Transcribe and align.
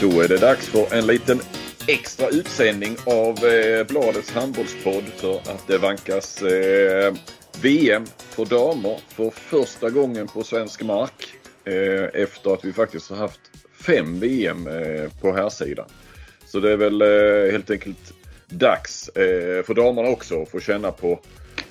Då 0.00 0.20
är 0.20 0.28
det 0.28 0.38
dags 0.38 0.68
för 0.68 0.94
en 0.94 1.06
liten 1.06 1.40
extra 1.88 2.28
utsändning 2.28 2.96
av 3.06 3.44
eh, 3.44 3.86
Bladets 3.86 4.32
handbollspodd 4.32 5.04
för 5.04 5.36
att 5.36 5.66
det 5.66 5.78
vankas 5.78 6.42
eh, 6.42 7.14
VM 7.62 8.04
för 8.16 8.44
damer 8.44 9.00
för 9.08 9.30
första 9.30 9.90
gången 9.90 10.26
på 10.28 10.42
svensk 10.42 10.82
mark. 10.82 11.34
Eh, 11.64 12.22
efter 12.22 12.54
att 12.54 12.64
vi 12.64 12.72
faktiskt 12.72 13.10
har 13.10 13.16
haft 13.16 13.40
fem 13.72 14.20
VM 14.20 14.66
eh, 14.66 15.10
på 15.20 15.32
här 15.32 15.48
sidan. 15.48 15.86
Så 16.46 16.60
det 16.60 16.72
är 16.72 16.76
väl 16.76 17.02
eh, 17.02 17.52
helt 17.52 17.70
enkelt 17.70 18.12
dags 18.48 19.08
eh, 19.08 19.64
för 19.64 19.74
damerna 19.74 20.08
också 20.08 20.42
att 20.42 20.50
få 20.50 20.60
känna 20.60 20.90
på 20.90 21.20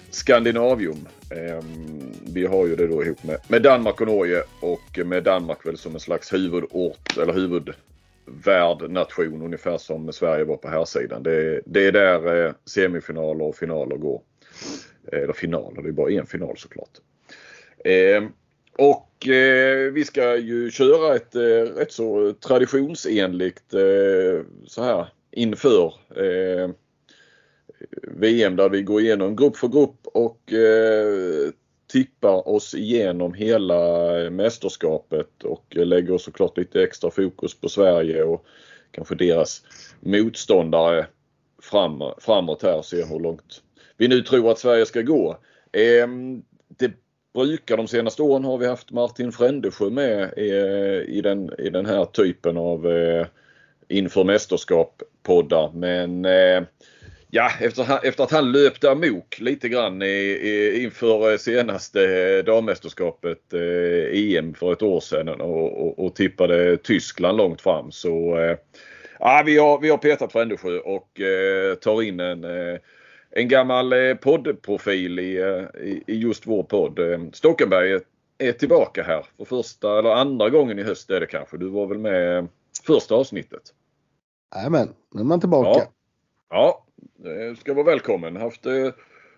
Skandinavium. 0.09 1.07
Ehm, 1.29 2.13
vi 2.33 2.45
har 2.45 2.67
ju 2.67 2.75
det 2.75 2.87
då 2.87 3.03
ihop 3.03 3.23
med, 3.23 3.37
med 3.47 3.61
Danmark 3.61 4.01
och 4.01 4.07
Norge 4.07 4.43
och 4.59 4.99
med 5.05 5.23
Danmark 5.23 5.65
väl 5.65 5.77
som 5.77 5.93
en 5.93 5.99
slags 5.99 6.33
huvudort 6.33 7.17
eller 7.17 7.33
huvud 7.33 7.73
värdnation 8.25 9.41
ungefär 9.41 9.77
som 9.77 10.13
Sverige 10.13 10.43
var 10.43 10.57
på 10.57 10.67
här 10.67 10.85
sidan. 10.85 11.23
Det, 11.23 11.61
det 11.65 11.87
är 11.87 11.91
där 11.91 12.45
eh, 12.45 12.53
semifinaler 12.65 13.45
och 13.45 13.55
finaler 13.55 13.97
går. 13.97 14.21
Eh, 15.11 15.19
eller 15.19 15.33
finaler, 15.33 15.81
det 15.81 15.89
är 15.89 15.93
bara 15.93 16.11
en 16.11 16.25
final 16.25 16.57
såklart. 16.57 16.99
Ehm, 17.85 18.27
och 18.77 19.27
eh, 19.27 19.91
vi 19.91 20.05
ska 20.05 20.37
ju 20.37 20.71
köra 20.71 21.15
ett 21.15 21.35
eh, 21.35 21.75
rätt 21.75 21.91
så 21.91 22.33
traditionsenligt 22.33 23.73
eh, 23.73 24.45
så 24.65 24.83
här 24.83 25.07
inför 25.31 25.93
eh, 26.15 26.69
VM 28.01 28.55
där 28.55 28.69
vi 28.69 28.81
går 28.81 29.01
igenom 29.01 29.35
grupp 29.35 29.57
för 29.57 29.67
grupp 29.67 29.99
och 30.03 30.53
tippar 31.93 32.47
oss 32.47 32.73
igenom 32.73 33.33
hela 33.33 34.21
eh, 34.21 34.29
mästerskapet 34.29 35.43
och 35.43 35.77
eh, 35.77 35.85
lägger 35.85 36.17
såklart 36.17 36.57
lite 36.57 36.83
extra 36.83 37.11
fokus 37.11 37.53
på 37.53 37.69
Sverige 37.69 38.23
och 38.23 38.45
kanske 38.91 39.15
deras 39.15 39.61
motståndare 39.99 41.05
fram, 41.61 42.03
framåt 42.17 42.63
här 42.63 42.77
och 42.77 42.85
se 42.85 43.05
hur 43.05 43.19
långt 43.19 43.61
vi 43.97 44.07
nu 44.07 44.21
tror 44.21 44.51
att 44.51 44.59
Sverige 44.59 44.85
ska 44.85 45.01
gå. 45.01 45.37
Eh, 45.71 46.07
det 46.67 46.91
brukar 47.33 47.77
de 47.77 47.87
senaste 47.87 48.21
åren 48.21 48.43
har 48.43 48.57
vi 48.57 48.67
haft 48.67 48.91
Martin 48.91 49.31
Frändesjö 49.31 49.89
med 49.89 50.33
i, 50.37 50.49
i, 51.17 51.21
den, 51.21 51.51
i 51.59 51.69
den 51.69 51.85
här 51.85 52.05
typen 52.05 52.57
av 52.57 52.87
eh, 52.87 53.27
inför 53.87 54.23
mästerskap 54.23 55.01
poddar 55.23 55.71
men 55.73 56.25
eh, 56.25 56.63
Ja, 57.35 57.51
efter, 57.59 58.05
efter 58.05 58.23
att 58.23 58.31
han 58.31 58.51
löpte 58.51 58.91
amok 58.91 59.39
lite 59.39 59.69
grann 59.69 60.01
i, 60.01 60.05
i, 60.05 60.83
inför 60.83 61.37
senaste 61.37 62.41
dammästerskapet 62.41 63.53
eh, 63.53 64.37
EM 64.37 64.53
för 64.53 64.73
ett 64.73 64.81
år 64.81 64.99
sedan 64.99 65.41
och, 65.41 65.81
och, 65.81 66.05
och, 66.05 66.15
tippade 66.15 66.77
Tyskland 66.77 67.37
långt 67.37 67.61
fram 67.61 67.91
så 67.91 68.37
eh, 68.37 68.57
ja, 69.19 69.43
vi, 69.45 69.57
har, 69.57 69.79
vi 69.79 69.89
har 69.89 69.97
petat 69.97 70.31
Frändesjö 70.31 70.79
och 70.79 71.21
eh, 71.21 71.75
tar 71.75 72.01
in 72.01 72.19
en, 72.19 72.43
eh, 72.43 72.79
en 73.31 73.47
gammal 73.47 73.93
eh, 73.93 74.15
poddprofil 74.15 75.19
i, 75.19 75.37
eh, 75.41 75.81
i, 75.83 76.03
i, 76.07 76.15
just 76.15 76.47
vår 76.47 76.63
podd. 76.63 76.99
Stockenberg 77.33 77.99
är, 78.37 78.51
tillbaka 78.51 79.03
här 79.03 79.25
för 79.37 79.45
första 79.45 79.99
eller 79.99 80.09
andra 80.09 80.49
gången 80.49 80.79
i 80.79 80.83
höst 80.83 81.09
är 81.09 81.19
det 81.19 81.27
kanske. 81.27 81.57
Du 81.57 81.69
var 81.69 81.87
väl 81.87 81.97
med 81.97 82.47
första 82.85 83.15
avsnittet? 83.15 83.61
Jajamän, 84.55 84.89
nu 85.13 85.21
är 85.21 85.25
man 85.25 85.39
tillbaka. 85.39 85.79
Ja. 85.79 85.91
ja, 86.49 86.82
Eh, 86.82 86.82
ska 87.59 87.73
vara 87.73 87.85
välkommen. 87.85 88.35
Haft 88.35 88.65
eh, 88.65 88.89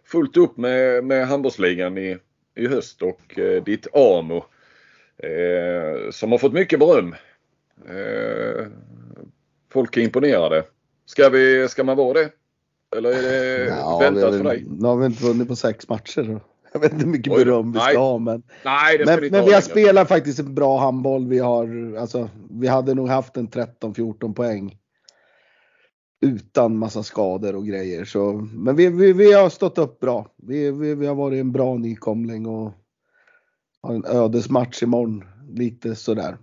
fullt 0.06 0.38
upp 0.38 0.58
med, 0.58 1.04
med 1.04 1.28
handbollsligan 1.28 1.98
i, 1.98 2.18
i 2.56 2.68
höst 2.68 3.02
och 3.02 3.40
eh, 3.40 3.64
ditt 3.64 3.88
AMO 3.94 4.46
eh, 5.18 6.12
som 6.12 6.32
har 6.32 6.38
fått 6.38 6.54
mycket 6.54 6.80
beröm. 6.80 7.16
Eh, 7.90 8.66
folk 9.74 9.98
är 9.98 10.02
imponerade. 10.02 10.64
Ska, 11.06 11.30
vi, 11.30 11.68
ska 11.68 11.84
man 11.84 11.98
vara 11.98 12.14
det? 12.14 12.30
Eller 12.98 13.10
är 13.10 13.22
det 13.22 13.66
ja, 13.66 14.00
väntat 14.00 14.38
för 14.38 14.44
dig? 14.44 14.66
Nu 14.70 14.88
har 14.88 14.98
vi 14.98 15.06
inte 15.06 15.24
vunnit 15.24 15.48
på 15.48 15.56
sex 15.56 15.90
matcher. 15.90 16.40
Jag 16.74 16.80
vet 16.80 16.92
inte 16.92 17.06
hur 17.06 17.12
mycket 17.12 17.34
beröm 17.34 17.72
vi 17.72 17.80
ska 17.80 18.00
ha 18.00 18.18
men, 18.18 18.44
Nej, 18.66 19.04
men, 19.06 19.20
men 19.32 19.46
vi 19.46 19.54
har 19.54 19.62
spelat 19.62 20.08
faktiskt 20.08 20.40
en 20.40 20.56
bra 20.56 20.80
handboll. 20.80 21.28
Vi, 21.28 21.40
har, 21.40 21.96
alltså, 22.00 22.30
vi 22.50 22.68
hade 22.68 22.94
nog 22.94 23.08
haft 23.08 23.38
en 23.38 23.50
13-14 23.50 24.34
poäng 24.34 24.78
utan 26.26 26.78
massa 26.78 27.04
skador 27.04 27.56
och 27.56 27.66
grejer. 27.66 28.06
Så, 28.06 28.34
men 28.54 28.76
vi, 28.76 28.90
vi, 28.90 29.14
vi 29.14 29.34
har 29.34 29.50
stått 29.50 29.78
upp 29.78 30.00
bra. 30.00 30.28
Vi, 30.38 30.72
vi, 30.72 30.96
vi 30.96 31.06
har 31.06 31.16
varit 31.16 31.40
en 31.40 31.52
bra 31.52 31.78
nykomling 31.78 32.46
och 32.46 32.72
har 33.82 33.94
en 33.94 34.06
ödesmatch 34.06 34.84
imorgon. 34.84 35.24
Lite 35.50 35.96
sådär. 35.96 36.38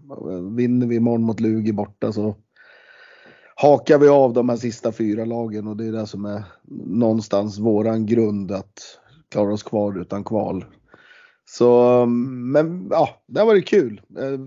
Vinner 0.56 0.86
vi 0.86 0.96
imorgon 0.96 1.22
mot 1.22 1.40
Lugi 1.40 1.72
borta 1.72 2.12
så 2.12 2.34
hakar 3.54 3.98
vi 3.98 4.08
av 4.08 4.32
de 4.32 4.48
här 4.48 4.56
sista 4.56 4.92
fyra 4.92 5.24
lagen 5.24 5.66
och 5.66 5.76
det 5.76 5.86
är 5.86 5.92
det 5.92 6.06
som 6.06 6.24
är 6.24 6.42
någonstans 6.86 7.58
våran 7.58 8.06
grund 8.06 8.52
att 8.52 8.98
klara 9.30 9.52
oss 9.52 9.62
kvar 9.62 10.00
utan 10.00 10.24
kval. 10.24 10.64
Så, 11.44 12.06
men 12.06 12.88
ja, 12.90 13.08
det 13.26 13.40
har 13.40 13.46
varit 13.46 13.68
kul. 13.68 14.00
Eh, 14.18 14.38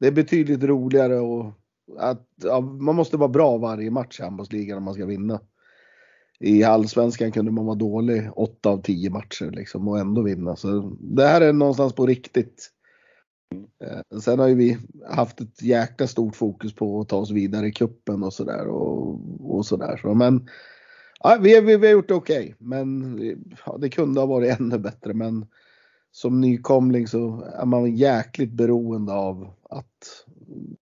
det 0.00 0.06
är 0.06 0.12
betydligt 0.12 0.62
roligare 0.62 1.18
och 1.18 1.52
att 1.96 2.26
ja, 2.42 2.60
man 2.60 2.94
måste 2.94 3.16
vara 3.16 3.28
bra 3.28 3.56
varje 3.56 3.90
match 3.90 4.20
i 4.20 4.22
handbollsligan 4.22 4.78
om 4.78 4.84
man 4.84 4.94
ska 4.94 5.06
vinna. 5.06 5.40
I 6.40 6.64
allsvenskan 6.64 7.32
kunde 7.32 7.50
man 7.50 7.66
vara 7.66 7.76
dålig 7.76 8.30
8 8.36 8.68
av 8.68 8.82
10 8.82 9.10
matcher 9.10 9.50
liksom 9.50 9.88
och 9.88 9.98
ändå 9.98 10.22
vinna. 10.22 10.56
Så 10.56 10.96
det 11.00 11.26
här 11.26 11.40
är 11.40 11.52
någonstans 11.52 11.92
på 11.92 12.06
riktigt. 12.06 12.70
Eh, 13.84 14.18
sen 14.20 14.38
har 14.38 14.48
ju 14.48 14.54
vi 14.54 14.78
haft 15.10 15.40
ett 15.40 15.62
jäkla 15.62 16.06
stort 16.06 16.36
fokus 16.36 16.74
på 16.74 17.00
att 17.00 17.08
ta 17.08 17.16
oss 17.16 17.30
vidare 17.30 17.66
i 17.66 17.72
kuppen 17.72 18.22
och 18.22 18.32
sådär. 18.32 18.66
Och, 18.68 19.20
och 19.40 19.66
sådär. 19.66 19.96
Så, 20.02 20.14
men 20.14 20.48
ja, 21.20 21.38
vi, 21.40 21.60
vi, 21.60 21.76
vi 21.76 21.86
har 21.86 21.92
gjort 21.92 22.08
det 22.08 22.14
okej. 22.14 22.38
Okay. 22.38 22.54
Men 22.58 23.18
ja, 23.66 23.78
det 23.80 23.88
kunde 23.88 24.20
ha 24.20 24.26
varit 24.26 24.60
ännu 24.60 24.78
bättre. 24.78 25.14
Men 25.14 25.46
som 26.10 26.40
nykomling 26.40 27.06
så 27.06 27.44
är 27.54 27.66
man 27.66 27.96
jäkligt 27.96 28.52
beroende 28.52 29.12
av 29.12 29.50
att 29.70 30.26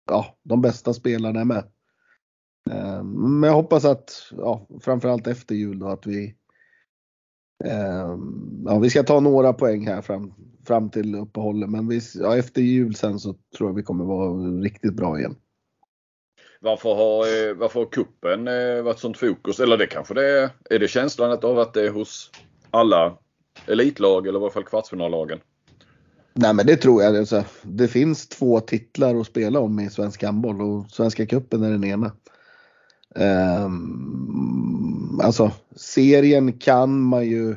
ja, 0.08 0.38
de 0.42 0.62
bästa 0.62 0.94
spelarna 0.94 1.40
är 1.40 1.44
med. 1.44 1.64
Eh, 2.70 3.02
men 3.02 3.42
jag 3.42 3.54
hoppas 3.54 3.84
att, 3.84 4.32
ja, 4.36 4.66
framförallt 4.80 5.26
efter 5.26 5.54
jul 5.54 5.78
då, 5.78 5.88
att 5.88 6.06
vi 6.06 6.36
eh, 7.64 8.16
Ja, 8.64 8.78
vi 8.78 8.90
ska 8.90 9.02
ta 9.02 9.20
några 9.20 9.52
poäng 9.52 9.86
här 9.86 10.02
fram, 10.02 10.34
fram 10.66 10.90
till 10.90 11.14
uppehållet 11.14 11.70
men 11.70 11.88
vi, 11.88 12.00
ja, 12.14 12.36
efter 12.36 12.62
jul 12.62 12.94
sen 12.94 13.18
så 13.18 13.34
tror 13.56 13.70
jag 13.70 13.74
vi 13.74 13.82
kommer 13.82 14.04
vara 14.04 14.32
riktigt 14.62 14.94
bra 14.94 15.18
igen. 15.18 15.36
Varför 16.60 16.94
har, 16.94 17.20
eh, 17.20 17.54
varför 17.54 17.80
har 17.80 17.86
kuppen 17.86 18.48
eh, 18.48 18.82
varit 18.82 18.98
sånt 18.98 19.18
fokus? 19.18 19.60
Eller 19.60 19.76
det 19.76 19.86
kanske 19.86 20.14
det 20.14 20.40
är, 20.40 20.50
är 20.70 20.78
det 20.78 20.88
känslan 20.88 21.38
av 21.42 21.58
att 21.58 21.74
det 21.74 21.86
är 21.86 21.90
hos 21.90 22.30
alla 22.70 23.18
elitlag 23.66 24.26
eller 24.26 24.38
i 24.38 24.40
varje 24.40 24.52
fall 24.52 24.64
kvartsfinallagen? 24.64 25.40
Nej 26.34 26.54
men 26.54 26.66
det 26.66 26.76
tror 26.76 27.02
jag. 27.02 27.16
Alltså, 27.16 27.44
det 27.62 27.88
finns 27.88 28.28
två 28.28 28.60
titlar 28.60 29.20
att 29.20 29.26
spela 29.26 29.60
om 29.60 29.80
i 29.80 29.90
svensk 29.90 30.22
handboll 30.22 30.62
och 30.62 30.90
Svenska 30.90 31.26
cupen 31.26 31.62
är 31.62 31.70
den 31.70 31.84
ena. 31.84 32.12
Um, 33.64 35.20
alltså 35.22 35.52
serien 35.76 36.52
kan 36.52 37.00
man 37.00 37.26
ju 37.26 37.56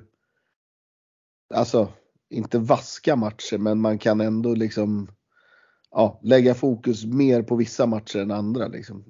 Alltså 1.53 1.89
inte 2.29 2.59
vaska 2.59 3.15
matcher 3.15 3.57
men 3.57 3.81
man 3.81 3.97
kan 3.97 4.21
ändå 4.21 4.55
liksom 4.55 5.07
ja, 5.91 6.19
lägga 6.23 6.53
fokus 6.53 7.05
mer 7.05 7.41
på 7.41 7.55
vissa 7.55 7.85
matcher 7.85 8.19
än 8.19 8.31
andra. 8.31 8.67
Liksom. 8.67 9.03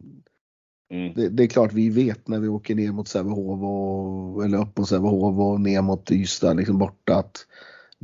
Mm. 0.89 1.13
Det, 1.13 1.29
det, 1.29 1.43
är 1.43 1.47
klart 1.47 1.73
vi 1.73 1.89
vet 1.89 2.27
när 2.27 2.39
vi 2.39 2.47
åker 2.47 2.75
ner 2.75 2.91
mot 2.91 3.07
Sävehof 3.07 3.61
och, 3.63 4.45
eller 4.45 4.61
upp 4.61 4.77
mot 4.77 4.89
Sävehof 4.89 5.39
och 5.39 5.61
ner 5.61 5.81
mot 5.81 6.11
Ystad 6.11 6.53
liksom 6.53 6.77
borta 6.77 7.15
att 7.15 7.47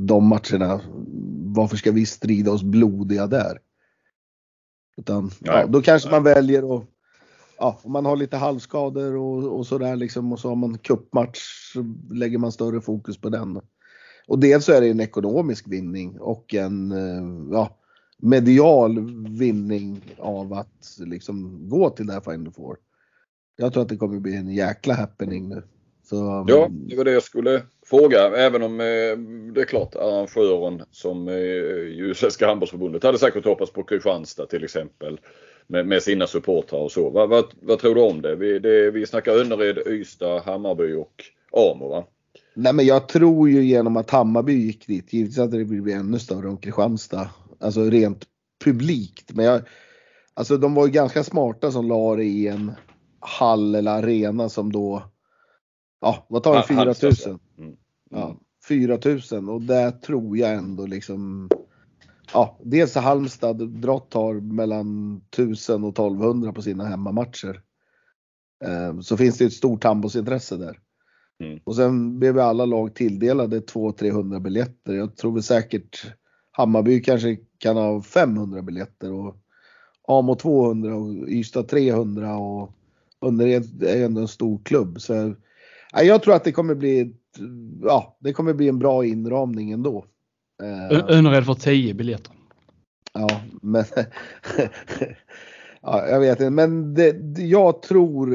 de 0.08 0.28
matcherna, 0.28 0.82
varför 1.56 1.78
ska 1.78 1.92
vi 1.92 2.06
strida 2.06 2.52
oss 2.52 2.64
blodiga 2.64 3.28
där? 3.28 3.60
Utan 4.98 5.32
ja, 5.40 5.66
då 5.68 5.82
kanske 5.82 6.12
man 6.12 6.24
väljer 6.24 6.76
att, 6.76 6.84
ja, 7.58 7.80
om 7.84 7.92
man 7.92 8.06
har 8.06 8.16
lite 8.16 8.38
halvskador 8.38 9.16
och, 9.16 9.58
och 9.58 9.68
sådär 9.68 9.96
liksom 9.96 10.34
och 10.34 10.40
så 10.40 10.50
har 10.50 10.56
man 10.56 10.78
kuppmatch 10.78 11.40
så 11.74 11.96
lägger 12.12 12.38
man 12.38 12.52
större 12.52 12.82
fokus 12.82 13.18
på 13.18 13.30
den. 13.30 13.62
Och 14.28 14.40
dels 14.40 14.66
så 14.66 14.72
är 14.72 14.82
det 14.82 14.90
en 14.90 15.00
ekonomisk 15.00 15.68
vinning 15.68 16.20
och 16.20 16.54
en 16.54 16.92
eh, 16.92 17.52
ja, 17.52 17.80
medial 18.18 19.00
vinning 19.38 20.02
av 20.18 20.54
att 20.54 20.98
liksom 21.00 21.70
gå 21.70 21.90
till 21.90 22.08
det 22.08 22.14
här 22.14 22.22
Final 22.22 22.54
Four. 22.54 22.78
Jag 23.56 23.74
tror 23.74 23.84
att 23.84 23.90
det 23.90 23.98
kommer 23.98 24.20
bli 24.20 24.36
en 24.36 24.50
jäkla 24.50 24.94
happening 24.94 25.50
nu. 25.50 25.64
Så, 26.04 26.46
ja, 26.48 26.70
det 26.72 26.98
var 26.98 27.04
det 27.04 27.12
jag 27.12 27.24
skulle 27.24 27.62
fråga. 27.92 28.38
Även 28.38 28.64
om 28.64 28.80
eh, 28.80 29.18
det 29.54 29.62
är 29.62 29.66
klart 29.66 29.96
arrangören 29.96 30.84
som 30.92 31.28
eh, 31.28 31.36
ju 31.36 32.14
Svenska 32.16 32.48
Handbollsförbundet 32.48 33.04
hade 33.04 33.18
säkert 33.18 33.46
hoppats 33.46 33.72
på 33.72 33.84
Kristianstad 33.84 34.46
till 34.46 34.64
exempel. 34.64 35.20
Med, 35.68 35.88
med 35.88 36.04
sina 36.04 36.28
supportrar 36.28 36.80
och 36.80 36.92
så. 36.92 37.10
Vad, 37.10 37.30
vad, 37.30 37.46
vad, 37.62 37.80
tror 37.80 37.96
du 37.96 38.02
om 38.02 38.22
det? 38.22 38.36
Vi, 38.36 38.60
det, 38.60 38.92
vi 38.92 39.06
snackar 39.06 39.32
Önnered, 39.32 39.78
Ystad, 39.88 40.40
Hammarby 40.40 40.94
och 40.94 41.24
Amo 41.52 41.90
va? 41.90 42.04
Nej 42.54 42.74
men 42.74 42.86
jag 42.86 43.08
tror 43.08 43.50
ju 43.50 43.64
genom 43.64 43.98
att 43.98 44.10
Hammarby 44.10 44.54
gick 44.54 44.88
dit, 44.88 45.14
givetvis 45.14 45.38
hade 45.38 45.58
det 45.58 45.66
blivit 45.66 45.96
ännu 45.96 46.20
större 46.20 46.48
om 46.48 46.58
Kristianstad. 46.58 47.30
Alltså 47.60 47.82
rent 47.84 48.26
publikt. 48.64 49.34
Men 49.34 49.46
jag, 49.46 49.62
Alltså 50.34 50.58
de 50.58 50.74
var 50.74 50.86
ju 50.86 50.92
ganska 50.92 51.24
smarta 51.24 51.72
som 51.72 51.88
la 51.88 52.16
det 52.16 52.24
i 52.24 52.48
en 52.48 52.72
hall 53.20 53.76
eller 53.76 53.92
arena 53.92 54.50
som 54.50 54.72
då, 54.72 55.04
ja 56.02 56.26
vad 56.30 56.44
tar 56.44 56.56
det, 56.56 56.64
4000? 56.64 57.40
Mm. 57.58 57.76
Ja, 58.12 58.40
4000 58.68 59.50
och 59.50 59.62
där 59.62 59.92
tror 59.92 60.38
jag 60.38 60.54
ändå 60.54 60.86
liksom, 60.86 61.50
ja 62.34 62.60
dels 62.64 62.96
Halmstad, 62.96 63.70
Drott 63.70 64.14
har 64.14 64.34
mellan 64.34 65.18
1000 65.32 65.84
och 65.84 65.90
1200 65.90 66.54
på 66.54 66.62
sina 66.62 66.86
hemmamatcher. 66.86 67.62
Eh, 68.64 69.00
så 69.00 69.18
finns 69.18 69.38
det 69.38 69.46
ett 69.46 69.54
stort 69.54 69.84
handbollsintresse 69.84 70.58
där. 70.58 70.80
Mm. 71.44 71.60
Och 71.64 71.76
sen 71.76 72.20
blev 72.20 72.40
alla 72.40 72.66
lag 72.66 72.96
tilldelade 72.96 73.60
200-300 73.60 74.40
biljetter. 74.40 74.94
Jag 74.94 75.18
tror 75.18 75.34
väl 75.34 75.44
säkert 75.44 76.14
Hammarby 76.52 77.02
kanske 77.02 77.38
kan 77.58 77.78
ha 77.78 78.02
500 78.02 78.62
biljetter 78.62 79.12
och 79.12 79.36
Amo 80.08 80.36
200 80.36 80.96
och 80.96 81.30
Ystad 81.30 81.64
300 81.64 82.38
och 82.38 82.74
Önnered 83.26 83.84
är 83.84 84.06
ändå 84.06 84.22
en 84.22 84.28
stor 84.28 84.62
klubb. 84.64 85.02
Så, 85.02 85.36
ja, 85.92 86.04
jag 86.04 86.24
tror 86.24 86.34
att 86.34 86.44
det 86.44 86.52
kommer 86.52 86.76
bli, 86.76 87.16
ja, 87.84 88.18
det 88.20 88.34
kommer 88.34 88.54
bli 88.54 88.70
en 88.70 88.80
bra 88.80 89.06
inramning 89.06 89.72
ändå. 89.72 90.06
Önnered 90.92 91.46
får 91.46 91.56
10 91.56 91.94
biljetter. 91.94 92.34
Ja, 93.14 93.42
men 93.62 93.86
ja, 95.82 96.08
jag 96.08 96.20
vet 96.20 96.40
inte, 96.40 96.50
men 96.50 96.94
det, 96.94 97.38
jag 97.38 97.82
tror 97.82 98.34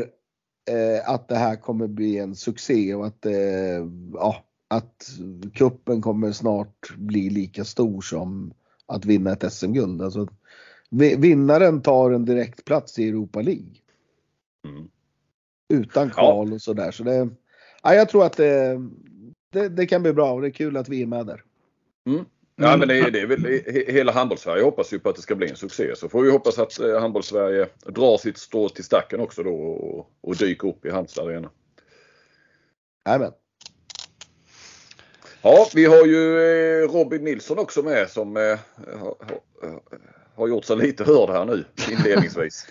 eh, 0.70 1.10
att 1.10 1.28
det 1.28 1.36
här 1.36 1.56
kommer 1.56 1.86
bli 1.86 2.18
en 2.18 2.34
succé 2.34 2.94
och 2.94 3.06
att, 3.06 3.26
eh, 3.26 3.86
ja, 4.12 4.44
att 4.68 5.10
kuppen 5.54 6.02
kommer 6.02 6.32
snart 6.32 6.96
bli 6.96 7.30
lika 7.30 7.64
stor 7.64 8.00
som 8.00 8.52
att 8.86 9.04
vinna 9.04 9.32
ett 9.32 9.52
SM-guld. 9.52 10.02
Alltså, 10.02 10.28
vinnaren 11.18 11.82
tar 11.82 12.10
en 12.10 12.24
direktplats 12.24 12.98
i 12.98 13.08
Europa 13.08 13.40
League. 13.40 13.74
Mm. 14.64 14.88
Utan 15.68 16.10
kval 16.10 16.48
ja. 16.48 16.54
och 16.54 16.62
sådär. 16.62 16.90
Så 16.90 17.02
det, 17.02 17.28
ja, 17.86 17.94
jag 17.94 18.08
tror 18.08 18.26
att 18.26 18.36
det, 18.36 18.80
det, 19.52 19.68
det, 19.68 19.86
kan 19.86 20.02
bli 20.02 20.12
bra 20.12 20.32
och 20.32 20.40
det 20.40 20.48
är 20.48 20.50
kul 20.50 20.76
att 20.76 20.88
vi 20.88 21.02
är 21.02 21.06
med 21.06 21.26
där. 21.26 21.42
Mm. 22.06 22.24
Ja, 22.56 22.76
men 22.76 22.88
det 22.88 22.98
är, 22.98 23.10
det 23.10 23.20
är 23.20 23.26
väl 23.26 23.44
hela 23.92 24.12
handbolls-Sverige 24.12 24.64
hoppas 24.64 24.92
ju 24.92 24.98
på 24.98 25.08
att 25.08 25.16
det 25.16 25.22
ska 25.22 25.34
bli 25.34 25.50
en 25.50 25.56
succé. 25.56 25.96
Så 25.96 26.08
får 26.08 26.22
vi 26.22 26.30
hoppas 26.30 26.58
att 26.58 26.80
eh, 26.80 27.00
handbolls-Sverige 27.00 27.66
drar 27.86 28.18
sitt 28.18 28.38
strå 28.38 28.68
till 28.68 28.84
stacken 28.84 29.20
också 29.20 29.42
då 29.42 29.54
och, 29.54 30.10
och 30.20 30.36
dyker 30.36 30.68
upp 30.68 30.86
i 30.86 30.90
Halmstad 30.90 31.26
Arena. 31.26 31.50
Jajamän. 33.06 33.32
Ja, 35.42 35.66
vi 35.74 35.84
har 35.84 36.06
ju 36.06 36.38
eh, 36.38 36.88
Robin 36.88 37.24
Nilsson 37.24 37.58
också 37.58 37.82
med 37.82 38.10
som 38.10 38.36
eh, 38.36 38.58
har, 38.98 39.16
har 40.34 40.48
gjort 40.48 40.64
sig 40.64 40.76
lite 40.76 41.04
hörd 41.04 41.30
här 41.30 41.44
nu 41.44 41.64
inledningsvis. 41.90 42.66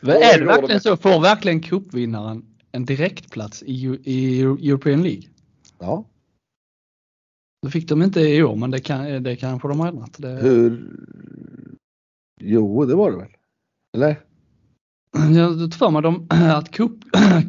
är 0.02 0.38
det 0.38 0.44
verkligen 0.44 0.80
så? 0.80 0.96
Får 0.96 1.20
verkligen 1.20 1.62
cupvinnaren 1.62 2.53
en 2.74 2.84
direktplats 2.84 3.62
i, 3.62 4.00
i 4.04 4.42
European 4.42 5.02
League? 5.02 5.22
Ja. 5.78 6.04
Det 7.62 7.70
fick 7.70 7.88
de 7.88 8.02
inte 8.02 8.20
i 8.20 8.42
år 8.42 8.56
men 8.56 8.70
det, 8.70 8.80
kan, 8.80 9.22
det 9.22 9.36
kanske 9.36 9.68
de 9.68 9.80
har 9.80 9.88
ändrat. 9.88 10.14
Det... 10.18 10.28
Hur? 10.28 10.90
Jo, 12.40 12.84
det 12.84 12.94
var 12.94 13.10
det 13.10 13.16
väl? 13.16 13.36
Eller? 13.96 14.20
Jag 15.34 15.72
tror 15.72 15.90
mig 15.90 16.02
de, 16.02 16.26
att 16.30 16.70
cup, 16.70 16.92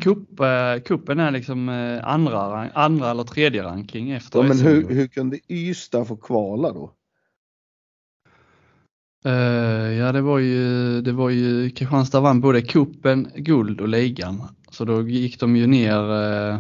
cup, 0.02 0.28
kuppen 0.86 1.20
är 1.20 1.32
liksom 1.32 1.70
eh, 1.70 2.08
andra, 2.08 2.70
andra 2.70 3.12
eller 3.12 3.24
tredje 3.24 3.64
ranking 3.64 4.12
efter 4.12 4.40
ja, 4.40 4.48
Men 4.48 4.60
hur, 4.60 4.90
hur 4.90 5.08
kunde 5.08 5.40
Ystad 5.48 6.06
få 6.06 6.18
kvala 6.18 6.72
då? 6.74 6.92
Uh, 9.26 9.94
ja 9.98 10.12
det 10.12 10.22
var 10.22 10.40
ju, 10.40 11.02
det 11.02 11.12
var 11.12 11.30
ju 11.30 11.70
Kristianstad 11.70 12.20
vann 12.20 12.42
både 12.42 12.62
kuppen, 12.62 13.32
guld 13.36 13.82
och 13.82 13.88
ligan. 13.88 14.44
Så 14.72 14.86
då 14.86 15.02
gick 15.02 15.40
de 15.40 15.56
ju 15.56 15.68
ner 15.68 16.12
uh, 16.12 16.60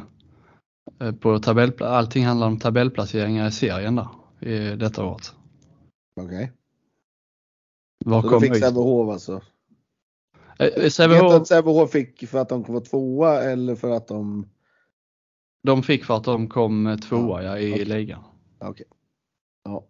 på 1.19 1.39
tabellplats, 1.39 1.91
allting 1.91 2.25
handlar 2.25 2.47
om 2.47 2.59
tabellplaceringar 2.59 3.47
i 3.47 3.51
serien 3.51 3.95
där 3.95 4.07
i 4.39 4.75
detta 4.75 5.05
året. 5.05 5.33
Okej. 6.21 6.35
Okay. 6.35 6.47
Var 8.05 8.21
så 8.21 8.29
då 8.29 8.39
fick 8.39 8.57
Sävehof 8.57 9.13
alltså? 9.13 9.41
Eh, 10.59 10.89
Sävehof... 10.89 11.47
Sävehof 11.47 11.91
fick 11.91 12.27
för 12.27 12.39
att 12.39 12.49
de 12.49 12.63
kom 12.63 12.81
tvåa 12.81 13.43
eller 13.43 13.75
för 13.75 13.91
att 13.91 14.07
de? 14.07 14.49
De 15.63 15.83
fick 15.83 16.05
för 16.05 16.17
att 16.17 16.23
de 16.23 16.47
kom 16.47 16.97
tvåa 17.09 17.43
ja, 17.43 17.59
i 17.59 17.73
okay. 17.73 17.85
ligan. 17.85 18.23
Okej. 18.59 18.69
Okay. 18.69 18.85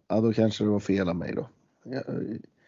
Ja, 0.08 0.20
då 0.20 0.32
kanske 0.32 0.64
det 0.64 0.70
var 0.70 0.80
fel 0.80 1.08
av 1.08 1.16
mig 1.16 1.34
då. 1.34 1.48
Jag, 1.84 2.04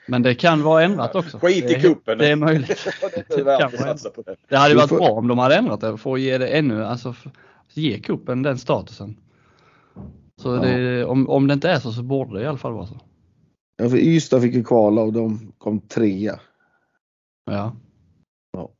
men 0.08 0.22
det 0.22 0.34
kan 0.34 0.62
vara 0.62 0.82
ändrat 0.82 1.14
också. 1.14 1.38
Skit 1.38 1.70
i 1.70 1.74
kuppen. 1.74 2.18
Det 2.18 2.28
är 2.28 2.36
möjligt. 2.36 2.68
det, 3.14 3.34
är 3.34 4.24
det, 4.24 4.36
det 4.48 4.56
hade 4.56 4.74
varit 4.74 4.90
bra 4.90 5.10
om 5.10 5.28
de 5.28 5.38
hade 5.38 5.56
ändrat 5.56 5.80
det 5.80 5.96
för 5.96 6.14
att 6.14 6.20
ge 6.20 6.38
det 6.38 6.48
ännu, 6.48 6.84
alltså 6.84 7.14
ge 7.72 7.98
kuppen 7.98 8.42
den 8.42 8.58
statusen. 8.58 9.16
Så 10.42 10.54
ja. 10.54 10.60
det, 10.60 11.04
om, 11.04 11.28
om 11.28 11.46
det 11.46 11.54
inte 11.54 11.70
är 11.70 11.78
så 11.78 11.92
så 11.92 12.02
borde 12.02 12.38
det 12.38 12.44
i 12.44 12.46
alla 12.46 12.58
fall 12.58 12.72
vara 12.72 12.86
så. 12.86 13.00
Ja, 13.76 13.88
för 13.88 13.96
Ystad 13.96 14.40
fick 14.40 14.54
ju 14.54 14.64
kvala 14.64 15.00
och 15.00 15.12
de 15.12 15.52
kom 15.58 15.80
trea. 15.80 16.40
Ja. 17.50 17.76
Ja. 18.52 18.70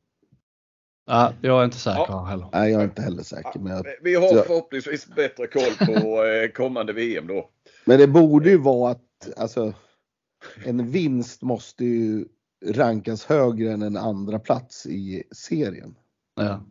ja 1.05 1.33
jag 1.41 1.61
är 1.61 1.65
inte 1.65 1.77
säker 1.77 2.05
ja. 2.07 2.23
heller. 2.23 2.47
Nej, 2.53 2.71
jag 2.71 2.81
är 2.81 2.85
inte 2.85 3.01
heller 3.01 3.23
säker. 3.23 3.59
Men 3.59 3.75
jag, 3.75 3.85
vi 4.01 4.15
har 4.15 4.43
förhoppningsvis 4.43 5.07
bättre 5.07 5.47
koll 5.47 5.87
på 5.87 6.23
eh, 6.23 6.51
kommande 6.51 6.93
VM 6.93 7.27
då. 7.27 7.49
Men 7.85 7.99
det 7.99 8.07
borde 8.07 8.49
ju 8.49 8.57
vara 8.57 8.91
att, 8.91 9.01
alltså 9.37 9.73
en 10.65 10.91
vinst 10.91 11.41
måste 11.41 11.85
ju 11.85 12.25
rankas 12.65 13.25
högre 13.25 13.71
än 13.71 13.81
en 13.81 13.97
andra 13.97 14.39
plats 14.39 14.85
i 14.85 15.23
serien. 15.31 15.95
Ja. 16.35 16.65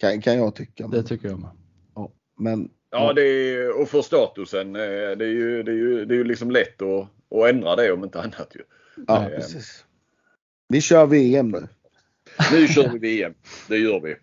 Kan, 0.00 0.20
kan 0.20 0.36
jag 0.36 0.54
tycka. 0.54 0.86
Det 0.86 1.02
tycker 1.02 1.28
jag 1.28 1.40
med. 1.40 1.50
Ja, 1.94 2.12
men, 2.38 2.70
ja, 2.90 3.12
det 3.12 3.22
är, 3.22 3.80
och 3.80 3.88
för 3.88 4.02
statusen. 4.02 4.76
Eh, 4.76 4.82
det 5.16 5.24
är 5.24 5.32
ju, 5.32 5.62
det 5.62 5.70
är 5.70 5.76
ju, 5.76 6.04
det 6.04 6.14
är 6.14 6.16
ju 6.16 6.24
liksom 6.24 6.50
lätt 6.50 6.82
att, 6.82 7.08
att 7.38 7.48
ändra 7.48 7.76
det 7.76 7.92
om 7.92 8.04
inte 8.04 8.20
annat. 8.20 8.52
Ju. 8.54 8.60
Ja, 9.06 9.22
eh, 9.22 9.36
precis. 9.36 9.84
Vi 10.68 10.80
kör 10.80 11.06
VM 11.06 11.48
nu. 11.48 11.68
Nu 12.52 12.68
kör 12.68 12.88
vi 12.88 12.98
VM. 12.98 13.34
Det 13.68 13.76
gör 13.76 14.00
vi. 14.00 14.16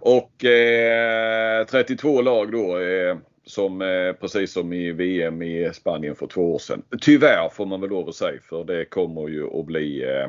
Och 0.00 0.44
eh, 0.44 1.66
32 1.66 2.22
lag 2.22 2.52
då. 2.52 2.78
Eh, 2.78 3.18
som 3.48 3.82
eh, 3.82 4.12
precis 4.12 4.52
som 4.52 4.72
i 4.72 4.92
VM 4.92 5.42
i 5.42 5.70
Spanien 5.74 6.14
för 6.14 6.26
två 6.26 6.54
år 6.54 6.58
sedan. 6.58 6.82
Tyvärr 7.00 7.48
får 7.48 7.66
man 7.66 7.80
väl 7.80 7.90
lov 7.90 8.08
att 8.08 8.14
säga 8.14 8.40
för 8.40 8.64
det 8.64 8.84
kommer 8.84 9.28
ju 9.28 9.58
att 9.60 9.66
bli 9.66 10.04
eh, 10.04 10.26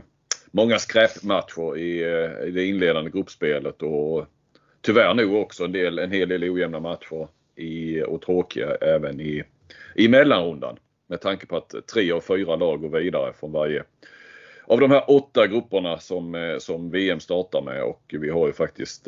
många 0.52 0.80
skräpmatcher 0.80 1.78
i, 1.78 2.04
eh, 2.04 2.48
i 2.48 2.52
det 2.52 2.66
inledande 2.66 3.12
gruppspelet 3.12 3.82
och 3.82 4.26
tyvärr 4.82 5.14
nog 5.14 5.34
också 5.34 5.66
en, 5.66 5.72
del, 5.72 6.00
en 6.00 6.12
hel 6.12 6.30
del 6.30 6.44
ojämna 6.44 6.80
matcher 6.80 7.28
i, 7.56 8.02
och 8.02 8.22
tråkiga 8.22 8.76
även 8.76 9.20
i, 9.20 9.44
i 9.96 10.08
mellanrundan. 10.08 10.78
Med 11.08 11.22
tanke 11.22 11.46
på 11.46 11.58
att 11.58 11.76
tre 11.94 12.12
av 12.12 12.22
fyra 12.22 12.56
lag 12.56 12.82
går 12.82 13.00
vidare 13.00 13.34
från 13.34 13.52
varje 13.52 13.84
av 14.68 14.80
de 14.80 14.92
här 14.92 15.04
åtta 15.08 15.48
grupperna 15.48 15.98
som, 15.98 16.58
som 16.60 16.90
VM 16.90 17.20
startar 17.20 17.62
med 17.62 17.84
och 17.84 18.16
vi 18.20 18.30
har 18.30 18.48
ju 18.48 18.54
faktiskt 18.54 19.06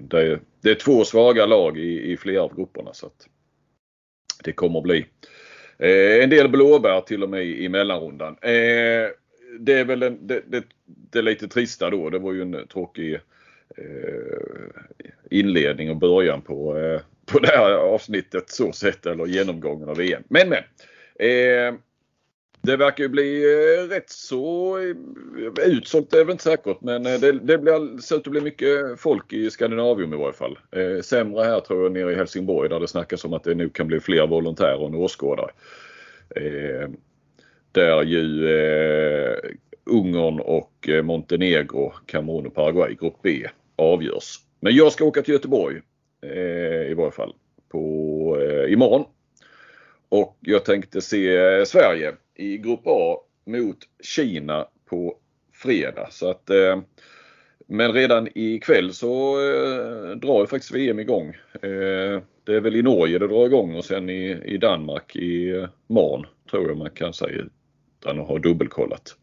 det, 0.00 0.40
det 0.60 0.70
är 0.70 0.74
två 0.74 1.04
svaga 1.04 1.46
lag 1.46 1.78
i, 1.78 2.12
i 2.12 2.16
flera 2.16 2.42
av 2.42 2.56
grupperna. 2.56 2.92
Så 2.92 3.06
att 3.06 3.28
det 4.46 4.52
kommer 4.52 4.80
bli. 4.80 5.06
Eh, 5.78 6.22
en 6.22 6.30
del 6.30 6.48
blåbär 6.48 7.00
till 7.00 7.22
och 7.22 7.30
med 7.30 7.46
i 7.46 7.68
mellanrundan. 7.68 8.36
Eh, 8.42 9.10
det 9.58 9.72
är 9.72 9.84
väl 9.84 10.02
en, 10.02 10.26
det, 10.26 10.42
det, 10.46 10.64
det, 10.86 11.18
är 11.18 11.22
lite 11.22 11.48
trista 11.48 11.90
då. 11.90 12.10
Det 12.10 12.18
var 12.18 12.32
ju 12.32 12.42
en 12.42 12.66
tråkig 12.72 13.14
eh, 13.14 13.20
inledning 15.30 15.90
och 15.90 15.96
början 15.96 16.42
på, 16.42 16.78
eh, 16.78 17.00
på 17.26 17.38
det 17.38 17.48
här 17.48 17.72
avsnittet 17.72 18.50
så 18.50 18.72
sett 18.72 19.06
eller 19.06 19.26
genomgången 19.26 19.88
av 19.88 19.96
VM. 19.96 20.22
Men 20.28 20.48
men. 20.48 20.62
Eh, 21.18 21.74
det 22.66 22.76
verkar 22.76 23.04
ju 23.04 23.08
bli 23.08 23.44
eh, 23.44 23.88
rätt 23.88 24.10
så 24.10 24.78
eh, 24.78 25.66
utsålt, 25.66 26.10
det 26.10 26.20
är 26.20 26.24
väl 26.24 26.32
inte 26.32 26.44
säkert, 26.44 26.80
men 26.80 27.06
eh, 27.06 27.20
det, 27.20 27.32
det 27.32 27.58
blir, 27.58 28.00
ser 28.00 28.16
ut 28.16 28.26
att 28.26 28.30
bli 28.30 28.40
mycket 28.40 29.00
folk 29.00 29.32
i 29.32 29.50
Skandinavium 29.50 30.14
i 30.14 30.16
varje 30.16 30.32
fall. 30.32 30.58
Sämre 31.02 31.44
här 31.44 31.60
tror 31.60 31.82
jag 31.82 31.92
nere 31.92 32.12
i 32.12 32.14
Helsingborg 32.14 32.68
där 32.68 32.80
det 32.80 32.88
snackas 32.88 33.24
om 33.24 33.32
att 33.32 33.44
det 33.44 33.54
nu 33.54 33.68
kan 33.68 33.86
bli 33.86 34.00
fler 34.00 34.26
volontärer 34.26 34.86
än 34.86 34.94
åskådare. 34.94 35.50
Där 37.72 38.02
ju 38.02 38.48
Ungern 39.84 40.40
och 40.40 40.88
Montenegro, 41.02 41.92
Kamerun 42.06 42.46
och 42.46 42.54
Paraguay, 42.54 42.94
grupp 43.00 43.18
B, 43.22 43.46
avgörs. 43.76 44.36
Men 44.60 44.74
jag 44.74 44.92
ska 44.92 45.04
åka 45.04 45.22
till 45.22 45.34
Göteborg 45.34 45.80
i 46.90 46.94
varje 46.94 47.10
fall 47.10 47.34
på, 47.68 48.66
imorgon. 48.68 49.04
Och 50.08 50.38
jag 50.40 50.64
tänkte 50.64 51.00
se 51.00 51.66
Sverige 51.66 52.12
i 52.36 52.58
Grupp 52.58 52.82
A 52.84 53.16
mot 53.46 53.78
Kina 54.02 54.66
på 54.90 55.16
fredag. 55.52 56.08
Så 56.10 56.30
att, 56.30 56.50
eh, 56.50 56.80
men 57.66 57.92
redan 57.92 58.28
ikväll 58.34 58.92
så 58.92 59.40
eh, 59.40 60.16
drar 60.16 60.40
ju 60.40 60.46
faktiskt 60.46 60.74
VM 60.74 60.98
igång. 60.98 61.28
Eh, 61.52 62.22
det 62.44 62.54
är 62.54 62.60
väl 62.60 62.76
i 62.76 62.82
Norge 62.82 63.18
det 63.18 63.28
drar 63.28 63.46
igång 63.46 63.74
och 63.74 63.84
sen 63.84 64.10
i, 64.10 64.42
i 64.44 64.56
Danmark 64.56 65.16
i 65.16 65.50
eh, 65.50 65.68
Marn 65.86 66.26
tror 66.50 66.68
jag 66.68 66.76
man 66.76 66.90
kan 66.90 67.12
säga 67.12 67.42
utan 68.00 68.20
att 68.20 68.28
ha 68.28 68.38
dubbelkollat. 68.38 69.16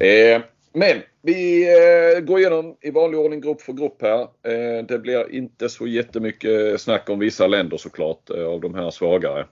Eh, 0.00 0.42
men 0.72 1.02
vi 1.22 1.68
eh, 1.68 2.20
går 2.20 2.38
igenom 2.38 2.76
i 2.80 2.90
vanlig 2.90 3.20
ordning 3.20 3.40
grupp 3.40 3.60
för 3.60 3.72
grupp 3.72 4.02
här. 4.02 4.20
Eh, 4.20 4.84
det 4.88 4.98
blir 4.98 5.34
inte 5.34 5.68
så 5.68 5.86
jättemycket 5.86 6.80
snack 6.80 7.10
om 7.10 7.18
vissa 7.18 7.46
länder 7.46 7.76
såklart 7.76 8.30
eh, 8.30 8.46
av 8.46 8.60
de 8.60 8.74
här 8.74 8.90
svagare. 8.90 9.46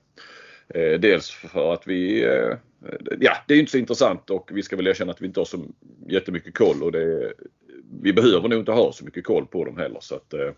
Eh, 0.75 1.01
dels 1.01 1.31
för 1.31 1.73
att 1.73 1.87
vi, 1.87 2.25
eh, 2.25 2.57
ja 3.21 3.37
det 3.49 3.55
är 3.55 3.59
inte 3.59 3.73
så 3.73 3.79
intressant 3.79 4.31
och 4.31 4.51
vi 4.53 4.63
ska 4.63 4.77
väl 4.77 4.87
erkänna 4.87 5.13
att 5.13 5.23
vi 5.23 5.27
inte 5.27 5.41
har 5.41 5.45
så 5.45 5.65
jättemycket 6.09 6.55
koll 6.55 6.83
och 6.83 6.93
det, 6.93 7.33
vi 8.03 8.13
behöver 8.13 8.49
nog 8.49 8.59
inte 8.59 8.73
ha 8.73 8.93
så 8.93 9.05
mycket 9.05 9.25
koll 9.25 9.47
på 9.47 9.65
dem 9.65 9.77
heller. 9.77 10.01
Så 10.01 10.15
att, 10.15 10.33
eh, 10.33 10.53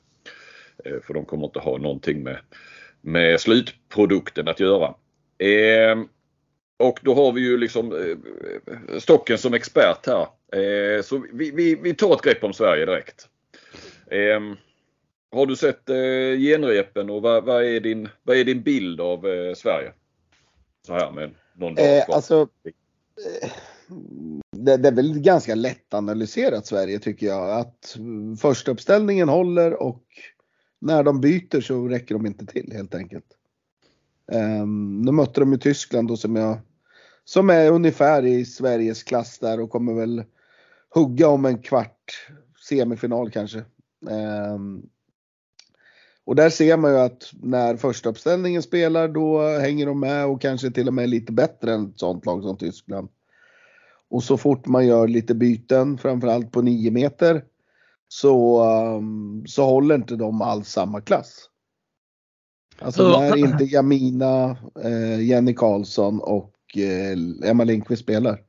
eh, 0.84 1.00
för 1.02 1.14
de 1.14 1.24
kommer 1.24 1.44
inte 1.44 1.58
ha 1.58 1.78
någonting 1.78 2.22
med, 2.22 2.38
med 3.00 3.40
slutprodukten 3.40 4.48
att 4.48 4.60
göra. 4.60 4.94
Ehm, 5.38 6.08
och 6.76 6.98
då 7.02 7.14
har 7.14 7.32
vi 7.32 7.40
ju 7.40 7.58
liksom 7.58 7.92
eh, 7.92 8.98
Stocken 8.98 9.38
som 9.38 9.54
expert 9.54 10.06
här. 10.06 10.26
Eh, 10.62 11.02
så 11.02 11.26
vi, 11.32 11.50
vi, 11.50 11.74
vi 11.74 11.94
tar 11.94 12.14
ett 12.14 12.22
grepp 12.22 12.44
om 12.44 12.52
Sverige 12.52 12.86
direkt. 12.86 13.28
Eh, 14.10 14.40
har 15.32 15.46
du 15.46 15.56
sett 15.56 15.88
eh, 15.88 16.38
genrepen 16.38 17.10
och 17.10 17.22
vad, 17.22 17.44
vad, 17.44 17.64
är 17.64 17.80
din, 17.80 18.08
vad 18.22 18.36
är 18.36 18.44
din 18.44 18.62
bild 18.62 19.00
av 19.00 19.26
eh, 19.26 19.54
Sverige? 19.54 19.92
Så 20.88 20.94
här 20.94 21.12
med 21.12 21.34
någon 21.54 21.74
dag 21.74 22.04
kvar. 22.04 22.14
Alltså, 22.14 22.48
det, 24.56 24.76
det, 24.76 24.88
är 24.88 24.92
väl 24.92 25.18
ganska 25.18 25.54
lätt 25.54 25.94
analyserat 25.94 26.66
Sverige 26.66 26.98
tycker 26.98 27.26
jag. 27.26 27.50
Att 27.50 27.96
första 28.40 28.70
uppställningen 28.70 29.28
håller 29.28 29.82
och 29.82 30.04
när 30.80 31.02
de 31.02 31.20
byter 31.20 31.60
så 31.60 31.88
räcker 31.88 32.14
de 32.14 32.26
inte 32.26 32.46
till 32.46 32.72
helt 32.72 32.94
enkelt. 32.94 33.24
Um, 34.32 35.02
nu 35.02 35.12
mötte 35.12 35.40
de 35.40 35.52
ju 35.52 35.58
Tyskland 35.58 36.08
då 36.08 36.16
som 36.16 36.36
jag 36.36 36.58
som 37.24 37.50
är 37.50 37.70
ungefär 37.70 38.26
i 38.26 38.44
Sveriges 38.44 39.02
klass 39.02 39.38
där 39.38 39.60
och 39.60 39.70
kommer 39.70 39.94
väl 39.94 40.24
hugga 40.94 41.28
om 41.28 41.44
en 41.44 41.58
kvart 41.58 42.28
semifinal 42.68 43.30
kanske. 43.30 43.64
Um, 44.54 44.88
och 46.28 46.36
där 46.36 46.50
ser 46.50 46.76
man 46.76 46.92
ju 46.92 46.98
att 46.98 47.32
när 47.42 47.76
första 47.76 48.08
uppställningen 48.08 48.62
spelar 48.62 49.08
då 49.08 49.58
hänger 49.58 49.86
de 49.86 50.00
med 50.00 50.26
och 50.26 50.40
kanske 50.40 50.70
till 50.70 50.88
och 50.88 50.94
med 50.94 51.08
lite 51.08 51.32
bättre 51.32 51.74
än 51.74 51.90
ett 51.90 51.98
sånt 51.98 52.26
lag 52.26 52.42
som 52.42 52.56
Tyskland. 52.56 53.08
Och 54.10 54.22
så 54.22 54.36
fort 54.36 54.66
man 54.66 54.86
gör 54.86 55.08
lite 55.08 55.34
byten, 55.34 55.98
framförallt 55.98 56.52
på 56.52 56.62
9 56.62 56.90
meter, 56.90 57.44
så, 58.08 58.64
um, 58.96 59.46
så 59.46 59.64
håller 59.64 59.94
inte 59.94 60.16
de 60.16 60.42
alls 60.42 60.68
samma 60.68 61.00
klass. 61.00 61.50
Alltså 62.78 63.20
när 63.20 63.36
inte 63.36 63.64
Jamina, 63.64 64.56
eh, 64.84 65.20
Jenny 65.20 65.54
Karlsson 65.54 66.20
och 66.20 66.54
eh, 66.76 67.50
Emma 67.50 67.64
Lindqvist 67.64 68.02
spelar 68.02 68.40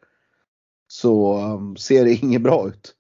så 0.88 1.38
um, 1.53 1.75
ser 1.75 2.05
det 2.05 2.13
inget 2.24 2.41
bra 2.41 2.67
ut. 2.67 2.95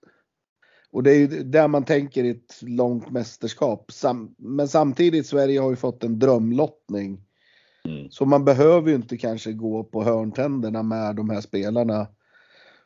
Och 0.91 1.03
det 1.03 1.11
är 1.11 1.15
ju 1.15 1.27
där 1.27 1.67
man 1.67 1.85
tänker 1.85 2.23
i 2.23 2.29
ett 2.29 2.61
långt 2.61 3.11
mästerskap. 3.11 3.91
Sam 3.91 4.35
men 4.37 4.67
samtidigt 4.67 5.27
Sverige 5.27 5.59
har 5.59 5.69
ju 5.69 5.75
fått 5.75 6.03
en 6.03 6.19
drömlottning. 6.19 7.21
Mm. 7.85 8.11
Så 8.11 8.25
man 8.25 8.45
behöver 8.45 8.89
ju 8.89 8.95
inte 8.95 9.17
kanske 9.17 9.53
gå 9.53 9.83
på 9.83 10.03
hörntänderna 10.03 10.83
med 10.83 11.15
de 11.15 11.29
här 11.29 11.41
spelarna 11.41 12.07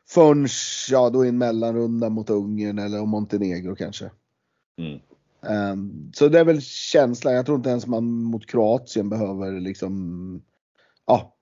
förrän 0.08 0.48
ja, 0.90 1.10
då 1.10 1.24
i 1.24 1.28
en 1.28 1.38
mellanrunda 1.38 2.10
mot 2.10 2.30
Ungern 2.30 2.78
eller 2.78 3.06
Montenegro 3.06 3.74
kanske. 3.74 4.10
Mm. 4.78 5.00
Um, 5.72 6.10
så 6.14 6.28
det 6.28 6.40
är 6.40 6.44
väl 6.44 6.62
känslan. 6.62 7.34
Jag 7.34 7.46
tror 7.46 7.56
inte 7.56 7.70
ens 7.70 7.86
man 7.86 8.04
mot 8.04 8.46
Kroatien 8.46 9.08
behöver 9.08 9.60
liksom 9.60 10.42
ja, 11.06 11.36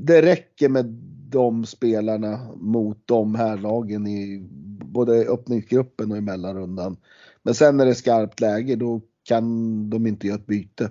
det 0.00 0.22
räcker 0.22 0.68
med 0.68 1.07
de 1.30 1.66
spelarna 1.66 2.48
mot 2.56 2.98
de 3.04 3.34
här 3.34 3.56
lagen 3.56 4.06
i 4.06 4.48
både 4.84 5.12
öppningsgruppen 5.12 6.10
och 6.10 6.18
i 6.18 6.20
mellanrundan. 6.20 6.96
Men 7.42 7.54
sen 7.54 7.76
när 7.76 7.84
det 7.84 7.90
är 7.90 7.94
skarpt 7.94 8.40
läge 8.40 8.76
då 8.76 9.00
kan 9.24 9.90
de 9.90 10.06
inte 10.06 10.26
göra 10.26 10.38
ett 10.38 10.46
byte. 10.46 10.90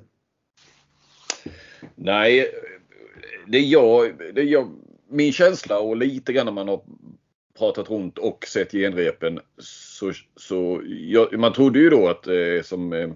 Nej, 1.95 2.47
det 3.47 3.57
är 3.57 3.65
jag, 3.65 4.11
det 4.33 4.41
är 4.41 4.45
jag 4.45 4.71
min 5.09 5.33
känsla 5.33 5.79
och 5.79 5.97
lite 5.97 6.33
grann 6.33 6.45
när 6.45 6.53
man 6.53 6.67
har 6.67 6.81
pratat 7.57 7.89
runt 7.89 8.17
och 8.17 8.45
sett 8.47 8.71
genrepen 8.71 9.39
så, 9.57 10.11
så 10.35 10.81
jag, 10.85 11.39
man 11.39 11.53
trodde 11.53 11.79
ju 11.79 11.89
då 11.89 12.07
att 12.07 12.27
eh, 12.27 12.61
som 12.63 12.93
eh, 12.93 13.09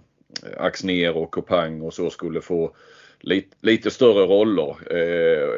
Axner 0.58 1.18
och 1.18 1.32
Kopang 1.32 1.82
och 1.82 1.94
så 1.94 2.10
skulle 2.10 2.42
få 2.42 2.76
lite, 3.22 3.58
lite 3.62 3.92
större 3.92 4.26
roller. 4.26 4.76
Eh, 4.96 5.50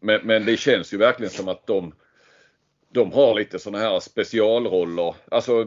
men, 0.00 0.20
men 0.24 0.44
det 0.44 0.56
känns 0.56 0.94
ju 0.94 0.96
verkligen 0.96 1.30
som 1.30 1.48
att 1.48 1.66
de 1.66 1.92
de 2.94 3.12
har 3.12 3.34
lite 3.34 3.58
sådana 3.58 3.78
här 3.78 4.00
specialroller. 4.00 5.14
Alltså 5.30 5.66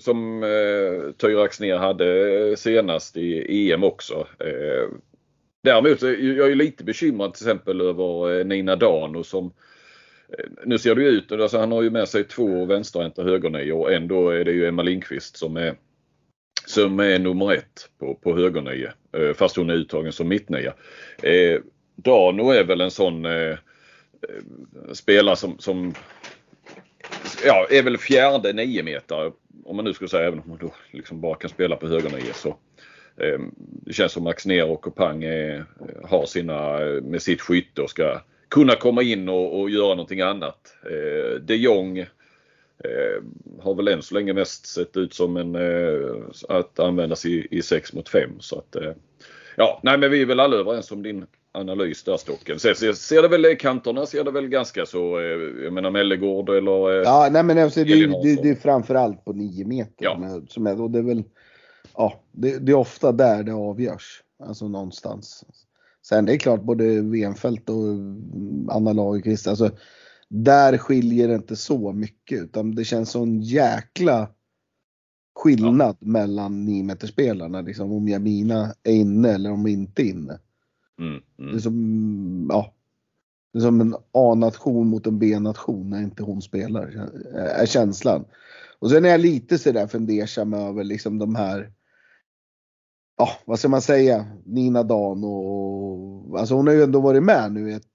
som 0.00 0.42
eh, 0.42 1.12
Tyra 1.12 1.48
ner 1.60 1.76
hade 1.76 2.56
senast 2.56 3.16
i 3.16 3.72
EM 3.72 3.84
också. 3.84 4.26
Eh, 4.40 4.88
däremot 5.62 6.02
är 6.02 6.38
jag 6.38 6.56
lite 6.56 6.84
bekymrad 6.84 7.34
till 7.34 7.46
exempel 7.46 7.80
över 7.80 8.38
eh, 8.38 8.44
Nina 8.44 8.76
Dano 8.76 9.24
som 9.24 9.52
eh, 10.38 10.44
nu 10.64 10.78
ser 10.78 10.94
det 10.94 11.02
ju 11.02 11.08
ut, 11.08 11.32
alltså 11.32 11.58
han 11.58 11.72
har 11.72 11.82
ju 11.82 11.90
med 11.90 12.08
sig 12.08 12.24
två 12.24 12.64
vänsterhänta 12.64 13.22
högernior 13.22 13.78
och 13.78 13.92
ändå 13.92 14.30
är 14.30 14.44
det 14.44 14.52
ju 14.52 14.66
Emma 14.66 14.82
Lindqvist 14.82 15.36
som 15.36 15.56
är 15.56 15.74
som 16.66 17.00
är 17.00 17.18
nummer 17.18 17.52
ett 17.52 17.88
på, 17.98 18.14
på 18.14 18.36
högernie. 18.36 18.88
Eh, 19.12 19.34
fast 19.34 19.56
hon 19.56 19.70
är 19.70 19.74
uttagen 19.74 20.12
som 20.12 20.28
mittnia. 20.28 20.74
Eh, 21.22 21.60
Dano 21.96 22.50
är 22.50 22.64
väl 22.64 22.80
en 22.80 22.90
sån 22.90 23.24
eh, 23.24 23.32
eh 23.32 23.58
spelare 24.92 25.36
som, 25.36 25.58
som 25.58 25.94
ja, 27.44 27.66
är 27.70 27.82
väl 27.82 27.98
fjärde 27.98 28.52
niometare 28.52 29.32
om 29.64 29.76
man 29.76 29.84
nu 29.84 29.94
skulle 29.94 30.08
säga 30.08 30.26
även 30.26 30.38
om 30.38 30.48
man 30.48 30.58
då 30.58 30.70
liksom 30.90 31.20
bara 31.20 31.34
kan 31.34 31.50
spela 31.50 31.76
på 31.76 31.88
högernie 31.88 32.32
så 32.32 32.48
eh, 33.16 33.40
det 33.58 33.92
känns 33.92 34.12
som 34.12 34.24
Max 34.24 34.46
Ner 34.46 34.70
och 34.70 34.80
Kopang 34.80 35.24
eh, 35.24 35.62
har 36.04 36.26
sina 36.26 36.78
med 37.02 37.22
sitt 37.22 37.40
skytte 37.40 37.82
och 37.82 37.90
ska 37.90 38.20
kunna 38.48 38.74
komma 38.74 39.02
in 39.02 39.28
och, 39.28 39.60
och 39.60 39.70
göra 39.70 39.88
någonting 39.88 40.20
annat. 40.20 40.76
Eh, 40.90 41.40
de 41.40 41.56
Jong 41.56 41.98
Eh, 41.98 42.06
har 43.60 43.74
väl 43.74 43.88
än 43.88 44.02
så 44.02 44.14
länge 44.14 44.32
mest 44.32 44.66
sett 44.66 44.96
ut 44.96 45.14
som 45.14 45.36
en 45.36 45.54
eh, 45.54 46.10
att 46.48 46.78
användas 46.78 47.26
i, 47.26 47.48
i 47.50 47.62
6 47.62 47.92
mot 47.92 48.08
5. 48.08 48.30
Så 48.40 48.58
att, 48.58 48.76
eh, 48.76 48.92
ja, 49.56 49.80
nej 49.82 49.98
men 49.98 50.10
vi 50.10 50.22
är 50.22 50.26
väl 50.26 50.40
alla 50.40 50.56
överens 50.56 50.90
om 50.90 51.02
din 51.02 51.26
analys 51.52 52.04
där 52.04 52.16
Stocken. 52.16 52.58
Sen 52.58 52.74
ser, 52.74 52.92
ser 52.92 53.22
det 53.22 53.28
väl, 53.28 53.56
kanterna 53.56 54.06
ser 54.06 54.24
det 54.24 54.30
väl 54.30 54.48
ganska 54.48 54.86
så, 54.86 55.18
eh, 55.18 55.64
jag 55.64 55.72
menar 55.72 55.90
Mellegård 55.90 56.50
eller 56.50 56.96
eh, 56.96 57.02
Ja, 57.02 57.28
nej 57.32 57.42
men 57.42 57.58
alltså, 57.58 57.84
det, 57.84 58.06
det, 58.06 58.42
det 58.42 58.50
är 58.50 58.54
framförallt 58.54 59.24
på 59.24 59.32
9 59.32 59.66
meter. 59.66 60.04
Ja. 60.04 60.18
Med, 60.18 60.46
som 60.48 60.66
är, 60.66 60.80
och 60.80 60.90
det 60.90 60.98
är 60.98 61.02
väl, 61.02 61.24
ja, 61.96 62.20
det, 62.32 62.58
det, 62.58 62.72
är 62.72 62.76
ofta 62.76 63.12
där 63.12 63.42
det 63.42 63.52
avgörs. 63.52 64.22
Alltså 64.46 64.68
någonstans. 64.68 65.44
Sen 66.06 66.26
det 66.26 66.32
är 66.32 66.38
klart 66.38 66.62
både 66.62 66.84
VM-fält 67.00 67.70
och 67.70 67.76
Anna 68.74 68.92
Lagerqvist, 68.92 69.46
alltså 69.46 69.70
där 70.28 70.78
skiljer 70.78 71.28
det 71.28 71.34
inte 71.34 71.56
så 71.56 71.92
mycket 71.92 72.42
utan 72.42 72.74
det 72.74 72.84
känns 72.84 73.10
som 73.10 73.22
en 73.22 73.40
jäkla 73.40 74.28
skillnad 75.34 75.96
ja. 76.00 76.06
mellan 76.06 76.64
9 76.64 76.96
spelarna 76.96 77.60
liksom 77.60 77.92
om 77.92 78.08
Jamina 78.08 78.74
är 78.82 78.92
inne 78.92 79.28
eller 79.28 79.50
om 79.50 79.66
inte 79.66 80.02
är 80.02 80.06
inne. 80.06 80.38
Mm, 80.98 81.22
mm. 81.38 81.52
Det 81.52 81.58
är 81.58 81.60
som, 81.60 82.46
ja, 82.50 82.74
det 83.52 83.58
är 83.58 83.62
som 83.62 83.80
en 83.80 83.94
A-nation 84.12 84.86
mot 84.86 85.06
en 85.06 85.18
B-nation 85.18 85.90
när 85.90 86.02
inte 86.02 86.22
hon 86.22 86.42
spelar, 86.42 87.10
är 87.34 87.66
känslan. 87.66 88.24
Och 88.78 88.90
sen 88.90 89.04
är 89.04 89.08
jag 89.08 89.20
lite 89.20 89.58
sådär 89.58 89.86
fundersam 89.86 90.54
över 90.54 90.84
liksom 90.84 91.18
de 91.18 91.34
här, 91.34 91.72
ja 93.16 93.28
vad 93.44 93.58
ska 93.58 93.68
man 93.68 93.82
säga, 93.82 94.26
Nina 94.44 94.82
Dan 94.82 95.24
och, 95.24 96.40
alltså 96.40 96.54
hon 96.54 96.66
har 96.66 96.74
ju 96.74 96.82
ändå 96.82 97.00
varit 97.00 97.22
med 97.22 97.52
nu 97.52 97.70
i 97.70 97.74
ett 97.74 97.93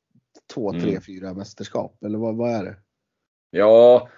två, 0.53 0.71
tre, 0.71 0.89
mm. 0.89 1.01
fyra 1.01 1.33
mästerskap? 1.33 2.03
Eller 2.05 2.17
vad, 2.17 2.35
vad 2.35 2.51
är 2.51 2.63
det? 2.63 2.75
Ja, 3.51 4.09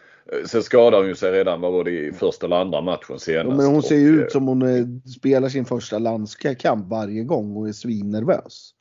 sen 0.46 0.64
skadade 0.64 0.98
hon 0.98 1.08
ju 1.08 1.16
sig 1.16 1.32
redan, 1.32 1.62
vad 1.62 1.74
var 1.74 1.84
det 1.84 1.92
i 1.92 2.12
första 2.12 2.46
eller 2.46 2.56
andra 2.56 2.82
matchen 2.82 3.20
senast. 3.20 3.50
Ja, 3.50 3.58
men 3.58 3.66
hon 3.66 3.84
ser 3.84 3.96
ju 3.96 4.08
ut 4.08 4.22
eh, 4.22 4.28
som 4.28 4.48
hon 4.48 4.62
är, 4.62 5.10
spelar 5.10 5.50
sin 5.50 5.66
första 5.66 6.00
landskamp 6.00 6.90
varje 6.90 7.24
gång 7.24 7.56
och 7.56 7.68
är 7.68 7.74
svinnervös. 7.74 8.72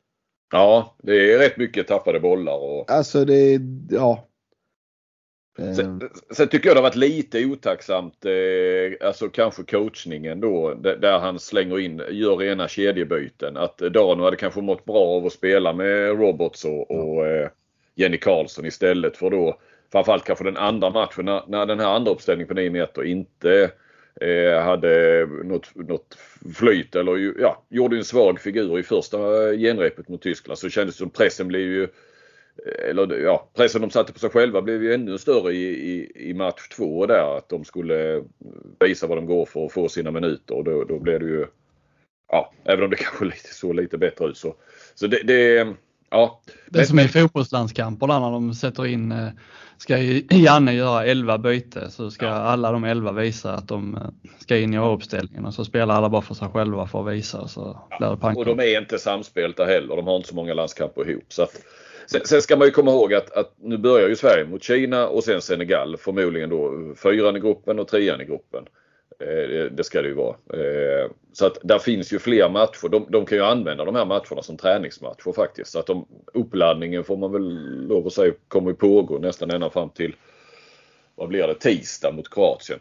Ja, 0.51 0.95
det 1.03 1.33
är 1.33 1.39
rätt 1.39 1.57
mycket 1.57 1.87
tappade 1.87 2.19
bollar. 2.19 2.57
Och... 2.57 2.91
Alltså 2.91 3.25
det, 3.25 3.59
ja. 3.89 4.27
Sen, 5.57 6.09
sen, 6.31 6.47
tycker 6.47 6.69
jag 6.69 6.75
det 6.75 6.79
har 6.79 6.89
varit 6.89 6.95
lite 6.95 7.45
otacksamt, 7.45 8.25
eh, 8.25 9.07
alltså 9.07 9.29
kanske 9.29 9.63
coachningen 9.63 10.39
då, 10.39 10.73
där 10.73 11.19
han 11.19 11.39
slänger 11.39 11.79
in, 11.79 12.03
gör 12.09 12.35
rena 12.35 12.67
kedjebyten. 12.67 13.57
Att 13.57 13.77
Dano 13.77 14.23
hade 14.23 14.37
kanske 14.37 14.61
mått 14.61 14.85
bra 14.85 15.17
av 15.17 15.25
att 15.25 15.33
spela 15.33 15.73
med 15.73 16.19
Robots 16.19 16.65
och, 16.65 16.91
och 16.91 17.27
eh, 17.27 17.49
Jenny 17.95 18.17
Karlsson 18.17 18.65
istället 18.65 19.17
för 19.17 19.29
då, 19.29 19.59
framförallt 19.91 20.23
kanske 20.23 20.45
den 20.45 20.57
andra 20.57 20.89
matchen 20.89 21.25
när, 21.25 21.43
när 21.47 21.65
den 21.65 21.79
här 21.79 21.95
andra 21.95 22.11
uppställningen 22.11 22.47
på 22.47 22.53
9 22.53 22.69
meter 22.69 23.03
inte 23.03 23.71
eh, 24.21 24.63
hade 24.63 25.25
något, 25.43 25.75
något 25.75 26.17
flyt 26.55 26.95
eller 26.95 27.41
ja, 27.41 27.63
gjorde 27.69 27.97
en 27.97 28.03
svag 28.03 28.39
figur 28.39 28.79
i 28.79 28.83
första 28.83 29.17
genrepet 29.51 30.09
mot 30.09 30.21
Tyskland 30.21 30.59
så 30.59 30.69
kändes 30.69 30.95
det 30.95 30.99
som 30.99 31.09
pressen 31.09 31.47
blev 31.47 31.61
ju 31.61 31.87
eller 32.89 33.17
ja, 33.17 33.49
pressen 33.55 33.81
de 33.81 33.89
satte 33.89 34.13
på 34.13 34.19
sig 34.19 34.29
själva 34.29 34.61
blev 34.61 34.83
ju 34.83 34.93
ännu 34.93 35.17
större 35.17 35.53
i, 35.53 35.65
i, 35.65 36.11
i 36.29 36.33
match 36.33 36.67
två 36.75 37.05
där. 37.05 37.37
Att 37.37 37.49
de 37.49 37.65
skulle 37.65 38.23
visa 38.79 39.07
vad 39.07 39.17
de 39.17 39.25
går 39.25 39.45
för 39.45 39.65
att 39.65 39.73
få 39.73 39.89
sina 39.89 40.11
minuter 40.11 40.55
och 40.55 40.63
då, 40.63 40.83
då 40.83 40.99
blev 40.99 41.19
det 41.19 41.25
ju 41.25 41.47
Ja, 42.31 42.53
även 42.63 42.83
om 42.83 42.89
det 42.89 42.95
kanske 42.99 43.25
lite, 43.25 43.53
såg 43.53 43.75
lite 43.75 43.97
bättre 43.97 44.25
ut 44.25 44.37
så. 44.37 44.55
Så 44.95 45.07
det, 45.07 45.23
det 45.23 45.67
ja. 46.09 46.41
Det 46.69 46.79
är 46.79 46.83
som 46.83 46.99
i 46.99 47.07
fotbollslandskamperna 47.07 48.19
när 48.19 48.31
de 48.31 48.53
sätter 48.53 48.85
in, 48.85 49.11
eh, 49.11 49.27
ska 49.77 49.97
Janne 50.29 50.73
göra 50.73 51.05
11 51.05 51.37
byte 51.37 51.91
så 51.91 52.11
ska 52.11 52.25
ja. 52.25 52.31
alla 52.31 52.71
de 52.71 52.83
11 52.83 53.11
visa 53.11 53.53
att 53.53 53.67
de 53.67 53.95
eh, 53.95 54.01
ska 54.39 54.57
in 54.57 54.73
i 54.73 54.77
A-uppställningen 54.77 55.45
och 55.45 55.53
så 55.53 55.65
spelar 55.65 55.95
alla 55.95 56.09
bara 56.09 56.21
för 56.21 56.33
sig 56.33 56.47
själva 56.47 56.87
för 56.87 56.99
att 56.99 57.15
visa 57.15 57.47
så 57.47 57.79
ja. 57.99 58.33
Och 58.35 58.45
de 58.45 58.59
är 58.59 58.79
inte 58.79 58.99
samspelta 58.99 59.65
heller. 59.65 59.95
De 59.95 60.07
har 60.07 60.15
inte 60.15 60.29
så 60.29 60.35
många 60.35 60.53
landskamper 60.53 61.09
ihop. 61.09 61.25
Så 61.27 61.43
att, 61.43 61.61
Sen, 62.11 62.21
sen, 62.25 62.41
ska 62.41 62.57
man 62.57 62.67
ju 62.67 62.71
komma 62.71 62.91
ihåg 62.91 63.13
att, 63.13 63.31
att, 63.31 63.53
nu 63.57 63.77
börjar 63.77 64.09
ju 64.09 64.15
Sverige 64.15 64.45
mot 64.45 64.63
Kina 64.63 65.07
och 65.07 65.23
sen 65.23 65.41
Senegal. 65.41 65.97
Förmodligen 65.97 66.49
då 66.49 66.93
fyran 66.95 67.35
i 67.35 67.39
gruppen 67.39 67.79
och 67.79 67.87
trean 67.87 68.21
i 68.21 68.25
gruppen. 68.25 68.65
Eh, 69.19 69.71
det 69.71 69.83
ska 69.83 70.01
det 70.01 70.07
ju 70.07 70.13
vara. 70.13 70.35
Eh, 70.53 71.11
så 71.33 71.45
att 71.45 71.57
där 71.63 71.79
finns 71.79 72.13
ju 72.13 72.19
fler 72.19 72.49
matcher. 72.49 72.89
De, 72.89 73.05
de, 73.09 73.25
kan 73.25 73.37
ju 73.37 73.43
använda 73.43 73.85
de 73.85 73.95
här 73.95 74.05
matcherna 74.05 74.41
som 74.41 74.57
träningsmatcher 74.57 75.33
faktiskt. 75.35 75.71
Så 75.71 75.79
att 75.79 75.85
de, 75.85 76.07
uppladdningen 76.33 77.03
får 77.03 77.17
man 77.17 77.31
väl 77.31 77.87
lov 77.87 78.07
att 78.07 78.13
säga 78.13 78.33
kommer 78.47 78.69
ju 78.69 78.75
pågå 78.75 79.17
nästan 79.17 79.51
ända 79.51 79.69
fram 79.69 79.89
till 79.89 80.15
vad 81.15 81.29
blir 81.29 81.47
det, 81.47 81.55
tisdag 81.55 82.11
mot 82.11 82.33
Kroatien. 82.33 82.79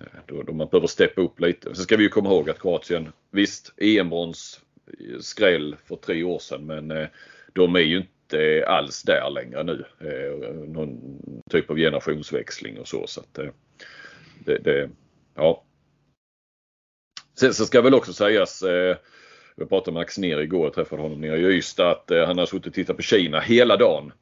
Eh, 0.00 0.06
då, 0.26 0.42
då 0.42 0.52
man 0.52 0.68
behöver 0.68 0.86
steppa 0.86 1.20
upp 1.20 1.40
lite. 1.40 1.74
Sen 1.74 1.84
ska 1.84 1.96
vi 1.96 2.02
ju 2.02 2.08
komma 2.08 2.30
ihåg 2.30 2.50
att 2.50 2.60
Kroatien, 2.60 3.12
visst 3.30 3.72
EM-brons 3.76 4.60
skräll 5.20 5.76
för 5.84 5.96
tre 5.96 6.22
år 6.22 6.38
sedan 6.38 6.66
men 6.66 7.08
de 7.52 7.76
är 7.76 7.80
ju 7.80 8.02
inte 8.26 8.66
alls 8.66 9.02
där 9.02 9.30
längre 9.30 9.62
nu. 9.62 9.84
Eh, 10.00 10.54
någon 10.54 11.00
typ 11.50 11.70
av 11.70 11.76
generationsväxling 11.76 12.78
och 12.78 12.88
så. 12.88 13.06
så 13.06 13.20
att 13.20 13.38
eh, 13.38 13.50
det, 14.44 14.58
det, 14.58 14.90
ja, 15.34 15.62
Sen 17.38 17.54
så 17.54 17.66
ska 17.66 17.82
väl 17.82 17.94
också 17.94 18.12
sägas, 18.12 18.62
eh, 18.62 18.96
jag 19.56 19.68
pratade 19.68 19.92
med 19.92 20.00
Axner 20.00 20.40
igår, 20.40 20.66
jag 20.66 20.74
träffade 20.74 21.02
honom 21.02 21.20
nere 21.20 21.38
i 21.38 21.56
Ystad, 21.56 21.90
att 21.90 22.10
han 22.26 22.38
har 22.38 22.46
suttit 22.46 22.66
och 22.66 22.74
tittat 22.74 22.96
på 22.96 23.02
Kina 23.02 23.40
hela 23.40 23.76
dagen. 23.76 24.12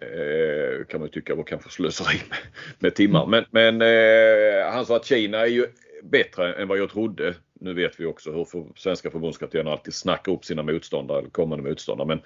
Eh, 0.00 0.86
kan 0.86 1.00
man 1.00 1.08
ju 1.08 1.12
tycka 1.12 1.34
var 1.34 1.44
kanske 1.44 1.70
slöseri 1.70 2.20
med, 2.28 2.38
med 2.78 2.94
timmar. 2.94 3.26
Men, 3.26 3.44
men 3.50 3.82
eh, 3.82 4.72
han 4.72 4.86
sa 4.86 4.96
att 4.96 5.06
Kina 5.06 5.38
är 5.38 5.46
ju 5.46 5.66
bättre 6.02 6.54
än 6.54 6.68
vad 6.68 6.78
jag 6.78 6.90
trodde. 6.90 7.34
Nu 7.60 7.74
vet 7.74 8.00
vi 8.00 8.06
också 8.06 8.32
hur 8.32 8.44
för, 8.44 8.64
svenska 8.76 9.10
förbundskaptener 9.10 9.70
alltid 9.70 9.94
snackar 9.94 10.32
upp 10.32 10.44
sina 10.44 10.62
motståndare 10.62 11.18
eller 11.18 11.30
kommande 11.30 11.70
motståndare. 11.70 12.08
Men 12.08 12.22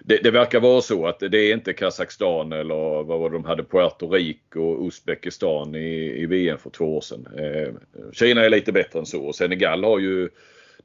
det, 0.00 0.16
det, 0.16 0.30
verkar 0.30 0.60
vara 0.60 0.80
så 0.80 1.06
att 1.06 1.18
det 1.18 1.38
är 1.38 1.52
inte 1.52 1.72
Kazakstan 1.72 2.52
eller 2.52 3.02
vad 3.02 3.06
var 3.06 3.30
det 3.30 3.36
de 3.36 3.44
hade, 3.44 3.64
Puerto 3.64 4.10
Rico 4.10 4.60
och 4.60 4.86
Uzbekistan 4.86 5.74
i, 5.74 6.22
i 6.22 6.26
VM 6.26 6.58
för 6.58 6.70
två 6.70 6.96
år 6.96 7.00
sedan. 7.00 7.28
Eh, 7.38 7.74
Kina 8.12 8.44
är 8.44 8.50
lite 8.50 8.72
bättre 8.72 8.98
än 8.98 9.06
så 9.06 9.24
och 9.24 9.34
Senegal 9.34 9.84
har 9.84 9.98
ju, 9.98 10.28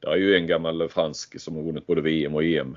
det 0.00 0.06
är 0.06 0.16
ju 0.16 0.36
en 0.36 0.46
gammal 0.46 0.88
fransk 0.88 1.40
som 1.40 1.56
har 1.56 1.62
vunnit 1.62 1.86
både 1.86 2.00
VM 2.00 2.34
och 2.34 2.44
EM 2.44 2.76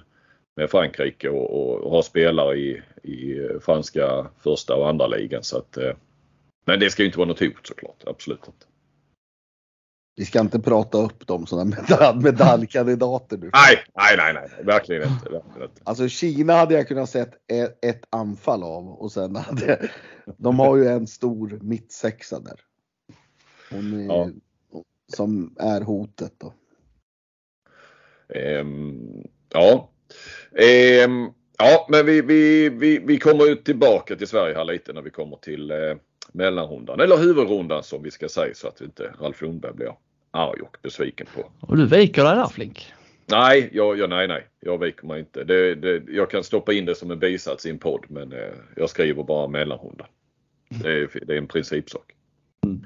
med 0.56 0.70
Frankrike 0.70 1.30
och, 1.30 1.82
och 1.84 1.92
har 1.92 2.02
spelare 2.02 2.58
i, 2.58 2.82
i 3.04 3.50
franska 3.62 4.28
första 4.44 4.76
och 4.76 4.90
andra 4.90 5.08
ligan. 5.08 5.44
Så 5.44 5.58
att, 5.58 5.78
eh, 5.78 5.94
men 6.66 6.80
det 6.80 6.90
ska 6.90 7.04
ju 7.04 7.08
inte 7.08 7.18
vara 7.18 7.28
något 7.28 7.40
hot 7.40 7.68
såklart, 7.68 8.04
absolut 8.06 8.48
inte. 8.48 8.66
Vi 10.18 10.26
ska 10.26 10.40
inte 10.40 10.60
prata 10.60 10.98
upp 10.98 11.28
dem 11.28 11.46
som 11.46 11.70
medalj, 11.70 12.24
medaljkandidater 12.24 13.38
nu. 13.38 13.50
Nej, 13.54 13.86
nej, 13.96 14.18
nej, 14.18 14.34
nej, 14.34 14.66
verkligen 14.66 15.04
inte. 15.04 15.30
Verkligen 15.30 15.70
inte. 15.70 15.82
Alltså 15.84 16.08
Kina 16.08 16.54
hade 16.54 16.74
jag 16.74 16.88
kunnat 16.88 17.10
sett 17.10 17.34
ett, 17.52 17.86
ett 17.86 18.04
anfall 18.10 18.64
av 18.64 18.88
och 18.88 19.12
sen 19.12 19.36
hade 19.36 19.90
de 20.38 20.60
har 20.60 20.78
ju 20.78 20.88
en 20.88 21.08
stor 21.08 21.60
mittsexa 21.62 22.40
där. 22.40 22.60
Är, 23.70 24.08
ja. 24.08 24.30
Som 25.14 25.56
är 25.60 25.82
hotet 25.82 26.34
då. 26.38 26.54
Um, 28.60 29.24
ja. 29.54 29.90
Um, 31.06 31.34
ja, 31.58 31.88
men 31.90 32.06
vi, 32.06 32.22
vi, 32.22 32.70
vi, 32.70 33.00
vi 33.00 33.20
kommer 33.20 33.46
ju 33.46 33.56
tillbaka 33.56 34.16
till 34.16 34.28
Sverige 34.28 34.56
här 34.56 34.66
lite 34.66 34.94
när 34.94 35.02
vi 35.02 35.10
kommer 35.10 35.38
till 35.38 35.72
eh, 35.72 35.78
mellanrundan 36.32 37.00
eller 37.00 37.18
huvudrundan 37.18 37.84
som 37.84 38.04
vi 38.04 38.12
ska 38.12 38.30
säga 38.30 38.54
så 38.54 38.68
att 38.68 38.82
inte 38.82 39.14
Ralf 39.20 39.42
Lundberg 39.42 39.74
blir 39.74 39.96
arg 40.36 40.62
och 40.62 40.78
besviken 40.82 41.28
på. 41.36 41.52
Och 41.60 41.78
du 41.78 41.86
viker 41.86 42.24
dig 42.24 42.36
där 42.36 42.48
Flink? 42.48 42.94
Nej, 43.26 43.70
jag, 43.74 44.00
jag, 44.00 44.10
nej, 44.10 44.28
nej, 44.28 44.48
jag 44.60 44.78
viker 44.78 45.08
mig 45.08 45.20
inte. 45.20 45.44
Det, 45.44 45.76
det, 45.76 46.04
jag 46.08 46.30
kan 46.30 46.44
stoppa 46.44 46.74
in 46.74 46.86
det 46.86 46.96
som 46.96 47.12
en 47.12 47.20
bisats 47.20 47.66
i 47.66 47.70
en 47.70 47.80
podd 47.80 48.06
men 48.08 48.34
eh, 48.34 48.54
jag 48.76 48.90
skriver 48.90 49.24
bara 49.24 49.48
mellanrunda. 49.48 50.08
Det 50.70 50.92
är, 50.92 51.26
det 51.26 51.34
är 51.34 51.38
en 51.38 51.48
principsak. 51.48 52.12
Mm. 52.66 52.86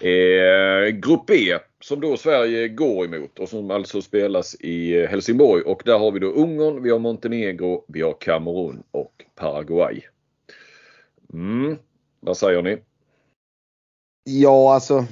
Eh, 0.00 0.88
grupp 0.88 1.30
E 1.30 1.58
som 1.80 2.00
då 2.00 2.16
Sverige 2.16 2.68
går 2.68 3.04
emot 3.04 3.38
och 3.38 3.48
som 3.48 3.70
alltså 3.70 4.02
spelas 4.02 4.54
i 4.60 5.06
Helsingborg 5.06 5.62
och 5.62 5.82
där 5.84 5.98
har 5.98 6.12
vi 6.12 6.18
då 6.18 6.26
Ungern, 6.26 6.82
vi 6.82 6.90
har 6.90 6.98
Montenegro, 6.98 7.84
vi 7.88 8.02
har 8.02 8.16
Kamerun 8.20 8.82
och 8.90 9.24
Paraguay. 9.34 10.00
Mm. 11.32 11.76
Vad 12.20 12.36
säger 12.36 12.62
ni? 12.62 12.78
Ja, 14.24 14.74
alltså. 14.74 15.06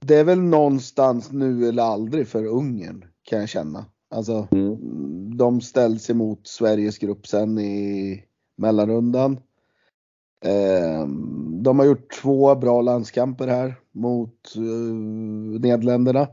Det 0.00 0.14
är 0.14 0.24
väl 0.24 0.40
någonstans 0.40 1.32
nu 1.32 1.68
eller 1.68 1.82
aldrig 1.82 2.28
för 2.28 2.44
Ungern 2.44 3.04
kan 3.22 3.40
jag 3.40 3.48
känna. 3.48 3.84
Alltså, 4.10 4.48
mm. 4.50 5.36
de 5.36 5.60
ställs 5.60 6.10
emot 6.10 6.46
Sveriges 6.46 6.98
grupp 6.98 7.26
sen 7.26 7.58
i 7.58 8.24
mellanrundan. 8.56 9.32
Eh, 10.44 11.08
de 11.62 11.78
har 11.78 11.86
gjort 11.86 12.20
två 12.22 12.54
bra 12.54 12.82
landskamper 12.82 13.46
här 13.46 13.74
mot 13.92 14.56
eh, 14.56 14.94
Nederländerna. 15.60 16.28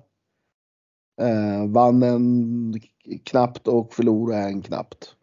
Eh, 1.21 1.67
vann 1.67 2.03
en 2.03 2.73
knappt 3.23 3.67
och 3.67 3.93
förlorade 3.93 4.43
en 4.43 4.62
knappt. 4.62 5.15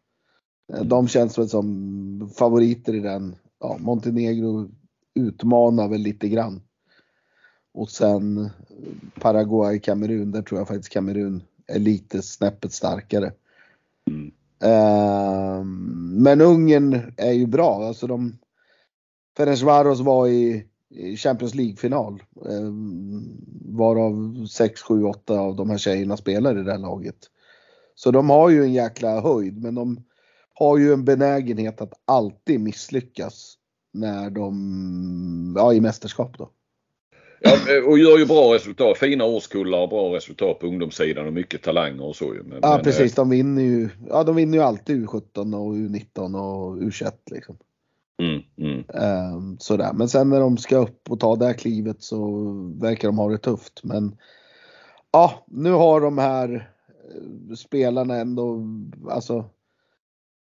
Eh, 0.72 0.84
de 0.84 1.08
känns 1.08 1.38
väl 1.38 1.48
som 1.48 2.30
favoriter 2.38 2.94
i 2.94 3.00
den. 3.00 3.36
Ja, 3.60 3.76
Montenegro 3.80 4.70
utmanar 5.14 5.88
väl 5.88 6.00
lite 6.00 6.28
grann. 6.28 6.62
Och 7.72 7.90
sen 7.90 8.50
Paraguay, 9.20 9.80
Kamerun, 9.80 10.30
där 10.30 10.42
tror 10.42 10.60
jag 10.60 10.68
faktiskt 10.68 10.92
Kamerun 10.92 11.42
är 11.66 11.78
lite 11.78 12.22
snäppet 12.22 12.72
starkare. 12.72 13.32
Mm. 14.06 14.32
Uh, 14.64 15.64
men 16.22 16.40
Ungern 16.40 17.12
är 17.16 17.32
ju 17.32 17.46
bra. 17.46 17.86
Alltså 17.86 18.06
de, 18.06 18.38
Ferencvaros 19.36 20.00
var 20.00 20.28
i, 20.28 20.66
i 20.88 21.16
Champions 21.16 21.54
League-final. 21.54 22.22
Uh, 22.46 22.72
varav 23.64 24.46
6, 24.46 24.82
7, 24.82 25.04
8 25.04 25.40
av 25.40 25.56
de 25.56 25.70
här 25.70 25.78
tjejerna 25.78 26.16
spelar 26.16 26.58
i 26.58 26.62
det 26.62 26.72
här 26.72 26.78
laget. 26.78 27.16
Så 27.94 28.10
de 28.10 28.30
har 28.30 28.50
ju 28.50 28.62
en 28.62 28.72
jäkla 28.72 29.20
höjd 29.20 29.62
men 29.62 29.74
de 29.74 30.04
har 30.54 30.78
ju 30.78 30.92
en 30.92 31.04
benägenhet 31.04 31.80
att 31.80 31.92
alltid 32.04 32.60
misslyckas 32.60 33.54
när 33.92 34.30
de, 34.30 35.54
ja 35.56 35.72
i 35.72 35.80
mästerskap 35.80 36.38
då. 36.38 36.50
Ja, 37.42 37.52
och 37.86 37.98
gör 37.98 38.18
ju 38.18 38.26
bra 38.26 38.54
resultat. 38.54 38.98
Fina 38.98 39.24
årskullar 39.24 39.78
och 39.78 39.88
bra 39.88 40.16
resultat 40.16 40.58
på 40.58 40.66
ungdomssidan 40.66 41.26
och 41.26 41.32
mycket 41.32 41.62
talanger 41.62 42.04
och 42.04 42.16
så. 42.16 42.34
Men, 42.44 42.58
ja 42.62 42.80
precis, 42.84 43.14
de 43.14 43.30
vinner 43.30 43.62
ju, 43.62 43.88
ja, 44.08 44.24
de 44.24 44.36
vinner 44.36 44.58
ju 44.58 44.64
alltid 44.64 45.06
U17 45.06 45.56
och 45.56 45.74
U19 45.74 46.36
och 46.36 46.76
U21 46.76 47.12
liksom. 47.30 47.56
Mm, 48.20 48.42
mm. 48.58 48.84
Um, 49.34 49.58
sådär. 49.58 49.92
Men 49.92 50.08
sen 50.08 50.28
när 50.28 50.40
de 50.40 50.56
ska 50.58 50.76
upp 50.76 51.10
och 51.10 51.20
ta 51.20 51.36
det 51.36 51.46
här 51.46 51.52
klivet 51.52 52.02
så 52.02 52.42
verkar 52.80 53.08
de 53.08 53.18
ha 53.18 53.28
det 53.28 53.38
tufft. 53.38 53.80
Men 53.84 54.16
ja, 55.12 55.44
nu 55.46 55.70
har 55.70 56.00
de 56.00 56.18
här 56.18 56.70
eh, 57.14 57.54
spelarna 57.54 58.16
ändå, 58.16 58.66
alltså 59.10 59.44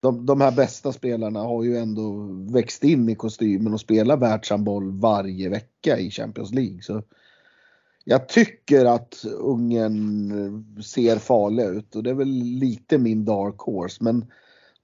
de, 0.06 0.26
de 0.26 0.40
här 0.40 0.50
bästa 0.50 0.92
spelarna 0.92 1.40
har 1.40 1.62
ju 1.62 1.76
ändå 1.76 2.28
växt 2.52 2.84
in 2.84 3.08
i 3.08 3.14
kostymen 3.14 3.72
och 3.72 3.80
spelar 3.80 4.16
världshandboll 4.16 4.90
varje 4.90 5.48
vecka 5.48 5.98
i 5.98 6.10
Champions 6.10 6.52
League. 6.52 6.82
Så 6.82 7.02
jag 8.04 8.28
tycker 8.28 8.84
att 8.84 9.24
Ungern 9.38 10.82
ser 10.82 11.16
farliga 11.16 11.66
ut 11.66 11.96
och 11.96 12.02
det 12.02 12.10
är 12.10 12.14
väl 12.14 12.42
lite 12.42 12.98
min 12.98 13.24
dark 13.24 13.58
horse. 13.58 14.04
Men 14.04 14.24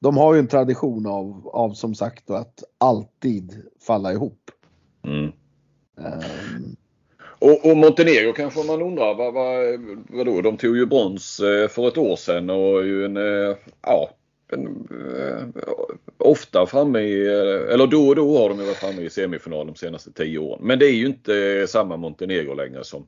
de 0.00 0.16
har 0.16 0.34
ju 0.34 0.40
en 0.40 0.48
tradition 0.48 1.06
av, 1.06 1.48
av 1.48 1.70
som 1.70 1.94
sagt 1.94 2.30
att 2.30 2.64
alltid 2.78 3.62
falla 3.86 4.12
ihop. 4.12 4.50
Mm. 5.04 5.32
Um, 5.96 6.76
och, 7.38 7.70
och, 7.70 7.76
Montenegro 7.76 8.32
kanske 8.32 8.62
man 8.62 8.82
undrar, 8.82 9.14
vad, 9.14 9.34
vad, 9.34 9.80
vadå? 10.18 10.40
De 10.40 10.56
tog 10.56 10.76
ju 10.76 10.86
brons 10.86 11.40
eh, 11.40 11.68
för 11.68 11.88
ett 11.88 11.98
år 11.98 12.16
sedan 12.16 12.50
och 12.50 12.86
ju 12.86 13.04
en, 13.04 13.16
eh, 13.16 13.56
ja 13.82 14.10
ofta 16.18 16.66
framme 16.66 17.00
i, 17.00 17.26
eh, 17.26 17.74
eller 17.74 17.86
då 17.86 18.08
och 18.08 18.16
då 18.16 18.38
har 18.38 18.48
de 18.48 18.58
varit 18.58 18.76
framme 18.76 19.02
i 19.02 19.10
semifinal 19.10 19.66
de 19.66 19.74
senaste 19.74 20.12
tio 20.12 20.38
åren. 20.38 20.60
Men 20.62 20.78
det 20.78 20.86
är 20.86 20.94
ju 20.94 21.06
inte 21.06 21.66
samma 21.68 21.96
Montenegro 21.96 22.54
längre 22.54 22.84
som, 22.84 23.06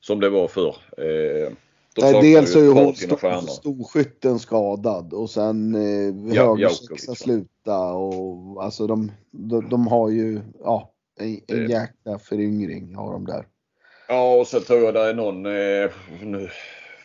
som 0.00 0.20
det 0.20 0.28
var 0.28 0.48
förr. 0.48 0.76
Eh, 0.98 1.52
Nej, 1.98 2.20
dels 2.22 2.56
är 2.56 2.60
ju 2.60 2.72
hon 2.72 2.92
st 2.92 3.16
storskytten 3.48 4.38
skadad 4.38 5.12
och 5.12 5.30
sen 5.30 5.74
eh, 5.74 6.34
ja, 6.36 6.56
högersexan 6.56 7.16
sluta 7.16 7.78
och 7.78 8.64
alltså 8.64 8.86
de, 8.86 9.12
de, 9.30 9.68
de, 9.68 9.86
har 9.86 10.10
ju 10.10 10.40
ja, 10.60 10.92
en, 11.20 11.40
en 11.46 11.70
jäkla 11.70 12.18
föryngring 12.18 12.94
har 12.94 13.12
de 13.12 13.26
där. 13.26 13.46
Ja 14.08 14.34
och 14.34 14.46
så 14.46 14.60
tror 14.60 14.80
jag 14.80 14.94
det 14.94 15.00
är 15.00 15.14
någon, 15.14 15.46
eh, 15.46 15.90
nu, 16.22 16.48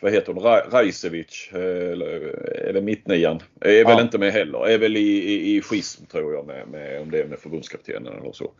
vad 0.02 0.12
heter 0.12 0.32
hon, 0.32 0.42
Rajsevic, 0.42 1.50
eh, 1.52 1.92
eller, 1.92 2.20
eller 2.68 2.80
mittnian, 2.80 3.40
är 3.60 3.70
ja. 3.70 3.88
väl 3.88 4.04
inte 4.04 4.18
med 4.18 4.32
heller. 4.32 4.68
Är 4.68 4.78
väl 4.78 4.96
i, 4.96 5.00
i, 5.00 5.56
i 5.56 5.62
schism 5.62 6.04
tror 6.04 6.34
jag 6.34 6.46
med, 6.46 6.68
med 6.68 7.02
om 7.02 7.10
det 7.10 7.20
är 7.20 7.28
med 7.28 7.38
förbundskaptenen 7.38 8.12
eller 8.12 8.32
så. 8.32 8.52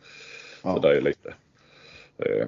Ja. 0.63 0.73
Så 0.73 0.79
det 0.79 0.97
är 0.97 1.01
lite. 1.01 1.33
Eh, 2.17 2.47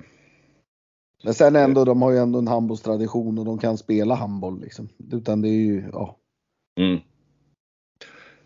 men 1.23 1.34
sen 1.34 1.55
ändå, 1.55 1.86
de 1.86 2.01
har 2.01 2.12
ju 2.12 2.17
ändå 2.17 2.39
en 2.39 2.47
handbollstradition 2.47 3.38
och 3.38 3.45
de 3.45 3.58
kan 3.58 3.77
spela 3.77 4.15
handboll 4.15 4.62
liksom. 4.62 4.89
Utan 5.12 5.41
det 5.41 5.49
är 5.49 5.65
ju, 5.65 5.84
ja. 5.91 6.17
Mm. 6.79 6.99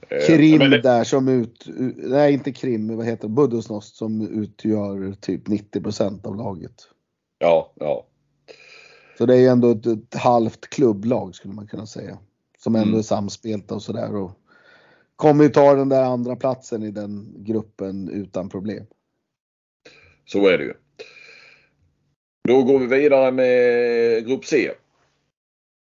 Eh, 0.10 0.28
Krim 0.28 0.60
det... 0.60 0.82
där 0.82 1.04
som 1.04 1.28
ut, 1.28 1.66
nej 1.96 2.34
inte 2.34 2.52
Krim, 2.52 2.98
vad 2.98 3.06
heter 3.06 3.28
det, 3.28 3.34
Budusnost 3.34 3.96
som 3.96 4.42
utgör 4.44 5.14
typ 5.14 5.48
90% 5.48 6.28
av 6.28 6.36
laget. 6.36 6.88
Ja, 7.40 7.74
ja. 7.76 8.09
Så 9.20 9.26
det 9.26 9.34
är 9.34 9.40
ju 9.40 9.48
ändå 9.48 9.72
ett, 9.72 9.86
ett 9.86 10.16
halvt 10.16 10.70
klubblag 10.70 11.36
skulle 11.36 11.54
man 11.54 11.68
kunna 11.68 11.86
säga. 11.86 12.18
Som 12.58 12.76
ändå 12.76 12.88
mm. 12.88 13.00
är 13.00 13.04
samspelta 13.04 13.76
och 13.76 13.84
sådär. 13.84 14.16
Och 14.16 14.32
kommer 15.16 15.44
ju 15.44 15.50
ta 15.50 15.76
den 15.76 15.90
där 15.90 16.04
andra 16.04 16.36
platsen 16.36 16.84
i 16.84 16.92
den 16.92 17.36
gruppen 17.38 18.10
utan 18.10 18.50
problem. 18.50 18.86
Så 20.26 20.48
är 20.48 20.58
det 20.58 20.64
ju. 20.64 20.74
Då 22.48 22.64
går 22.64 22.80
vi 22.80 22.86
vidare 22.86 23.32
med 23.32 24.28
Grupp 24.28 24.46
C. 24.46 24.72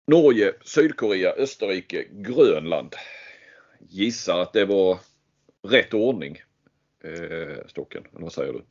Norge, 0.06 0.52
Sydkorea, 0.64 1.32
Österrike, 1.32 2.06
Grönland. 2.10 2.94
Gissar 3.80 4.38
att 4.38 4.52
det 4.52 4.64
var 4.64 4.98
rätt 5.68 5.94
ordning. 5.94 6.36
Eh, 7.04 7.66
stocken, 7.66 8.04
eller 8.12 8.22
vad 8.22 8.32
säger 8.32 8.52
du? 8.52 8.62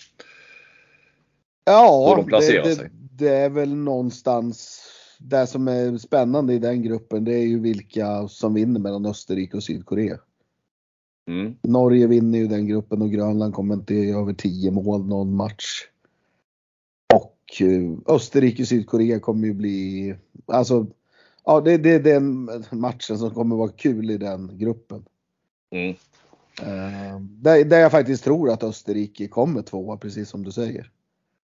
Ja, 1.68 2.24
de 2.30 2.40
det, 2.40 2.64
det, 2.64 2.90
det, 3.12 3.30
är 3.30 3.50
väl 3.50 3.76
någonstans 3.76 4.82
det 5.20 5.48
som 5.48 5.68
är 5.68 5.98
spännande 5.98 6.54
i 6.54 6.60
den 6.60 6.82
gruppen. 6.82 7.24
Det 7.24 7.34
är 7.34 7.46
ju 7.46 7.60
vilka 7.60 8.28
som 8.28 8.54
vinner 8.54 8.80
mellan 8.80 9.06
Österrike 9.06 9.58
och 9.58 9.64
Sydkorea. 9.64 10.18
Mm. 11.28 11.56
Norge 11.62 12.08
vinner 12.08 12.40
ju 12.40 12.48
den 12.48 12.68
gruppen 12.68 13.02
och 13.02 13.12
Grönland 13.12 13.54
kommer 13.54 13.74
inte 13.74 13.96
över 13.96 14.34
10 14.34 14.72
mål 14.72 15.06
någon 15.06 15.36
match. 15.36 15.84
Och 17.14 17.62
eh, 17.62 18.16
Österrike 18.16 18.66
Sydkorea 18.66 19.20
kommer 19.20 19.48
ju 19.48 19.54
bli, 19.54 20.16
alltså, 20.46 20.88
ja 21.46 21.62
det, 21.62 21.78
det 21.78 21.92
är 21.92 22.00
den 22.00 22.50
matchen 22.72 23.18
som 23.18 23.32
kommer 23.32 23.56
vara 23.56 23.72
kul 23.72 24.12
i 24.12 24.18
den 24.18 24.58
gruppen. 24.58 25.06
Mm. 25.72 25.96
Uh, 26.62 27.22
där, 27.22 27.66
där 27.66 27.80
jag 27.80 27.92
faktiskt 27.92 28.24
tror 28.24 28.50
att 28.50 28.64
Österrike 28.64 29.28
kommer 29.28 29.62
tvåa 29.62 29.98
precis 29.98 30.30
som 30.30 30.44
du 30.44 30.52
säger. 30.52 30.92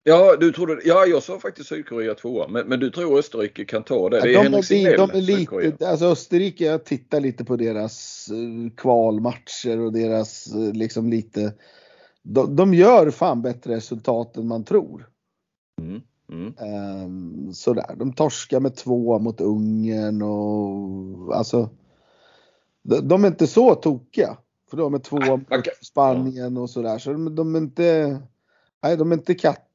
Ja, 0.06 0.36
du 0.36 0.52
trodde, 0.52 0.80
ja 0.84 1.06
jag 1.06 1.22
sa 1.22 1.38
faktiskt 1.38 1.68
Sydkorea 1.68 2.14
tvåa, 2.14 2.48
men, 2.48 2.66
men 2.66 2.80
du 2.80 2.90
tror 2.90 3.18
Österrike 3.18 3.64
kan 3.64 3.82
ta 3.82 4.08
det? 4.08 4.20
Det 4.20 4.30
är 4.30 4.34
de 4.34 4.42
Henrik 4.42 4.64
Signell, 4.64 4.96
de 4.96 5.10
är 5.10 5.20
lite, 5.20 5.88
alltså 5.88 6.06
Österrike, 6.06 6.64
jag 6.64 6.84
tittar 6.84 7.20
lite 7.20 7.44
på 7.44 7.56
deras 7.56 8.28
uh, 8.32 8.70
kvalmatcher 8.70 9.80
och 9.80 9.92
deras 9.92 10.54
uh, 10.54 10.72
liksom 10.72 11.10
lite, 11.10 11.54
de, 12.22 12.56
de, 12.56 12.74
gör 12.74 13.10
fan 13.10 13.42
bättre 13.42 13.76
resultat 13.76 14.36
än 14.36 14.48
man 14.48 14.64
tror. 14.64 15.08
Mm. 15.80 16.00
Mm. 16.32 16.54
Um, 17.04 17.52
sådär, 17.52 17.94
de 17.96 18.12
torskar 18.12 18.60
med 18.60 18.76
två 18.76 19.18
mot 19.18 19.40
Ungern 19.40 20.22
och 20.22 21.36
alltså 21.36 21.70
de, 22.82 23.08
de 23.08 23.24
är 23.24 23.28
inte 23.28 23.46
så 23.46 23.74
tokiga. 23.74 24.36
För 24.70 24.76
de 24.76 24.94
är 24.94 24.98
två 24.98 25.16
mot 25.16 25.42
Spanien 25.82 26.56
och 26.56 26.70
sådär. 26.70 26.98
Så 26.98 27.12
de, 27.12 27.34
de 27.34 27.54
är 27.54 27.58
inte, 27.58 28.18
nej 28.82 28.96
de 28.96 29.12
är 29.12 29.16
inte 29.16 29.34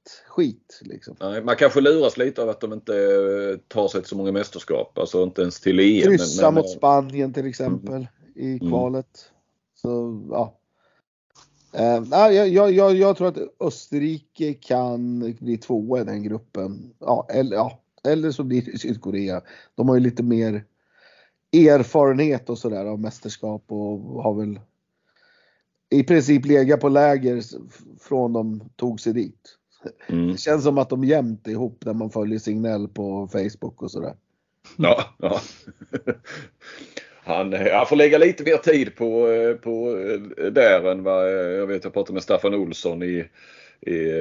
kattskit 0.10 0.80
liksom. 0.82 1.16
Nej, 1.20 1.44
man 1.44 1.56
kanske 1.56 1.82
luras 1.82 2.18
lite 2.18 2.44
av 2.44 2.50
att 2.50 2.62
de 2.62 2.74
inte 2.74 2.96
eh, 2.96 3.58
tar 3.68 3.88
sig 3.88 4.02
till 4.02 4.10
så 4.10 4.18
många 4.18 4.32
mästerskap. 4.32 4.98
Alltså 4.98 5.24
inte 5.24 5.42
ens 5.42 5.62
till 5.62 5.80
EM. 5.80 6.12
Kryssa 6.12 6.52
mot 6.52 6.70
Spanien 6.70 7.34
till 7.34 7.46
exempel 7.46 7.94
mm. 7.94 8.08
i 8.36 8.48
mm. 8.48 8.70
kvalet. 8.70 9.32
Så 9.76 10.22
ja. 10.32 10.56
Uh, 11.80 12.08
jag, 12.12 12.48
jag, 12.48 12.72
jag, 12.72 12.96
jag, 12.96 13.18
tror 13.18 13.28
att 13.28 13.38
Österrike 13.60 14.54
kan 14.54 15.20
bli 15.40 15.58
tvåa 15.58 16.02
i 16.02 16.04
den 16.04 16.24
gruppen. 16.24 16.94
Ja, 17.00 17.28
eller, 17.30 17.56
ja, 17.56 17.80
eller 18.04 18.32
så 18.32 18.44
blir 18.44 18.62
det 18.62 18.78
Sydkorea. 18.78 19.42
De 19.76 19.90
har 19.90 19.96
ju 19.96 20.02
lite 20.02 20.24
mer 20.24 20.66
erfarenhet 21.54 22.50
och 22.50 22.58
sådär 22.58 22.86
av 22.86 23.00
mästerskap 23.00 23.64
och 23.68 24.24
har 24.24 24.34
väl 24.34 24.60
i 25.90 26.04
princip 26.04 26.46
legat 26.46 26.80
på 26.80 26.90
läger 26.90 27.44
från 28.00 28.34
de 28.34 28.70
tog 28.76 29.00
sig 29.00 29.14
dit. 29.14 29.60
Mm. 30.08 30.32
Det 30.32 30.38
känns 30.38 30.64
som 30.64 30.78
att 30.78 30.90
de 30.90 31.04
jämt 31.04 31.48
är 31.48 31.52
ihop 31.52 31.86
när 31.86 31.94
man 31.94 32.10
följer 32.10 32.40
Signell 32.40 32.88
på 32.88 33.28
Facebook 33.32 33.82
och 33.82 33.92
sådär. 33.92 34.14
Ja, 34.78 35.04
ja. 35.18 35.42
Han, 37.24 37.54
han 37.54 37.86
får 37.86 37.96
lägga 37.96 38.18
lite 38.18 38.44
mer 38.44 38.58
tid 38.58 38.96
på, 38.96 39.28
på 39.62 39.96
där 40.52 40.92
än 40.92 41.04
vad 41.04 41.32
jag 41.32 41.68
vet 41.68 41.84
jag 41.84 41.94
pratade 41.94 42.14
med 42.14 42.24
Staffan 42.24 42.54
Olsson 42.54 43.04
i, 43.04 43.26
i 43.82 44.12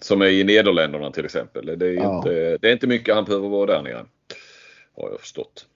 som 0.00 0.22
är 0.22 0.26
i 0.26 0.44
Nederländerna 0.44 1.10
till 1.10 1.24
exempel. 1.24 1.78
Det 1.78 1.86
är, 1.86 1.92
ja. 1.92 2.16
inte, 2.16 2.58
det 2.58 2.68
är 2.68 2.72
inte 2.72 2.86
mycket 2.86 3.14
han 3.14 3.24
behöver 3.24 3.48
vara 3.48 3.66
där 3.66 3.82
nere. 3.82 4.06
Har 4.96 5.10
jag 5.10 5.20
förstått. 5.20 5.66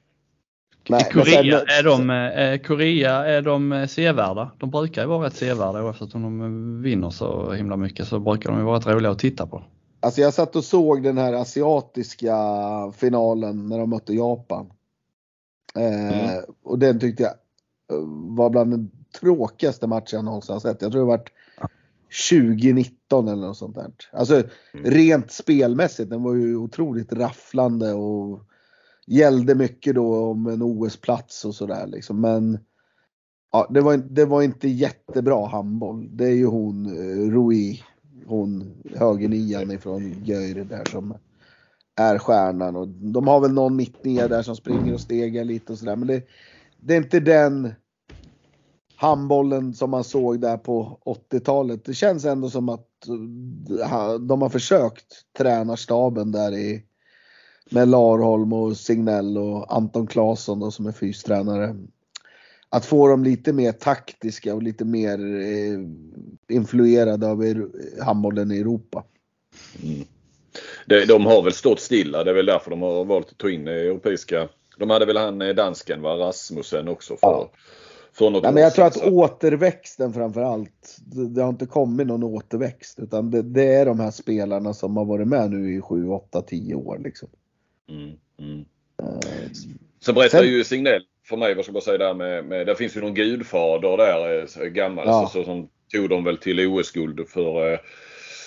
Nej, 0.89 1.09
Korea, 1.13 1.61
är 1.61 1.83
de, 1.83 2.11
är 2.11 2.59
Korea 2.59 3.13
är 3.13 3.43
de 3.43 3.87
sevärda? 3.89 4.51
De 4.59 4.71
brukar 4.71 5.03
ju 5.03 5.09
vara 5.09 5.27
rätt 5.27 5.37
sevärda 5.37 5.83
oavsett 5.83 6.15
om 6.15 6.23
de 6.23 6.83
vinner 6.83 7.11
så 7.11 7.53
himla 7.53 7.77
mycket 7.77 8.09
så 8.09 8.19
brukar 8.19 8.51
de 8.51 8.59
ju 8.59 8.65
vara 8.65 8.79
rätt 8.79 8.87
roliga 8.87 9.11
att 9.11 9.19
titta 9.19 9.47
på. 9.47 9.63
Alltså 10.01 10.21
jag 10.21 10.35
satt 10.35 10.57
och 10.57 10.65
såg 10.65 11.03
den 11.03 11.19
här 11.19 11.33
asiatiska 11.33 12.37
finalen 12.97 13.69
när 13.69 13.79
de 13.79 13.91
mötte 13.91 14.15
Japan. 14.15 14.67
Eh, 15.75 16.31
mm. 16.31 16.45
Och 16.63 16.79
den 16.79 17.01
tyckte 17.01 17.23
jag 17.23 17.33
eh, 17.33 18.05
var 18.37 18.51
bland 18.51 18.71
den 18.71 18.91
tråkigaste 19.21 19.87
matchen 19.87 20.17
jag 20.17 20.25
någonsin 20.25 20.53
har 20.53 20.61
sett. 20.61 20.83
Jag 20.83 20.93
tror 20.93 21.01
det 21.01 21.09
var 21.09 21.23
2019 22.31 23.29
eller 23.29 23.47
något 23.47 23.57
sånt 23.57 23.75
där. 23.75 23.93
Alltså 24.13 24.35
mm. 24.35 24.91
rent 24.91 25.33
spelmässigt, 25.33 26.11
den 26.11 26.23
var 26.23 26.35
ju 26.35 26.57
otroligt 26.57 27.13
rafflande 27.13 27.93
och 27.93 28.41
gällde 29.07 29.55
mycket 29.55 29.95
då 29.95 30.31
om 30.31 30.47
en 30.47 30.63
OS-plats 30.63 31.45
och 31.45 31.55
sådär 31.55 31.87
liksom. 31.87 32.21
Men 32.21 32.59
ja, 33.53 33.67
det, 33.71 33.81
var, 33.81 33.97
det 33.97 34.25
var 34.25 34.43
inte 34.43 34.69
jättebra 34.69 35.47
handboll. 35.47 36.17
Det 36.17 36.25
är 36.25 36.35
ju 36.35 36.47
hon 36.47 36.87
eh, 36.87 37.31
Rui, 37.31 37.83
hon 38.27 38.83
högernian 38.95 39.71
ifrån 39.71 40.25
Göire 40.25 40.65
där 40.65 40.85
som 40.91 41.15
är 41.97 42.19
stjärnan. 42.19 42.77
Och 42.77 42.89
de 42.89 43.29
har 43.29 43.41
väl 43.41 43.53
någon 43.53 43.77
mittnia 43.77 44.29
där 44.29 44.43
som 44.43 44.57
springer 44.57 44.95
och 44.95 45.01
stegar 45.01 45.45
lite 45.45 45.73
och 45.73 45.79
sådär. 45.79 45.97
Men 45.97 46.09
det, 46.09 46.23
det 46.81 46.95
är 46.95 46.99
inte 46.99 47.21
den 47.21 47.73
handbollen 48.97 49.75
som 49.75 49.91
man 49.91 50.05
såg 50.05 50.41
där 50.41 50.57
på 50.57 50.99
80-talet. 51.31 51.85
Det 51.85 51.95
känns 51.95 52.25
ändå 52.25 52.51
som 52.51 52.69
att 52.69 53.09
eh, 53.81 54.15
de 54.19 54.43
har 54.43 54.49
försökt 54.49 55.07
tränarstaben 55.39 56.33
där 56.33 56.53
i 56.53 56.85
med 57.71 57.89
Larholm 57.89 58.53
och 58.53 58.77
Signell 58.77 59.39
och 59.39 59.77
Anton 59.77 60.07
Claesson 60.07 60.61
då, 60.61 60.71
som 60.71 60.87
är 60.87 60.93
fystränare. 60.93 61.77
Att 62.69 62.87
få 62.87 63.09
dem 63.09 63.25
lite 63.25 63.53
mer 63.53 63.73
taktiska 63.73 64.55
och 64.55 64.63
lite 64.63 64.85
mer 64.85 65.19
eh, 65.43 65.79
influerade 66.57 67.31
av 67.31 67.71
handbollen 68.03 68.53
i 68.53 68.59
Europa. 68.59 69.05
Mm. 69.83 70.05
De, 70.87 71.05
de 71.05 71.27
har 71.27 71.43
väl 71.43 71.53
stått 71.53 71.81
stilla. 71.81 72.25
Det 72.25 72.31
är 72.31 72.35
väl 72.35 72.47
därför 72.47 72.71
de 72.71 72.83
har 72.83 73.05
valt 73.05 73.31
att 73.31 73.39
ta 73.39 73.51
in 73.51 73.69
europeiska. 73.69 74.49
De 74.79 74.91
hade 74.91 75.07
väl 75.07 75.17
han 75.17 75.43
eh, 75.43 75.55
dansken, 75.55 76.03
va? 76.03 76.11
Rasmussen 76.11 76.89
också. 76.89 77.17
För, 77.17 77.29
ja. 77.29 77.51
för 78.13 78.31
något 78.31 78.45
ja, 78.45 78.51
men 78.51 78.63
jag 78.63 78.75
tror 78.75 78.87
att 78.87 79.07
återväxten 79.07 80.13
framförallt. 80.13 80.97
Det 81.35 81.43
har 81.43 81.49
inte 81.49 81.67
kommit 81.67 82.07
någon 82.07 82.25
återväxt. 82.25 82.99
Utan 82.99 83.31
det, 83.31 83.43
det, 83.43 83.75
är 83.75 83.87
de 83.87 84.01
här 84.01 84.11
spelarna 84.11 84.75
som 84.75 84.97
har 84.97 85.05
varit 85.05 85.29
med 85.29 85.51
nu 85.51 85.77
i 85.77 85.81
7, 85.81 86.09
8, 86.09 86.43
10 86.43 86.75
år. 86.75 86.99
Liksom. 86.99 87.29
Mm, 87.89 88.13
mm. 88.39 88.65
Uh, 89.03 89.51
Sen 90.01 90.15
berättar 90.15 90.39
sen, 90.39 90.49
ju 90.49 90.65
Signell 90.65 91.03
för 91.29 91.37
mig, 91.37 91.55
vad 91.55 91.65
ska 91.65 91.75
jag 91.75 91.83
säga 91.83 91.99
där 91.99 92.15
med, 92.15 92.45
med, 92.45 92.67
det 92.67 92.77
finns 92.77 92.97
ju 92.97 93.01
någon 93.01 93.15
gudfader 93.15 93.97
där 93.97 94.47
eh, 94.63 94.67
gammal 94.67 95.07
ja. 95.07 95.31
så, 95.33 95.45
som 95.45 95.69
tog 95.93 96.09
dem 96.09 96.25
väl 96.25 96.39
till 96.39 96.67
OS-guld 96.67 97.29
för 97.29 97.73
eh, 97.73 97.79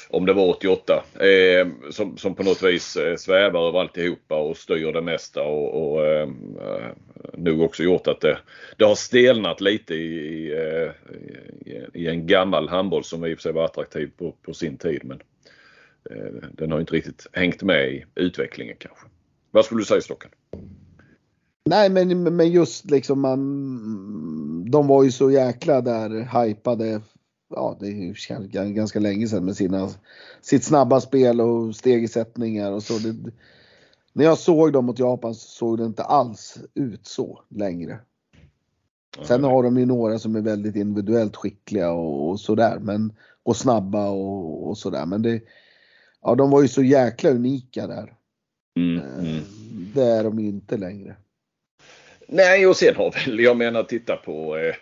om 0.09 0.25
det 0.25 0.33
var 0.33 0.49
88. 0.49 1.03
Eh, 1.19 1.67
som, 1.91 2.17
som 2.17 2.35
på 2.35 2.43
något 2.43 2.63
vis 2.63 2.95
eh, 2.95 3.15
svävar 3.15 3.67
över 3.67 3.79
alltihopa 3.79 4.35
och 4.35 4.57
styr 4.57 4.91
det 4.91 5.01
mesta 5.01 5.43
och, 5.43 5.93
och 5.93 6.05
eh, 6.05 6.29
nog 7.33 7.61
också 7.61 7.83
gjort 7.83 8.07
att 8.07 8.21
det, 8.21 8.37
det 8.77 8.85
har 8.85 8.95
stelnat 8.95 9.61
lite 9.61 9.93
i, 9.95 9.97
i, 9.97 10.53
i, 11.65 11.85
i 11.93 12.07
en 12.07 12.27
gammal 12.27 12.69
handboll 12.69 13.03
som 13.03 13.25
i 13.25 13.33
och 13.33 13.37
för 13.37 13.41
sig 13.41 13.53
var 13.53 13.65
attraktiv 13.65 14.11
på, 14.17 14.31
på 14.31 14.53
sin 14.53 14.77
tid. 14.77 15.01
Men 15.03 15.21
eh, 16.09 16.49
den 16.51 16.71
har 16.71 16.79
inte 16.79 16.93
riktigt 16.93 17.27
hängt 17.33 17.63
med 17.63 17.91
i 17.91 18.05
utvecklingen 18.15 18.75
kanske. 18.79 19.07
Vad 19.57 19.65
skulle 19.65 19.81
du 19.81 19.85
säga 19.85 20.01
Stocken? 20.01 20.31
Nej 21.65 21.89
men, 21.89 22.35
men 22.35 22.51
just 22.51 22.85
liksom 22.85 23.21
man, 23.21 24.71
de 24.71 24.87
var 24.87 25.03
ju 25.03 25.11
så 25.11 25.31
jäkla 25.31 25.81
där 25.81 26.43
hypade, 26.43 27.01
ja 27.49 27.77
det 27.79 27.87
är 27.87 27.91
ju 27.91 28.73
ganska 28.73 28.99
länge 28.99 29.27
sedan 29.27 29.45
med 29.45 29.55
sina, 29.55 29.89
sitt 30.41 30.63
snabba 30.63 31.01
spel 31.01 31.41
och 31.41 31.75
stegisättningar 31.75 32.71
och 32.71 32.83
så. 32.83 32.97
Det, 32.97 33.31
när 34.13 34.23
jag 34.23 34.37
såg 34.37 34.73
dem 34.73 34.85
mot 34.85 34.99
Japan 34.99 35.35
så 35.35 35.47
såg 35.47 35.77
det 35.77 35.85
inte 35.85 36.03
alls 36.03 36.57
ut 36.73 37.07
så 37.07 37.41
längre. 37.49 37.99
Sen 39.23 39.43
har 39.43 39.63
de 39.63 39.77
ju 39.77 39.85
några 39.85 40.19
som 40.19 40.35
är 40.35 40.41
väldigt 40.41 40.75
individuellt 40.75 41.35
skickliga 41.35 41.91
och, 41.91 42.29
och 42.29 42.39
sådär. 42.39 42.79
Men, 42.81 43.13
och 43.43 43.55
snabba 43.55 44.09
och, 44.09 44.67
och 44.67 44.77
sådär. 44.77 45.05
Men 45.05 45.21
det, 45.21 45.41
ja, 46.21 46.35
de 46.35 46.49
var 46.49 46.61
ju 46.61 46.67
så 46.67 46.83
jäkla 46.83 47.29
unika 47.29 47.87
där. 47.87 48.17
Mm, 48.77 48.97
eh, 48.97 49.19
mm. 49.19 49.43
Det 49.95 50.03
är 50.03 50.23
de 50.23 50.39
inte 50.39 50.77
längre. 50.77 51.15
Nej, 52.27 52.67
och 52.67 52.75
sen 52.75 52.95
har 52.95 53.11
väl, 53.11 53.39
jag 53.39 53.57
menar 53.57 53.83
titta 53.83 54.15
på 54.15 54.57
eh, 54.57 54.75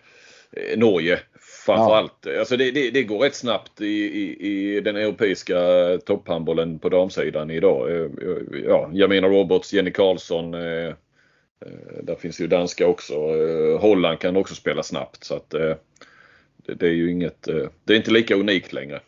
eh 0.52 0.78
Norge 0.78 1.20
framförallt. 1.66 2.14
Ja. 2.26 2.40
Alltså 2.40 2.58
det, 2.58 2.72
det, 2.72 2.92
det, 2.92 3.04
går 3.04 3.20
rätt 3.20 3.36
snabbt 3.36 3.82
i, 3.82 3.86
i, 3.86 4.48
i 4.48 4.82
den 4.82 4.96
europeiska 4.96 5.58
topphandbollen 6.06 6.80
på 6.80 6.90
damsidan 6.90 7.52
idag. 7.52 7.92
Eh, 7.92 8.10
ja, 8.66 8.90
Jamina 8.94 9.28
Roberts, 9.28 9.74
Jenny 9.74 9.92
Karlsson. 9.92 10.54
Eh, 10.54 10.94
där 12.04 12.16
finns 12.16 12.42
ju 12.42 12.48
danska 12.48 12.88
också. 12.88 13.14
Holland 13.78 14.20
kan 14.20 14.38
också 14.38 14.56
spela 14.56 14.84
snabbt. 14.84 15.24
Så 15.24 15.36
att 15.36 15.50
det, 15.50 15.78
det 16.76 16.88
är 16.88 16.94
ju 16.94 17.12
inget, 17.12 17.48
det 17.84 17.94
är 17.94 17.98
inte 17.98 18.12
lika 18.12 18.36
unikt 18.36 18.74
längre. 18.74 19.00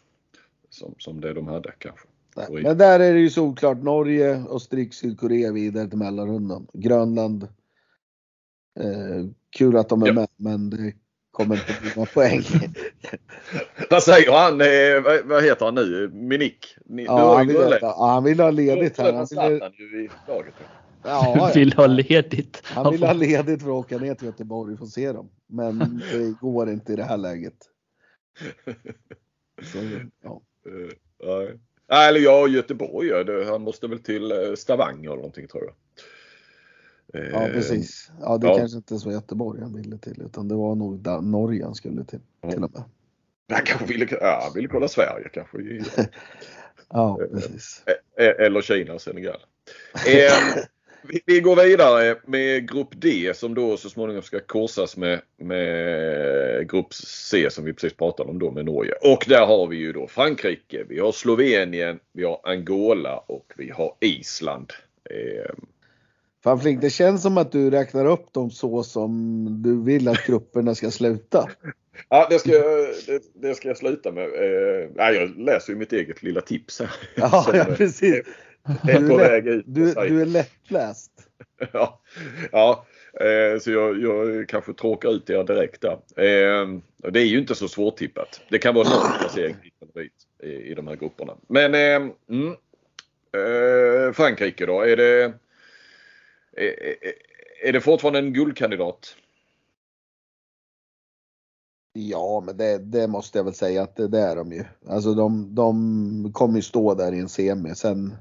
Som, 0.70 0.96
som 0.98 1.22
det 1.22 1.34
de 1.34 1.48
hade 1.48 1.72
kanske. 1.78 2.07
Nej, 2.38 2.64
men 2.64 2.78
där 2.78 3.00
är 3.00 3.14
det 3.14 3.20
ju 3.20 3.30
solklart 3.30 3.84
Norge, 3.84 4.44
Österrike, 4.50 4.96
Sydkorea 4.96 5.52
vidare 5.52 5.88
till 5.88 5.98
mellanrundan. 5.98 6.68
Grönland, 6.74 7.48
Eh, 8.80 9.26
kul 9.50 9.78
att 9.78 9.90
de 9.90 10.04
är 10.04 10.08
ja. 10.08 10.14
med 10.14 10.28
men 10.36 10.70
det 10.70 10.94
kommer 11.32 11.56
inte 11.56 11.82
bli 11.82 11.92
några 11.96 12.10
poäng. 12.14 12.42
vad 13.90 14.04
säger 14.04 14.32
han? 14.32 14.62
Eh, 14.62 15.26
vad, 15.26 15.44
heter 15.44 15.66
han 15.66 15.76
nu? 15.76 16.10
Minik? 16.14 16.78
Ni, 16.86 17.04
ja, 17.04 17.38
han, 17.38 17.48
vill, 17.48 17.78
ja, 17.82 18.08
han 18.14 18.24
vill 18.24 18.40
ha 18.40 18.52
ledigt 18.52 18.98
här. 18.98 19.14
Han 19.14 19.28
vill, 19.78 20.00
ju 20.00 20.10
Ja, 21.04 21.52
vill 21.56 21.74
ha 21.74 21.88
ledigt. 21.88 22.62
Han 22.64 22.92
vill 22.92 23.04
ha 23.04 23.14
ledigt 23.14 23.62
för 23.62 23.70
att 23.70 23.86
åka 23.86 23.98
ner 23.98 24.16
till 24.16 24.26
Göteborg 24.26 24.74
och 24.74 24.80
få 24.80 24.86
se 24.86 25.12
dem. 25.12 25.30
Men 25.48 26.02
det 26.12 26.40
går 26.42 26.70
inte 26.70 26.94
i 26.94 26.96
det 26.96 27.04
här 27.04 27.18
läget. 27.18 27.58
Så, 29.64 29.78
ja. 30.24 30.42
Nej, 31.90 32.10
eller 32.10 32.20
ja, 32.20 32.48
Göteborg. 32.48 33.46
Han 33.46 33.62
måste 33.62 33.88
väl 33.88 34.00
till 34.00 34.32
eh, 34.32 34.54
Stavanger 34.56 35.10
eller 35.10 35.16
någonting 35.16 35.48
tror 35.48 35.64
jag. 35.64 35.74
Ja 37.14 37.48
eh, 37.48 37.54
precis. 37.54 38.12
Ja 38.22 38.38
det 38.38 38.48
ja. 38.48 38.58
kanske 38.58 38.78
inte 38.78 38.94
var 38.94 39.12
Göteborg 39.12 39.62
han 39.62 39.76
ville 39.76 39.98
till 39.98 40.22
utan 40.22 40.48
det 40.48 40.56
var 40.56 40.76
nog 40.76 41.00
där 41.00 41.22
Norge 41.22 41.64
han 41.64 41.76
skulle 41.76 42.06
till. 42.06 42.20
Till 42.50 42.64
och 42.64 42.72
med. 42.72 42.84
Han 43.50 43.66
kanske 43.66 43.86
ville, 43.86 44.08
ja, 44.22 44.42
han 44.44 44.54
ville 44.54 44.68
kolla 44.68 44.88
Sverige 44.88 45.30
kanske. 45.34 45.58
ja 46.90 47.20
precis. 47.32 47.84
Eh, 47.86 48.26
eh, 48.26 48.46
eller 48.46 48.62
Kina 48.62 48.94
och 48.94 49.02
Senegal. 49.02 49.40
vi, 51.26 51.40
går 51.40 51.56
vidare 51.56 52.16
med 52.26 52.70
Grupp 52.72 52.90
D 52.92 53.32
som 53.36 53.54
då 53.54 53.78
så 53.78 53.90
småningom 53.90 54.24
ska 54.24 54.40
korsas 54.40 54.98
med, 54.98 55.22
med 55.38 56.70
Grupp 56.70 56.94
C 56.94 57.48
som 57.50 57.66
vi 57.66 57.74
precis 57.74 57.98
pratade 57.98 58.30
om 58.30 58.40
då 58.40 58.52
med 58.52 58.66
Norge. 58.66 58.94
Och 59.02 59.26
där 59.28 59.46
har 59.46 59.68
vi 59.68 59.78
ju 59.78 59.94
då 59.94 60.08
Frankrike, 60.08 60.84
vi 60.90 61.00
har 61.00 61.12
Slovenien, 61.12 62.00
vi 62.14 62.24
har 62.24 62.40
Angola 62.44 63.18
och 63.18 63.54
vi 63.58 63.70
har 63.70 63.96
Island. 64.00 64.74
Fan 66.44 66.60
Flink, 66.60 66.82
det 66.82 66.90
känns 66.90 67.22
som 67.22 67.38
att 67.38 67.52
du 67.52 67.70
räknar 67.70 68.06
upp 68.06 68.34
dem 68.34 68.52
så 68.52 68.84
som 68.84 69.46
du 69.64 69.84
vill 69.84 70.08
att 70.08 70.26
grupperna 70.26 70.76
ska 70.76 70.92
sluta. 70.92 71.50
Ja, 72.10 72.28
det 72.30 72.40
ska, 72.40 72.52
jag, 72.52 72.88
det, 73.08 73.22
det 73.34 73.56
ska 73.56 73.68
jag 73.68 73.78
sluta 73.78 74.12
med. 74.12 74.24
Eh, 74.24 74.90
jag 74.96 75.40
läser 75.40 75.74
ju 75.74 75.80
mitt 75.80 75.94
eget 75.94 76.24
lilla 76.24 76.42
tips 76.42 76.80
här. 76.80 76.92
Ja, 77.16 77.50
ja 77.54 77.66
precis. 77.78 78.22
Du 78.84 78.92
är, 78.92 79.10
på 79.10 79.18
väg 79.18 79.48
ut 79.48 79.66
du, 79.68 79.94
du 79.94 80.22
är 80.22 80.26
lättläst. 80.26 81.12
ja, 81.74 82.02
ja 82.52 82.86
eh, 83.14 83.60
så 83.60 83.72
jag, 83.72 84.02
jag 84.02 84.50
kanske 84.50 84.74
tråkar 84.74 85.10
ut 85.10 85.30
er 85.30 85.44
direkt 85.44 85.82
där. 85.82 85.94
Eh, 86.26 86.68
det 87.12 87.20
är 87.20 87.26
ju 87.26 87.40
inte 87.40 87.56
så 87.56 87.68
svårtippat. 87.68 88.42
Det 88.50 88.60
kan 88.60 88.76
vara 88.76 88.90
någon 88.90 89.12
placering 89.20 89.56
i, 90.44 90.48
i 90.48 90.74
de 90.74 90.88
här 90.88 90.96
grupperna. 90.96 91.34
Men 91.48 91.74
eh, 91.74 92.12
mm, 92.30 92.56
eh, 93.32 94.14
Frankrike 94.14 94.66
då, 94.66 94.82
är 94.82 94.98
det 94.98 95.34
är 97.64 97.74
det 97.74 97.82
fortfarande 97.82 98.20
en 98.20 98.34
guldkandidat? 98.34 99.16
Ja, 101.94 102.44
men 102.46 102.58
det, 102.58 102.78
det, 102.78 103.08
måste 103.08 103.40
jag 103.40 103.44
väl 103.44 103.54
säga 103.54 103.84
att 103.84 103.96
det, 103.96 104.08
det 104.08 104.20
är 104.20 104.36
de 104.36 104.52
ju. 104.52 104.64
Alltså 104.88 105.14
de, 105.14 105.56
de 105.56 106.32
kommer 106.34 106.56
ju 106.56 106.62
stå 106.62 106.94
där 106.94 107.14
i 107.14 107.20
en 107.20 107.30
semi. 107.30 107.76
Sen 107.76 108.16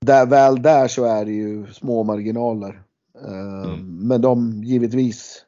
där, 0.00 0.26
väl 0.26 0.62
där 0.62 0.88
så 0.88 1.04
är 1.04 1.24
det 1.24 1.32
ju 1.32 1.66
små 1.66 2.02
marginaler. 2.02 2.82
Ehm, 3.24 3.62
mm. 3.62 4.08
Men 4.08 4.20
de 4.20 4.62
givetvis. 4.64 5.44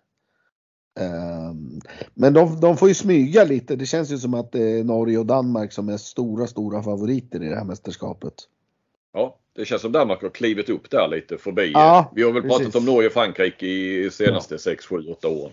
Ehm, 1.01 1.81
men 2.15 2.33
de, 2.33 2.61
de 2.61 2.77
får 2.77 2.88
ju 2.88 2.95
smyga 2.95 3.45
lite. 3.45 3.77
Det 3.77 3.87
känns 3.87 4.11
ju 4.11 4.19
som 4.19 4.35
att 4.35 4.53
det 4.53 4.62
är 4.62 4.85
Norge 4.85 5.19
och 5.19 5.27
Danmark 5.27 5.73
som 5.73 5.88
är 5.88 5.97
stora, 5.97 6.47
stora 6.47 6.83
favoriter 6.83 7.43
i 7.43 7.49
det 7.49 7.57
här 7.57 7.65
mästerskapet. 7.65 8.35
Ja, 9.12 9.38
det 9.57 9.65
känns 9.65 9.83
som 9.83 9.93
Danmark 9.93 10.23
har 10.23 10.29
klivit 10.29 10.69
upp 10.69 10.91
där 10.91 11.09
lite 11.09 11.38
förbi. 11.38 11.71
Ja, 11.75 12.12
Vi 12.15 12.23
har 12.23 12.33
väl 12.33 12.43
precis. 12.43 12.59
pratat 12.59 12.77
om 12.77 12.85
Norge 12.85 13.07
och 13.07 13.12
Frankrike 13.12 13.67
i 13.67 14.11
senaste 14.11 14.55
ja. 14.55 14.59
6, 14.59 14.87
7, 14.87 14.97
8 15.11 15.29
åren. 15.29 15.53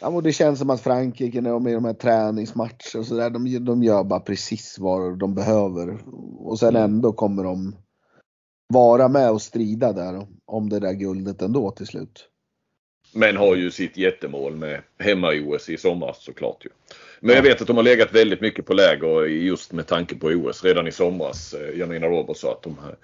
Ja, 0.00 0.08
och 0.08 0.22
det 0.22 0.32
känns 0.32 0.58
som 0.58 0.70
att 0.70 0.80
Frankrike 0.80 1.40
när 1.40 1.50
de 1.50 1.66
är 1.66 1.70
i 1.70 1.74
de 1.74 1.84
här 1.84 1.92
träningsmatcher 1.92 2.98
och 2.98 3.06
sådär, 3.06 3.30
de, 3.30 3.64
de 3.64 3.82
gör 3.82 4.04
bara 4.04 4.20
precis 4.20 4.78
vad 4.78 5.18
de 5.18 5.34
behöver. 5.34 5.98
Och 6.38 6.58
sen 6.58 6.68
mm. 6.68 6.82
ändå 6.82 7.12
kommer 7.12 7.44
de 7.44 7.74
vara 8.70 9.08
med 9.08 9.30
och 9.30 9.42
strida 9.42 9.92
där 9.92 10.26
om 10.46 10.68
det 10.68 10.80
där 10.80 10.92
guldet 10.92 11.42
ändå 11.42 11.70
till 11.70 11.86
slut. 11.86 12.28
Men 13.12 13.36
har 13.36 13.56
ju 13.56 13.70
sitt 13.70 13.96
jättemål 13.96 14.56
med 14.56 14.80
hemma-OS 14.98 15.68
i 15.68 15.76
somras 15.76 16.24
såklart 16.24 16.64
ju. 16.64 16.70
Men 17.20 17.36
jag 17.36 17.42
vet 17.42 17.60
att 17.60 17.66
de 17.66 17.76
har 17.76 17.84
legat 17.84 18.14
väldigt 18.14 18.40
mycket 18.40 18.66
på 18.66 18.74
läger 18.74 19.24
just 19.26 19.72
med 19.72 19.86
tanke 19.86 20.14
på 20.14 20.26
OS 20.26 20.64
redan 20.64 20.86
i 20.86 20.92
somras. 20.92 21.54
Eh, 21.54 21.78
Janina 21.78 22.06
Roberts 22.06 22.40
sa 22.40 22.52
att 22.52 22.62
de 22.62 22.78
här, 22.84 22.96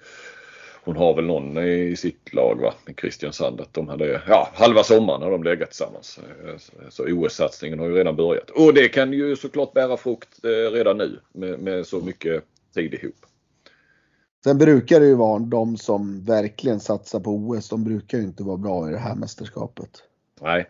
hon 0.83 0.95
har 0.95 1.15
väl 1.15 1.25
någon 1.25 1.57
i 1.57 1.95
sitt 1.95 2.33
lag 2.33 2.61
va, 2.61 2.73
med 2.85 2.97
Kristiansand. 2.97 3.61
Att 3.61 3.73
de 3.73 3.87
hade, 3.87 4.21
ja 4.27 4.49
halva 4.53 4.83
sommaren 4.83 5.21
har 5.21 5.31
de 5.31 5.43
legat 5.43 5.69
tillsammans. 5.69 6.19
Eh, 6.45 6.55
så 6.89 7.03
OS-satsningen 7.03 7.79
har 7.79 7.87
ju 7.87 7.95
redan 7.95 8.15
börjat. 8.15 8.49
Och 8.49 8.73
det 8.73 8.87
kan 8.87 9.13
ju 9.13 9.35
såklart 9.35 9.73
bära 9.73 9.97
frukt 9.97 10.45
eh, 10.45 10.71
redan 10.71 10.97
nu 10.97 11.19
med, 11.33 11.59
med 11.59 11.87
så 11.87 11.99
mycket 11.99 12.43
tid 12.73 12.93
ihop. 12.93 13.25
Sen 14.47 14.57
brukar 14.57 14.99
det 14.99 15.05
ju 15.05 15.15
vara 15.15 15.39
de 15.39 15.77
som 15.77 16.23
verkligen 16.25 16.79
satsar 16.79 17.19
på 17.19 17.31
OS. 17.31 17.69
De 17.69 17.83
brukar 17.83 18.17
ju 18.17 18.23
inte 18.23 18.43
vara 18.43 18.57
bra 18.57 18.89
i 18.89 18.91
det 18.91 18.97
här 18.97 19.15
mästerskapet. 19.15 19.89
Nej, 20.41 20.69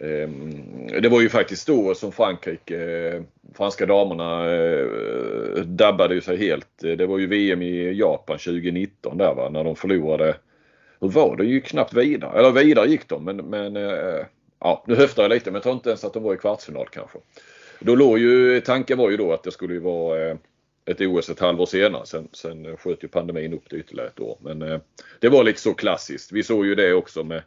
ehm, 0.00 0.86
det 1.02 1.08
var 1.08 1.20
ju 1.20 1.28
faktiskt 1.28 1.66
då 1.66 1.94
som 1.94 2.12
Frankrike, 2.12 2.76
eh, 2.76 3.22
franska 3.54 3.86
damerna 3.86 4.50
eh, 4.54 4.86
dabbade 5.64 6.14
ju 6.14 6.20
sig 6.20 6.36
helt. 6.36 6.78
Det 6.78 7.06
var 7.06 7.18
ju 7.18 7.26
VM 7.26 7.62
i 7.62 7.92
Japan 7.92 8.38
2019 8.38 9.18
där 9.18 9.34
va, 9.34 9.48
när 9.48 9.64
de 9.64 9.76
förlorade. 9.76 10.36
Hur 11.00 11.08
var 11.08 11.36
det? 11.36 11.44
ju 11.44 11.60
knappt 11.60 11.94
vidare. 11.94 12.38
Eller 12.38 12.50
vidare 12.50 12.88
gick 12.88 13.08
de 13.08 13.24
men, 13.24 13.36
men 13.36 13.76
eh, 13.76 14.24
ja, 14.60 14.84
nu 14.86 14.94
höftar 14.94 15.22
jag 15.22 15.30
lite 15.30 15.50
men 15.50 15.54
jag 15.54 15.62
tror 15.62 15.74
inte 15.74 15.88
ens 15.88 16.04
att 16.04 16.14
de 16.14 16.22
var 16.22 16.34
i 16.34 16.36
kvartsfinal 16.36 16.88
kanske. 16.90 17.18
Då 17.80 17.94
låg 17.94 18.18
ju, 18.18 18.60
tanken 18.60 18.98
var 18.98 19.10
ju 19.10 19.16
då 19.16 19.32
att 19.32 19.42
det 19.42 19.50
skulle 19.50 19.80
vara 19.80 20.38
ett 20.88 21.00
OS 21.00 21.28
ett 21.28 21.40
halvår 21.40 21.66
senare. 21.66 22.06
Sen, 22.06 22.28
sen 22.32 22.76
sköt 22.76 23.04
ju 23.04 23.08
pandemin 23.08 23.52
upp 23.52 23.70
det 23.70 23.76
ytterligare 23.76 24.08
ett 24.08 24.20
år. 24.20 24.38
Men 24.40 24.62
eh, 24.62 24.80
det 25.20 25.28
var 25.28 25.44
lite 25.44 25.60
så 25.60 25.74
klassiskt. 25.74 26.32
Vi 26.32 26.42
såg 26.42 26.66
ju 26.66 26.74
det 26.74 26.92
också 26.92 27.24
med 27.24 27.42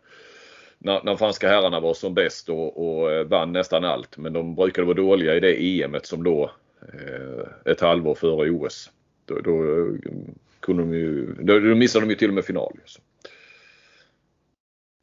när, 0.78 1.04
när 1.04 1.16
franska 1.16 1.48
herrarna 1.48 1.80
var 1.80 1.94
som 1.94 2.14
bäst 2.14 2.50
och, 2.50 3.02
och 3.02 3.12
eh, 3.12 3.26
vann 3.26 3.52
nästan 3.52 3.86
allt. 3.86 4.18
Men 4.18 4.34
de 4.34 4.56
brukade 4.56 4.88
vara 4.88 4.98
dåliga 4.98 5.36
i 5.36 5.40
det 5.40 5.64
EMet 5.64 6.06
som 6.06 6.24
då 6.24 6.52
eh, 6.82 7.72
ett 7.72 7.82
halvår 7.82 8.16
före 8.16 8.50
OS. 8.52 8.92
Då, 9.26 9.40
då, 9.40 9.64
eh, 9.64 10.12
kunde 10.60 10.84
de 10.84 10.94
ju, 10.94 11.34
då, 11.40 11.60
då 11.60 11.76
missade 11.76 12.06
de 12.06 12.10
ju 12.10 12.16
till 12.16 12.28
och 12.28 12.34
med 12.34 12.46
final. 12.46 12.74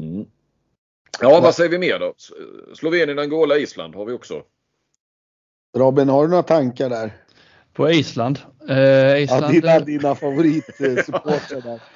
Mm. 0.03 0.27
Ja, 1.21 1.41
vad 1.41 1.55
säger 1.55 1.71
vi 1.71 1.79
mer 1.79 1.99
då? 1.99 2.15
Slovenien, 2.75 3.19
Angola, 3.19 3.57
Island 3.57 3.95
har 3.95 4.05
vi 4.05 4.13
också. 4.13 4.43
Robin, 5.77 6.09
har 6.09 6.23
du 6.23 6.29
några 6.31 6.43
tankar 6.43 6.91
där? 6.91 7.13
På 7.79 7.91
Island? 7.91 8.39
Eh, 8.69 9.23
Island 9.23 9.45
ja, 9.45 9.49
dina, 9.49 9.81
dina 9.81 10.15
favoritsupportrar. 10.15 11.81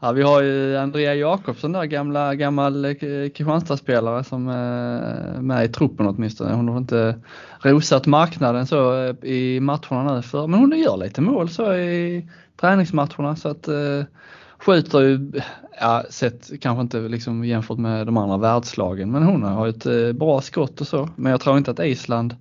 Ja, 0.00 0.12
vi 0.12 0.22
har 0.22 0.42
ju 0.42 0.76
Andrea 0.76 1.14
Jakobsson 1.14 1.72
där, 1.72 1.84
gamla, 1.84 2.34
gammal 2.34 2.84
eh, 2.84 2.92
Kristianstadsspelare 3.34 4.24
som 4.24 4.48
är 4.48 5.40
med 5.40 5.64
i 5.64 5.68
truppen 5.68 6.06
åtminstone. 6.06 6.54
Hon 6.54 6.68
har 6.68 6.78
inte 6.78 7.20
rosat 7.60 8.06
marknaden 8.06 8.66
så 8.66 9.04
eh, 9.04 9.14
i 9.22 9.60
matcherna 9.60 10.14
nu 10.14 10.22
för, 10.22 10.46
men 10.46 10.60
hon 10.60 10.78
gör 10.78 10.96
lite 10.96 11.20
mål 11.20 11.48
så 11.48 11.74
i 11.74 12.28
träningsmatcherna 12.60 13.36
så 13.36 13.48
att 13.48 13.68
eh, 13.68 14.02
skjuter 14.58 15.00
ju, 15.00 15.32
ja 15.80 16.04
sett 16.10 16.60
kanske 16.60 16.82
inte 16.82 16.98
liksom 17.00 17.44
jämfört 17.44 17.78
med 17.78 18.06
de 18.06 18.16
andra 18.16 18.36
världslagen 18.36 19.10
men 19.10 19.22
hon 19.22 19.42
har 19.42 19.68
ett 19.68 19.86
eh, 19.86 20.12
bra 20.12 20.40
skott 20.40 20.80
och 20.80 20.86
så. 20.86 21.08
Men 21.16 21.30
jag 21.30 21.40
tror 21.40 21.58
inte 21.58 21.70
att 21.70 21.80
Island 21.80 22.34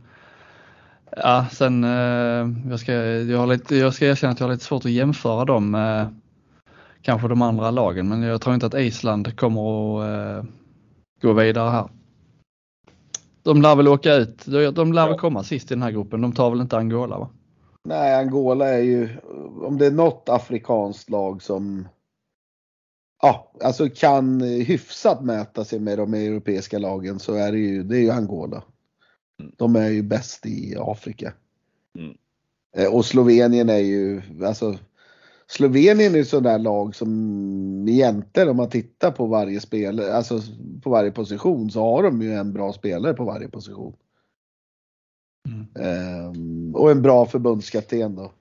Ja, 1.16 1.46
sen 1.52 1.84
eh, 1.84 2.70
jag, 2.70 2.80
ska, 2.80 2.94
jag, 2.94 3.40
har 3.40 3.48
lite, 3.48 3.76
jag 3.76 3.94
ska 3.94 4.06
erkänna 4.06 4.34
att 4.34 4.40
jag 4.40 4.48
har 4.48 4.54
lite 4.54 4.66
svårt 4.66 4.86
att 4.86 4.92
jämföra 4.92 5.46
dem 5.46 5.72
med 5.72 6.22
kanske 7.02 7.28
de 7.28 7.42
andra 7.42 7.72
lagen 7.72 8.10
men 8.10 8.22
jag 8.22 8.42
tror 8.42 8.54
inte 8.54 8.66
att 8.66 8.74
Island 8.74 9.38
kommer 9.38 10.00
att 10.00 10.10
eh, 10.10 10.50
gå 11.22 11.34
vidare 11.34 11.70
här. 11.70 11.90
De 13.44 13.62
lär 13.62 13.76
väl 13.76 13.88
åka 13.88 14.14
ut, 14.14 14.46
de 14.76 14.94
lär 14.94 15.08
väl 15.08 15.20
komma 15.20 15.44
sist 15.44 15.72
i 15.72 15.74
den 15.74 15.84
här 15.84 15.92
gruppen. 15.92 16.22
De 16.22 16.32
tar 16.32 16.50
väl 16.50 16.62
inte 16.62 16.78
Angola 16.78 17.18
va? 17.18 17.30
Nej, 17.88 18.16
Angola 18.16 18.66
är 18.66 18.82
ju, 18.82 19.10
om 19.64 19.78
det 19.78 19.86
är 19.86 19.92
något 19.92 20.30
afrikanskt 20.30 21.10
lag 21.10 21.42
som 21.42 21.88
ja, 23.22 23.52
alltså 23.64 23.90
kan 23.90 24.42
hyfsat 24.42 25.24
mäta 25.24 25.66
sig 25.66 25.80
med 25.80 25.98
de 25.98 26.14
europeiska 26.14 26.80
lagen 26.80 27.20
så 27.20 27.34
är 27.34 27.52
det 27.52 27.58
ju, 27.58 27.84
det 27.84 27.98
är 27.98 28.02
ju 28.02 28.12
Angola. 28.12 28.64
De 29.58 29.76
är 29.76 29.90
ju 29.90 30.02
bäst 30.02 30.46
i 30.46 30.76
Afrika. 30.80 31.34
Mm. 32.00 32.18
Eh, 32.78 32.94
Och 32.94 33.06
Slovenien 33.06 33.70
är 33.70 33.78
ju, 33.80 34.22
alltså 34.46 34.78
Slovenien 35.48 36.14
är 36.14 36.18
ju 36.18 36.26
sådär 36.26 36.60
lag 36.60 36.96
som 36.96 37.88
egentligen 37.90 38.50
om 38.50 38.58
man 38.58 38.70
tittar 38.70 39.12
på 39.12 39.26
varje 39.26 39.60
spelare, 39.60 40.14
alltså 40.14 40.42
på 40.84 40.90
varje 40.90 41.12
position 41.12 41.72
så 41.72 41.82
har 41.82 42.04
de 42.04 42.22
ju 42.22 42.34
en 42.34 42.54
bra 42.54 42.74
spelare 42.74 43.14
på 43.14 43.24
varje 43.24 43.50
position. 43.50 43.94
Mm. 45.48 45.66
Ehm, 45.80 46.76
och 46.76 46.92
en 46.92 47.02
bra 47.02 47.26
förbundskapten 47.26 48.16
då. 48.16 48.32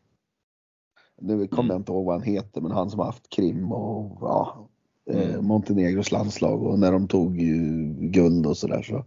Nu 1.20 1.46
kommer 1.46 1.62
Mm. 1.62 1.74
jag 1.74 1.80
inte 1.80 1.92
ihåg 1.92 2.04
vad 2.04 2.14
han 2.14 2.22
heter 2.22 2.60
men 2.60 2.70
han 2.70 2.90
som 2.90 2.98
har 2.98 3.06
haft 3.06 3.28
Krim 3.28 3.72
och 3.72 4.18
ja, 4.20 4.68
eh, 5.10 5.30
Mm. 5.30 5.44
Montenegros 5.46 6.12
landslag 6.12 6.62
och 6.62 6.78
när 6.78 6.92
de 6.92 7.08
tog 7.08 7.40
ju 7.40 7.58
guld 8.00 8.46
och 8.46 8.56
sådär 8.56 8.82
så. 8.82 9.04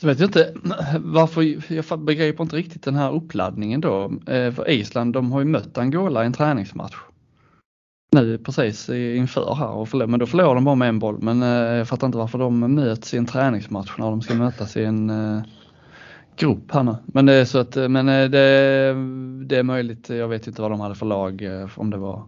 Så 0.00 0.06
vet 0.06 0.20
jag 0.20 0.28
inte 0.28 0.54
varför, 0.98 1.72
jag 1.72 2.00
begriper 2.00 2.44
inte 2.44 2.56
riktigt 2.56 2.82
den 2.82 2.94
här 2.94 3.12
uppladdningen 3.12 3.80
då. 3.80 4.12
Eh, 4.26 4.52
för 4.52 4.70
Island, 4.70 5.12
de 5.12 5.32
har 5.32 5.40
ju 5.40 5.46
mött 5.46 5.78
Angola 5.78 6.22
i 6.22 6.26
en 6.26 6.32
träningsmatch. 6.32 6.96
Nu 8.12 8.38
precis 8.38 8.88
inför 8.88 9.54
här, 9.54 9.70
och 9.70 9.88
förlor, 9.88 10.06
men 10.06 10.20
då 10.20 10.26
förlorar 10.26 10.54
de 10.54 10.64
bara 10.64 10.74
med 10.74 10.88
en 10.88 10.98
boll. 10.98 11.18
Men 11.22 11.42
eh, 11.42 11.48
jag 11.48 11.88
fattar 11.88 12.06
inte 12.06 12.18
varför 12.18 12.38
de 12.38 12.74
möts 12.74 13.14
i 13.14 13.16
en 13.16 13.26
träningsmatch 13.26 13.98
när 13.98 14.10
de 14.10 14.22
ska 14.22 14.34
mötas 14.34 14.76
i 14.76 14.84
en 14.84 15.10
eh, 15.10 15.42
grupp 16.36 16.72
här 16.72 16.82
nu. 16.82 16.96
Men 17.06 17.26
det 17.26 17.32
är 17.32 17.44
så 17.44 17.58
att, 17.58 17.76
men 17.76 18.06
det, 18.06 18.28
det 19.44 19.56
är 19.56 19.62
möjligt, 19.62 20.08
jag 20.08 20.28
vet 20.28 20.46
inte 20.46 20.62
vad 20.62 20.70
de 20.70 20.80
hade 20.80 20.94
för 20.94 21.06
lag, 21.06 21.42
om 21.76 21.90
det 21.90 21.96
var 21.96 22.22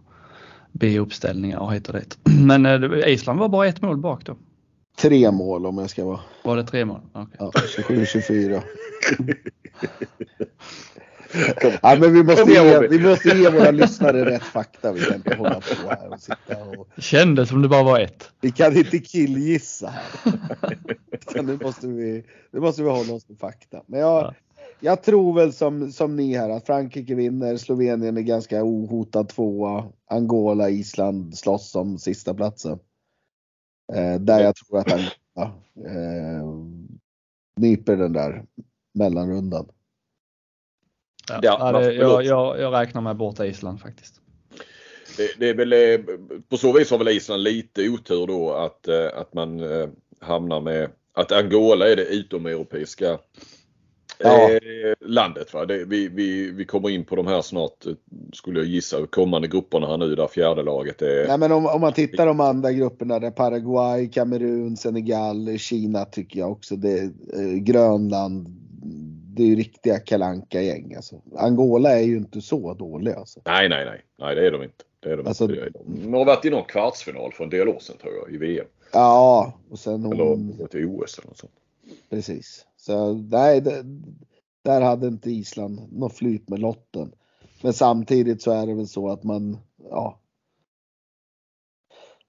B-uppställningar 0.71 1.59
och 1.59 1.73
hit 1.73 1.87
och 1.87 1.93
dit. 1.93 2.17
Men 2.45 2.93
Island 2.93 3.39
var 3.39 3.49
bara 3.49 3.67
ett 3.67 3.81
mål 3.81 3.97
bak 3.97 4.25
då. 4.25 4.35
Tre 4.97 5.31
mål 5.31 5.65
om 5.65 5.77
jag 5.77 5.89
ska 5.89 6.05
vara 6.05 6.19
Var 6.43 6.55
det 6.57 6.63
tre 6.63 6.85
mål? 6.85 7.01
Okej. 7.13 7.35
ja, 7.39 7.51
27-24. 7.77 8.61
Ja, 11.81 11.97
men 11.99 12.13
vi 12.13 12.23
måste, 12.23 12.51
ge, 12.51 12.87
vi 12.87 12.99
måste 12.99 13.29
ge 13.29 13.49
våra 13.49 13.71
lyssnare 13.71 14.25
rätt 14.25 14.43
fakta. 14.43 14.91
Vi 14.91 14.99
kan 15.01 15.15
inte 15.15 15.35
hålla 15.35 15.53
på 15.61 15.89
här 15.89 16.13
och 16.13 16.19
sitta 16.21 16.63
och 16.77 16.87
Det 16.95 17.01
kändes 17.01 17.49
som 17.49 17.61
det 17.61 17.67
bara 17.69 17.83
var 17.83 17.99
ett. 17.99 18.29
Vi 18.41 18.51
kan 18.51 18.77
inte 18.77 18.99
killgissa 18.99 19.87
här. 19.87 20.03
Utan 21.11 21.45
nu, 21.45 21.59
måste 21.63 21.87
vi, 21.87 22.23
nu 22.51 22.59
måste 22.59 22.83
vi 22.83 22.89
hålla 22.89 23.13
oss 23.13 23.25
till 23.25 23.37
fakta. 23.37 23.81
Men 23.85 23.99
jag, 23.99 24.23
Ja. 24.23 24.33
jag 24.79 25.03
tror 25.03 25.33
väl 25.35 25.53
som, 25.53 25.91
som 25.91 26.15
ni 26.15 26.37
här 26.37 26.49
att 26.49 26.65
Frankrike 26.65 27.15
vinner, 27.15 27.57
Slovenien 27.57 28.17
är 28.17 28.21
ganska 28.21 28.63
ohotad 28.63 29.29
tvåa, 29.29 29.85
Angola, 30.09 30.69
Island 30.69 31.37
slåss 31.37 31.75
om 31.75 31.97
sista 31.99 32.33
platsen. 32.33 32.79
Eh, 33.95 34.19
där 34.19 34.39
jag 34.39 34.55
tror 34.55 34.79
att 34.79 34.91
Angola 34.91 35.53
eh, 35.85 36.45
nyper 37.55 37.95
den 37.95 38.13
där 38.13 38.45
mellanrundan. 38.93 39.67
Ja, 41.29 41.39
Ja, 41.41 41.71
det, 41.71 41.93
jag, 41.93 42.25
jag, 42.25 42.59
jag 42.59 42.73
räknar 42.73 43.01
med 43.01 43.15
borta 43.15 43.45
Island 43.45 43.81
faktiskt. 43.81 44.21
Det, 45.17 45.39
det 45.39 45.49
är 45.49 45.53
väl, 45.53 45.73
eh, 45.73 45.99
på 46.49 46.57
så 46.57 46.71
vis 46.71 46.91
har 46.91 46.97
väl 46.97 47.07
Island 47.07 47.43
lite 47.43 47.89
otur 47.89 48.27
då 48.27 48.53
att, 48.53 48.87
eh, 48.87 49.07
att 49.15 49.33
man 49.33 49.61
hamnar 50.19 50.61
med 50.61 50.89
att 51.13 51.31
Angola 51.31 51.89
är 51.89 51.95
det 51.95 52.05
utomeuropeiska 52.05 53.19
Ja. 54.23 54.49
eh, 54.51 54.59
landet. 54.99 55.53
Va? 55.53 55.65
Det, 55.65 55.85
vi, 55.85 56.07
vi, 56.07 56.51
vi 56.51 56.65
kommer 56.65 56.89
in 56.89 57.05
på 57.05 57.15
de 57.15 57.27
här 57.27 57.41
snart 57.41 57.85
eh, 57.85 57.93
skulle 58.33 58.59
jag 58.59 58.67
gissa 58.67 59.07
kommande 59.07 59.47
grupperna 59.47 59.87
här 59.87 59.97
nu 59.97 60.15
där 60.15 60.27
fjärde 60.27 60.63
laget 60.63 61.01
är 61.01 61.27
Nej, 61.27 61.37
men 61.37 61.51
om, 61.51 61.65
om 61.65 61.81
man 61.81 61.93
tittar 61.93 62.25
de 62.25 62.39
andra 62.39 62.71
grupperna 62.71 63.19
där 63.19 63.31
Paraguay, 63.31 64.09
Kamerun, 64.09 64.77
Senegal, 64.77 65.57
Kina 65.57 66.05
tycker 66.05 66.39
jag 66.39 66.51
också 66.51 66.75
det 66.75 66.99
eh, 67.33 67.53
Grönland. 67.61 68.47
Det 69.33 69.43
är 69.43 69.47
ju 69.47 69.55
riktiga 69.55 69.99
kalanka 69.99 70.61
gäng 70.61 70.95
alltså. 70.95 71.21
Angola 71.37 71.89
är 71.99 72.03
ju 72.03 72.17
inte 72.17 72.41
så 72.41 72.73
dåliga 72.73 73.15
alltså. 73.15 73.39
Nej, 73.45 73.69
nej, 73.69 73.85
nej. 73.85 74.01
Nej, 74.19 74.35
det 74.35 74.47
är 74.47 74.51
de 74.51 74.63
inte. 74.63 74.75
Det 74.99 75.09
är 75.09 75.17
de, 75.17 75.27
Alltså- 75.27 75.43
inte. 75.43 75.71
de 75.85 76.13
har 76.13 76.25
varit 76.25 76.45
i 76.45 76.49
någon 76.49 76.63
kvartsfinal 76.65 77.31
för 77.33 77.43
en 77.43 77.49
del 77.49 77.67
år 77.69 77.79
sedan 77.79 77.95
tror 78.01 78.13
jag 78.15 78.35
i 78.35 78.37
VM. 78.37 78.65
Ja, 78.93 79.53
och 79.69 79.79
sen 79.79 80.05
Eller 80.05 80.23
hon, 80.23 80.67
till 80.71 80.85
OS 80.85 81.17
eller 81.19 81.27
något 81.27 81.37
sånt. 81.37 81.51
Precis. 82.09 82.65
Så 82.77 83.13
nej, 83.13 83.61
det, 83.61 83.83
där 84.63 84.81
hade 84.81 85.07
inte 85.07 85.31
Island 85.31 85.81
något 85.91 86.13
flyt 86.17 86.49
med 86.49 86.59
lotten. 86.59 87.11
Men 87.61 87.73
samtidigt 87.73 88.41
så 88.41 88.51
är 88.51 88.67
det 88.67 88.73
väl 88.73 88.87
så 88.87 89.09
att 89.09 89.23
man, 89.23 89.57
ja. 89.89 90.19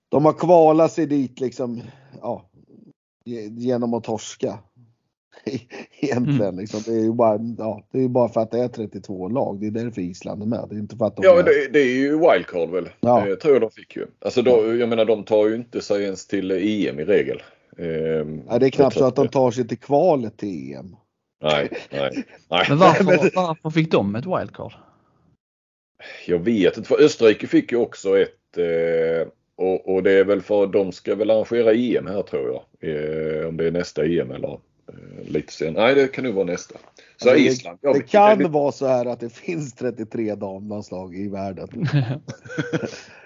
De 0.09 0.25
har 0.25 0.33
kvalat 0.33 0.93
sig 0.93 1.07
dit 1.07 1.41
liksom, 1.41 1.83
ja, 2.21 2.51
ge- 3.25 3.49
genom 3.49 3.95
att 3.95 4.05
torska. 4.05 4.59
Egentligen 6.01 6.57
liksom. 6.57 6.81
Det 6.87 6.93
är 6.93 7.03
ju 7.03 7.13
bara, 7.13 7.41
ja, 7.59 7.87
det 7.93 8.05
är 8.05 8.09
bara 8.09 8.29
för 8.29 8.41
att 8.41 8.51
det 8.51 8.59
är 8.59 8.69
32 8.69 9.29
lag. 9.29 9.61
Det 9.61 9.67
är 9.67 9.71
därför 9.71 10.01
Island 10.03 10.43
är 10.43 10.47
med. 10.47 10.67
Det 10.71 10.75
är 10.75 10.79
inte 10.79 10.97
för 10.97 11.05
att 11.05 11.17
de 11.17 11.23
Ja, 11.25 11.39
är, 11.39 11.43
det, 11.43 11.69
det 11.73 11.79
är 11.81 11.95
ju 11.95 12.19
wildcard 12.19 12.71
väl. 12.71 12.89
Ja. 13.01 13.29
Eh, 13.29 13.35
tror 13.35 13.55
jag 13.55 13.63
de 13.63 13.71
fick 13.71 13.97
ju. 13.97 14.07
Alltså 14.19 14.43
då, 14.43 14.75
jag 14.77 14.89
menar 14.89 15.05
de 15.05 15.25
tar 15.25 15.49
ju 15.49 15.55
inte 15.55 15.81
sig 15.81 16.03
ens 16.05 16.27
till 16.27 16.51
EM 16.51 17.01
i 17.01 17.05
regel. 17.05 17.43
Ehm, 17.79 18.43
ja, 18.49 18.59
det 18.59 18.67
är 18.67 18.71
knappt 18.71 18.97
så 18.99 19.05
att 19.05 19.17
de 19.17 19.29
tar 19.29 19.51
sig 19.51 19.69
till 19.69 19.79
kvalet 19.79 20.37
till 20.37 20.73
EM. 20.75 20.97
Nej, 21.43 21.69
nej, 21.91 22.25
nej. 22.51 22.67
Men 22.69 22.79
varför, 22.79 23.05
varför 23.37 23.71
fick 23.71 23.91
de 23.91 24.15
ett 24.17 24.27
wildcard? 24.27 24.73
Jag 26.27 26.39
vet 26.39 26.77
inte. 26.77 26.89
För 26.89 27.03
Österrike 27.03 27.47
fick 27.47 27.73
ju 27.73 27.79
också 27.79 28.19
ett. 28.19 28.59
Eh, 28.59 29.29
och, 29.57 29.95
och 29.95 30.03
det 30.03 30.11
är 30.13 30.25
väl 30.25 30.41
för 30.43 30.67
de 30.67 30.93
ska 30.93 31.15
väl 31.15 31.31
arrangera 31.31 31.73
EM 31.73 32.07
här 32.07 32.23
tror 32.23 32.47
jag. 32.81 32.91
Eh, 32.91 33.49
om 33.49 33.57
det 33.57 33.67
är 33.67 33.71
nästa 33.71 34.05
EM 34.05 34.31
eller 34.31 34.53
eh, 34.89 35.29
lite 35.29 35.53
sen. 35.53 35.75
Nej, 35.75 35.95
det 35.95 36.09
kan 36.09 36.25
nog 36.25 36.35
vara 36.35 36.47
nästa. 36.47 36.75
Så 37.17 37.29
Ja, 37.29 37.33
det- 37.35 37.41
Island. 37.41 37.79
ja, 37.83 37.93
det 37.93 38.01
kan 38.01 38.39
vi- 38.39 38.45
vara 38.45 38.73
så 38.73 38.87
här 38.87 39.07
att 39.07 39.21
det 39.21 39.33
finns 39.33 39.75
33 39.75 40.35
damlandslag 40.35 41.17
i 41.17 41.29
världen. 41.29 41.69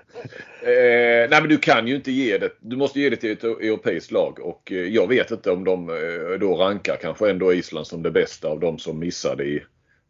Eh, 0.62 1.30
nej 1.30 1.40
men 1.40 1.48
du 1.48 1.58
kan 1.58 1.88
ju 1.88 1.96
inte 1.96 2.12
ge 2.12 2.38
det. 2.38 2.50
Du 2.60 2.76
måste 2.76 3.00
ge 3.00 3.10
det 3.10 3.16
till 3.16 3.32
ett 3.32 3.44
europeiskt 3.44 4.10
lag 4.12 4.38
och 4.40 4.72
eh, 4.72 4.78
jag 4.78 5.08
vet 5.08 5.30
inte 5.30 5.50
om 5.50 5.64
de 5.64 5.88
eh, 5.88 6.38
då 6.40 6.56
rankar 6.56 6.96
kanske 6.96 7.30
ändå 7.30 7.52
Island 7.52 7.86
som 7.86 8.02
det 8.02 8.10
bästa 8.10 8.48
av 8.48 8.60
de 8.60 8.78
som 8.78 8.98
missade 8.98 9.44
i, 9.44 9.62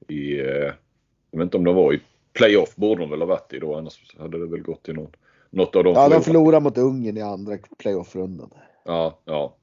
i 0.09 0.41
eh, 0.41 0.73
jag 1.31 1.39
vet 1.39 1.43
inte 1.43 1.57
om 1.57 1.65
de 1.65 1.75
var 1.75 1.93
i 1.93 2.01
playoff 2.33 2.77
borde 2.77 3.01
de 3.01 3.11
väl 3.11 3.19
ha 3.21 3.27
varit 3.27 3.53
i 3.53 3.59
då 3.59 3.75
annars 3.75 4.17
hade 4.19 4.39
det 4.39 4.47
väl 4.47 4.61
gått 4.61 4.83
till 4.83 4.95
någon, 4.95 5.11
något 5.51 5.77
av 5.77 5.85
dem. 5.85 5.95
Ja, 5.95 6.09
de 6.09 6.23
förlorade. 6.23 6.61
mot 6.61 6.79
Ungern 6.79 7.17
i 7.17 7.23
andra 7.23 7.59
playoff-rundan. 7.79 8.51
Ja, 8.85 9.21
ja. 9.25 9.57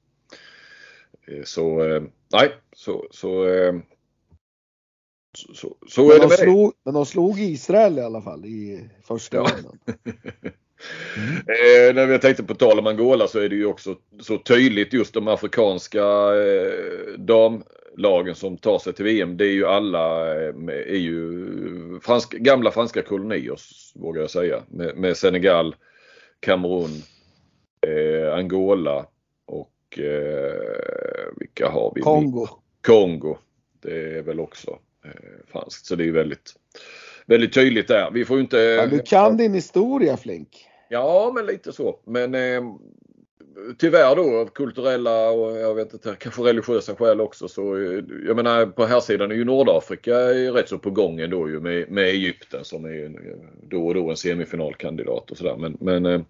Eh, 1.26 1.42
Så 1.44 1.82
eh, 1.84 2.02
nej, 2.32 2.50
så, 2.72 3.06
så, 3.10 3.46
eh, 3.46 3.74
så, 5.34 5.76
så, 5.88 6.08
Men 6.08 6.20
de, 6.20 6.30
slog, 6.30 6.72
men 6.84 6.94
de 6.94 7.06
slog 7.06 7.40
Israel 7.40 7.98
i 7.98 8.02
alla 8.02 8.22
fall 8.22 8.44
i 8.44 8.88
första 9.04 9.36
Ja. 9.36 9.46
rundan. 9.56 9.78
Eh, 11.46 11.94
när 11.94 12.06
vi 12.06 12.18
tänkte 12.18 12.42
på 12.42 12.54
tal 12.54 12.78
om 12.78 12.86
Angola 12.86 13.28
så 13.28 13.38
är 13.38 13.48
det 13.48 13.56
ju 13.56 13.66
också 13.66 13.96
så 14.20 14.38
tydligt 14.38 14.92
just 14.92 15.14
de 15.14 15.28
afrikanska 15.28 16.04
eh, 16.34 17.18
damlagen 17.18 18.34
som 18.34 18.56
tar 18.56 18.78
sig 18.78 18.92
till 18.92 19.04
VM. 19.04 19.36
Det 19.36 19.44
är 19.44 19.52
ju 19.52 19.66
alla 19.66 20.34
eh, 20.42 20.54
är 20.68 20.98
ju 20.98 21.46
fransk, 22.02 22.32
gamla 22.32 22.70
franska 22.70 23.02
kolonier 23.02 23.56
vågar 23.94 24.20
jag 24.20 24.30
säga. 24.30 24.62
Med, 24.68 24.96
med 24.96 25.16
Senegal, 25.16 25.76
Kamerun, 26.40 27.02
eh, 27.86 28.34
Angola 28.34 29.06
och 29.46 29.98
eh, 29.98 31.32
vilka 31.36 31.68
har 31.68 31.92
vi? 31.94 32.00
Kongo. 32.00 32.48
Kongo. 32.80 33.38
Det 33.82 34.18
är 34.18 34.22
väl 34.22 34.40
också 34.40 34.78
eh, 35.04 35.10
franskt. 35.52 35.86
Så 35.86 35.96
det 35.96 36.04
är 36.04 36.12
väldigt, 36.12 36.54
väldigt 37.26 37.54
tydligt 37.54 37.88
där. 37.88 38.10
Vi 38.10 38.24
får 38.24 38.36
ju 38.36 38.42
inte... 38.42 38.56
Ja, 38.58 38.86
du 38.86 38.98
kan 38.98 39.36
din 39.36 39.54
historia 39.54 40.16
Flink. 40.16 40.66
Ja, 40.88 41.32
men 41.34 41.46
lite 41.46 41.72
så. 41.72 41.98
Men 42.04 42.34
eh, 42.34 42.62
tyvärr 43.78 44.16
då 44.16 44.36
av 44.38 44.46
kulturella 44.46 45.30
och 45.30 45.58
jag 45.58 45.74
vet 45.74 45.92
inte, 45.92 46.16
kanske 46.18 46.42
religiösa 46.42 46.94
skäl 46.94 47.20
också 47.20 47.48
så 47.48 47.76
eh, 47.76 48.04
jag 48.26 48.36
menar 48.36 48.66
på 48.66 48.86
här 48.86 49.00
sidan 49.00 49.30
är 49.30 49.34
ju 49.34 49.44
Nordafrika 49.44 50.16
är 50.16 50.52
rätt 50.52 50.68
så 50.68 50.78
på 50.78 50.90
gång 50.90 51.20
ändå 51.20 51.48
ju 51.48 51.60
med, 51.60 51.90
med 51.90 52.04
Egypten 52.04 52.64
som 52.64 52.84
är 52.84 53.04
eh, 53.04 53.36
då 53.62 53.86
och 53.86 53.94
då 53.94 54.10
en 54.10 54.16
semifinalkandidat 54.16 55.30
och 55.30 55.36
sådär. 55.36 55.56
Men, 55.56 55.76
men 55.80 56.06
eh, 56.06 56.20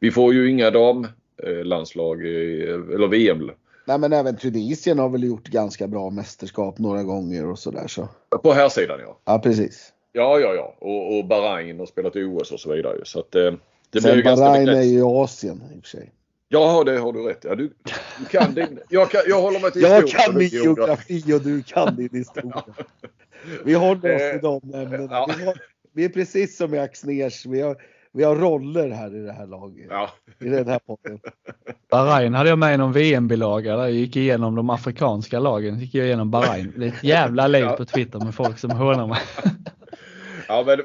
vi 0.00 0.10
får 0.10 0.34
ju 0.34 0.50
inga 0.50 0.70
damlandslag 0.70 2.26
eller 2.26 3.08
VM. 3.08 3.50
Nej 3.86 3.98
men 3.98 4.12
även 4.12 4.36
Tunisien 4.36 4.98
har 4.98 5.08
väl 5.08 5.24
gjort 5.24 5.48
ganska 5.48 5.86
bra 5.86 6.10
mästerskap 6.10 6.78
några 6.78 7.02
gånger 7.02 7.46
och 7.46 7.58
sådär 7.58 7.86
så. 7.86 8.08
På 8.42 8.52
här 8.52 8.68
sidan 8.68 9.00
ja. 9.00 9.18
Ja 9.24 9.38
precis. 9.38 9.92
Ja 10.12 10.38
ja 10.40 10.54
ja 10.54 10.74
och, 10.78 11.18
och 11.18 11.26
Bahrain 11.26 11.78
har 11.78 11.86
spelat 11.86 12.16
i 12.16 12.24
OS 12.24 12.52
och 12.52 12.60
så 12.60 12.74
vidare 12.74 13.00
så 13.04 13.20
att 13.20 13.32
det 13.32 13.56
Sen 14.00 14.22
Bahrain 14.22 14.68
är 14.68 14.82
ju 14.82 14.98
i 14.98 15.02
Asien 15.02 15.62
i 15.74 15.78
och 15.78 15.82
för 15.82 15.88
sig. 15.88 16.12
Ja, 16.48 16.84
det 16.84 16.98
har 16.98 17.12
du 17.12 17.22
rätt 17.22 17.44
ja, 17.44 17.54
du, 17.54 17.72
du 18.18 18.24
kan 18.24 18.54
din, 18.54 18.80
jag, 18.88 19.10
kan, 19.10 19.20
jag 19.26 19.42
håller 19.42 19.60
mig 19.60 19.72
till 19.72 19.82
Jag 19.82 20.08
kan 20.08 20.38
min 20.38 20.48
geografi 20.48 21.34
och 21.34 21.40
du 21.40 21.62
kan 21.62 21.96
din 21.96 22.08
historia. 22.12 22.64
Vi 23.64 23.74
håller 23.74 24.14
oss 24.14 24.32
till 24.32 24.40
de 24.42 24.74
ämnena. 24.74 25.26
Vi, 25.26 25.52
vi, 25.92 26.04
är 26.04 26.08
precis 26.08 26.56
som 26.56 26.74
i. 26.74 27.46
Vi 27.46 27.60
har, 27.60 27.76
vi 28.12 28.24
har 28.24 28.36
roller 28.36 28.90
här 28.90 29.16
i 29.16 29.18
det 29.18 29.32
här 29.32 29.46
laget. 29.46 29.86
Ja. 29.90 30.10
I 30.40 30.48
den 30.48 30.68
här 30.68 30.78
podden. 30.78 31.20
Bahrain 31.90 32.34
hade 32.34 32.48
jag 32.48 32.58
med 32.58 32.74
i 32.74 32.76
någon 32.76 32.92
VM-bilaga 32.92 33.76
där 33.76 33.82
jag 33.82 33.92
gick 33.92 34.16
igenom 34.16 34.54
de 34.54 34.70
afrikanska 34.70 35.38
lagen. 35.38 35.78
gick 35.78 35.94
jag 35.94 36.06
igenom 36.06 36.30
Bahrain. 36.30 36.72
Det 36.76 36.84
är 36.84 36.88
ett 36.88 37.04
jävla 37.04 37.48
liv 37.48 37.66
på 37.66 37.84
Twitter 37.84 38.18
med 38.18 38.34
folk 38.34 38.58
som 38.58 38.70
hånar 38.70 39.06
mig. 39.06 39.20
Ja, 40.48 40.64
men 40.66 40.78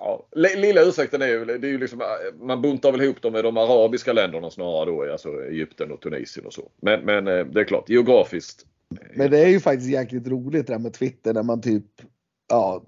ja, 0.00 0.26
lilla 0.56 0.82
ursäkten 0.82 1.22
är 1.22 1.26
ju, 1.26 1.44
det 1.44 1.66
är 1.66 1.70
ju 1.70 1.78
liksom, 1.78 2.02
man 2.40 2.62
buntar 2.62 2.92
väl 2.92 3.02
ihop 3.02 3.22
dem 3.22 3.32
med 3.32 3.44
de 3.44 3.56
arabiska 3.56 4.12
länderna 4.12 4.50
snarare 4.50 4.84
då, 4.84 5.12
alltså 5.12 5.28
Egypten 5.28 5.92
och 5.92 6.00
Tunisien 6.00 6.46
och 6.46 6.52
så. 6.52 6.70
Men, 6.82 7.00
men 7.00 7.28
eh, 7.28 7.46
det 7.46 7.60
är 7.60 7.64
klart, 7.64 7.88
geografiskt. 7.88 8.66
Men 9.14 9.30
det 9.30 9.38
är 9.38 9.48
ju 9.48 9.60
faktiskt 9.60 9.90
jäkligt 9.90 10.28
roligt 10.28 10.66
det 10.66 10.72
här 10.72 10.80
med 10.80 10.92
Twitter 10.92 11.34
när 11.34 11.42
man 11.42 11.60
typ, 11.60 11.84
ja, 12.50 12.84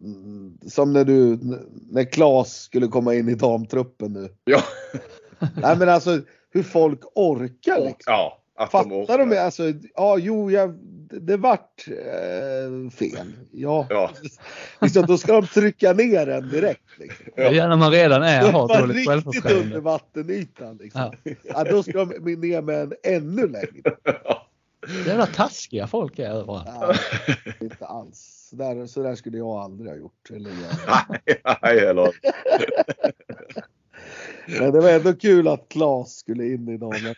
som 0.66 0.92
när 0.92 1.04
du, 1.04 1.38
när 1.90 2.04
Klas 2.04 2.52
skulle 2.52 2.86
komma 2.86 3.14
in 3.14 3.28
i 3.28 3.34
damtruppen 3.34 4.12
nu. 4.12 4.28
Ja. 4.44 4.62
Nej 5.62 5.76
men 5.76 5.88
alltså 5.88 6.20
hur 6.50 6.62
folk 6.62 7.00
orkar 7.14 7.78
liksom. 7.78 8.12
Ja. 8.12 8.38
Att 8.56 8.70
Fattar 8.70 9.18
de, 9.18 9.30
de 9.30 9.38
alltså, 9.38 9.62
ja 9.94 10.18
jo, 10.18 10.50
jag, 10.50 10.78
det 11.20 11.36
vart 11.36 11.88
eh, 11.88 12.90
fel. 12.90 13.32
Ja. 13.52 13.86
ja. 13.90 14.10
liksom, 14.80 15.06
då 15.06 15.18
ska 15.18 15.32
de 15.32 15.46
trycka 15.46 15.92
ner 15.92 16.28
en 16.28 16.48
direkt. 16.48 16.98
Liksom. 16.98 17.26
Ja, 17.36 17.68
när 17.68 17.76
man 17.76 17.90
redan 17.90 18.22
är 18.22 18.40
har 18.52 18.80
dåligt 18.80 19.08
självförtroende. 19.08 19.48
riktigt 19.48 19.64
under 19.64 19.80
vattenytan. 19.80 20.76
Liksom. 20.76 21.12
Ja. 21.24 21.32
ja. 21.44 21.64
då 21.64 21.82
ska 21.82 22.04
de 22.04 22.34
ner 22.34 22.62
med 22.62 22.82
en 22.82 22.92
ännu 23.02 23.48
längre. 23.48 23.96
Jävla 25.06 25.26
taskiga 25.26 25.86
folk 25.86 26.18
är 26.18 26.30
överallt. 26.30 26.68
Ja, 26.80 26.94
inte 27.60 27.86
alls. 27.86 28.41
Så 28.52 28.58
där, 28.58 28.86
så 28.86 29.02
där 29.02 29.14
skulle 29.14 29.38
jag 29.38 29.48
aldrig 29.48 29.90
ha 29.90 29.96
gjort. 29.96 30.30
Eller 30.30 30.52
Nej, 31.62 31.78
eller. 31.78 32.16
Men 34.60 34.72
det 34.72 34.80
var 34.80 34.90
ändå 34.90 35.12
kul 35.12 35.48
att 35.48 35.68
Klas 35.68 36.14
skulle 36.16 36.46
in 36.46 36.68
i 36.68 36.76
dagen. 36.76 37.00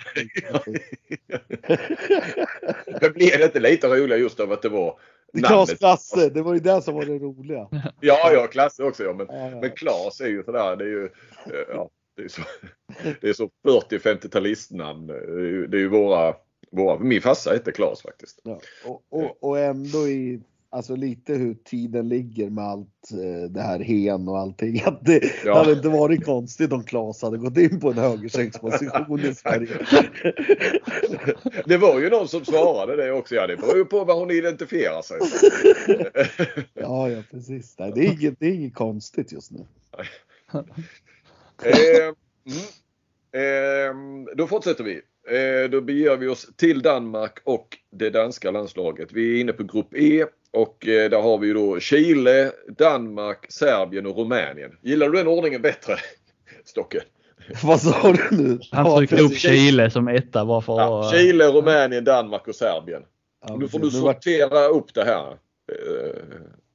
Men 3.00 3.12
blev 3.12 3.38
det 3.38 3.44
inte 3.44 3.60
lite 3.60 3.88
roligare 3.88 4.20
just 4.20 4.40
av 4.40 4.52
att 4.52 4.62
det 4.62 4.68
var 4.68 4.98
Klas 5.38 5.74
Klasse, 5.74 6.28
det 6.28 6.42
var 6.42 6.54
ju 6.54 6.60
det 6.60 6.82
som 6.82 6.94
var 6.94 7.04
det 7.04 7.18
roliga. 7.18 7.68
Ja, 8.00 8.32
ja, 8.32 8.46
Klasse 8.46 8.82
också 8.82 9.04
ja. 9.04 9.12
Men, 9.12 9.26
ja, 9.30 9.50
ja. 9.50 9.60
men 9.60 9.70
Klas 9.70 10.20
är 10.20 10.28
ju 10.28 10.42
sådär, 10.42 10.76
det 10.76 10.84
är 10.84 10.88
ju 10.88 11.10
ja, 11.68 11.90
det 12.16 12.22
är 12.22 12.28
så, 12.28 12.42
det 13.20 13.28
är 13.28 13.32
så 13.32 13.50
40-50-talistnamn. 13.66 15.06
Det 15.68 15.76
är 15.76 15.80
ju 15.80 15.88
våra, 15.88 16.34
våra 16.70 16.98
min 16.98 17.22
farsa 17.22 17.50
hette 17.50 17.72
Klas 17.72 18.02
faktiskt. 18.02 18.40
Ja, 18.42 18.60
och, 18.84 19.02
och, 19.08 19.44
och 19.44 19.58
ändå 19.58 20.08
i 20.08 20.40
alltså 20.74 20.96
lite 20.96 21.34
hur 21.34 21.54
tiden 21.54 22.08
ligger 22.08 22.50
med 22.50 22.64
allt 22.64 23.10
eh, 23.12 23.50
det 23.50 23.60
här 23.60 23.78
hen 23.78 24.28
och 24.28 24.38
allting. 24.38 24.82
Att 24.86 25.04
det 25.04 25.20
ja. 25.44 25.58
hade 25.58 25.72
inte 25.72 25.88
varit 25.88 26.24
konstigt 26.24 26.72
om 26.72 26.84
Claes 26.84 27.22
hade 27.22 27.38
gått 27.38 27.56
in 27.56 27.80
på 27.80 27.90
en 27.90 27.98
högersängsposition 27.98 29.20
i 29.20 29.34
Sverige. 29.34 29.86
Det 31.66 31.76
var 31.76 32.00
ju 32.00 32.10
någon 32.10 32.28
som 32.28 32.44
svarade 32.44 32.96
det 32.96 33.12
också. 33.12 33.34
Ja, 33.34 33.46
det 33.46 33.56
beror 33.56 33.76
ju 33.76 33.84
på 33.84 34.04
vad 34.04 34.18
hon 34.18 34.30
identifierar 34.30 35.02
sig 35.02 35.18
Ja, 36.74 37.10
ja 37.10 37.22
precis. 37.30 37.74
Nej, 37.78 37.92
det, 37.94 38.00
är 38.00 38.12
inget, 38.12 38.40
det 38.40 38.46
är 38.46 38.52
inget 38.52 38.74
konstigt 38.74 39.32
just 39.32 39.50
nu. 39.50 39.66
eh, 41.64 42.12
mm. 43.32 44.28
eh, 44.28 44.34
då 44.36 44.46
fortsätter 44.46 44.84
vi. 44.84 45.00
Eh, 45.30 45.70
då 45.70 45.80
beger 45.80 46.16
vi 46.16 46.28
oss 46.28 46.46
till 46.56 46.82
Danmark 46.82 47.38
och 47.44 47.78
det 47.90 48.10
danska 48.10 48.50
landslaget. 48.50 49.08
Vi 49.12 49.36
är 49.36 49.40
inne 49.40 49.52
på 49.52 49.62
grupp 49.62 49.94
E 49.94 50.24
och 50.52 50.88
eh, 50.88 51.10
där 51.10 51.22
har 51.22 51.38
vi 51.38 51.52
då 51.52 51.80
Chile, 51.80 52.52
Danmark, 52.78 53.46
Serbien 53.48 54.06
och 54.06 54.16
Rumänien. 54.16 54.70
Gillar 54.82 55.08
du 55.08 55.18
den 55.18 55.28
ordningen 55.28 55.62
bättre? 55.62 55.96
Stocke? 56.64 57.00
Vad 57.62 57.80
sa 57.80 58.12
du 58.12 58.36
nu? 58.36 58.60
Han 58.70 58.96
tryckte 58.96 59.22
upp 59.22 59.36
Chile 59.36 59.90
som 59.90 60.08
etta 60.08 60.44
bara 60.44 60.60
för 60.60 60.80
ja, 60.80 61.10
Chile, 61.12 61.48
Rumänien, 61.48 62.04
Danmark 62.04 62.48
och 62.48 62.54
Serbien. 62.54 63.02
Ja, 63.48 63.56
nu 63.56 63.68
får 63.68 63.78
du 63.78 63.90
sortera 63.90 64.66
upp 64.66 64.94
det 64.94 65.04
här. 65.04 65.36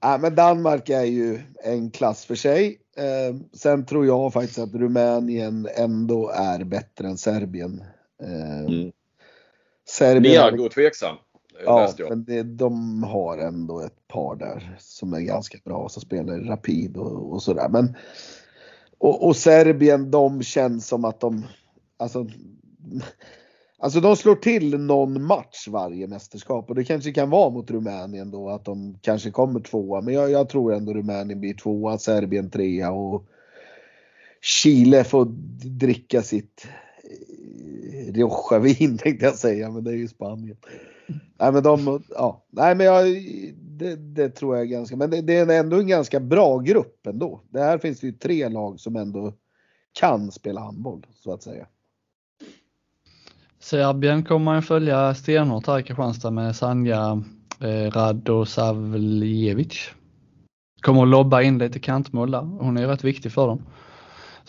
Ja, 0.01 0.17
men 0.21 0.35
Danmark 0.35 0.89
är 0.89 1.03
ju 1.03 1.39
en 1.63 1.91
klass 1.91 2.25
för 2.25 2.35
sig. 2.35 2.79
Eh, 2.97 3.35
sen 3.53 3.85
tror 3.85 4.05
jag 4.05 4.33
faktiskt 4.33 4.59
att 4.59 4.75
Rumänien 4.75 5.67
ändå 5.75 6.29
är 6.29 6.63
bättre 6.63 7.07
än 7.07 7.17
Serbien. 7.17 7.83
Eh, 8.23 8.59
mm. 8.59 8.91
Serbien 9.89 10.53
Niago 10.53 10.69
tveksam. 10.69 11.15
Ja, 11.65 11.93
men 12.09 12.23
det, 12.23 12.43
de 12.43 13.03
har 13.03 13.37
ändå 13.37 13.79
ett 13.79 14.07
par 14.07 14.35
där 14.35 14.75
som 14.79 15.13
är 15.13 15.19
ganska 15.19 15.57
bra 15.65 15.89
som 15.89 16.01
spelar 16.01 16.39
Rapid 16.39 16.97
och, 16.97 17.33
och 17.33 17.43
sådär. 17.43 17.69
Men 17.69 17.95
och, 18.97 19.27
och, 19.27 19.35
Serbien, 19.35 20.11
de 20.11 20.43
känns 20.43 20.87
som 20.87 21.05
att 21.05 21.19
de 21.19 21.45
alltså, 21.97 22.27
alltså 23.79 23.99
de 23.99 24.15
slår 24.15 24.35
till 24.35 24.79
någon 24.79 25.23
match 25.23 25.67
varje 25.67 26.07
mästerskap 26.07 26.69
och 26.69 26.75
det 26.75 26.83
kanske 26.83 27.11
kan 27.11 27.29
vara 27.29 27.49
mot 27.49 27.71
Rumänien 27.71 28.31
då 28.31 28.49
att 28.49 28.65
de 28.65 28.99
kanske 29.01 29.31
kommer 29.31 29.59
tvåa. 29.59 30.01
Men 30.01 30.13
jag, 30.13 30.31
jag 30.31 30.49
tror 30.49 30.73
ändå 30.73 30.93
Rumänien 30.93 31.39
blir 31.39 31.53
tvåa, 31.53 31.97
Serbien 31.97 32.49
trea 32.49 32.91
och 32.91 33.25
Chile 34.41 35.03
får 35.03 35.25
dricka 35.79 36.21
sitt 36.21 36.67
Eh, 37.93 38.13
Rioja-vin 38.13 38.97
tänkte 39.03 39.25
jag 39.25 39.35
säga, 39.35 39.71
men 39.71 39.83
det 39.83 39.91
är 39.91 39.95
ju 39.95 40.07
Spanien. 40.07 40.57
Nej 41.39 41.51
men 41.51 41.63
de, 41.63 42.03
ja, 42.09 42.45
nej 42.49 42.75
men 42.75 42.85
jag, 42.85 43.05
det, 43.55 43.95
det 43.95 44.29
tror 44.29 44.55
jag 44.55 44.65
är 44.65 44.69
ganska, 44.69 44.95
men 44.95 45.09
det, 45.09 45.21
det, 45.21 45.33
är 45.33 45.59
ändå 45.59 45.79
en 45.79 45.87
ganska 45.87 46.19
bra 46.19 46.59
grupp 46.59 47.07
ändå. 47.07 47.41
Det 47.49 47.59
här 47.59 47.77
finns 47.77 47.99
det 47.99 48.07
ju 48.07 48.13
tre 48.13 48.49
lag 48.49 48.79
som 48.79 48.95
ändå 48.95 49.33
kan 49.99 50.31
spela 50.31 50.61
handboll 50.61 51.05
så 51.23 51.33
att 51.33 51.43
säga. 51.43 51.67
Serbien 53.59 54.23
kommer 54.23 54.45
man 54.45 54.61
följa 54.61 55.15
stenhårt 55.15 55.67
här 55.67 55.79
i 55.79 55.83
Kristianstad 55.83 56.31
med 56.31 56.55
Sanja 56.55 57.23
eh, 57.61 57.91
Radosavljevic. 57.91 59.89
Kommer 60.81 61.01
att 61.01 61.07
lobba 61.07 61.41
in 61.41 61.57
lite 61.57 61.79
kantmål 61.79 62.31
där. 62.31 62.41
Hon 62.41 62.77
är 62.77 62.87
rätt 62.87 63.03
viktig 63.03 63.31
för 63.31 63.47
dem. 63.47 63.65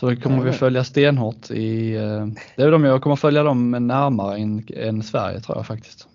Så 0.00 0.10
det 0.10 0.16
kommer 0.16 0.42
vi 0.42 0.52
följa 0.52 0.84
stenhårt 0.84 1.50
i, 1.50 1.96
eh, 1.96 2.26
det 2.56 2.62
är 2.62 2.70
de 2.70 2.84
jag 2.84 3.02
kommer 3.02 3.16
följa 3.16 3.42
dem 3.42 3.70
närmare 3.70 4.38
än, 4.38 4.64
än 4.76 5.02
Sverige 5.02 5.40
tror 5.40 5.58
jag 5.58 5.66
faktiskt. 5.66 6.08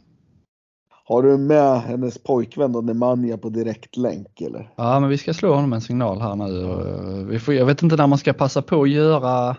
Har 1.05 1.23
du 1.23 1.37
med 1.37 1.81
hennes 1.81 2.17
pojkvän 2.23 2.71
då, 2.71 2.81
Nemanja 2.81 3.37
på 3.37 3.49
direktlänk 3.49 4.41
eller? 4.41 4.71
Ja, 4.75 4.99
men 4.99 5.09
vi 5.09 5.17
ska 5.17 5.33
slå 5.33 5.53
honom 5.53 5.73
en 5.73 5.81
signal 5.81 6.21
här 6.21 6.35
nu. 6.35 6.61
Eh, 6.61 7.25
vi 7.25 7.39
får, 7.39 7.53
jag 7.53 7.65
vet 7.65 7.83
inte 7.83 7.95
när 7.95 8.07
man 8.07 8.17
ska 8.17 8.33
passa 8.33 8.61
på 8.61 8.81
att 8.81 8.89
göra, 8.89 9.57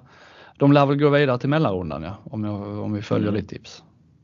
de 0.59 0.73
lär 0.73 0.87
väl 0.87 0.99
gå 0.99 1.11
vidare 1.11 1.39
till 1.39 1.49
mellanrundan 1.49 2.03
ja, 2.03 2.17
om, 2.25 2.45
jag, 2.45 2.79
om 2.79 2.93
vi 2.93 3.03
följer 3.03 3.29
mm. 3.29 3.41
ditt 3.41 3.51
tips. 3.51 3.83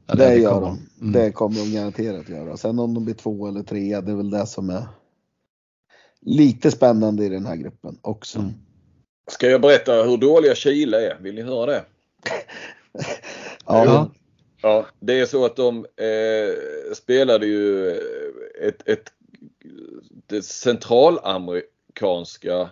Eller 0.08 0.28
det 0.28 0.36
gör 0.36 0.60
de. 0.60 0.78
Mm. 1.00 1.12
Det 1.12 1.32
kommer 1.32 1.56
de 1.56 1.76
garanterat 1.76 2.28
göra. 2.28 2.56
Sen 2.56 2.78
om 2.78 2.94
de 2.94 3.04
blir 3.04 3.14
två 3.14 3.48
eller 3.48 3.62
tre, 3.62 4.00
det 4.00 4.12
är 4.12 4.16
väl 4.16 4.30
det 4.30 4.46
som 4.46 4.70
är 4.70 4.84
lite 6.20 6.70
spännande 6.70 7.24
i 7.24 7.28
den 7.28 7.46
här 7.46 7.56
gruppen 7.56 7.98
också. 8.02 8.38
Mm. 8.38 8.52
Ska 9.26 9.50
jag 9.50 9.60
berätta 9.60 10.02
hur 10.02 10.16
dåliga 10.16 10.54
Chile 10.54 11.10
är? 11.10 11.16
Vill 11.20 11.34
ni 11.34 11.42
höra 11.42 11.66
det? 11.66 11.84
ja. 13.66 14.10
ja. 14.62 14.86
Det 15.00 15.20
är 15.20 15.26
så 15.26 15.44
att 15.44 15.56
de 15.56 15.78
eh, 15.78 15.84
spelade 16.94 17.46
ju 17.46 17.90
ett, 18.60 18.88
ett, 18.88 19.12
det 20.26 20.42
centralamerikanska 20.42 22.70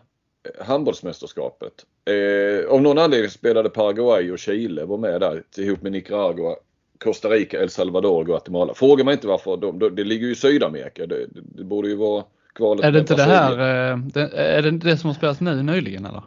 handbollsmästerskapet. 0.60 1.72
Eh, 2.04 2.64
av 2.70 2.82
någon 2.82 2.98
anledning 2.98 3.30
spelade 3.30 3.70
Paraguay 3.70 4.32
och 4.32 4.38
Chile 4.38 4.84
var 4.84 4.98
med 4.98 5.20
där 5.20 5.42
ihop 5.56 5.82
med 5.82 5.92
Nicaragua, 5.92 6.56
Costa 6.98 7.28
Rica, 7.28 7.62
El 7.62 7.70
Salvador 7.70 8.18
och 8.18 8.26
Guatemala. 8.26 8.74
Fråga 8.74 9.04
mig 9.04 9.14
inte 9.14 9.26
varför 9.26 9.56
de, 9.56 9.78
det 9.78 10.04
ligger 10.04 10.26
ju 10.26 10.32
i 10.32 10.36
Sydamerika. 10.36 11.06
Det, 11.06 11.26
det 11.30 11.64
borde 11.64 11.88
ju 11.88 11.96
vara 11.96 12.24
kvalet. 12.54 12.84
Är 12.84 12.92
det 12.92 12.98
inte 12.98 13.14
det 13.14 13.22
här, 13.22 13.92
eh, 13.92 13.98
det, 13.98 14.30
är 14.30 14.62
det 14.62 14.70
det 14.70 14.96
som 14.96 15.08
har 15.08 15.14
spelats 15.14 15.40
nu 15.40 15.62
nyligen 15.62 16.06
eller? 16.06 16.22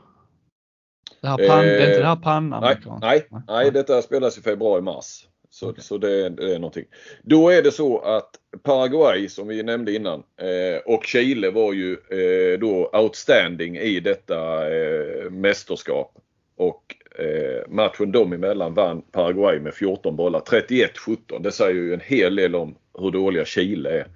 Det, 1.24 1.30
här 1.30 1.48
pan, 1.48 1.66
det 1.66 1.84
är 1.84 1.88
inte 1.88 2.00
det 2.00 2.08
här 2.08 2.16
pannan? 2.16 2.62
Nej, 2.62 2.78
nej, 3.02 3.28
nej, 3.48 3.72
detta 3.72 4.02
spelas 4.02 4.38
i 4.38 4.42
februari-mars. 4.42 5.28
Så, 5.50 5.70
okay. 5.70 5.84
så 5.84 5.98
det, 5.98 6.30
det, 6.30 6.56
är 6.56 6.60
någonting. 6.60 6.86
Då 7.22 7.50
är 7.50 7.62
det 7.62 7.72
så 7.72 8.00
att 8.00 8.30
Paraguay 8.64 9.30
som 9.30 9.48
vi 9.48 9.64
nämnde 9.64 9.96
innan 9.96 10.24
eh, 10.38 10.94
och 10.94 11.04
Chile 11.04 11.52
var 11.52 11.74
ju 11.74 11.92
eh, 11.92 12.60
då 12.60 12.90
outstanding 12.94 13.78
i 13.78 14.00
detta 14.00 14.72
eh, 14.76 15.30
mästerskap. 15.30 16.12
Och 16.58 16.96
eh, 17.20 17.70
matchen 17.70 18.12
dem 18.12 18.34
emellan 18.34 18.74
vann 18.74 19.02
Paraguay 19.02 19.60
med 19.60 19.74
14 19.74 20.16
bollar. 20.16 20.40
31-17. 20.40 21.40
Det 21.40 21.52
säger 21.52 21.74
ju 21.74 21.94
en 21.94 22.02
hel 22.04 22.36
del 22.36 22.56
om 22.56 22.76
hur 23.00 23.12
dåliga 23.12 23.46
Chile 23.46 23.90
är. 23.90 24.08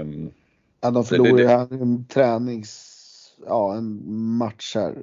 Um, 0.00 0.32
ja, 0.80 0.90
de 0.90 1.04
förlorade 1.04 1.42
det, 1.42 1.76
det, 1.76 1.82
en 1.82 2.04
tränings... 2.04 2.94
Ja, 3.46 3.74
en 3.74 4.12
match 4.12 4.74
här. 4.74 4.94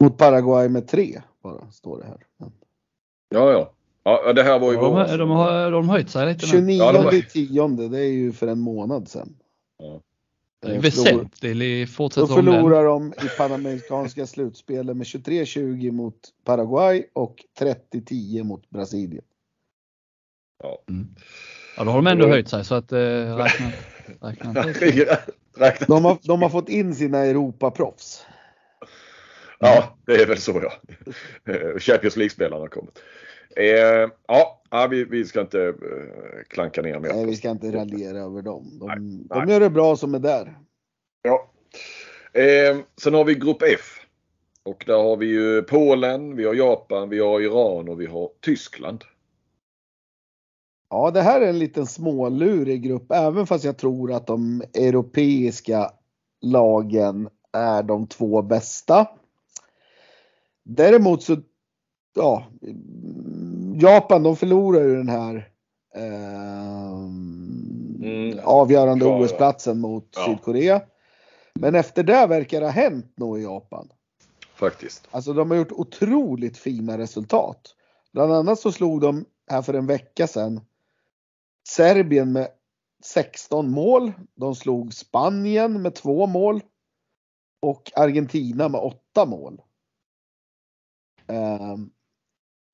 Mot 0.00 0.18
Paraguay 0.18 0.68
med 0.68 0.88
tre 0.88 1.22
bara, 1.42 1.70
står 1.70 1.98
det 1.98 2.04
här. 2.04 2.26
Ja, 3.28 3.52
ja. 3.52 3.70
Ja, 4.04 4.32
det 4.32 4.42
här 4.42 4.58
var 4.58 4.72
ju 4.72 4.78
ja, 4.78 5.06
de, 5.06 5.16
de, 5.18 5.30
har, 5.30 5.70
de 5.70 5.88
höjt 5.88 6.10
sig 6.10 6.26
lite 6.26 6.46
29 6.46 6.78
ja, 6.78 7.10
de 7.10 7.22
tionde, 7.22 7.88
det 7.88 7.98
är 7.98 8.12
ju 8.12 8.32
för 8.32 8.46
en 8.46 8.60
månad 8.60 9.08
sedan. 9.08 9.36
Ja. 9.78 10.00
Eh, 10.66 10.80
Väsentlig 10.80 11.88
Då 11.98 12.26
förlorar 12.26 12.84
de 12.84 13.12
i 13.12 13.28
Panamerikanska 13.38 14.26
slutspelet 14.26 14.96
med 14.96 15.04
23-20 15.04 15.90
mot 15.90 16.14
Paraguay 16.44 17.04
och 17.12 17.44
30-10 17.92 18.42
mot 18.42 18.70
Brasilien. 18.70 19.24
Ja. 20.62 20.78
Mm. 20.88 21.08
ja, 21.76 21.84
då 21.84 21.90
har 21.90 22.02
de 22.02 22.06
ändå 22.06 22.26
höjt 22.26 22.48
sig 22.48 22.64
så 22.64 22.74
att 22.74 22.92
eh, 22.92 22.98
räkna, 22.98 23.72
räkna. 24.20 25.86
de, 25.86 26.04
har, 26.04 26.18
de 26.22 26.42
har 26.42 26.48
fått 26.48 26.68
in 26.68 26.94
sina 26.94 27.18
Europaproffs. 27.18 28.26
Ja, 29.58 29.98
det 30.06 30.12
är 30.12 30.26
väl 30.26 30.38
så 30.38 30.62
ja. 30.62 30.72
Champions 31.78 32.16
League-spelarna 32.16 32.62
har 32.62 32.68
kommit. 32.68 33.02
Eh, 33.56 34.10
ja, 34.28 34.86
vi, 34.90 35.04
vi 35.04 35.24
ska 35.24 35.40
inte 35.40 35.62
eh, 35.62 35.74
klanka 36.48 36.82
ner 36.82 37.00
mer. 37.00 37.12
Nej, 37.14 37.26
vi 37.26 37.36
ska 37.36 37.50
inte 37.50 37.72
raljera 37.72 38.18
över 38.18 38.42
dem. 38.42 38.78
De, 38.80 38.86
nej, 38.86 38.96
de 39.28 39.44
nej. 39.44 39.52
gör 39.52 39.60
det 39.60 39.70
bra 39.70 39.96
som 39.96 40.14
är 40.14 40.18
där. 40.18 40.58
Ja. 41.22 41.50
Eh, 42.40 42.78
sen 43.02 43.14
har 43.14 43.24
vi 43.24 43.34
grupp 43.34 43.62
F. 43.62 44.00
Och 44.62 44.84
där 44.86 45.02
har 45.02 45.16
vi 45.16 45.26
ju 45.26 45.62
Polen, 45.62 46.36
vi 46.36 46.44
har 46.44 46.54
Japan, 46.54 47.08
vi 47.08 47.18
har 47.18 47.40
Iran 47.40 47.88
och 47.88 48.00
vi 48.00 48.06
har 48.06 48.30
Tyskland. 48.40 49.04
Ja, 50.90 51.10
det 51.10 51.22
här 51.22 51.40
är 51.40 51.48
en 51.48 51.58
liten 51.58 51.86
smålurig 51.86 52.82
grupp, 52.82 53.12
även 53.12 53.46
fast 53.46 53.64
jag 53.64 53.78
tror 53.78 54.12
att 54.12 54.26
de 54.26 54.62
europeiska 54.74 55.90
lagen 56.40 57.28
är 57.52 57.82
de 57.82 58.06
två 58.06 58.42
bästa. 58.42 59.08
Däremot 60.64 61.22
så, 61.22 61.36
ja, 62.14 62.46
Japan 63.74 64.22
de 64.22 64.36
förlorar 64.36 64.84
ju 64.84 64.96
den 64.96 65.08
här 65.08 65.48
eh, 65.94 66.94
mm, 68.02 68.38
avgörande 68.44 69.06
OS-platsen 69.06 69.80
mot 69.80 70.08
ja. 70.16 70.24
Sydkorea. 70.26 70.82
Men 71.54 71.74
efter 71.74 72.02
det 72.02 72.26
verkar 72.26 72.60
det 72.60 72.66
ha 72.66 72.72
hänt 72.72 73.12
något 73.16 73.38
i 73.38 73.42
Japan. 73.42 73.88
Faktiskt. 74.54 75.08
Alltså 75.10 75.32
de 75.32 75.50
har 75.50 75.58
gjort 75.58 75.72
otroligt 75.72 76.58
fina 76.58 76.98
resultat. 76.98 77.74
Bland 78.12 78.32
annat 78.32 78.60
så 78.60 78.72
slog 78.72 79.00
de 79.00 79.24
här 79.50 79.62
för 79.62 79.74
en 79.74 79.86
vecka 79.86 80.26
sedan 80.26 80.60
Serbien 81.68 82.32
med 82.32 82.48
16 83.04 83.70
mål. 83.70 84.12
De 84.34 84.54
slog 84.54 84.94
Spanien 84.94 85.82
med 85.82 85.94
två 85.94 86.26
mål. 86.26 86.60
Och 87.60 87.92
Argentina 87.94 88.68
med 88.68 88.80
åtta 88.80 89.26
mål. 89.26 89.60
Um, 91.26 91.90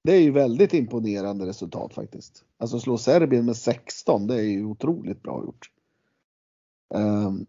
det 0.05 0.13
är 0.13 0.21
ju 0.21 0.31
väldigt 0.31 0.75
imponerande 0.75 1.47
resultat 1.47 1.95
faktiskt. 1.95 2.45
Alltså 2.59 2.81
slå 2.81 2.99
Serbien 2.99 3.47
med 3.47 3.57
16, 3.57 4.27
det 4.27 4.35
är 4.35 4.43
ju 4.43 4.65
otroligt 4.65 5.23
bra 5.23 5.43
gjort. 5.45 5.71
Um, 6.95 7.47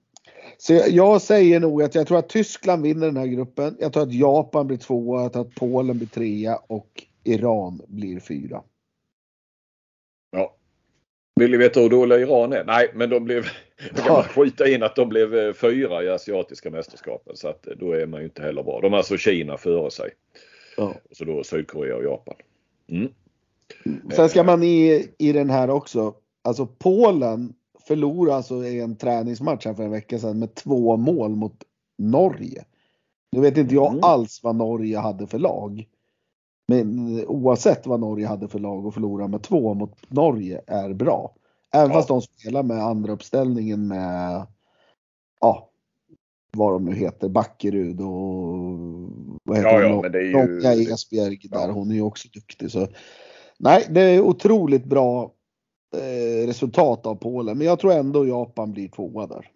så 0.58 0.74
jag, 0.74 1.22
säger 1.22 1.60
nog 1.60 1.84
att 1.84 1.96
jag 1.96 2.08
tror 2.08 2.18
att 2.18 2.30
Tyskland 2.30 2.84
vinner 2.84 3.06
den 3.06 3.18
här 3.18 3.28
gruppen. 3.28 3.78
Jag 3.80 3.94
tror 3.94 4.04
att 4.04 4.14
Japan 4.14 4.68
blir 4.68 4.78
tvåa, 4.78 5.22
jag 5.22 5.34
tror 5.34 5.42
att 5.42 5.56
Polen 5.56 5.98
blir 5.98 6.08
trea 6.08 6.56
och 6.56 7.04
Iran 7.24 7.82
blir 7.88 8.20
fyra. 8.20 8.64
Ja. 10.32 10.56
Vill 11.36 11.52
ni 11.52 11.58
veta 11.58 11.80
hur 11.80 11.90
dåliga 11.90 12.20
Iran 12.20 12.54
är? 12.54 12.64
Nej, 12.64 12.92
men 12.96 13.10
de 13.10 13.24
blev, 13.24 13.46
jag 13.96 14.06
kan 14.06 14.24
skjuta 14.24 14.68
in 14.68 14.84
att 14.84 14.96
de 14.96 15.10
blev 15.10 15.36
eh, 15.36 15.54
fyra 15.54 16.04
i 16.04 16.10
asiatiska 16.10 16.70
mästerskapen 16.70 17.36
så 17.36 17.48
att 17.48 17.68
eh, 17.68 17.74
då 17.78 17.92
är 17.92 18.06
man 18.06 18.20
ju 18.20 18.26
inte 18.26 18.42
heller 18.42 18.64
bra. 18.64 18.82
De 18.82 18.92
har 18.92 18.98
alltså 18.98 19.18
Kina 19.18 19.58
före 19.58 19.92
sig. 19.92 20.10
Ja. 20.78 20.94
Så 21.12 21.26
då 21.26 21.44
Sydkorea 21.44 21.96
och 21.96 22.04
Japan. 22.04 22.36
Mm. 22.88 23.12
Sen 24.16 24.30
ska 24.30 24.44
man 24.44 24.64
i, 24.64 25.08
i 25.18 25.32
den 25.32 25.50
här 25.50 25.70
också, 25.70 26.14
alltså 26.42 26.66
Polen 26.66 27.54
förlorade 27.88 28.36
alltså 28.36 28.66
i 28.66 28.80
en 28.80 28.96
träningsmatch 28.96 29.66
här 29.66 29.74
för 29.74 29.84
en 29.84 29.92
vecka 29.92 30.20
sedan 30.20 30.40
med 30.40 30.56
två 30.56 30.98
mål 30.98 31.36
mot 31.36 31.64
Norge. 31.98 32.66
Nu 33.32 33.42
vet 33.42 33.58
inte 33.58 33.76
jag 33.76 33.92
mm. 33.92 34.04
alls 34.04 34.44
vad 34.44 34.56
Norge 34.56 34.98
hade 34.98 35.28
för 35.28 35.40
lag. 35.40 35.88
Men 36.68 37.26
oavsett 37.28 37.88
vad 37.88 38.00
Norge 38.00 38.28
hade 38.28 38.48
för 38.48 38.60
lag 38.60 38.86
och 38.86 38.94
förlora 38.94 39.28
med 39.28 39.44
två 39.44 39.74
mot 39.74 40.12
Norge 40.12 40.62
är 40.68 40.94
bra. 40.94 41.36
Även 41.74 41.90
ja. 41.90 41.94
fast 41.94 42.08
de 42.08 42.22
spelar 42.22 42.64
med 42.64 42.84
andra 42.84 43.14
uppställningen 43.14 43.88
med 43.88 44.46
ja, 45.42 45.71
vad 46.58 46.74
de 46.74 46.86
nu 46.86 46.96
heter, 46.96 47.30
Backerud 47.30 48.02
och 48.02 48.08
vad 49.44 49.58
heter 49.58 49.70
ja, 49.70 49.82
ja, 49.82 50.02
men 50.02 50.12
det 50.12 50.20
är 50.20 50.24
ju... 50.24 50.34
Ronja 50.34 50.94
Esbjerg 50.94 51.40
där, 51.44 51.68
ja. 51.68 51.72
hon 51.72 51.92
är 51.92 51.96
ju 51.96 52.02
också 52.02 52.28
duktig. 52.34 52.72
Så. 52.72 52.88
Nej, 53.58 53.88
det 53.90 54.02
är 54.02 54.22
otroligt 54.22 54.86
bra 54.86 55.34
eh, 55.96 56.48
resultat 56.48 57.06
av 57.06 57.16
Polen, 57.16 57.58
men 57.58 57.68
jag 57.68 57.80
tror 57.80 57.94
ändå 57.94 58.28
Japan 58.28 58.72
blir 58.72 58.88
tvåa 58.88 59.28
där. 59.28 59.50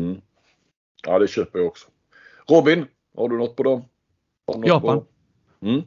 Mm. 0.00 0.20
Ja, 1.06 1.18
det 1.18 1.28
köper 1.28 1.58
jag 1.58 1.68
också. 1.68 1.88
Robin, 2.48 2.84
har 3.16 3.28
du 3.28 3.38
något 3.38 3.56
på 3.56 3.62
dem? 3.62 3.82
Något 4.54 4.66
Japan? 4.66 5.00
På? 5.00 5.06
Mm. 5.66 5.82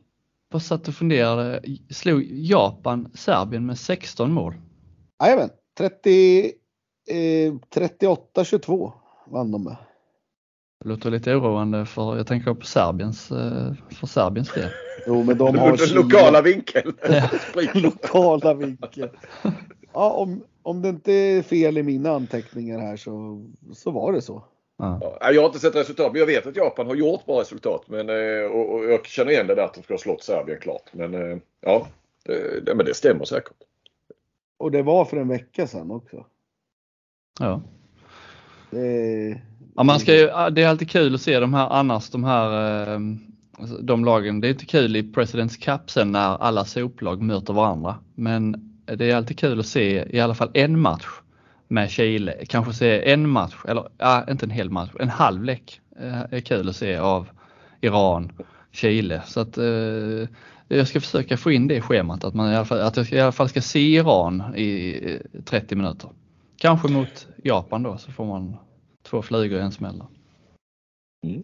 Jag 0.51 0.62
satt 0.62 0.88
och 0.88 0.93
funderade, 0.93 1.62
slog 1.89 2.24
Japan 2.24 3.12
Serbien 3.14 3.66
med 3.66 3.78
16 3.78 4.32
mål? 4.32 4.53
Jajamän, 5.24 5.49
30, 5.78 6.51
eh, 7.10 7.53
38-22 7.70 8.91
vann 9.26 9.51
de 9.51 9.64
med. 9.64 9.78
Det 10.80 10.89
låter 10.89 11.11
lite 11.11 11.36
oroande 11.36 11.86
för, 11.86 12.17
jag 12.17 12.28
tänker 12.28 12.53
på 12.53 12.65
Serbiens, 12.65 13.32
eh, 13.32 13.73
för 13.89 14.07
Serbiens 14.07 14.53
del. 14.53 14.69
Jo 15.07 15.23
men 15.23 15.38
de 15.38 15.57
har 15.57 15.78
Den 15.78 16.03
lokala 16.03 16.41
vinkeln. 16.41 16.93
lokala 17.73 18.53
vinkeln. 18.53 19.09
Ja, 19.93 20.11
om, 20.11 20.43
om 20.61 20.82
det 20.82 20.89
inte 20.89 21.11
är 21.11 21.41
fel 21.41 21.78
i 21.78 21.84
mina 21.84 22.11
anteckningar 22.11 22.80
här 22.80 22.97
så, 22.97 23.45
så 23.73 23.91
var 23.91 24.13
det 24.13 24.21
så. 24.21 24.43
Ja. 24.78 25.17
Jag 25.21 25.41
har 25.41 25.47
inte 25.47 25.59
sett 25.59 25.75
resultat, 25.75 26.11
men 26.11 26.19
jag 26.19 26.25
vet 26.28 26.47
att 26.47 26.55
Japan 26.55 26.88
har 26.88 26.95
gjort 26.95 27.25
bra 27.25 27.41
resultat. 27.41 27.84
Men, 27.88 28.09
eh, 28.09 28.45
och, 28.45 28.73
och 28.73 28.86
jag 28.86 29.05
känner 29.05 29.32
igen 29.32 29.47
det 29.47 29.55
där 29.55 29.63
att 29.63 29.73
de 29.73 29.84
ska 29.84 29.93
ha 29.93 29.99
slått 29.99 30.23
Serbien 30.23 30.59
klart. 30.59 30.89
Men 30.91 31.13
eh, 31.13 31.38
ja, 31.61 31.88
det, 32.61 32.75
men 32.75 32.86
det 32.86 32.93
stämmer 32.93 33.25
säkert. 33.25 33.57
Och 34.57 34.71
det 34.71 34.84
var 34.84 35.05
för 35.05 35.17
en 35.17 35.28
vecka 35.28 35.67
sedan 35.67 35.91
också. 35.91 36.25
Ja. 37.39 37.61
Det, 38.71 39.41
Ja, 39.78 39.84
man 39.84 39.99
ska 39.99 40.15
ju, 40.15 40.28
det 40.51 40.63
är 40.63 40.67
alltid 40.67 40.89
kul 40.89 41.15
att 41.15 41.21
se 41.21 41.39
de 41.39 41.53
här 41.53 41.69
annars, 41.69 42.09
de 42.09 42.23
här 42.23 42.51
eh, 42.93 42.99
alltså, 43.59 43.78
de 43.78 44.05
lagen. 44.05 44.41
Det 44.41 44.47
är 44.47 44.49
inte 44.49 44.65
kul 44.65 44.95
i 44.95 45.03
Presidents 45.03 45.57
Cup 45.57 45.91
sen 45.91 46.11
när 46.11 46.38
alla 46.38 46.65
soplag 46.65 47.21
möter 47.21 47.53
varandra. 47.53 47.95
Men 48.15 48.71
det 48.86 49.11
är 49.11 49.15
alltid 49.15 49.39
kul 49.39 49.59
att 49.59 49.65
se 49.65 50.15
i 50.15 50.19
alla 50.19 50.36
fall 50.36 50.49
en 50.53 50.80
match 50.80 51.05
med 51.67 51.89
Chile. 51.89 52.45
Kanske 52.47 52.73
se 52.73 53.11
en 53.11 53.30
match, 53.30 53.55
eller 53.67 53.88
ja, 53.97 54.25
inte 54.30 54.45
en 54.45 54.49
hel 54.49 54.69
match, 54.69 54.89
en 54.99 55.09
halvlek 55.09 55.82
eh, 55.99 56.21
är 56.32 56.39
kul 56.39 56.69
att 56.69 56.75
se 56.75 56.95
av 56.95 57.28
Iran, 57.82 58.32
Chile. 58.71 59.21
Så 59.25 59.39
att 59.39 59.57
eh, 59.57 60.30
jag 60.67 60.88
ska 60.88 61.01
försöka 61.01 61.38
få 61.38 61.51
in 61.51 61.67
det 61.67 61.75
i 61.75 61.82
schemat 61.82 62.23
att, 62.23 62.34
man 62.34 62.51
i 62.51 62.55
alla 62.55 62.65
fall, 62.65 62.82
att 62.82 62.97
jag 62.97 63.11
i 63.11 63.19
alla 63.19 63.32
fall 63.32 63.49
ska 63.49 63.61
se 63.61 63.80
Iran 63.80 64.55
i 64.55 65.19
30 65.45 65.75
minuter. 65.75 66.09
Kanske 66.57 66.88
mot 66.88 67.28
Japan 67.43 67.84
då 67.84 67.97
så 67.97 68.11
får 68.11 68.25
man 68.25 68.57
två 69.10 69.22
flugor 69.22 69.60
i 69.60 69.62
en 69.62 69.72
smäll. 69.72 70.03
Mm. 71.24 71.43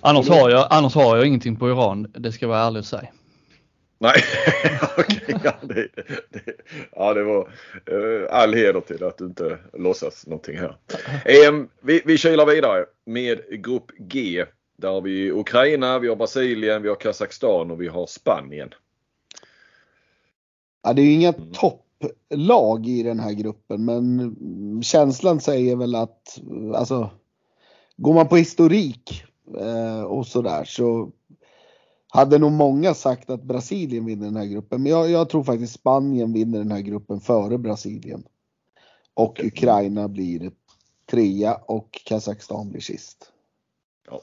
Annars, 0.00 0.28
har 0.28 0.50
jag, 0.50 0.66
annars 0.70 0.94
har 0.94 1.16
jag 1.16 1.26
ingenting 1.26 1.56
på 1.56 1.68
Iran, 1.68 2.12
det 2.18 2.32
ska 2.32 2.44
jag 2.44 2.50
vara 2.50 2.60
ärlig 2.60 2.80
och 2.80 2.86
säga. 2.86 3.08
Nej, 3.98 4.22
okay, 4.98 5.36
ja, 5.44 5.54
det, 5.62 5.88
det, 6.28 6.42
ja, 6.92 7.14
det 7.14 7.22
var 7.22 7.52
uh, 7.92 8.26
all 8.30 8.54
heder 8.54 8.80
till 8.80 9.04
att 9.04 9.18
du 9.18 9.24
inte 9.24 9.58
låtsas 9.72 10.26
någonting 10.26 10.58
här. 10.58 10.76
Um, 11.48 11.68
vi, 11.80 12.02
vi 12.04 12.18
kilar 12.18 12.46
vidare 12.46 12.86
med 13.06 13.40
grupp 13.64 13.90
G. 13.98 14.44
Där 14.76 14.88
har 14.88 15.00
vi 15.00 15.30
Ukraina, 15.32 15.98
vi 15.98 16.08
har 16.08 16.16
Brasilien, 16.16 16.82
vi 16.82 16.88
har 16.88 16.96
Kazakstan 16.96 17.70
och 17.70 17.80
vi 17.80 17.88
har 17.88 18.06
Spanien. 18.06 18.74
Ja, 20.82 20.92
det 20.92 21.02
är 21.02 21.06
ju 21.06 21.12
inga 21.12 21.32
mm. 21.32 21.52
topp 21.52 21.86
lag 22.34 22.86
i 22.86 23.02
den 23.02 23.20
här 23.20 23.32
gruppen 23.32 23.84
men 23.84 24.82
känslan 24.82 25.40
säger 25.40 25.76
väl 25.76 25.94
att 25.94 26.40
alltså 26.74 27.10
går 27.96 28.14
man 28.14 28.28
på 28.28 28.36
historik 28.36 29.24
Eh, 29.58 30.02
och 30.02 30.26
sådär 30.26 30.64
så 30.64 31.10
hade 32.08 32.38
nog 32.38 32.52
många 32.52 32.94
sagt 32.94 33.30
att 33.30 33.42
Brasilien 33.42 34.04
vinner 34.04 34.24
den 34.24 34.36
här 34.36 34.46
gruppen. 34.46 34.82
Men 34.82 34.92
jag, 34.92 35.10
jag 35.10 35.28
tror 35.28 35.44
faktiskt 35.44 35.72
Spanien 35.72 36.32
vinner 36.32 36.58
den 36.58 36.72
här 36.72 36.80
gruppen 36.80 37.20
före 37.20 37.58
Brasilien. 37.58 38.24
Och 39.14 39.40
Ukraina 39.44 40.08
blir 40.08 40.52
trea 41.10 41.54
och 41.54 42.00
Kazakstan 42.04 42.68
blir 42.68 42.80
sist. 42.80 43.32
Ja. 44.10 44.20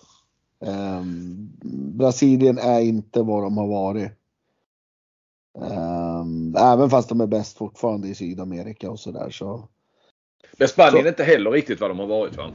Um, 1.00 1.52
Brasilien 1.98 2.58
är 2.58 2.80
inte 2.80 3.22
vad 3.22 3.44
de 3.44 3.58
har 3.58 3.68
varit. 3.68 4.12
Um, 5.62 6.56
även 6.56 6.90
fast 6.90 7.10
de 7.10 7.22
är 7.22 7.28
bäst 7.28 7.58
fortfarande 7.58 8.08
i 8.08 8.16
Sydamerika 8.16 8.92
och 8.92 9.00
sådär 9.00 9.30
så. 9.30 9.68
Men 10.58 10.68
Spanien 10.68 11.06
är 11.06 11.10
inte 11.10 11.24
heller 11.24 11.52
riktigt 11.52 11.82
vad 11.82 11.90
de 11.90 12.00
har 12.00 12.08
varit 12.08 12.38
va? 12.38 12.52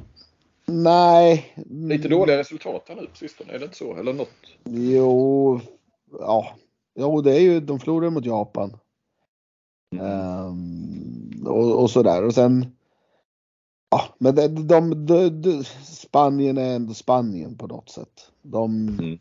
Nej. 0.67 1.55
Lite 1.71 2.09
dåliga 2.09 2.39
resultat 2.39 2.85
här 2.89 2.97
nu 2.97 3.07
på 3.07 3.17
sistone, 3.17 3.53
är 3.53 3.59
det 3.59 3.65
inte 3.65 3.77
så? 3.77 3.97
Eller 3.97 4.13
något? 4.13 4.29
Jo, 4.65 5.61
ja. 6.19 6.55
Jo, 6.95 7.21
det 7.21 7.37
är 7.37 7.41
ju, 7.41 7.61
de 7.61 7.81
förlorade 7.81 8.11
mot 8.11 8.27
Japan. 8.27 8.77
Um, 10.01 11.47
och, 11.47 11.83
och 11.83 11.91
sådär 11.91 12.25
och 12.25 12.35
sen. 12.35 12.77
Ja, 13.91 14.15
men 14.19 14.35
de, 14.35 14.67
de, 14.67 15.07
de, 15.43 15.65
Spanien 15.85 16.59
är 16.59 16.77
ändå 16.77 16.95
Spanien 16.95 17.59
på 17.59 17.67
något 17.67 17.91
sätt. 17.91 18.31
De, 18.43 18.89
Mm. 18.89 19.19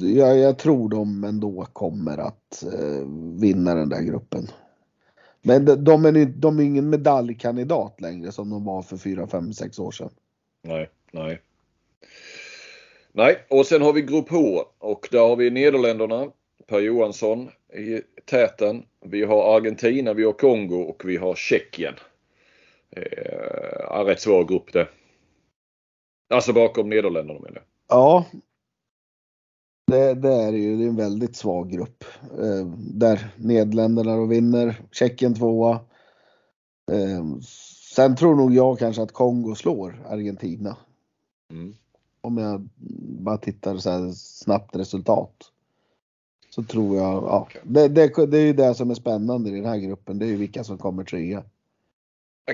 Jag, 0.00 0.38
jag 0.38 0.58
tror 0.58 0.88
de 0.88 1.24
ändå 1.24 1.66
kommer 1.72 2.18
att 2.18 2.62
eh, 2.62 3.06
vinna 3.40 3.74
den 3.74 3.88
där 3.88 4.02
gruppen. 4.02 4.46
Men 5.42 5.64
de, 5.64 5.76
de, 5.84 6.04
är, 6.04 6.24
de 6.24 6.58
är 6.58 6.62
ingen 6.62 6.90
medaljkandidat 6.90 8.00
längre 8.00 8.32
som 8.32 8.50
de 8.50 8.64
var 8.64 8.82
för 8.82 8.96
4, 8.96 9.26
5, 9.26 9.52
6 9.52 9.78
år 9.78 9.90
sedan. 9.90 10.10
Nej, 10.62 10.90
nej. 11.12 11.40
Nej, 13.12 13.46
och 13.50 13.66
sen 13.66 13.82
har 13.82 13.92
vi 13.92 14.02
grupp 14.02 14.30
H 14.30 14.64
och 14.78 15.08
där 15.10 15.28
har 15.28 15.36
vi 15.36 15.50
Nederländerna, 15.50 16.30
Per 16.66 16.80
Johansson 16.80 17.48
i 17.74 18.00
täten. 18.24 18.82
Vi 19.04 19.24
har 19.24 19.56
Argentina, 19.56 20.12
vi 20.12 20.24
har 20.24 20.32
Kongo 20.32 20.80
och 20.80 21.02
vi 21.04 21.16
har 21.16 21.34
Tjeckien. 21.34 21.94
Eh, 22.96 24.04
rätt 24.04 24.20
svår 24.20 24.44
grupp 24.44 24.72
det. 24.72 24.88
Alltså 26.30 26.52
bakom 26.52 26.88
Nederländerna 26.88 27.40
menar 27.40 27.54
jag. 27.54 27.64
Ja. 27.88 28.26
Det, 29.90 30.14
det 30.14 30.34
är 30.34 30.52
ju. 30.52 30.76
Det 30.76 30.84
är 30.84 30.88
en 30.88 30.96
väldigt 30.96 31.36
svag 31.36 31.70
grupp. 31.70 32.04
Eh, 32.38 32.66
där 32.76 33.34
Nederländerna 33.36 34.16
då 34.16 34.26
vinner. 34.26 34.80
Tjeckien 34.90 35.34
tvåa. 35.34 35.80
Eh, 36.92 37.24
sen 37.94 38.16
tror 38.16 38.36
nog 38.36 38.54
jag 38.54 38.78
kanske 38.78 39.02
att 39.02 39.12
Kongo 39.12 39.54
slår 39.54 40.02
Argentina. 40.08 40.76
Mm. 41.50 41.74
Om 42.20 42.38
jag 42.38 42.68
bara 43.24 43.36
tittar 43.36 43.76
så 43.76 43.90
här 43.90 44.12
snabbt 44.12 44.76
resultat. 44.76 45.34
Så 46.50 46.62
tror 46.62 46.96
jag, 46.96 47.14
ja. 47.14 47.48
Det, 47.62 47.88
det, 47.88 48.26
det 48.26 48.38
är 48.38 48.46
ju 48.46 48.52
det 48.52 48.74
som 48.74 48.90
är 48.90 48.94
spännande 48.94 49.50
i 49.50 49.52
den 49.52 49.64
här 49.64 49.78
gruppen. 49.78 50.18
Det 50.18 50.24
är 50.24 50.28
ju 50.28 50.36
vilka 50.36 50.64
som 50.64 50.78
kommer 50.78 51.04
trea. 51.04 51.42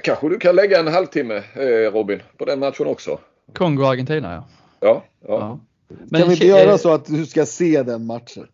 Kanske 0.03 0.29
du 0.29 0.39
kan 0.39 0.57
lägga 0.57 0.81
en 0.81 0.87
halvtimme 0.87 1.37
eh, 1.37 1.93
Robin 1.93 2.23
på 2.37 2.45
den 2.45 2.59
matchen 2.59 2.87
också? 2.87 3.19
Kongo 3.53 3.83
och 3.83 3.89
Argentina 3.89 4.35
ja. 4.35 4.45
Ja, 4.81 5.05
ja. 5.27 5.59
Ja. 5.89 6.19
kan 6.19 6.29
vi 6.29 6.35
inte 6.35 6.47
göra 6.47 6.71
eh, 6.71 6.77
så 6.77 6.93
att 6.93 7.05
du 7.05 7.27
ska 7.27 7.47
se 7.47 7.83
den 7.83 8.07
matchen? 8.07 8.47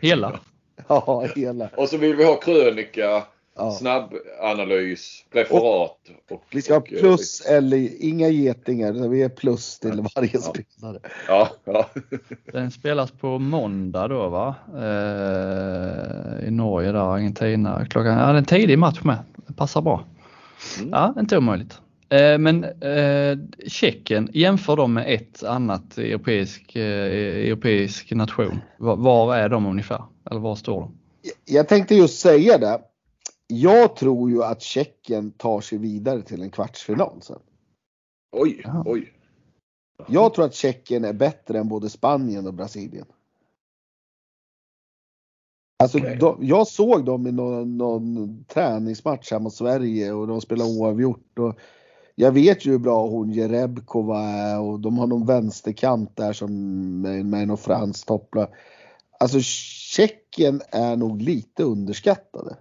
Hela? 0.00 0.40
Ja, 0.88 1.26
hela. 1.36 1.68
Och 1.76 1.88
så 1.88 1.96
vill 1.96 2.16
vi 2.16 2.24
ha 2.24 2.36
krönika, 2.36 3.22
Ja. 3.56 3.70
snabbanalys, 3.72 5.24
referat. 5.32 5.98
Och, 6.30 6.44
Vi 6.50 6.62
ska 6.62 6.74
ha 6.74 6.80
och, 6.80 6.92
eh, 6.92 7.00
plus 7.00 7.40
eller 7.40 8.04
inga 8.04 8.28
getingar. 8.28 9.08
Vi 9.08 9.22
är 9.22 9.28
plus 9.28 9.78
till 9.78 10.06
varje 10.14 10.30
Ja. 10.32 10.40
spelare. 10.40 10.98
Ja, 11.28 11.48
ja. 11.64 11.90
Den 12.52 12.70
spelas 12.70 13.10
på 13.10 13.38
måndag 13.38 14.08
då 14.08 14.28
va? 14.28 14.54
Eh, 14.74 16.48
I 16.48 16.50
Norge 16.50 16.92
där, 16.92 17.14
Argentina. 17.14 17.86
Klockan, 17.90 18.18
ja 18.18 18.26
det 18.26 18.32
är 18.32 18.34
en 18.34 18.44
tidig 18.44 18.78
match 18.78 19.00
med. 19.02 19.18
Det 19.46 19.52
passar 19.52 19.82
bra. 19.82 20.04
Mm. 20.78 20.90
Ja, 20.90 21.14
inte 21.20 21.38
omöjligt. 21.38 21.80
Eh, 22.10 22.38
men 22.38 22.64
eh, 22.64 23.38
Tjeckien, 23.66 24.28
jämför 24.32 24.76
dem 24.76 24.92
med 24.94 25.14
ett 25.14 25.42
annat 25.42 25.98
europeisk, 25.98 26.76
eh, 26.76 27.46
europeisk 27.46 28.12
nation. 28.12 28.60
Var, 28.78 28.96
var 28.96 29.36
är 29.36 29.48
de 29.48 29.66
ungefär? 29.66 30.04
Eller 30.30 30.40
var 30.40 30.54
står 30.56 30.80
de? 30.80 30.98
Jag 31.44 31.68
tänkte 31.68 31.94
just 31.94 32.20
säga 32.20 32.58
det. 32.58 32.80
Jag 33.46 33.96
tror 33.96 34.30
ju 34.30 34.42
att 34.44 34.62
Tjeckien 34.62 35.30
tar 35.30 35.60
sig 35.60 35.78
vidare 35.78 36.22
till 36.22 36.42
en 36.42 36.50
kvartsfinal 36.50 37.22
sen. 37.22 37.38
Oj, 38.32 38.60
Ja. 38.64 38.82
oj. 38.86 39.12
Jag 40.08 40.34
tror 40.34 40.44
att 40.44 40.54
Tjeckien 40.54 41.04
är 41.04 41.12
bättre 41.12 41.58
än 41.58 41.68
både 41.68 41.90
Spanien 41.90 42.46
och 42.46 42.54
Brasilien. 42.54 43.06
Alltså, 45.82 45.98
Okej. 45.98 46.16
de, 46.16 46.38
jag 46.40 46.66
såg 46.66 47.04
dem 47.04 47.26
i 47.26 47.32
någon, 47.32 47.78
någon 47.78 48.44
träningsmatch 48.44 49.30
här 49.30 49.38
mot 49.40 49.54
Sverige 49.54 50.12
och 50.12 50.26
de 50.26 50.40
spelade 50.40 50.70
oavgjort. 50.70 51.38
Och 51.38 51.58
jag 52.20 52.32
vet 52.32 52.66
ju 52.66 52.70
hur 52.70 52.78
bra 52.78 53.06
hon 53.06 53.30
Jerebkova 53.30 54.20
är 54.20 54.60
och 54.60 54.80
de 54.80 54.98
har 54.98 55.06
någon 55.06 55.26
vänsterkant 55.26 56.16
där 56.16 56.32
som 56.32 56.52
med, 57.00 57.26
med 57.26 57.48
någon 57.48 57.58
fransk 57.58 58.06
toppla. 58.06 58.48
Alltså 59.18 59.40
Tjeckien 59.40 60.60
är 60.70 60.96
nog 60.96 61.22
lite 61.22 61.62
underskattade. 61.62 62.56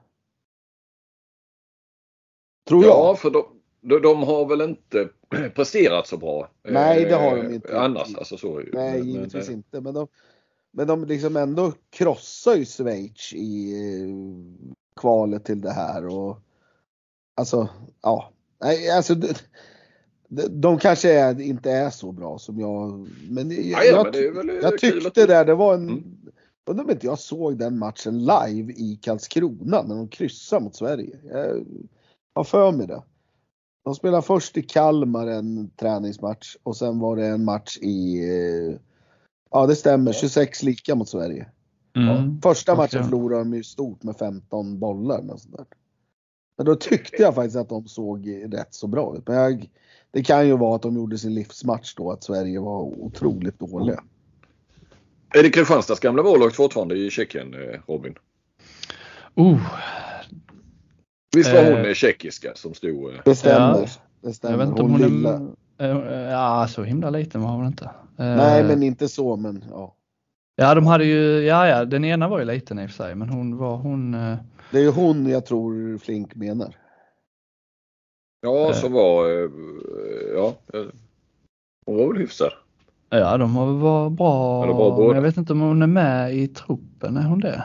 Tror 2.68 2.84
jag. 2.84 2.92
Ja, 2.92 3.16
för 3.16 3.30
de, 3.30 3.44
de, 3.82 4.02
de 4.02 4.24
har 4.24 4.46
väl 4.46 4.62
inte 4.62 5.10
presterat 5.56 6.08
så 6.08 6.18
bra. 6.18 6.50
Nej, 6.64 7.06
det 7.06 7.16
har 7.16 7.36
de 7.38 7.48
eh, 7.48 7.56
inte. 7.56 7.80
Annars, 7.80 8.16
alltså 8.16 8.38
så. 8.38 8.56
Nej, 8.74 9.00
Men- 9.00 9.08
givetvis 9.08 9.48
men, 9.48 9.58
inte. 9.58 9.82
Men 9.82 9.94
de, 9.94 10.08
men 10.72 10.88
de 10.88 11.06
liksom 11.06 11.36
ändå 11.36 11.74
krossar 11.90 12.56
ju 12.56 12.66
Schweiz 12.66 13.34
i 13.34 13.74
eh, 13.74 14.10
kvalet 14.96 15.46
till 15.46 15.62
det 15.62 15.72
här. 15.72 16.08
Och, 16.08 16.38
alltså, 17.36 17.70
ja. 18.02 18.34
Nej, 18.62 18.90
alltså, 18.90 19.16
de, 19.16 19.28
de, 20.28 20.48
de 20.48 20.80
kanske 20.80 21.14
är, 21.14 21.42
inte 21.42 21.72
är 21.72 21.90
så 21.90 22.12
bra 22.12 22.40
som 22.40 22.60
jag. 22.60 23.08
Men 23.30 23.52
jag, 23.52 23.64
Ja, 23.64 23.84
ja, 23.84 23.86
jag, 23.86 24.04
men 24.04 24.12
det 24.12 24.28
är 24.28 24.32
väl, 24.32 24.60
jag 24.62 24.78
tyckte 24.78 25.26
det, 25.26 25.44
det 25.44 25.56
var 25.56 25.74
en. 25.74 25.90
Mm. 25.90 26.16
Undrar 26.70 26.84
om 26.84 26.92
inte 26.92 27.06
jag 27.06 27.20
såg 27.20 27.58
den 27.58 27.80
matchen 27.80 28.20
live 28.20 28.74
i 28.74 29.00
Karlskrona 29.02 29.82
när 29.82 29.96
de 29.96 30.08
kryssade 30.08 30.64
mot 30.64 30.76
Sverige. 30.76 31.20
Jag 31.24 31.66
har 32.36 32.44
för 32.44 32.72
mig 32.72 32.88
det. 32.88 33.04
De 33.84 33.96
spelade 33.96 34.22
först 34.22 34.58
i 34.58 34.62
Kalmar 34.62 35.28
en 35.28 35.70
träningsmatch 35.70 36.56
och 36.64 36.78
sen 36.78 37.00
var 37.00 37.16
det 37.16 37.26
en 37.26 37.46
match 37.46 37.78
i, 37.78 38.20
eh, 38.20 38.76
ja 39.52 39.66
det 39.68 39.76
stämmer, 39.76 40.14
26 40.14 40.64
lika 40.64 40.96
mot 40.96 41.10
Sverige. 41.10 41.50
Mm. 41.96 42.42
Första 42.42 42.76
matchen 42.76 43.04
förlorade 43.04 43.42
de 43.42 43.54
ju 43.54 43.64
stort 43.64 44.04
med 44.04 44.18
15 44.18 44.80
bollar. 44.80 45.20
eller 45.20 45.38
sånt 45.38 45.58
där. 45.58 45.66
Men 46.60 46.66
då 46.66 46.76
tyckte 46.76 47.22
jag 47.22 47.36
faktiskt 47.36 47.56
att 47.58 47.70
de 47.70 47.88
såg 47.88 48.28
rätt 48.54 48.74
så 48.74 48.88
bra 48.88 49.16
ut. 49.18 49.28
Men 49.28 49.38
jag, 49.38 49.70
det 50.12 50.24
kan 50.24 50.48
ju 50.48 50.58
vara 50.58 50.76
att 50.76 50.82
de 50.82 50.96
gjorde 50.96 51.18
sin 51.18 51.34
livsmatch 51.34 51.94
då, 51.96 52.12
att 52.12 52.24
Sverige 52.24 52.60
var 52.60 52.82
otroligt 52.82 53.60
dåliga. 53.60 54.04
Är 55.36 55.44
det 55.44 55.50
Kristianstads 55.50 56.00
gamla 56.00 56.24
målvakt 56.24 56.56
fortfarande 56.56 56.96
i 56.96 57.10
Tjeckien, 57.10 57.54
eh, 57.54 57.80
Robin? 57.88 58.14
Oh, 59.36 59.60
Visst 61.36 61.54
var 61.54 61.60
Eh. 61.60 61.76
hon 61.78 61.86
eh, 61.86 61.94
tjeckiska 61.94 62.52
som 62.56 62.74
stod... 62.74 63.14
eh, 63.14 63.20
Det 63.26 63.36
stämmer. 63.36 63.80
Ja. 63.80 63.88
Det 64.22 64.34
stämmer. 64.34 64.54
jag 64.54 64.58
vet 64.60 64.68
inte 64.70 64.82
om 64.82 64.92
hon 64.92 65.02
hon 65.02 65.12
lilla. 65.12 65.42
är... 65.78 66.12
eh, 66.26 66.32
Ja, 66.32 66.68
så 66.70 66.84
himla 66.84 67.10
liten 67.10 67.42
var 67.42 67.50
hon 67.50 67.66
inte. 67.68 67.86
Eh, 67.86 67.92
Nej, 68.36 68.64
men 68.64 68.84
inte 68.84 69.08
så, 69.08 69.36
men 69.36 69.64
ja. 69.72 69.96
Ja, 70.56 70.76
de 70.76 70.88
hade 70.88 71.06
ju, 71.06 71.40
ja, 71.40 71.68
ja, 71.68 71.86
den 71.86 72.06
ena 72.06 72.28
var 72.28 72.40
ju 72.40 72.46
liten 72.46 72.80
i 72.80 72.86
och 72.86 72.90
för 72.90 73.04
sig, 73.04 73.16
men 73.16 73.30
hon 73.30 73.58
var 73.58 73.78
hon. 73.78 74.16
Det 74.72 74.78
är 74.78 74.82
ju 74.82 74.90
hon 74.92 75.30
jag 75.30 75.46
tror 75.46 75.98
Flink 75.98 76.36
menar. 76.36 76.76
Ja, 78.42 78.70
Eh. 78.70 78.74
som 78.76 78.94
var... 78.94 79.30
eh, 79.30 79.50
Ja. 80.36 80.54
Hon 81.86 81.98
var 81.98 82.08
väl 82.08 82.18
hyfsad. 82.18 82.52
Ja, 83.10 83.38
de 83.38 83.54
var, 83.80 84.10
bra. 84.10 84.66
Ja, 84.68 84.74
var 84.74 85.06
men 85.08 85.16
jag 85.16 85.22
vet 85.22 85.38
inte 85.38 85.54
om 85.54 85.60
hon 85.62 85.82
är 85.82 85.88
med 85.88 86.36
i 86.36 86.48
truppen, 86.48 87.18
är 87.18 87.24
hon 87.24 87.40
det? 87.40 87.64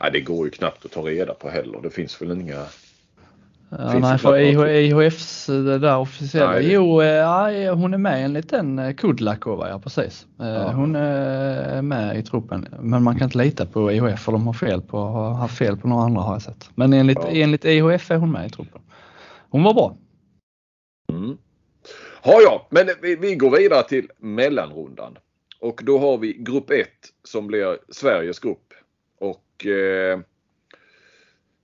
Nej, 0.00 0.10
det 0.12 0.20
går 0.20 0.44
ju 0.44 0.50
knappt 0.50 0.84
att 0.84 0.90
ta 0.90 1.00
reda 1.02 1.34
på 1.34 1.48
heller. 1.48 1.80
Det 1.82 1.90
finns 1.90 2.22
väl 2.22 2.40
inga... 2.40 2.62
Ja, 3.78 3.98
nej, 3.98 4.18
för 4.18 4.38
IHFs 4.68 5.46
det 5.46 5.78
där 5.78 5.98
officiella. 5.98 6.52
Nej. 6.52 6.72
Jo, 6.72 7.02
eh, 7.02 7.08
ja, 7.08 7.72
hon 7.74 7.94
är 7.94 7.98
med 7.98 8.24
enligt 8.24 8.48
den 8.50 8.78
eh, 8.78 8.94
Kudlakova, 8.94 9.68
ja 9.68 9.78
precis. 9.78 10.26
Eh, 10.40 10.46
Ja. 10.46 10.72
Hon 10.72 10.96
är 10.96 11.82
med 11.82 12.16
i 12.18 12.22
truppen. 12.22 12.68
Men 12.80 13.02
man 13.02 13.18
kan 13.18 13.24
inte 13.24 13.38
lita 13.38 13.66
på 13.66 13.92
IHF 13.92 14.20
för 14.20 14.32
de 14.32 14.46
har 14.46 14.52
fel 14.54 14.82
på, 14.82 14.98
har 14.98 15.34
haft 15.34 15.58
fel 15.58 15.76
på 15.76 15.88
några 15.88 16.02
andra 16.04 16.20
har 16.22 16.32
jag 16.34 16.42
sett. 16.42 16.70
Men 16.74 16.92
enligt, 16.92 17.18
Ja. 17.22 17.28
enligt 17.30 17.64
IHF 17.64 18.10
är 18.10 18.16
hon 18.16 18.32
med 18.32 18.46
i 18.46 18.50
truppen. 18.50 18.80
Hon 19.50 19.62
var 19.62 19.74
bra. 19.74 19.96
Mm. 21.08 21.36
Ja, 22.24 22.38
ja, 22.44 22.66
men 22.70 22.86
vi, 23.02 23.16
vi 23.16 23.34
går 23.34 23.50
vidare 23.50 23.82
till 23.82 24.08
mellanrundan. 24.18 25.18
Och 25.60 25.80
då 25.84 25.98
har 25.98 26.18
vi 26.18 26.32
grupp 26.32 26.70
1 26.70 26.88
som 27.24 27.46
blir 27.46 27.78
Sveriges 27.88 28.38
grupp. 28.38 28.72
Och 29.20 29.66
eh, 29.66 30.20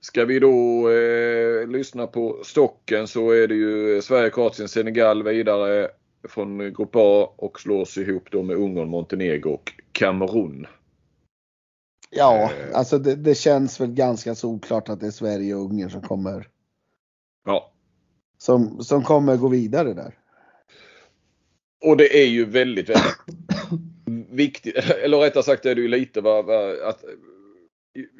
ska 0.01 0.25
vi 0.25 0.39
då 0.39 0.89
eh, 0.89 1.67
lyssna 1.67 2.07
på 2.07 2.39
stocken 2.43 3.07
så 3.07 3.31
är 3.31 3.47
det 3.47 3.55
ju 3.55 4.01
Sverige, 4.01 4.29
Kroatien, 4.29 4.67
Senegal 4.69 5.23
vidare. 5.23 5.87
från 6.29 6.73
Grupp 6.73 6.95
A 6.95 7.33
och 7.37 7.59
slås 7.59 7.97
ihop 7.97 8.31
då 8.31 8.43
med 8.43 8.55
Ungern, 8.55 8.89
Montenegro 8.89 9.49
och 9.53 9.73
Kamerun. 9.91 10.67
Ja, 12.09 12.51
Eh. 12.51 12.77
alltså 12.77 12.97
det, 12.99 13.15
det 13.15 13.35
känns 13.35 13.81
väl 13.81 13.91
ganska 13.93 14.35
solklart 14.35 14.89
att 14.89 14.99
det 14.99 15.07
är 15.07 15.11
Sverige 15.11 15.55
och 15.55 15.61
Ungern 15.65 15.89
som 15.89 16.01
kommer, 16.01 16.47
Ja, 17.45 17.73
som, 18.37 18.83
som 18.83 19.03
kommer 19.03 19.37
gå 19.37 19.47
vidare 19.47 19.93
där. 19.93 20.17
och 21.85 21.97
det 21.97 22.21
är 22.23 22.27
ju 22.27 22.45
väldigt, 22.45 22.89
väldigt 22.89 23.15
viktigt. 24.29 24.75
Eller 24.75 25.17
rättare 25.17 25.43
sagt 25.43 25.65
är 25.65 25.75
det 25.75 25.81
ju 25.81 25.87
lite 25.87 26.21
vad, 26.21 26.45
vad, 26.45 26.79
att 26.79 27.03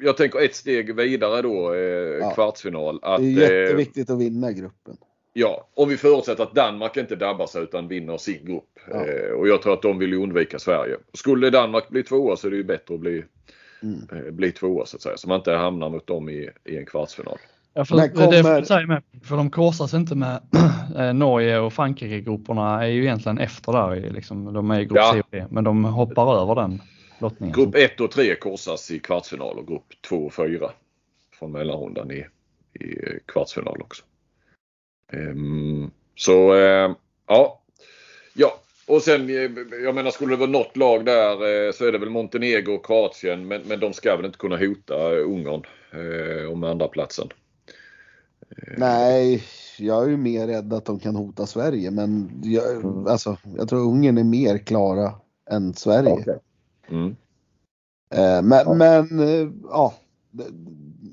jag 0.00 0.16
tänker 0.16 0.44
ett 0.44 0.54
steg 0.54 0.94
vidare 0.96 1.42
då, 1.42 1.74
eh, 1.74 1.80
Ja. 1.80 2.30
kvartsfinal. 2.34 3.00
Det 3.00 3.06
Att, 3.06 3.20
är 3.20 3.24
eh, 3.24 3.60
jätteviktigt 3.62 4.10
att 4.10 4.18
vinna 4.20 4.52
gruppen. 4.52 4.96
Ja, 5.32 5.68
om 5.74 5.88
vi 5.88 5.96
förutsätter 5.96 6.42
att 6.42 6.54
Danmark 6.54 6.96
inte 6.96 7.16
dabbar 7.16 7.46
sig 7.46 7.62
utan 7.62 7.88
vinner 7.88 8.16
sin 8.16 8.44
grupp. 8.44 8.78
Ja. 8.90 9.06
Eh, 9.06 9.30
och 9.32 9.48
jag 9.48 9.62
tror 9.62 9.72
att 9.72 9.82
de 9.82 9.98
vill 9.98 10.10
ju 10.10 10.22
undvika 10.22 10.58
Sverige. 10.58 10.96
Skulle 11.14 11.50
Danmark 11.50 11.88
bli 11.88 12.02
tvåa 12.02 12.36
så 12.36 12.46
är 12.46 12.50
det 12.50 12.56
ju 12.56 12.64
bättre 12.64 12.94
att 12.94 13.00
bli, 13.00 13.24
Mm. 13.82 14.26
eh, 14.26 14.32
bli 14.32 14.52
tvåa 14.52 14.86
så 14.86 14.96
att 14.96 15.02
säga. 15.02 15.16
Så 15.16 15.28
man 15.28 15.36
inte 15.36 15.52
hamnar 15.52 15.88
mot 15.90 16.06
dem 16.06 16.28
i, 16.28 16.50
i 16.64 16.76
en 16.76 16.86
kvartsfinal. 16.86 17.38
Ja, 17.74 17.84
för 17.84 17.96
När 17.96 18.08
Det 18.08 18.14
får 18.14 18.24
kommer- 18.42 18.62
säga 18.62 18.86
med, 18.86 19.02
för 19.24 19.36
de 19.36 19.50
korsas 19.50 19.94
inte 19.94 20.14
med 20.14 20.40
eh, 20.98 21.12
Norge 21.14 21.58
och 21.58 21.72
Frankrike-grupperna 21.72 22.84
är 22.84 22.88
ju 22.88 23.02
egentligen 23.02 23.38
efter 23.38 23.72
där. 23.72 24.10
Liksom, 24.10 24.52
de 24.52 24.70
är 24.70 24.80
i 24.80 24.84
grupp 24.84 24.96
Ja. 24.96 25.10
C 25.14 25.20
och 25.20 25.26
D, 25.30 25.44
men 25.50 25.64
de 25.64 25.84
hoppar 25.84 26.42
över 26.42 26.54
den 26.54 26.80
lottningen. 27.20 27.54
Grupp 27.54 27.74
1 27.74 28.00
och 28.00 28.10
3 28.10 28.36
korsas 28.36 28.90
i 28.90 28.98
kvartsfinal 28.98 29.58
och 29.58 29.66
grupp 29.66 30.02
2 30.08 30.16
och 30.16 30.34
4 30.34 30.70
från 31.38 31.52
mellanrundan 31.52 32.10
i, 32.10 32.26
i 32.84 32.96
kvartsfinal 33.26 33.82
också. 33.82 34.04
Ehm, 35.12 35.90
så 36.14 36.54
eh, 36.54 36.90
ja. 37.26 37.62
Ja, 38.34 38.60
och 38.86 39.02
sen 39.02 39.30
eh, 39.30 39.50
jag 39.84 39.94
menar 39.94 40.10
skulle 40.10 40.32
det 40.32 40.40
vara 40.40 40.50
något 40.50 40.76
lag 40.76 41.04
där 41.04 41.32
eh, 41.32 41.72
så 41.72 41.86
är 41.86 41.92
det 41.92 41.98
väl 41.98 42.10
Montenegro 42.10 42.74
och 42.74 42.86
Kroatien 42.86 43.48
men, 43.48 43.62
men 43.62 43.80
de 43.80 43.92
ska 43.92 44.16
väl 44.16 44.26
inte 44.26 44.38
kunna 44.38 44.56
hota 44.56 45.18
eh, 45.18 45.26
Ungern 45.26 45.62
eh, 45.92 46.52
om 46.52 46.64
andra 46.64 46.88
platsen. 46.88 47.28
Nej, 48.76 49.42
jag 49.78 50.04
är 50.04 50.08
ju 50.08 50.16
mer 50.16 50.46
rädd 50.46 50.72
att 50.72 50.84
de 50.84 50.98
kan 50.98 51.16
hota 51.16 51.46
Sverige, 51.46 51.90
men 51.90 52.40
jag, 52.44 52.64
alltså, 53.08 53.36
jag 53.56 53.68
tror 53.68 53.80
Ungern 53.80 54.18
är 54.18 54.24
mer 54.24 54.58
klara 54.58 55.12
än 55.50 55.74
Sverige. 55.74 56.24
Mm. 56.90 57.16
Eh, 58.10 58.42
Men, 58.42 58.78
men 58.78 59.20
eh, 59.20 59.48
ja, 59.70 59.94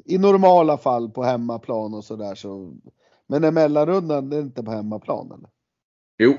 i 0.06 0.18
normala 0.18 0.78
fall 0.78 1.10
på 1.10 1.24
hemmaplan 1.24 1.94
och 1.94 2.04
sådär 2.04 2.36
så. 2.36 2.74
Men 3.28 3.44
är 3.44 3.52
mellanrundan 3.52 4.30
det 4.30 4.38
är 4.38 4.42
inte 4.42 4.64
på 4.64 4.72
hemmaplan 4.72 5.32
eller? 5.32 5.50
Jo, 6.18 6.34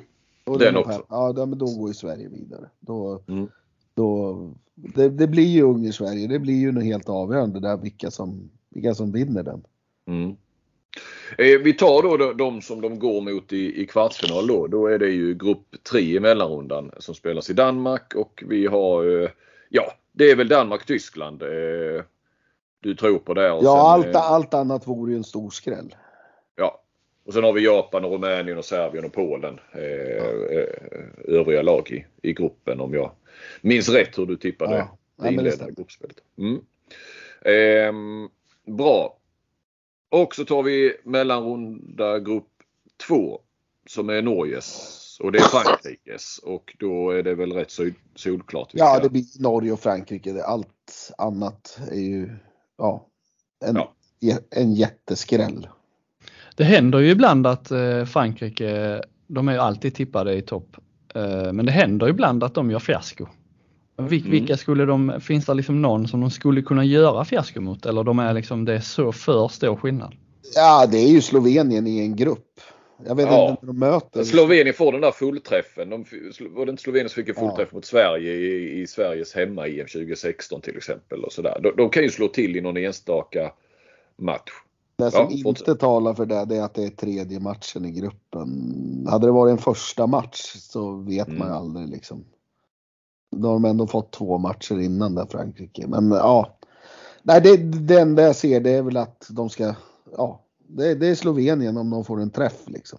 är 0.55 0.59
Den 0.59 0.74
på 0.74 0.80
också. 0.80 1.05
Ja, 1.09 1.32
men 1.36 1.59
då 1.59 1.66
går 1.66 1.89
ju 1.89 1.95
Sverige 1.95 2.28
vidare. 2.28 2.70
Då, 2.80 3.22
Mm. 3.26 3.49
då, 3.95 4.36
det, 4.74 5.09
det 5.09 5.26
blir 5.26 5.47
ju 5.47 5.62
Ungern-Sverige. 5.62 6.26
Det 6.26 6.39
blir 6.39 6.55
ju 6.55 6.72
något 6.72 6.84
helt 6.84 7.09
avgörande 7.09 7.61
där 7.61 7.76
vilka 7.76 8.11
som, 8.11 8.51
vilka 8.70 8.95
som 8.95 9.12
vinner 9.12 9.43
den. 9.43 9.62
Mm. 10.07 10.36
Eh, 11.39 11.59
vi 11.59 11.72
tar 11.72 12.03
då 12.03 12.33
de, 12.33 12.62
som 12.62 12.81
de 12.81 12.99
går 12.99 13.20
mot 13.20 13.53
i, 13.53 13.83
i 13.83 13.87
kvartsfinal 13.87 14.47
då. 14.47 14.66
Då 14.66 14.87
är 14.87 14.99
det 14.99 15.09
ju 15.09 15.35
grupp 15.35 15.76
3 15.91 16.01
i 16.01 16.20
mellanrundan 16.20 16.91
som 16.99 17.14
spelas 17.14 17.51
i 17.51 17.53
Danmark 17.53 18.14
och 18.14 18.45
vi 18.47 18.66
har 18.66 19.22
eh, 19.22 19.31
Ja, 19.68 19.93
det 20.12 20.31
är 20.31 20.37
väl 20.37 20.49
Danmark-Tyskland 20.49 21.43
eh, 21.43 22.03
du 22.81 22.95
tror 22.95 23.18
på 23.18 23.35
där. 23.35 23.53
Och 23.53 23.64
Ja, 23.64 24.01
sen, 24.03 24.07
allt, 24.09 24.16
eh, 24.16 24.31
allt 24.33 24.55
annat 24.55 24.87
vore 24.87 25.11
ju 25.11 25.16
en 25.16 25.24
stor 25.24 25.51
skräll. 25.51 25.95
ja. 26.57 26.83
Och 27.26 27.35
sen 27.35 27.45
har 27.45 27.53
vi 27.53 27.64
Japan, 27.64 28.05
och 28.05 28.12
Rumänien, 28.12 28.59
och 28.59 28.64
Serbien 28.64 29.05
och 29.05 29.12
Polen. 29.12 29.61
Eh, 29.72 29.81
eh, 30.57 30.68
övriga 31.24 31.62
lag 31.62 31.91
i, 31.91 32.29
i 32.29 32.33
gruppen 32.33 32.81
om 32.81 32.95
jag 32.95 33.11
minns 33.61 33.89
rätt 33.89 34.18
hur 34.18 34.26
du 34.26 34.37
tippade 34.37 34.76
Ja, 34.76 34.79
det 35.16 35.24
ja, 35.24 35.31
det 35.31 35.35
inledande 35.35 35.72
gruppspelet. 35.74 36.16
Mm. 36.39 36.61
Ehm, 37.45 38.29
bra. 38.76 39.18
Och 40.11 40.35
så 40.35 40.45
tar 40.45 40.63
vi 40.63 40.97
mellanrunda 41.05 42.19
grupp 42.19 42.49
2 43.09 43.41
som 43.89 44.09
är 44.09 44.23
Norges 44.23 44.95
och 45.23 45.33
det 45.33 45.39
är 45.39 45.43
Frankrikes 45.43 46.39
och 46.39 46.77
då 46.79 47.11
är 47.11 47.23
det 47.23 47.35
väl 47.35 47.53
rätt 47.53 47.71
så 47.71 47.91
solklart. 48.15 48.75
vilka- 48.75 48.85
Ja, 48.85 48.99
det 49.03 49.09
blir 49.11 49.43
Norge 49.43 49.73
och 49.73 49.81
Frankrike. 49.81 50.33
Det- 50.33 50.45
Allt 50.47 51.13
annat 51.19 51.79
är 51.91 52.01
ju 52.01 52.31
ja, 52.79 53.07
en, 53.65 53.77
Ja. 54.21 54.39
en 54.51 54.75
jätteskräll. 54.75 55.69
Det 56.57 56.65
händer 56.65 56.99
ju 56.99 57.11
ibland 57.11 57.47
att 57.47 57.71
eh, 57.71 58.05
Frankrike, 58.05 59.03
de 59.27 59.49
är 59.49 59.53
ju 59.53 59.59
alltid 59.59 59.95
tippade 59.95 60.35
i 60.35 60.43
topp, 60.43 60.77
eh, 61.15 61.53
men 61.53 61.67
det 61.67 61.73
händer 61.73 62.09
ibland 62.09 62.45
att 62.45 62.55
de 62.55 62.71
gör 62.71 62.79
fiasko. 62.79 63.27
Vil- 63.99 64.20
Mm. 64.20 64.30
Vilka 64.30 64.57
skulle 64.57 64.84
de, 64.84 65.20
finns 65.20 65.46
det 65.46 65.55
liksom 65.55 65.82
någon 65.82 66.09
som 66.09 66.20
de 66.20 66.30
skulle 66.30 66.62
kunna 66.62 66.84
göra 66.84 67.24
fiasko 67.24 67.61
mot 67.61 67.86
eller 67.86 68.05
de 68.05 68.18
är 68.18 68.34
liksom, 68.34 68.64
det 68.64 68.74
är 68.74 68.80
så 68.80 69.12
för 69.12 69.49
stor 69.49 69.76
skillnad? 69.76 70.14
Ja, 70.55 70.86
det 70.86 70.99
är 70.99 71.09
ju 71.09 71.20
Slovenien 71.20 71.86
i 71.86 71.99
en 72.01 72.16
grupp. 72.16 72.61
Jag 73.07 73.14
vet 73.14 73.26
Ja. 73.26 73.51
inte 73.51 73.66
när 73.66 73.72
de 73.72 73.78
möter. 73.78 74.24
Slovenien 74.24 74.74
får 74.74 74.92
den 74.92 75.01
där 75.01 75.11
fullträffen. 75.11 75.90
De, 75.90 76.05
var 76.51 76.66
det 76.66 76.70
inte 76.70 76.82
Slovenien 76.82 77.09
som 77.09 77.22
fick 77.24 77.28
en 77.28 77.34
Ja. 77.44 77.49
fullträff 77.49 77.72
mot 77.72 77.84
Sverige 77.84 78.32
i, 78.32 78.80
i 78.80 78.86
Sveriges 78.86 79.34
hemma-EM 79.34 79.86
2016 79.86 80.61
till 80.61 80.76
exempel? 80.76 81.24
Och 81.24 81.32
sådär. 81.32 81.61
De, 81.62 81.72
de 81.76 81.90
kan 81.90 82.03
ju 82.03 82.11
slå 82.11 82.28
till 82.28 82.57
i 82.57 82.61
någon 82.61 82.76
enstaka 82.76 83.53
match. 84.18 84.51
Det 84.99 85.11
som 85.11 85.20
Ja, 85.24 85.30
inte 85.30 85.42
fortsätt. 85.42 85.80
talar 85.80 86.14
för 86.14 86.26
det, 86.26 86.44
det 86.44 86.57
är 86.57 86.62
att 86.62 86.74
det 86.74 86.84
är 86.84 86.88
tredje 86.88 87.40
matchen 87.40 87.84
i 87.84 87.90
gruppen. 87.90 88.49
Hade 89.11 89.26
det 89.26 89.32
varit 89.32 89.53
en 89.53 89.59
första 89.59 90.07
match 90.07 90.40
så 90.55 90.92
vet 90.96 91.26
Mm. 91.28 91.38
man 91.38 91.49
ju 91.49 91.55
aldrig 91.55 91.88
liksom. 91.88 92.24
Då 93.31 93.49
har 93.49 93.55
de 93.55 93.64
ändå 93.64 93.87
fått 93.87 94.12
två 94.12 94.39
matcher 94.39 94.81
innan 94.81 95.14
där 95.14 95.26
Frankrike. 95.31 95.87
Men 95.87 96.11
ja. 96.11 96.59
Nej, 97.22 97.41
det, 97.41 97.57
det 97.57 98.01
enda 98.01 98.22
jag 98.22 98.37
ser 98.37 98.61
det 98.61 98.70
är 98.70 98.83
väl 98.83 98.97
att 98.97 99.26
de 99.31 99.51
ska, 99.51 99.74
ja. 100.16 100.45
Det, 100.68 100.95
det 100.95 101.07
är 101.07 101.14
Slovenien 101.14 101.76
om 101.76 101.91
de 101.91 102.05
får 102.05 102.20
en 102.20 102.31
träff 102.31 102.62
liksom. 102.66 102.99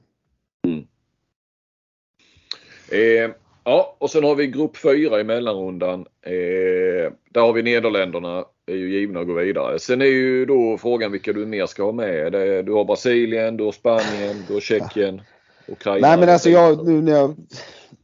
Eh, 2.91 3.31
ja, 3.63 3.95
och 3.97 4.09
sen 4.09 4.23
har 4.23 4.35
vi 4.35 4.47
grupp 4.47 4.77
4 4.77 5.19
i 5.19 5.23
mellanrundan. 5.23 6.05
Eh, 6.21 7.11
där 7.29 7.41
har 7.41 7.53
vi 7.53 7.63
Nederländerna. 7.63 8.45
är 8.65 8.75
ju 8.75 8.99
givna 8.99 9.19
att 9.19 9.27
gå 9.27 9.33
vidare. 9.33 9.79
Sen 9.79 10.01
är 10.01 10.05
ju 10.05 10.45
då 10.45 10.77
frågan 10.77 11.11
vilka 11.11 11.33
du 11.33 11.45
mer 11.45 11.65
ska 11.65 11.83
ha 11.83 11.91
med. 11.91 12.31
Du 12.65 12.71
har 12.71 12.85
Brasilien, 12.85 13.57
du 13.57 13.63
har 13.63 13.71
Spanien, 13.71 14.35
du 14.47 14.53
har 14.53 14.61
Tjeckien, 14.61 15.21
Ukraina. 15.67 16.07
Nej 16.07 16.19
men 16.19 16.29
alltså 16.29 16.49
jag, 16.49 16.87
nu 16.87 17.01
när 17.01 17.11
jag, 17.11 17.35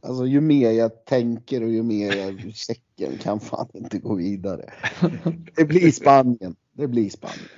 alltså 0.06 0.26
ju 0.26 0.40
mer 0.40 0.70
jag 0.70 1.04
tänker 1.04 1.62
och 1.62 1.68
ju 1.68 1.82
mer 1.82 2.16
jag, 2.16 2.54
Tjeckien 2.54 3.18
kan 3.18 3.40
fan 3.40 3.68
inte 3.72 3.98
gå 3.98 4.14
vidare. 4.14 4.72
Det 5.56 5.64
blir 5.64 5.90
Spanien. 5.90 6.56
Det 6.72 6.86
blir 6.86 7.10
Spanien. 7.10 7.48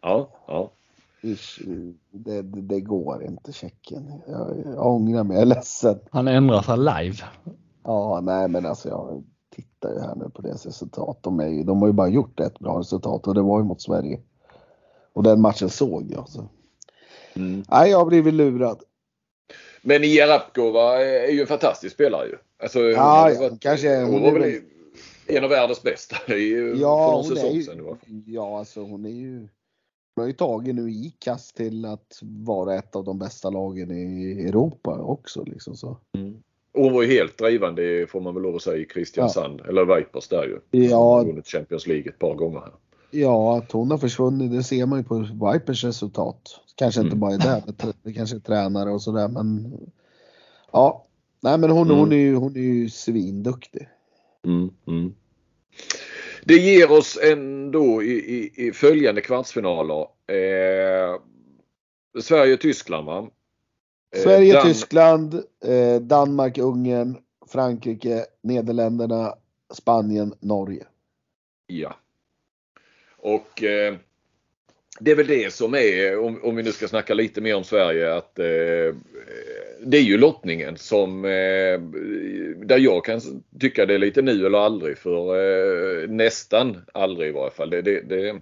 Ja, 0.00 0.30
ja. 0.46 0.70
Det, 2.10 2.42
det, 2.42 2.42
det 2.42 2.80
går 2.80 3.24
inte 3.24 3.52
Tjeckien. 3.52 4.12
Jag, 4.28 4.56
jag 4.64 4.86
ångrar 4.86 5.24
mig, 5.24 5.34
jag 5.34 5.42
är 5.42 5.46
ledsen. 5.46 5.98
Han 6.10 6.28
ändrar 6.28 6.62
sig 6.62 6.78
live. 6.78 7.18
Ja, 7.84 8.20
nej 8.22 8.48
men 8.48 8.66
alltså 8.66 8.88
jag 8.88 9.24
tittar 9.50 9.92
ju 9.92 10.00
här 10.00 10.14
nu 10.14 10.30
på 10.30 10.42
deras 10.42 10.66
resultat. 10.66 11.18
De, 11.20 11.40
är 11.40 11.48
ju, 11.48 11.62
de 11.62 11.80
har 11.80 11.86
ju 11.86 11.92
bara 11.92 12.08
gjort 12.08 12.40
ett 12.40 12.58
bra 12.58 12.78
resultat 12.78 13.26
och 13.26 13.34
det 13.34 13.42
var 13.42 13.58
ju 13.58 13.64
mot 13.64 13.82
Sverige. 13.82 14.20
Och 15.12 15.22
den 15.22 15.40
matchen 15.40 15.70
såg 15.70 16.10
jag. 16.10 16.28
Så. 16.28 16.48
Mm. 17.36 17.64
Nej, 17.70 17.90
jag 17.90 17.98
har 17.98 18.06
blivit 18.06 18.34
lurad. 18.34 18.82
Men 19.86 20.02
Jarapkova 20.02 21.04
är 21.04 21.30
ju 21.32 21.40
en 21.40 21.46
fantastisk 21.46 21.94
spelare 21.94 22.26
ju. 22.26 22.36
Alltså, 22.62 22.78
hon 22.78 22.90
Ja, 22.90 23.30
ja, 23.30 23.40
varit- 23.40 23.60
kanske 23.60 23.88
är- 23.90 24.02
hon 24.04 24.12
hon 24.12 24.22
var 24.22 24.28
är 24.28 24.38
väl 24.40 24.60
en 25.26 25.44
av 25.44 25.50
världens 25.50 25.82
bästa 25.82 26.16
i, 26.36 26.50
för 26.54 26.80
Ja, 26.80 27.10
någon 27.12 27.24
hon 27.24 27.32
är 27.32 27.36
säsong 27.36 27.52
ju, 27.54 27.62
sedan. 27.62 27.84
fall. 27.84 27.96
ja, 28.26 28.58
alltså 28.58 28.80
hon 28.80 29.04
är 29.04 29.10
ju 29.10 29.38
hon 30.16 30.22
har 30.22 30.26
ju 30.26 30.32
tagit 30.32 30.74
nu 30.74 30.90
ICAS 30.90 31.52
till 31.52 31.84
att 31.84 32.18
vara 32.22 32.74
ett 32.74 32.96
av 32.96 33.04
de 33.04 33.18
bästa 33.18 33.50
lagen 33.50 33.90
i 33.90 34.32
Europa 34.48 34.98
också. 35.00 35.44
Liksom 35.44 35.76
så. 35.76 35.88
Och 36.74 36.82
hon 36.84 36.92
var 36.92 37.02
ju 37.02 37.08
helt 37.08 37.38
drivande 37.38 38.06
får 38.06 38.20
man 38.20 38.34
väl 38.34 38.42
lov 38.42 38.56
att 38.56 38.62
säga 38.62 38.76
i 38.76 38.84
Kristiansand. 38.84 39.60
Eller 39.68 39.96
Vipers 39.96 40.28
där 40.28 40.44
ju. 40.44 40.58
Ja. 40.84 40.96
Hon 40.96 41.18
har 41.18 41.24
vunnit 41.24 41.46
Champions 41.48 41.86
League 41.86 42.08
ett 42.12 42.18
par 42.18 42.34
gånger 42.34 42.60
här. 42.60 42.72
Ja, 43.14 43.58
att 43.58 43.72
hon 43.72 43.90
har 43.90 43.98
försvunnit 43.98 44.52
det 44.52 44.62
ser 44.62 44.86
man 44.86 44.98
ju 44.98 45.04
på 45.04 45.18
Vipers 45.52 45.84
resultat. 45.84 46.60
Kanske 46.74 47.00
inte 47.00 47.08
Mm. 47.16 47.20
bara 47.20 47.34
är 47.34 47.38
det, 47.38 47.62
men 47.82 47.92
det 48.02 48.12
kanske 48.12 48.36
är 48.36 48.40
tränare 48.40 48.90
och 48.90 49.02
sådär. 49.02 49.28
Men 49.28 49.72
ja, 50.72 51.04
nej 51.40 51.58
men 51.58 51.70
hon, 51.70 51.86
Mm. 51.86 51.98
hon, 51.98 52.12
är 52.12 52.16
ju, 52.16 52.34
hon 52.34 52.56
är 52.56 52.60
ju 52.60 52.90
svinduktig. 52.90 53.88
Mm, 54.44 54.70
mm. 54.86 55.14
Det 56.44 56.54
ger 56.54 56.92
oss 56.92 57.18
ändå 57.22 58.02
i, 58.02 58.12
i, 58.12 58.66
i 58.66 58.72
följande 58.72 59.20
kvartsfinaler. 59.20 60.00
Eh, 60.26 61.20
Sverige 62.22 62.56
Tyskland 62.56 63.06
va? 63.06 63.28
Eh, 64.16 64.22
Sverige, 64.22 64.52
Dan- 64.54 64.62
Tyskland, 64.66 65.34
eh, 65.64 66.00
Danmark, 66.00 66.58
Ungern, 66.58 67.16
Frankrike, 67.48 68.24
Nederländerna, 68.42 69.34
Spanien, 69.74 70.34
Norge. 70.40 70.84
Ja. 71.66 71.94
Och 73.24 73.62
eh, 73.62 73.94
det 75.00 75.10
är 75.10 75.14
väl 75.14 75.26
det 75.26 75.52
som 75.52 75.74
är, 75.74 76.18
om, 76.18 76.44
om 76.44 76.56
vi 76.56 76.62
nu 76.62 76.72
ska 76.72 76.88
snacka 76.88 77.14
lite 77.14 77.40
mer 77.40 77.56
om 77.56 77.64
Sverige, 77.64 78.14
att 78.14 78.38
eh, 78.38 78.46
eh 78.46 78.94
det 79.86 79.96
är 79.96 80.02
ju 80.02 80.18
lottningen 80.18 80.76
som 80.76 81.24
eh, 81.24 81.80
där 82.66 82.78
jag 82.78 83.04
kan 83.04 83.20
tycka 83.60 83.86
det 83.86 83.94
är 83.94 83.98
lite 83.98 84.22
nu 84.22 84.46
eller 84.46 84.58
aldrig 84.58 84.98
för 84.98 85.36
eh, 85.36 86.08
nästan 86.08 86.84
aldrig 86.94 87.28
i 87.28 87.32
varje 87.32 87.50
fall. 87.50 87.70
Det, 87.70 87.82
det, 87.82 88.00
det, 88.00 88.40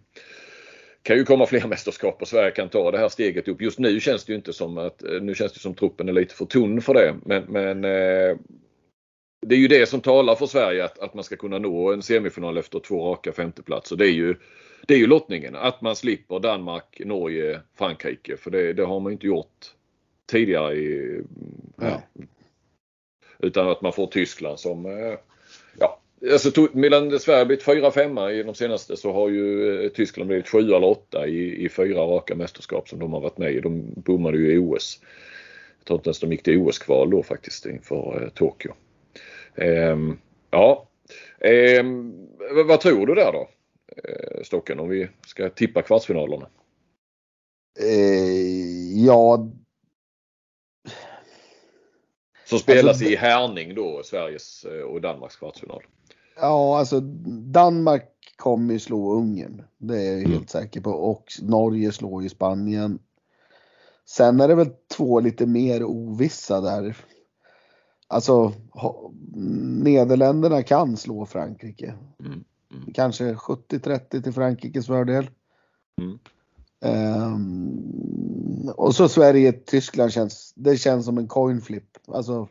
kan 1.02 1.16
ju 1.16 1.24
komma 1.24 1.46
fler 1.46 1.66
mästerskap 1.68 2.22
och 2.22 2.28
Sverige 2.28 2.50
kan 2.50 2.68
ta 2.68 2.90
det 2.90 2.98
här 2.98 3.08
steget 3.08 3.48
upp. 3.48 3.62
Just 3.62 3.78
nu 3.78 4.00
känns 4.00 4.24
det 4.24 4.32
ju 4.32 4.36
inte 4.36 4.52
som 4.52 4.78
att 4.78 5.02
eh, 5.02 5.20
nu 5.20 5.34
känns 5.34 5.52
det 5.52 5.60
som 5.60 5.74
truppen 5.74 6.08
är 6.08 6.12
lite 6.12 6.34
för 6.34 6.44
tunn 6.44 6.80
för 6.80 6.94
det. 6.94 7.14
Men, 7.24 7.44
men 7.48 7.84
eh, 7.84 8.36
det 9.46 9.54
är 9.54 9.58
ju 9.58 9.68
det 9.68 9.88
som 9.88 10.00
talar 10.00 10.34
för 10.34 10.46
Sverige 10.46 10.84
att, 10.84 10.98
att 10.98 11.14
man 11.14 11.24
ska 11.24 11.36
kunna 11.36 11.58
nå 11.58 11.92
en 11.92 12.02
semifinal 12.02 12.58
efter 12.58 12.78
två 12.78 13.10
raka 13.10 13.32
femteplatser. 13.32 13.96
Det 13.96 14.06
är 14.06 14.12
ju 14.12 14.34
det 14.86 14.94
är 14.94 14.98
ju 14.98 15.06
lottningen. 15.06 15.56
Att 15.56 15.80
man 15.80 15.96
slipper 15.96 16.40
Danmark, 16.40 17.00
Norge, 17.04 17.60
Frankrike. 17.78 18.36
För 18.36 18.50
det, 18.50 18.72
det 18.72 18.84
har 18.84 19.00
man 19.00 19.12
inte 19.12 19.26
gjort 19.26 19.66
tidigare. 20.26 20.74
I, 20.74 21.20
ja. 21.80 22.02
Utan 23.38 23.68
att 23.68 23.82
man 23.82 23.92
får 23.92 24.06
Tyskland 24.06 24.60
som 24.60 24.86
eh, 24.86 25.18
ja, 25.78 26.02
Alltså 26.32 26.68
mellan 26.72 27.18
Sverige 27.18 27.46
blivit 27.46 27.64
4-5 27.64 28.30
i 28.30 28.42
de 28.42 28.54
senaste 28.54 28.96
så 28.96 29.12
har 29.12 29.28
ju 29.28 29.76
eh, 29.84 29.88
Tyskland 29.88 30.28
blivit 30.28 30.48
7 30.48 30.58
eller 30.58 30.84
8 30.84 31.26
i, 31.26 31.64
i 31.64 31.68
fyra 31.68 32.00
raka 32.00 32.34
mästerskap 32.34 32.88
som 32.88 32.98
de 32.98 33.12
har 33.12 33.20
varit 33.20 33.38
med 33.38 33.52
i. 33.52 33.60
De 33.60 33.92
bommade 33.96 34.38
ju 34.38 34.52
i 34.52 34.58
OS. 34.58 35.00
Jag 35.78 35.86
tror 35.86 35.98
inte 35.98 36.08
ens 36.08 36.20
de 36.20 36.32
gick 36.32 36.42
till 36.42 36.58
OS-kval 36.58 37.10
då 37.10 37.22
faktiskt 37.22 37.66
inför 37.66 38.22
eh, 38.22 38.28
Tokyo. 38.28 38.72
Ehm, 39.54 40.18
ja, 40.50 40.88
ehm, 41.40 42.14
vad 42.66 42.80
tror 42.80 43.06
du 43.06 43.14
där 43.14 43.32
då? 43.32 43.48
Eh, 43.96 44.42
Stocken 44.42 44.80
om 44.80 44.88
vi 44.88 45.08
ska 45.26 45.50
tippa 45.50 45.82
kvartsfinalerna? 45.82 46.48
Eh, 47.80 49.04
ja. 49.06 49.50
Som 52.44 52.58
spelas 52.58 52.88
alltså, 52.88 53.04
i 53.04 53.16
Härning 53.16 53.74
då, 53.74 54.02
Sveriges 54.04 54.64
eh, 54.64 54.82
och 54.82 55.00
Danmarks 55.00 55.36
kvartsfinal. 55.36 55.82
Ja, 56.36 56.78
alltså 56.78 57.00
Danmark 57.50 58.08
kommer 58.36 58.72
ju 58.72 58.78
slå 58.78 59.14
Ungern. 59.14 59.62
Det 59.78 59.98
är 59.98 60.12
jag 60.12 60.18
mm. 60.18 60.32
helt 60.32 60.50
säker 60.50 60.80
på. 60.80 60.90
Och 60.90 61.24
Norge 61.42 61.92
slår 61.92 62.22
ju 62.22 62.28
Spanien. 62.28 62.98
Sen 64.04 64.40
är 64.40 64.48
det 64.48 64.54
väl 64.54 64.70
två 64.96 65.20
lite 65.20 65.46
mer 65.46 65.84
ovissa 65.84 66.60
där. 66.60 66.96
Alltså 68.08 68.52
Nederländerna 69.84 70.62
kan 70.62 70.96
slå 70.96 71.26
Frankrike. 71.26 71.94
Mm. 72.20 72.44
Mm. 72.72 72.92
Kanske 72.94 73.34
70-30 73.34 74.22
till 74.22 74.32
Frankrikes 74.32 74.86
fördel. 74.86 75.30
Mm. 76.00 76.18
Um, 76.84 78.68
och 78.76 78.94
så 78.94 79.08
Sverige-Tyskland 79.08 80.12
känns, 80.12 80.52
det 80.56 80.76
känns 80.76 81.04
som 81.04 81.18
en 81.18 81.28
coin 81.28 81.60
flip. 81.60 81.98
Alltså, 82.08 82.48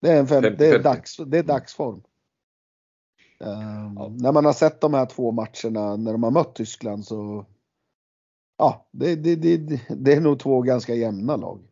det 0.00 0.10
är, 0.10 0.20
en 0.20 0.26
fem, 0.26 0.42
det 0.42 0.66
är, 0.66 0.82
dags, 0.82 1.16
det 1.26 1.38
är 1.38 1.42
dagsform. 1.42 2.02
Um, 3.40 3.94
ja. 3.96 4.08
När 4.08 4.32
man 4.32 4.44
har 4.44 4.52
sett 4.52 4.80
de 4.80 4.94
här 4.94 5.06
två 5.06 5.32
matcherna 5.32 5.96
när 5.96 6.12
de 6.12 6.22
har 6.22 6.30
mött 6.30 6.54
Tyskland 6.54 7.04
så 7.04 7.46
Ja, 8.58 8.88
det, 8.90 9.14
det, 9.14 9.36
det, 9.36 9.80
det 9.88 10.12
är 10.12 10.20
nog 10.20 10.40
två 10.40 10.62
ganska 10.62 10.94
jämna 10.94 11.36
lag. 11.36 11.67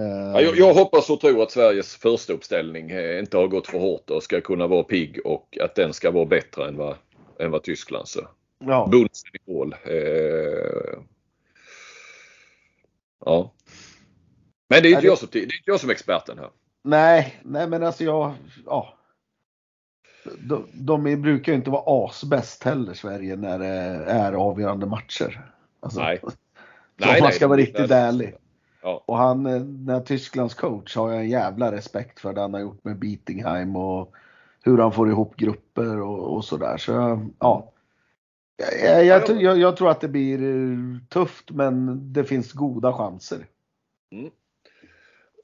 Ja, 0.00 0.40
jag, 0.40 0.56
jag, 0.56 0.74
hoppas 0.74 1.10
och 1.10 1.20
tror 1.20 1.42
att 1.42 1.50
Sveriges 1.50 1.96
första 1.96 2.32
uppställning 2.32 2.90
eh, 2.90 3.18
inte 3.18 3.36
har 3.36 3.46
gått 3.46 3.66
för 3.66 3.78
hårt 3.78 4.10
och 4.10 4.22
ska 4.22 4.40
kunna 4.40 4.66
vara 4.66 4.82
pigg 4.82 5.20
och 5.24 5.58
att 5.60 5.74
den 5.74 5.92
ska 5.92 6.10
vara 6.10 6.24
bättre 6.24 6.68
än 6.68 6.76
vad, 6.76 6.96
än 7.38 7.50
vad 7.50 7.62
Tysklands. 7.62 8.18
Ja. 8.64 8.88
Bunsen 8.92 9.30
i 9.34 9.52
mål. 9.52 9.74
Eh, 9.84 10.98
ja. 13.24 13.52
Men 14.68 14.82
det 14.82 14.88
är 14.88 14.94
inte, 14.94 15.06
jag 15.06 15.18
som, 15.18 15.28
det 15.32 15.38
är 15.38 15.42
inte 15.42 15.54
jag 15.64 15.80
som 15.80 15.90
är 15.90 15.94
experten 15.94 16.38
här. 16.38 16.50
Nej, 16.82 17.40
nej 17.42 17.68
men 17.68 17.82
alltså 17.82 18.04
jag, 18.04 18.34
ja. 18.66 18.94
De, 20.38 20.66
de 20.72 21.22
brukar 21.22 21.52
ju 21.52 21.58
inte 21.58 21.70
vara 21.70 22.06
asbäst 22.06 22.64
heller 22.64 22.94
Sverige 22.94 23.36
när 23.36 23.58
det 23.58 23.66
är 24.06 24.32
avgörande 24.32 24.86
matcher. 24.86 25.52
Alltså, 25.80 26.00
nej. 26.00 26.20
nej, 26.96 27.22
man 27.22 27.32
ska 27.32 27.44
nej, 27.44 27.48
vara 27.48 27.60
riktigt 27.60 27.90
ärlig. 27.90 28.34
Ja. 28.82 29.04
Och 29.06 29.16
han, 29.16 29.46
eh, 29.46 29.62
när 29.62 30.00
Tysklands 30.00 30.54
coach 30.54 30.96
har 30.96 31.10
jag 31.10 31.20
en 31.20 31.28
jävla 31.28 31.72
respekt 31.72 32.20
för 32.20 32.32
det 32.32 32.40
han 32.40 32.54
har 32.54 32.60
gjort 32.60 32.84
med 32.84 32.98
Beatingheim 32.98 33.76
och 33.76 34.14
hur 34.62 34.78
han 34.78 34.92
får 34.92 35.10
ihop 35.10 35.36
grupper 35.36 36.00
och, 36.00 36.36
och 36.36 36.44
sådär. 36.44 36.76
Så 36.76 36.92
ja. 37.38 37.72
Jag, 38.82 39.04
jag, 39.04 39.42
jag, 39.42 39.58
jag, 39.58 39.76
tror 39.76 39.90
att 39.90 40.00
det 40.00 40.08
blir 40.08 40.42
eh, 40.42 40.78
tufft 41.08 41.50
men 41.50 42.00
det 42.12 42.24
finns 42.24 42.52
goda 42.52 42.92
chanser. 42.92 43.46
Mm. 44.12 44.30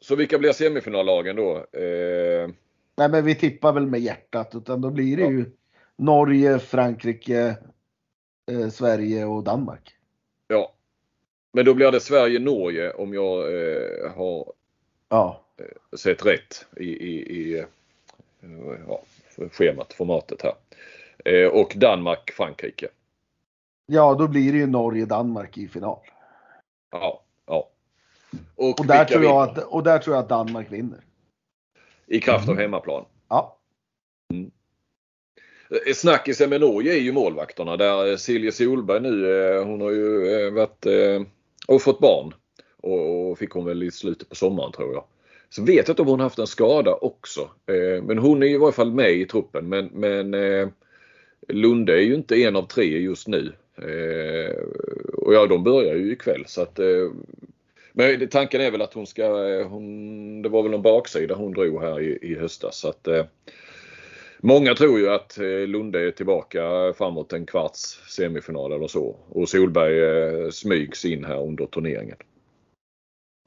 Så 0.01 0.17
vilka 0.17 0.39
blir 0.39 0.53
semifinallagen 0.53 1.37
då? 1.37 1.57
Eh... 1.57 2.49
Nej 2.97 3.09
men 3.09 3.25
vi 3.25 3.35
tippar 3.35 3.73
väl 3.73 3.87
med 3.87 4.01
hjärtat 4.01 4.55
utan 4.55 4.81
då 4.81 4.91
blir 4.91 5.17
det 5.17 5.23
ja. 5.23 5.31
ju 5.31 5.51
Norge, 5.97 6.59
Frankrike, 6.59 7.57
eh, 8.51 8.69
Sverige 8.69 9.25
och 9.25 9.45
Danmark. 9.45 9.97
Ja, 10.49 10.76
men 11.53 11.65
då 11.65 11.75
blir 11.75 11.93
det 11.93 12.01
Sverige-Norge 12.01 12.93
om 12.93 13.15
jag 13.15 13.39
eh, 13.39 14.13
har 14.17 14.53
ja. 15.09 15.41
eh, 15.57 15.97
sett 15.97 16.27
rätt 16.27 16.67
i, 16.77 16.85
i, 16.85 17.41
i 17.41 17.59
eh, 17.59 17.65
ja, 18.89 19.03
schemat, 19.53 19.93
formatet 19.93 20.43
här. 20.43 20.55
Eh, 21.25 21.49
och 21.49 21.73
Danmark-Frankrike. 21.77 22.89
Ja, 23.87 24.15
då 24.15 24.29
blir 24.29 24.53
det 24.53 24.59
ju 24.59 24.67
Norge-Danmark 24.67 25.59
i 25.59 25.69
final. 25.69 25.99
Ja, 26.91 27.23
ja. 27.47 27.71
Och, 28.55 28.81
och 28.81 28.87
där, 28.87 29.05
tror 29.05 29.25
jag 29.25 29.43
att, 29.43 29.59
och 29.59 29.83
där 29.83 29.99
tror 29.99 30.17
jag 30.17 30.23
att 30.23 30.29
Danmark 30.29 30.73
vinner. 30.73 31.01
I 32.07 32.21
kraft 32.21 32.49
av 32.49 32.57
hemmaplan? 32.57 33.05
Ja. 33.29 33.59
Mm. 34.33 34.51
Eh, 35.71 35.95
snackisen 35.95 36.51
med 36.51 36.61
Norge 36.61 36.93
är 36.93 37.01
ju 37.01 37.13
målvakterna 37.13 37.77
där 37.77 38.17
Silje 38.17 38.53
Solberg 38.53 39.01
nu, 39.01 39.59
hon 39.59 39.81
har 39.81 39.91
ju 39.91 40.51
varit 40.51 40.87
och 41.67 41.83
fått 41.83 42.01
barn. 42.01 42.35
Och, 42.83 43.39
fick 43.39 43.51
hon 43.51 43.65
väl 43.65 43.83
i 43.83 43.91
slutet 43.91 44.29
på 44.29 44.35
sommaren 44.35 44.73
tror 44.73 44.95
jag. 44.95 45.05
Så 45.49 45.63
vet 45.63 45.89
jag 45.89 45.93
inte 45.93 46.03
om 46.03 46.09
hon 46.09 46.21
haft 46.21 46.39
en 46.39 46.47
skada 46.47 46.95
också. 46.95 47.41
Eh, 47.41 48.03
men 48.03 48.19
hon 48.19 48.43
är 48.43 48.47
i 48.47 48.57
varje 48.57 48.73
fall 48.73 48.93
med 48.93 49.13
i 49.13 49.27
truppen. 49.27 49.69
Men, 49.69 49.87
men 49.87 50.35
eh, 50.35 50.69
Lunde 51.49 51.93
är 51.93 52.03
ju 52.03 52.15
inte 52.15 52.37
en 52.37 52.57
av 52.57 52.63
tre 52.63 52.99
just 52.99 53.29
nu. 53.29 53.53
Eh, 53.77 54.57
och 55.13 55.35
ja, 55.35 55.47
de 55.47 55.65
börjar 55.65 55.95
ju 55.95 56.13
ikväll 56.13 56.45
så 56.47 56.63
att 56.63 56.79
men 57.93 58.29
tanken 58.29 58.61
är 58.61 58.71
väl 58.71 58.83
att 58.83 58.95
hon 58.95 59.07
ska, 59.07 59.27
hon, 59.65 60.43
det 60.43 60.49
var 60.49 60.63
väl 60.63 60.75
en 60.75 60.83
baksida 60.83 61.35
hon 61.35 61.53
drog 61.53 61.83
här 61.83 62.01
i, 62.01 62.19
i 62.23 62.35
höstas. 62.35 62.79
Så 62.79 62.89
att, 62.89 63.09
Många 64.39 64.75
tror 64.75 64.99
ju 64.99 65.11
att 65.11 65.39
eh, 65.39 65.67
Lunde 65.67 66.07
är 66.07 66.11
tillbaka 66.11 66.93
framåt 66.93 67.33
en 67.33 67.47
kvarts 67.47 67.81
semifinal 68.09 68.73
eller 68.73 68.87
så. 68.87 69.17
Och 69.29 69.49
Solberg 69.49 69.99
eh, 69.99 70.51
smygs 70.51 71.05
in 71.05 71.25
här 71.25 71.43
under 71.43 71.67
turneringen. 71.67 72.17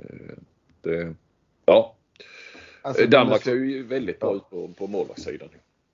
Eh, 0.03 0.35
det, 0.81 1.15
ja. 1.65 1.95
Alltså, 2.81 3.05
Danmark 3.05 3.43
ser 3.43 3.55
ju 3.55 3.83
väldigt 3.83 4.19
bra 4.19 4.35
ut 4.35 4.49
på, 4.49 4.73
på 4.77 4.87
målvaktssidan. 4.87 5.49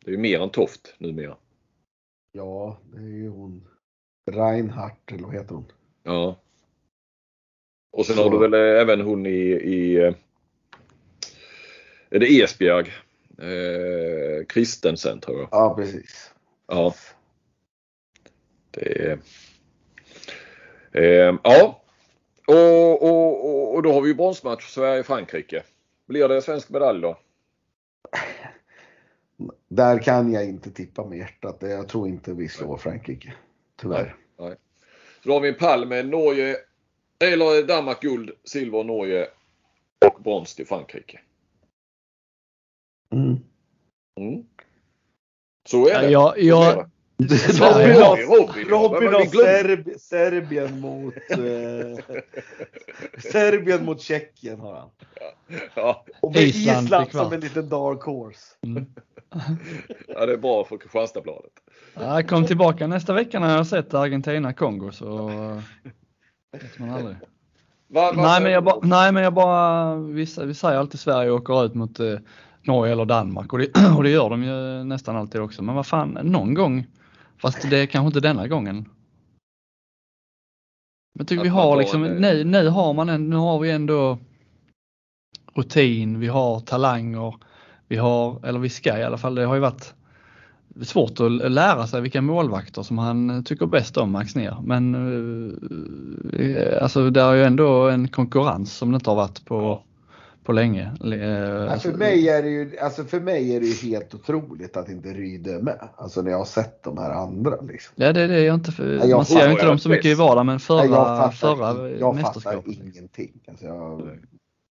Det 0.05 0.11
är 0.11 0.11
ju 0.11 0.17
mer 0.17 0.39
än 0.39 0.49
Toft 0.49 0.95
numera. 0.97 1.37
Ja, 2.31 2.77
det 2.93 2.97
är 2.97 3.17
ju 3.17 3.29
hon. 3.29 3.67
Reinhardt 4.31 5.11
eller 5.11 5.23
vad 5.23 5.33
heter 5.33 5.55
hon? 5.55 5.65
Ja. 6.03 6.39
Och 7.91 8.05
sen 8.05 8.15
så. 8.15 8.23
har 8.23 8.29
du 8.29 8.37
väl 8.39 8.53
även 8.53 9.01
hon 9.01 9.25
i, 9.25 9.39
i 9.51 10.13
är 12.09 12.19
det 12.19 12.41
Esbjerg 12.41 12.91
eh, 13.41 14.45
Kristensen 14.45 15.19
tror 15.19 15.39
jag. 15.39 15.49
Ja, 15.51 15.75
precis. 15.75 16.33
Ja. 16.67 16.93
Det 18.71 19.01
är... 19.01 19.19
Eh, 20.91 21.35
ja. 21.43 21.81
Och, 22.47 23.03
och, 23.03 23.75
och 23.75 23.83
då 23.83 23.93
har 23.93 24.01
vi 24.01 24.07
ju 24.07 24.15
bronsmatch 24.15 24.69
Sverige-Frankrike. 24.69 25.63
Blir 26.07 26.27
det 26.27 26.41
svensk 26.41 26.69
medalj 26.69 27.01
då? 27.01 27.17
Där 29.67 29.99
kan 29.99 30.31
jag 30.31 30.45
inte 30.45 30.71
tippa 30.71 31.05
med 31.05 31.17
hjärtat. 31.17 31.57
Jag 31.59 31.87
tror 31.87 32.07
inte 32.07 32.33
vi 32.33 32.49
slår 32.49 32.77
Frankrike. 32.77 33.33
Tyvärr. 33.75 34.15
Nej, 34.37 34.49
nej. 34.49 34.57
Så 35.23 35.29
då 35.29 35.33
har 35.33 35.41
vi 35.41 35.49
en 35.49 35.55
pall 35.55 35.87
med 35.87 36.07
Norge, 36.07 36.57
eller 37.19 37.67
Danmark 37.67 38.01
guld, 38.01 38.31
silver 38.43 38.83
Norge 38.83 39.27
och 40.05 40.23
brons 40.23 40.55
till 40.55 40.67
Frankrike. 40.67 41.19
Mm. 43.15 43.39
Mm. 44.19 44.43
Så 45.69 45.87
är 45.87 46.01
det. 46.01 46.09
Ja, 46.09 46.33
jag, 46.37 46.89
Robin, 47.17 47.95
Robin, 47.95 48.69
Robin 48.69 49.13
har 49.13 49.25
Serb 49.25 49.99
Serbien 49.99 50.79
mot 50.79 51.13
eh, 51.29 52.17
Serbien 53.31 53.85
mot 53.85 54.01
Tjeckien 54.01 54.59
har 54.59 54.75
han. 54.75 54.89
Ja. 55.75 56.05
Och 56.21 56.33
med 56.33 56.41
Island, 56.41 56.85
Island 56.85 57.11
som 57.11 57.33
en 57.33 57.39
liten 57.39 57.69
dark 57.69 58.01
horse. 58.01 58.39
Mm. 58.61 58.85
ja, 60.07 60.25
det 60.25 60.33
är 60.33 60.37
bra 60.37 60.65
för 60.65 60.77
Kristianstadsbladet. 60.77 61.51
Ja, 61.93 62.15
jag 62.15 62.29
kom 62.29 62.45
tillbaka 62.45 62.87
nästa 62.87 63.13
vecka 63.13 63.39
när 63.39 63.49
jag 63.49 63.57
har 63.57 63.63
sett 63.63 63.93
Argentina-Kongo 63.93 64.91
så 64.91 65.27
vet 66.51 66.79
man 66.79 66.89
aldrig. 66.89 67.15
Va, 67.87 68.11
va, 68.11 68.21
nej, 68.21 68.41
men 68.41 68.51
jag 68.51 68.63
bara, 68.63 68.79
nej 68.81 69.11
men 69.11 69.23
jag 69.23 69.33
bara, 69.33 69.95
vi, 69.95 70.27
vi 70.45 70.53
säger 70.53 70.77
alltid 70.77 70.99
Sverige 70.99 71.31
åker 71.31 71.65
ut 71.65 71.73
mot 71.73 71.99
eh, 71.99 72.17
Norge 72.67 72.91
eller 72.91 73.05
Danmark. 73.05 73.53
Och 73.53 73.59
det, 73.59 73.67
och 73.97 74.03
det 74.03 74.09
gör 74.09 74.29
de 74.29 74.43
ju 74.43 74.83
nästan 74.83 75.15
alltid 75.15 75.41
också. 75.41 75.63
Men 75.63 75.75
vad 75.75 75.85
fan, 75.85 76.17
någon 76.23 76.53
gång, 76.53 76.87
fast 77.37 77.69
det 77.69 77.77
är 77.77 77.85
kanske 77.85 78.07
inte 78.07 78.19
denna 78.19 78.47
gången. 78.47 78.89
Jag 81.19 81.27
tycker 81.27 81.43
vi 81.43 81.49
har 81.49 81.77
liksom, 81.77 82.03
nu, 82.03 82.43
nu 82.43 82.67
har 82.67 82.93
man 82.93 83.09
en, 83.09 83.29
nu 83.29 83.35
har 83.35 83.59
vi 83.59 83.71
ändå 83.71 84.17
rutin, 85.53 86.19
vi 86.19 86.27
har 86.27 86.59
talanger, 86.59 87.35
vi 87.87 87.97
har, 87.97 88.45
eller 88.45 88.59
vi 88.59 88.69
ska 88.69 88.97
i 88.97 89.03
alla 89.03 89.17
fall, 89.17 89.35
det 89.35 89.45
har 89.45 89.55
ju 89.55 89.61
varit 89.61 89.93
svårt 90.81 91.19
att 91.19 91.51
lära 91.51 91.87
sig 91.87 92.01
vilka 92.01 92.21
målvakter 92.21 92.83
som 92.83 92.97
han 92.97 93.43
tycker 93.43 93.65
bäst 93.65 93.97
om, 93.97 94.11
Max 94.11 94.35
ner. 94.35 94.57
Men 94.63 94.95
eh, 96.33 96.83
alltså 96.83 97.09
det 97.09 97.21
är 97.21 97.33
ju 97.33 97.43
ändå 97.43 97.89
en 97.89 98.07
konkurrens 98.07 98.77
som 98.77 98.91
det 98.91 98.95
inte 98.95 99.09
har 99.09 99.15
varit 99.15 99.45
på, 99.45 99.83
på 100.45 100.51
länge. 100.51 100.91
Ja, 100.99 101.79
för, 101.79 101.97
mig 101.97 102.29
är 102.29 102.43
det 102.43 102.49
ju, 102.49 102.77
alltså 102.79 103.03
för 103.03 103.19
mig 103.19 103.55
är 103.55 103.59
det 103.59 103.65
ju 103.65 103.89
helt 103.89 104.15
otroligt 104.15 104.77
att 104.77 104.89
inte 104.89 105.09
Ryde 105.09 105.53
är 105.53 105.61
med. 105.61 105.89
Alltså 105.95 106.21
när 106.21 106.31
jag 106.31 106.37
har 106.37 106.45
sett 106.45 106.83
de 106.83 106.97
här 106.97 107.11
andra. 107.11 107.61
Liksom. 107.61 107.93
Ja 107.95 108.13
det 108.13 108.21
är 108.21 108.27
det 108.27 108.39
jag 108.39 108.55
inte, 108.55 108.71
för, 108.71 108.83
Nej, 108.83 109.09
jag 109.09 109.17
man 109.17 109.25
ser 109.25 109.45
ju 109.45 109.51
inte 109.51 109.65
dem 109.65 109.79
så 109.79 109.89
mycket 109.89 110.05
i 110.05 110.13
vardagen 110.13 110.45
men 110.45 110.59
förra, 110.59 110.81
Nej, 110.81 110.89
jag 110.89 111.17
fattar, 111.17 111.31
förra 111.31 111.89
jag 111.89 111.99
fattar 111.99 112.13
mästerskapet. 112.13 112.67
ingenting. 112.67 113.41
Alltså 113.47 113.65
jag, 113.65 114.19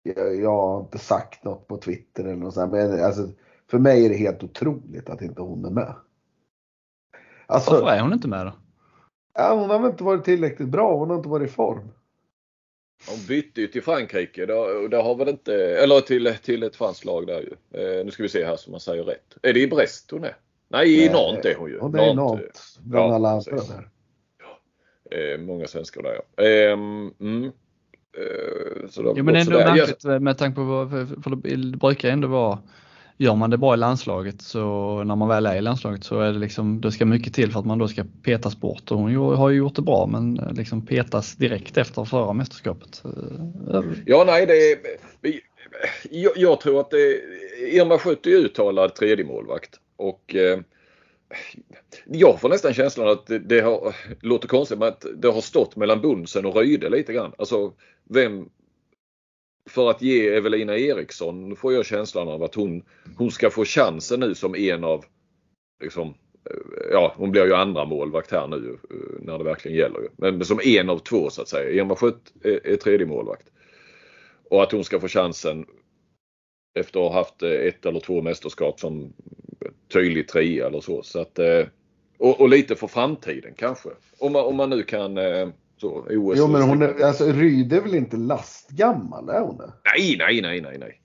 jag, 0.03 0.35
jag 0.35 0.51
har 0.51 0.79
inte 0.79 0.97
sagt 0.97 1.43
något 1.43 1.67
på 1.67 1.77
Twitter 1.77 2.23
eller 2.23 2.35
något 2.35 2.53
sånt. 2.53 2.71
Men 2.71 3.03
alltså, 3.03 3.27
för 3.71 3.79
mig 3.79 4.05
är 4.05 4.09
det 4.09 4.15
helt 4.17 4.43
otroligt 4.43 5.09
att 5.09 5.21
inte 5.21 5.41
hon 5.41 5.65
är 5.65 5.71
med. 5.71 5.93
Alltså, 7.45 7.71
Varför 7.71 7.87
är 7.87 8.01
hon 8.01 8.13
inte 8.13 8.27
med 8.27 8.45
då? 8.45 8.53
ja, 9.33 9.55
hon 9.55 9.69
har 9.69 9.79
väl 9.79 9.91
inte 9.91 10.03
varit 10.03 10.23
tillräckligt 10.23 10.69
bra. 10.69 10.97
Hon 10.97 11.09
har 11.09 11.17
inte 11.17 11.29
varit 11.29 11.49
i 11.49 11.53
form. 11.53 11.91
Hon 13.07 13.25
bytte 13.27 13.61
ju 13.61 13.67
till 13.67 13.83
Frankrike. 13.83 14.45
Det, 14.45 14.87
det 14.87 14.97
har 14.97 15.15
väl 15.15 15.29
inte, 15.29 15.55
eller 15.55 16.01
till, 16.01 16.33
till 16.43 16.63
ett 16.63 16.75
franskt 16.75 17.05
lag 17.05 17.27
där 17.27 17.41
ju. 17.41 17.79
Eh, 17.81 18.05
nu 18.05 18.11
ska 18.11 18.23
vi 18.23 18.29
se 18.29 18.45
här 18.45 18.55
så 18.55 18.71
man 18.71 18.79
säger 18.79 19.03
rätt. 19.03 19.37
Är 19.41 19.53
det 19.53 19.59
i 19.59 19.67
Brest 19.67 20.11
hon 20.11 20.23
är? 20.23 20.35
Nej, 20.67 21.05
i 21.05 21.09
Nantes 21.09 21.45
är 21.45 21.55
hon 21.55 21.69
ju. 21.69 21.77
Och 21.77 21.91
det 21.91 22.01
är 22.01 22.13
Nantes. 22.13 22.41
Nantes. 22.41 22.79
Bland 22.79 23.11
Ja, 23.11 23.15
alla 23.15 23.41
där. 23.41 23.89
Eh, 25.11 25.37
många 25.39 25.67
svenskar 25.67 26.03
där 26.03 26.21
ja. 26.35 26.43
Ehm, 26.43 27.13
mm. 27.19 27.51
Eh, 28.17 28.89
så 28.89 29.01
det 29.01 29.09
har 29.09 29.17
Jo 29.17 29.23
men 29.23 29.35
ändå. 29.35 29.59
Ja, 29.59 29.75
märkligt 29.75 30.05
eh, 30.05 30.19
med 30.19 30.37
tanke 30.37 30.55
på 30.55 30.63
vad, 30.63 30.89
för, 30.89 31.05
för 31.05 31.29
det 31.29 31.77
brukar 31.77 32.09
ändå 32.09 32.27
vara 32.27 32.59
Gör 33.21 33.35
man 33.35 33.49
det 33.49 33.57
bra 33.57 33.73
i 33.73 33.77
landslaget 33.77 34.41
så 34.41 35.03
när 35.03 35.15
man 35.15 35.27
väl 35.27 35.45
är 35.45 35.55
i 35.55 35.61
landslaget 35.61 36.03
så 36.03 36.19
är 36.19 36.33
det 36.33 36.39
liksom, 36.39 36.81
det 36.81 36.91
ska 36.91 37.05
mycket 37.05 37.33
till 37.33 37.51
för 37.51 37.59
att 37.59 37.65
man 37.65 37.77
då 37.77 37.87
ska 37.87 38.03
petas 38.23 38.59
bort 38.59 38.91
och 38.91 38.97
hon 38.97 39.15
har 39.15 39.49
ju 39.49 39.57
gjort 39.57 39.75
det 39.75 39.81
bra 39.81 40.07
men 40.07 40.39
eh, 40.39 40.53
liksom 40.53 40.85
petas 40.85 41.35
direkt 41.35 41.77
efter 41.77 42.05
förra 42.05 42.33
mästerskapet. 42.33 43.03
Eh, 43.73 43.81
ja, 44.05 44.23
nej, 44.27 44.45
det 44.45 44.71
är, 44.71 44.79
jag, 46.09 46.31
jag 46.35 46.59
tror 46.59 46.79
att 46.79 46.91
det, 46.91 47.21
Irma 47.71 47.97
Skytt 47.97 48.25
är 48.25 48.31
uttalad 48.31 48.95
tredje 48.95 49.25
målvakt 49.25 49.79
och 49.97 50.35
eh, 50.35 50.59
jag 52.05 52.41
får 52.41 52.49
nästan 52.49 52.73
känslan 52.73 53.07
att 53.07 53.27
det, 53.27 53.39
det 53.39 53.61
har, 53.61 53.95
låter 54.21 54.47
konstigt, 54.47 54.79
men 54.79 54.87
att 54.87 55.05
det 55.17 55.27
har 55.27 55.41
stått 55.41 55.75
mellan 55.75 56.01
Bunsen 56.01 56.45
och 56.45 56.55
Ryde 56.55 56.89
lite 56.89 57.13
grann. 57.13 57.31
Alltså, 57.37 57.73
vem, 58.09 58.49
för 59.69 59.89
att 59.89 60.01
ge 60.01 60.27
Evelina 60.27 60.77
Eriksson 60.77 61.55
får 61.55 61.73
jag 61.73 61.85
känslan 61.85 62.27
av 62.27 62.43
att 62.43 62.55
hon, 62.55 62.83
hon 63.17 63.31
ska 63.31 63.49
få 63.49 63.65
chansen 63.65 64.19
nu 64.19 64.35
som 64.35 64.55
en 64.55 64.83
av, 64.83 65.05
liksom, 65.83 66.07
eh, 66.49 66.91
ja 66.91 67.13
hon 67.17 67.31
blir 67.31 67.45
ju 67.45 67.53
andra 67.53 67.85
målvakt 67.85 68.31
här 68.31 68.47
nu 68.47 68.77
eh, 68.89 69.25
när 69.25 69.37
det 69.37 69.43
verkligen 69.43 69.77
gäller. 69.77 70.01
Men 70.17 70.45
som 70.45 70.59
en 70.63 70.89
av 70.89 70.99
två 70.99 71.29
så 71.29 71.41
att 71.41 71.47
säga. 71.47 71.69
Irma 71.69 71.95
Skött 71.95 72.33
är, 72.43 72.67
är 72.67 72.75
tredje 72.75 73.05
målvakt. 73.05 73.47
Och 74.49 74.63
att 74.63 74.71
hon 74.71 74.83
ska 74.83 74.99
få 74.99 75.07
chansen 75.07 75.65
efter 76.79 76.99
att 76.99 77.11
ha 77.11 77.19
haft 77.19 77.43
eh, 77.43 77.49
ett 77.51 77.85
eller 77.85 77.99
två 77.99 78.21
mästerskap 78.21 78.79
som 78.79 79.13
tydlig 79.93 80.27
trea 80.27 80.67
eller 80.67 80.81
så. 80.81 81.03
så 81.03 81.19
att, 81.19 81.39
och, 82.17 82.41
och 82.41 82.49
lite 82.49 82.75
för 82.75 82.87
framtiden 82.87 83.53
kanske. 83.57 83.89
Om 84.19 84.31
man, 84.31 84.45
om 84.45 84.55
man 84.55 84.69
nu 84.69 84.83
kan 84.83 85.17
eh, 85.17 85.49
så, 85.79 86.05
OS. 86.09 86.37
Jo 86.37 86.47
men 86.47 86.61
hon 86.61 86.81
är, 86.81 87.03
alltså 87.03 87.31
Ryde 87.31 87.75
är 87.77 87.81
väl 87.81 87.95
inte 87.95 88.17
lastgammal, 88.17 89.29
är 89.29 89.41
hon 89.41 89.57
det? 89.57 89.73
Nej, 89.85 90.15
nej, 90.17 90.41
nej, 90.41 90.61
nej, 90.61 90.77
nej. 90.77 91.01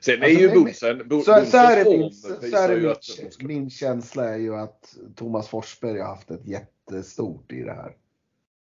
Sen 0.00 0.22
Alltså, 0.22 0.38
är 0.38 0.40
ju 0.40 0.48
Bunsen, 0.48 1.08
Bo- 1.08 1.20
Så, 1.22 1.44
så 1.44 1.56
här 1.56 1.76
är, 1.76 1.98
min, 1.98 2.12
så 2.12 2.56
här 2.56 2.68
är 2.68 2.96
min, 3.38 3.48
min 3.48 3.70
känsla 3.70 4.28
är 4.28 4.38
ju 4.38 4.56
att 4.56 4.96
Thomas 5.16 5.48
Forsberg 5.48 5.98
har 5.98 6.06
haft 6.06 6.30
ett 6.30 6.46
jättestort 6.46 7.52
i 7.52 7.62
det 7.62 7.72
här. 7.72 7.96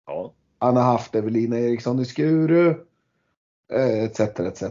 Ja. 0.07 0.33
Han 0.59 0.75
har 0.75 0.83
haft 0.83 1.15
Evelina 1.15 1.59
Eriksson 1.59 1.99
i 1.99 2.05
Skuru. 2.05 2.69
Eh, 3.73 4.03
etc, 4.03 4.19
etc. 4.19 4.63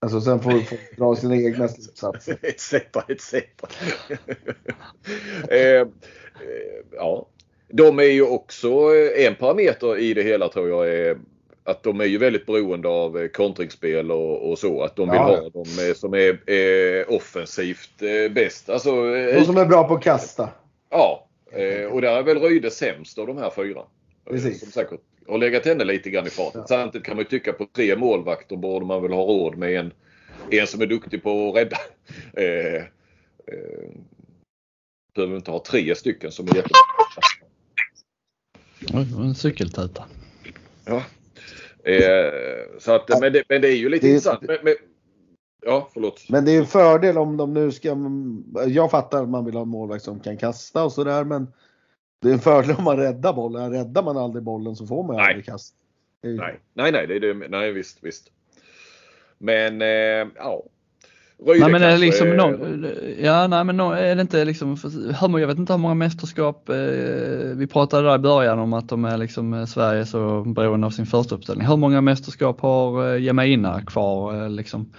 Alltså 0.00 0.20
sen 0.20 0.40
får 0.40 0.50
folk 0.50 0.96
dra 0.96 1.16
sina 1.16 1.36
egna 1.36 1.68
slutsatser. 1.68 2.38
etc, 2.42 2.74
etc. 3.08 3.34
eh, 5.48 5.58
eh, 5.58 5.86
ja. 6.92 7.28
De 7.76 7.98
är 7.98 8.02
ju 8.02 8.22
också 8.22 8.68
eh, 8.94 9.26
en 9.26 9.34
parameter 9.34 9.98
i 9.98 10.14
det 10.14 10.22
hela 10.22 10.48
tror 10.48 10.68
jag 10.68 10.88
är 10.88 11.18
att 11.64 11.82
de 11.82 12.00
är 12.00 12.04
ju 12.04 12.18
väldigt 12.18 12.46
beroende 12.46 12.88
av 12.88 13.18
eh, 13.18 13.28
kontringsspel 13.28 14.10
och, 14.10 14.50
och 14.50 14.58
så. 14.58 14.82
Att 14.82 14.96
de 14.96 15.10
vill 15.10 15.16
Ja. 15.16 15.22
ha 15.22 15.48
de 15.64 15.88
eh, 15.88 15.94
som 15.94 16.14
är 16.14 16.50
eh, 16.50 17.04
offensivt 17.08 18.02
eh, 18.02 18.32
bäst. 18.32 18.70
Alltså, 18.70 19.02
De 19.12 19.44
som 19.44 19.56
är 19.56 19.66
bra 19.66 19.88
på 19.88 19.94
att 19.94 20.02
kasta. 20.02 20.48
Ja, 20.90 21.28
och 21.90 22.00
där 22.00 22.16
är 22.18 22.22
väl 22.22 22.38
Röjde 22.38 22.70
sämst 22.70 23.18
av 23.18 23.26
de 23.26 23.38
här 23.38 23.50
fyra. 23.50 23.80
Precis. 24.30 24.60
Som 24.60 24.70
säkert 24.70 25.00
har 25.28 25.38
legat 25.38 25.66
henne 25.66 25.84
lite 25.84 26.10
grann 26.10 26.26
i 26.26 26.30
farten. 26.30 26.60
Ja. 26.60 26.66
Samtidigt 26.66 27.06
kan 27.06 27.16
man 27.16 27.24
ju 27.24 27.28
tycka 27.28 27.52
på 27.52 27.66
tre 27.76 27.96
målvakter 27.96 28.56
borde 28.56 28.86
man 28.86 29.02
väl 29.02 29.12
ha 29.12 29.22
råd 29.22 29.56
med 29.56 29.76
en, 29.76 29.92
en 30.50 30.66
som 30.66 30.82
är 30.82 30.86
duktig 30.86 31.22
på 31.22 31.48
att 31.48 31.56
rädda. 31.56 31.76
Eh, 32.36 32.74
eh, 33.46 33.90
behöver 35.14 35.36
inte 35.36 35.50
ha 35.50 35.64
tre 35.66 35.94
stycken 35.94 36.32
som 36.32 36.44
är 36.48 36.54
jättebra. 36.56 36.93
Oj, 38.92 39.06
en 39.18 39.34
cykeltuta. 39.34 40.04
Ja. 40.84 41.02
Eh, 41.90 42.32
så 42.78 42.92
att, 42.94 43.20
men, 43.20 43.32
det, 43.32 43.42
men 43.48 43.60
det 43.60 43.68
är 43.68 43.76
ju 43.76 43.88
lite 43.88 44.06
Det- 44.06 44.10
intressant. 44.10 44.42
Men, 44.42 44.56
men, 44.62 44.74
ja, 45.66 45.88
förlåt. 45.92 46.24
Men 46.28 46.44
det 46.44 46.52
är 46.52 46.58
en 46.58 46.66
fördel 46.66 47.18
om 47.18 47.36
de 47.36 47.54
nu 47.54 47.72
ska... 47.72 47.96
Jag 48.66 48.90
fattar 48.90 49.22
att 49.22 49.28
man 49.28 49.44
vill 49.44 49.54
ha 49.54 49.62
en 49.62 49.68
målvakt 49.68 50.04
som 50.04 50.20
kan 50.20 50.36
kasta 50.36 50.84
och 50.84 50.92
sådär 50.92 51.24
men 51.24 51.52
det 52.22 52.28
är 52.28 52.32
en 52.32 52.38
fördel 52.38 52.76
om 52.78 52.84
man 52.84 52.96
räddar 52.96 53.32
bollen. 53.32 53.70
Räddar 53.72 54.02
man 54.02 54.16
aldrig 54.16 54.42
bollen 54.44 54.76
så 54.76 54.86
får 54.86 55.02
man 55.04 55.16
Nej. 55.16 55.26
aldrig 55.28 55.44
kasta. 55.44 55.76
Ju- 56.24 56.36
Nej, 56.36 56.60
nej, 56.74 56.92
nej, 56.92 57.06
det 57.06 57.14
är 57.16 57.20
det, 57.20 57.48
nej 57.48 57.72
visst, 57.72 57.98
visst. 58.02 58.30
Men 59.38 59.82
eh, 59.82 60.28
ja. 60.36 60.62
Röjde 61.46 61.60
Nej 61.60 61.72
men 61.72 61.82
är 61.82 61.98
liksom, 61.98 62.28
är- 62.28 62.36
no, 62.36 62.86
ja 63.22 63.46
nej 63.46 63.64
men 63.64 63.80
är 63.80 64.14
det 64.14 64.20
inte 64.20 64.44
liksom, 64.44 64.76
hur 65.20 65.28
många- 65.28 65.40
jag 65.40 65.48
vet 65.48 65.58
inte 65.58 65.72
hur 65.72 65.78
många 65.78 65.94
mästerskap, 65.94 66.68
eh, 66.68 66.76
vi 67.56 67.66
pratade 67.72 68.08
där 68.08 68.14
i 68.14 68.18
början 68.18 68.58
om 68.58 68.72
att 68.72 68.88
de 68.88 69.04
är 69.04 69.18
liksom 69.18 69.54
eh, 69.54 69.64
Sverige 69.66 70.06
så 70.06 70.42
beroende 70.44 70.86
av 70.86 70.90
sin 70.90 71.06
första 71.06 71.34
uppställning. 71.34 71.66
Hur 71.66 71.76
många 71.76 72.00
mästerskap 72.00 72.60
har 72.60 73.14
eh, 73.14 73.22
Jemaina 73.22 73.82
kvar 73.86 74.42
eh, 74.42 74.50
liksom? 74.50 74.92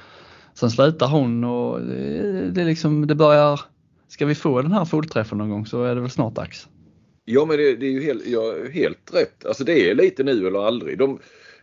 Sen 0.53 0.69
slutar 0.71 1.07
hon 1.07 1.43
och 1.43 1.81
det, 1.81 2.49
det 2.51 2.63
liksom, 2.65 3.07
det 3.07 3.15
börjar, 3.15 3.59
ska 4.07 4.25
vi 4.25 4.35
få 4.35 4.61
den 4.61 4.71
här 4.71 4.85
fullträffen 4.85 5.37
någon 5.37 5.49
gång 5.49 5.65
så 5.65 5.83
är 5.83 5.95
det 5.95 6.01
väl 6.01 6.09
snart 6.09 6.35
dags. 6.35 6.67
Ja 7.25 7.45
men 7.45 7.57
det, 7.57 7.75
det 7.75 7.85
är 7.85 7.91
ju 7.91 8.03
helt, 8.03 8.27
ja, 8.27 8.41
helt 8.73 9.13
rätt. 9.13 9.45
Alltså 9.45 9.63
det 9.63 9.89
är 9.89 9.95
lite 9.95 10.23
nu 10.23 10.47
eller 10.47 10.67
aldrig. 10.67 10.97
De, 10.97 11.19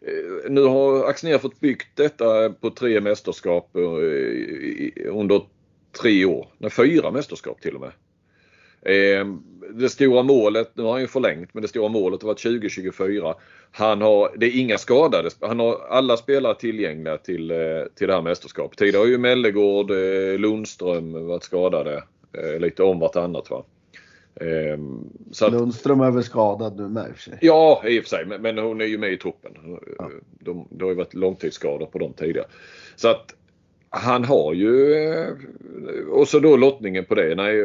Eh, 0.07 0.51
nu 0.51 0.63
har 0.63 1.05
Axnér 1.05 1.39
fått 1.39 1.61
byggt 1.61 1.89
detta 1.97 2.51
på 2.51 2.71
tre 2.71 3.01
mästerskap 3.01 3.77
eh, 3.77 5.15
under 5.15 5.41
tre 6.01 6.25
år. 6.25 6.49
Nej, 6.59 6.71
fyra 6.71 7.11
mästerskap 7.11 7.61
till 7.61 7.75
och 7.75 7.81
med. 7.81 7.93
Ehm, 8.85 9.43
det 9.75 9.89
stora 9.89 10.23
målet, 10.23 10.71
nu 10.75 10.83
har 10.83 10.93
han 10.93 11.01
ju 11.01 11.07
förlängt, 11.07 11.55
men 11.55 11.63
det 11.63 11.69
stora 11.69 11.89
målet 11.89 12.23
har 12.23 12.27
varit 12.27 12.43
2024. 12.43 13.35
Han 13.71 14.01
har, 14.01 14.31
det 14.37 14.47
är 14.47 14.61
inga 14.61 14.79
skadade, 14.79 15.31
han 15.41 15.59
har 15.59 15.87
alla 15.89 16.17
spelare 16.17 16.55
tillgängliga 16.55 17.17
till, 17.17 17.51
eh, 17.51 17.57
till 17.95 18.07
det 18.07 18.15
här 18.15 18.23
mästerskapet. 18.23 18.79
Tidigare 18.79 19.03
har 19.03 19.07
ju 19.07 19.19
Mellegård, 19.19 19.91
Lundström 20.41 21.27
varit 21.27 21.43
skadade 21.43 22.03
lite 22.59 22.83
om 22.83 22.99
vartannat. 22.99 23.51
Va? 23.51 23.65
Eh, 24.35 24.79
så 25.31 25.47
att, 25.47 25.53
Lundström 25.53 26.01
är 26.01 26.11
väl 26.11 26.25
skadad 26.25 26.77
nu 26.77 26.89
med 26.89 27.09
i 27.09 27.13
och 27.13 27.17
för 27.17 27.23
sig. 27.23 27.39
Ja, 27.41 27.83
i 27.87 28.01
och 28.01 28.03
för 28.05 28.09
sig. 28.09 28.25
Men, 28.27 28.43
men 28.43 28.59
hon 28.59 28.81
är 28.81 28.85
ju 28.85 28.99
med 28.99 29.13
i 29.13 29.19
toppen. 29.19 29.53
Ja. 29.99 30.11
De, 30.41 30.69
det 30.71 30.85
har 30.85 30.91
ju 30.91 30.97
varit 30.97 31.15
långtidsskador 31.15 31.87
på 31.87 31.99
dem 31.99 32.13
tidigare. 32.13 32.47
Så 32.97 33.09
att 33.09 33.35
han 33.91 34.25
har 34.25 34.55
ju... 34.55 34.95
eh, 34.95 35.29
Och 36.11 36.29
så 36.29 36.39
då 36.39 36.57
lottningen 36.57 37.05
på 37.05 37.15
det. 37.15 37.35
Nej, 37.35 37.63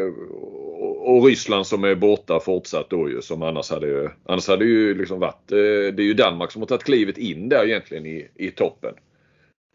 och, 0.99 1.25
Ryssland 1.25 1.67
som 1.67 1.83
är 1.83 1.95
borta 1.95 2.39
fortsatt 2.39 2.89
då 2.89 3.09
ju. 3.09 3.21
Som 3.21 3.43
annars 3.43 3.71
hade 3.71 3.87
ju... 3.87 4.09
Annars 4.25 4.47
hade 4.47 4.65
ju 4.65 4.95
liksom 4.95 5.19
varit... 5.19 5.51
eh, 5.51 5.57
Det 5.93 6.01
är 6.01 6.05
ju 6.05 6.13
Danmark 6.13 6.51
som 6.51 6.61
har 6.61 6.67
tagit 6.67 6.83
klivet 6.83 7.17
in 7.17 7.49
där 7.49 7.65
egentligen 7.65 8.05
i, 8.05 8.27
i 8.35 8.51
toppen. 8.51 8.93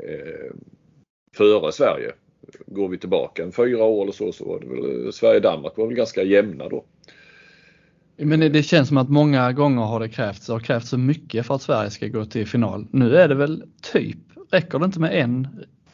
Eh, 0.05 0.53
före 1.37 1.73
Sverige. 1.73 2.13
Går 2.67 2.89
vi 2.89 2.99
tillbaka 2.99 3.43
en 3.43 3.53
fyra 3.53 3.85
år 3.85 4.03
eller 4.03 4.13
så 4.13 4.33
så 4.33 4.45
var 4.45 4.61
det 4.61 4.67
väl 4.67 5.13
Sverige-Danmark 5.13 5.77
var 5.77 5.87
väl 5.87 5.97
ganska 5.97 6.23
jämna 6.23 6.69
då. 6.69 6.85
Men 8.17 8.41
det- 8.41 8.63
känns 8.63 8.89
som 8.89 8.97
att 8.97 9.09
många 9.09 9.53
gånger 9.53 9.83
har 9.83 10.01
det 10.01 10.09
krävts, 10.09 10.47
det 10.47 10.53
har 10.53 10.61
krävts 10.61 10.89
så 10.89 10.99
mycket 10.99 11.47
för 11.47 11.55
att 11.55 11.63
Sverige 11.63 11.91
ska 11.91 12.07
gå 12.07 12.25
till 12.25 12.47
final. 12.47 12.87
Nu 12.91 13.17
är 13.17 13.29
det 13.29 13.35
väl 13.35 13.65
typ, 13.93 14.19
räcker 14.51 14.79
det 14.79 14.85
inte 14.85 15.01
med 15.01 15.21
en, 15.21 15.49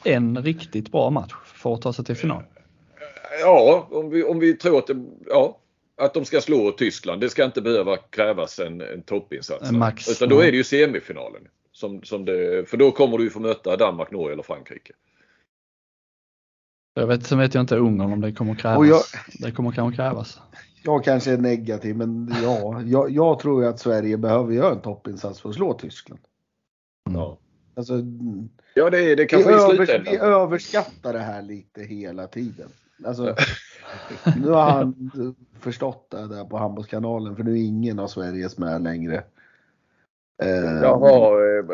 en 0.04 0.42
riktigt 0.42 0.92
bra 0.92 1.10
match 1.10 1.34
för 1.44 1.74
att 1.74 1.82
ta 1.82 1.92
sig 1.92 2.04
till 2.04 2.16
final? 2.16 2.42
Ja, 3.40 3.88
om 3.90 4.10
vi, 4.10 4.24
om 4.24 4.38
vi 4.38 4.56
tror 4.56 4.78
att, 4.78 4.86
det, 4.86 5.04
ja, 5.26 5.58
att 5.96 6.14
de 6.14 6.24
ska 6.24 6.40
slå 6.40 6.70
Tyskland. 6.70 7.20
Det 7.20 7.28
ska 7.28 7.44
inte 7.44 7.62
behöva 7.62 7.96
krävas 7.96 8.58
en, 8.58 8.80
en 8.80 9.02
toppinsats. 9.02 9.70
En 9.70 9.78
max, 9.78 10.08
Utan 10.08 10.28
då 10.28 10.40
är 10.40 10.50
det 10.50 10.56
ju 10.56 10.64
semifinalen. 10.64 11.42
Som, 11.72 12.02
som 12.02 12.24
det, 12.24 12.68
för 12.68 12.76
då 12.76 12.90
kommer 12.90 13.18
du 13.18 13.24
ju 13.24 13.30
få 13.30 13.40
möta 13.40 13.76
Danmark, 13.76 14.10
Norge 14.10 14.32
eller 14.32 14.42
Frankrike. 14.42 14.92
Jag 17.00 17.06
vet, 17.06 17.26
sen 17.26 17.38
vet 17.38 17.54
jag 17.54 17.62
inte 17.62 17.76
Ungern 17.76 18.12
om 18.12 18.20
det 18.20 18.32
kommer 18.32 18.54
krävas. 18.54 18.88
Jag- 18.88 19.02
Det 19.46 19.50
kommer 19.56 19.70
kanske 19.72 19.96
krävas. 19.96 20.40
Jag 20.82 21.04
kanske 21.04 21.32
är 21.32 21.38
negativ 21.38 21.96
men 21.96 22.34
ja, 22.42 22.82
jag, 22.86 23.10
jag 23.10 23.38
tror 23.38 23.62
ju 23.62 23.68
att 23.68 23.80
Sverige 23.80 24.16
behöver 24.18 24.52
göra 24.54 24.72
en 24.74 24.80
toppinsats 24.80 25.40
för 25.40 25.48
att 25.48 25.54
slå 25.54 25.74
Tyskland. 25.74 26.20
Ja, 27.10 27.38
Alltså, 27.74 27.94
ja 28.74 28.90
det, 28.90 28.98
är- 29.12 29.16
det 29.16 29.22
vi, 29.22 29.28
kanske 29.28 29.50
i 29.50 29.54
över, 29.54 30.10
vi 30.10 30.16
överskattar 30.16 31.12
det 31.12 31.18
här 31.18 31.42
lite 31.42 31.82
hela 31.82 32.26
tiden. 32.26 32.68
Alltså, 33.04 33.36
nu 34.42 34.48
har 34.50 34.70
han 34.70 35.10
förstått 35.60 36.06
det 36.10 36.26
där 36.28 36.44
på 36.44 36.56
handbollskanalen 36.58 37.36
för 37.36 37.42
nu 37.44 37.52
är 37.52 37.64
ingen 37.64 37.98
av 37.98 38.06
Sveriges 38.08 38.58
med 38.58 38.82
längre. 38.82 39.24
Eh, 40.42 40.48
Jaha, 40.82 41.30
eh, 41.58 41.64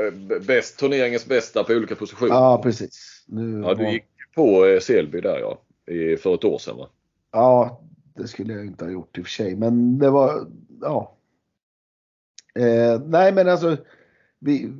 bäst, 0.46 0.78
turneringens 0.78 1.26
bästa 1.26 1.64
på 1.64 1.72
olika 1.72 1.94
positioner. 1.94 2.32
Ja 2.32 2.60
precis. 2.62 3.24
Nu 3.26 3.62
Ja, 3.62 3.74
du 3.74 3.90
gick 3.90 4.04
på 4.34 4.66
eh, 4.66 4.80
Selby 4.80 5.20
där 5.20 5.38
ja. 5.38 5.60
I, 5.92 6.16
för 6.16 6.34
ett 6.34 6.44
år 6.44 6.58
sedan 6.58 6.76
va? 6.76 6.88
Ja, 7.32 7.80
det 8.14 8.28
skulle 8.28 8.52
jag 8.52 8.66
inte 8.66 8.84
ha 8.84 8.92
gjort 8.92 9.18
i 9.18 9.20
och 9.20 9.24
för 9.24 9.30
sig. 9.30 9.56
Men 9.56 9.98
det 9.98 10.10
var, 10.10 10.50
ja. 10.80 11.16
Eh, 12.54 13.00
nej 13.06 13.32
men 13.34 13.48
alltså, 13.48 13.76
vi, 14.38 14.72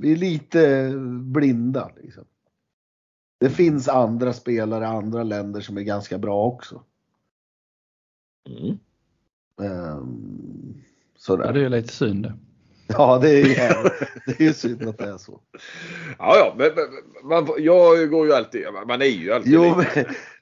vi 0.00 0.12
är 0.12 0.16
lite 0.16 0.92
blinda. 1.20 1.90
Liksom. 2.02 2.24
Det 3.40 3.50
finns 3.50 3.88
andra 3.88 4.32
spelare 4.32 4.84
i 4.84 4.86
andra 4.86 5.22
länder 5.22 5.60
som 5.60 5.76
är 5.76 5.82
ganska 5.82 6.18
bra 6.18 6.46
också. 6.46 6.84
Mm. 8.48 8.78
Ehm, 9.62 10.74
Ja, 11.14 11.22
sådär. 11.22 11.52
det 11.52 11.58
är 11.58 11.62
ju 11.62 11.68
lite 11.68 11.92
synd. 11.92 12.26
Ja, 12.98 13.18
det 13.22 13.40
är, 13.40 13.92
det 14.38 14.46
är 14.46 14.52
synd 14.52 14.88
att 14.88 14.98
det 14.98 15.04
är 15.04 15.16
så. 15.18 15.40
Ja, 16.18 16.36
ja, 16.38 16.54
men, 16.58 16.70
men 16.74 17.44
man, 17.44 17.54
jag 17.58 18.10
går 18.10 18.26
ju 18.26 18.32
alltid, 18.32 18.64
man 18.86 19.02
är 19.02 19.06
ju 19.06 19.32
alltid 19.32 19.52
Jo, 19.52 19.62
men, 19.76 19.86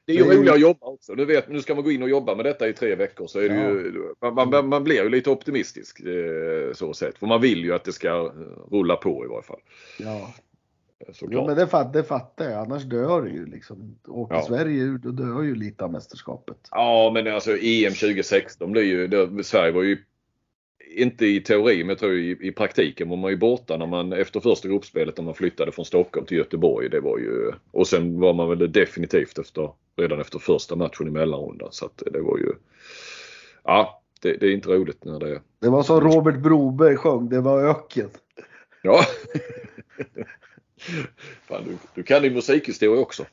Det 0.07 0.13
är 0.13 0.17
ju 0.17 0.23
det 0.25 0.29
är 0.29 0.33
ju- 0.33 0.39
roligare 0.39 0.55
att 0.55 0.61
jobba 0.61 0.87
också. 0.87 1.13
Nu, 1.13 1.25
vet, 1.25 1.49
nu 1.49 1.61
ska 1.61 1.75
man 1.75 1.85
gå 1.85 1.91
in 1.91 2.03
och 2.03 2.09
jobba 2.09 2.35
med 2.35 2.45
detta 2.45 2.69
i 2.69 2.73
tre 2.73 2.95
veckor 2.95 3.27
så 3.27 3.39
är 3.39 3.49
det 3.49 3.55
Ja. 3.55 3.69
ju, 3.71 4.15
man, 4.35 4.51
man, 4.51 4.69
man 4.69 4.85
blir 4.85 5.03
ju 5.03 5.09
lite 5.09 5.31
optimistisk 5.31 6.01
eh, 6.01 6.73
så 6.73 6.95
sett. 6.95 7.19
För 7.19 7.27
man 7.27 7.41
vill 7.41 7.65
ju 7.65 7.75
att 7.75 7.85
det 7.85 7.93
ska 7.93 8.33
rulla 8.71 8.97
på 8.97 9.25
i 9.25 9.29
varje 9.29 9.43
fall. 9.43 9.61
ja. 9.99 10.35
Såklart. 11.13 11.31
Jo, 11.33 11.47
men 11.47 11.57
det, 11.57 11.67
fatt, 11.67 11.93
det 11.93 12.03
fattar 12.05 12.45
jag. 12.51 12.61
Annars 12.61 12.83
dör 12.83 13.23
det 13.23 13.31
ju 13.31 13.47
liksom. 13.47 13.99
Åker 14.09 14.35
Ja. 14.35 14.43
Sverige 14.43 14.83
ur, 14.83 14.99
då 14.99 15.11
dör 15.11 15.43
ju 15.43 15.55
lite 15.55 15.85
av 15.85 15.93
mästerskapet. 15.93 16.57
Ja, 16.71 17.11
men 17.15 17.35
alltså 17.35 17.51
EM 17.51 17.93
2016 17.93 18.73
blir 18.73 18.83
ju, 18.83 19.07
det, 19.07 19.45
Sverige 19.45 19.73
var 19.73 19.83
ju 19.83 19.99
inte 20.91 21.27
i 21.27 21.41
teori, 21.41 21.79
men 21.79 21.89
jag 21.89 21.99
tror 21.99 22.15
i, 22.15 22.39
i 22.41 22.53
praktiken 22.53 23.09
var 23.09 23.17
man 23.17 23.31
ju 23.31 23.37
borta 23.37 23.77
när 23.77 23.87
man 23.87 24.13
efter 24.13 24.41
första 24.41 24.69
gruppspelet 24.69 25.17
när 25.17 25.25
man 25.25 25.35
flyttade 25.35 25.73
från 25.73 25.85
Stockholm 25.85 26.27
till 26.27 26.37
Göteborg. 26.37 26.89
Det 26.89 27.01
var 27.01 27.19
ju, 27.19 27.53
och 27.71 27.87
sen 27.87 28.21
var 28.21 28.35
man 28.35 28.49
väl 28.49 28.73
definitivt 28.73 29.39
efter, 29.39 29.71
redan 29.97 30.21
efter 30.21 30.39
första 30.39 30.77
matchen 30.77 31.09
i 31.09 31.11
mellanrundan. 31.11 31.69
Så 31.73 31.87
att 31.87 32.03
det 32.13 32.21
var 32.21 32.39
ju, 32.39 32.53
ja, 33.65 34.03
det, 34.21 34.33
det 34.33 34.47
är 34.47 34.51
inte 34.53 34.69
roligt 34.69 35.05
när 35.05 35.21
det, 35.21 35.41
Det 35.61 35.69
var 35.69 35.83
som 35.83 36.01
Robert 36.01 36.37
Broberg 36.39 36.97
sjöng, 36.97 37.29
det 37.29 37.41
var 37.41 37.63
öken. 37.71 38.09
ja. 38.83 39.01
Fan, 41.49 41.65
du, 41.65 41.77
du 41.95 42.03
kan 42.03 42.23
din 42.23 42.33
musikhistoria 42.35 43.01
också. 43.01 43.25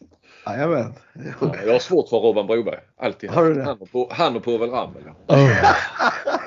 Jajamän. 0.45 0.93
Ja, 1.41 1.55
jag 1.65 1.71
har 1.71 1.79
svårt 1.79 2.09
för 2.09 2.17
Robban 2.17 2.47
Broberg. 2.47 2.79
Alltid. 2.97 3.29
Har 3.29 3.45
du 3.45 3.53
det? 3.53 3.63
Han 3.63 3.77
och, 3.77 3.91
på, 3.91 4.09
han 4.11 4.35
och 4.35 4.43
Povel 4.43 4.69
Ramel. 4.69 5.03
Ja. 5.27 5.35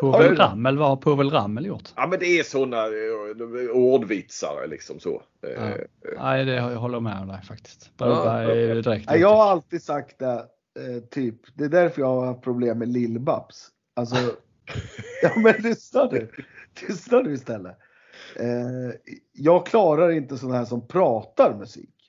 Povel 0.00 0.36
Ramel, 0.36 0.78
vad 0.78 0.88
har 0.88 0.96
Povel 0.96 1.30
Ramel 1.30 1.66
gjort? 1.66 1.92
Ja 1.96 2.06
men 2.06 2.18
det 2.18 2.26
är 2.26 2.42
sådana 2.42 2.76
eh, 2.86 3.70
ordvitsar 3.72 4.66
liksom 4.68 5.00
så. 5.00 5.22
Ja. 5.40 5.48
eh, 5.48 5.74
Nej, 6.18 6.44
det 6.44 6.54
jag 6.54 6.76
håller 6.76 7.00
med 7.00 7.20
om 7.20 7.28
dig 7.28 7.42
faktiskt. 7.42 7.90
Ju 8.00 8.06
ja. 8.06 8.74
direkt 8.74 9.06
Ja, 9.10 9.16
Jag 9.16 9.36
har 9.36 9.50
alltid 9.50 9.82
sagt 9.82 10.18
det, 10.18 10.44
eh, 10.78 11.02
typ. 11.10 11.36
Det 11.54 11.64
är 11.64 11.68
därför 11.68 12.02
jag 12.02 12.08
har 12.08 12.26
haft 12.26 12.42
problem 12.42 12.78
med 12.78 12.88
Lill-Babs. 12.88 13.68
Alltså, 13.96 14.16
ja 15.22 15.30
men 15.36 15.54
lyssna 15.58 16.08
nu. 16.12 16.28
Lyssna 16.88 17.20
nu 17.20 17.32
istället. 17.32 17.76
Jag 19.32 19.66
klarar 19.66 20.10
inte 20.10 20.38
sådana 20.38 20.58
här 20.58 20.64
som 20.64 20.86
pratar 20.86 21.56
musik. 21.58 21.99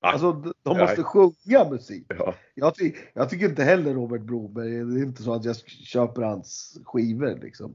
Alltså 0.00 0.32
de- 0.62 0.78
måste 0.78 1.02
sjunga 1.02 1.70
musik. 1.70 2.06
ja. 2.08 2.34
Jag, 2.54 2.74
ty 2.74 2.92
jag 3.14 3.30
tycker 3.30 3.48
inte 3.48 3.64
heller 3.64 3.94
Robert 3.94 4.22
Broberg, 4.22 4.70
det 4.70 5.00
är 5.00 5.04
inte 5.04 5.22
så 5.22 5.34
att 5.34 5.44
jag 5.44 5.56
köper 5.66 6.22
hans 6.22 6.78
skivor 6.84 7.38
liksom. 7.42 7.74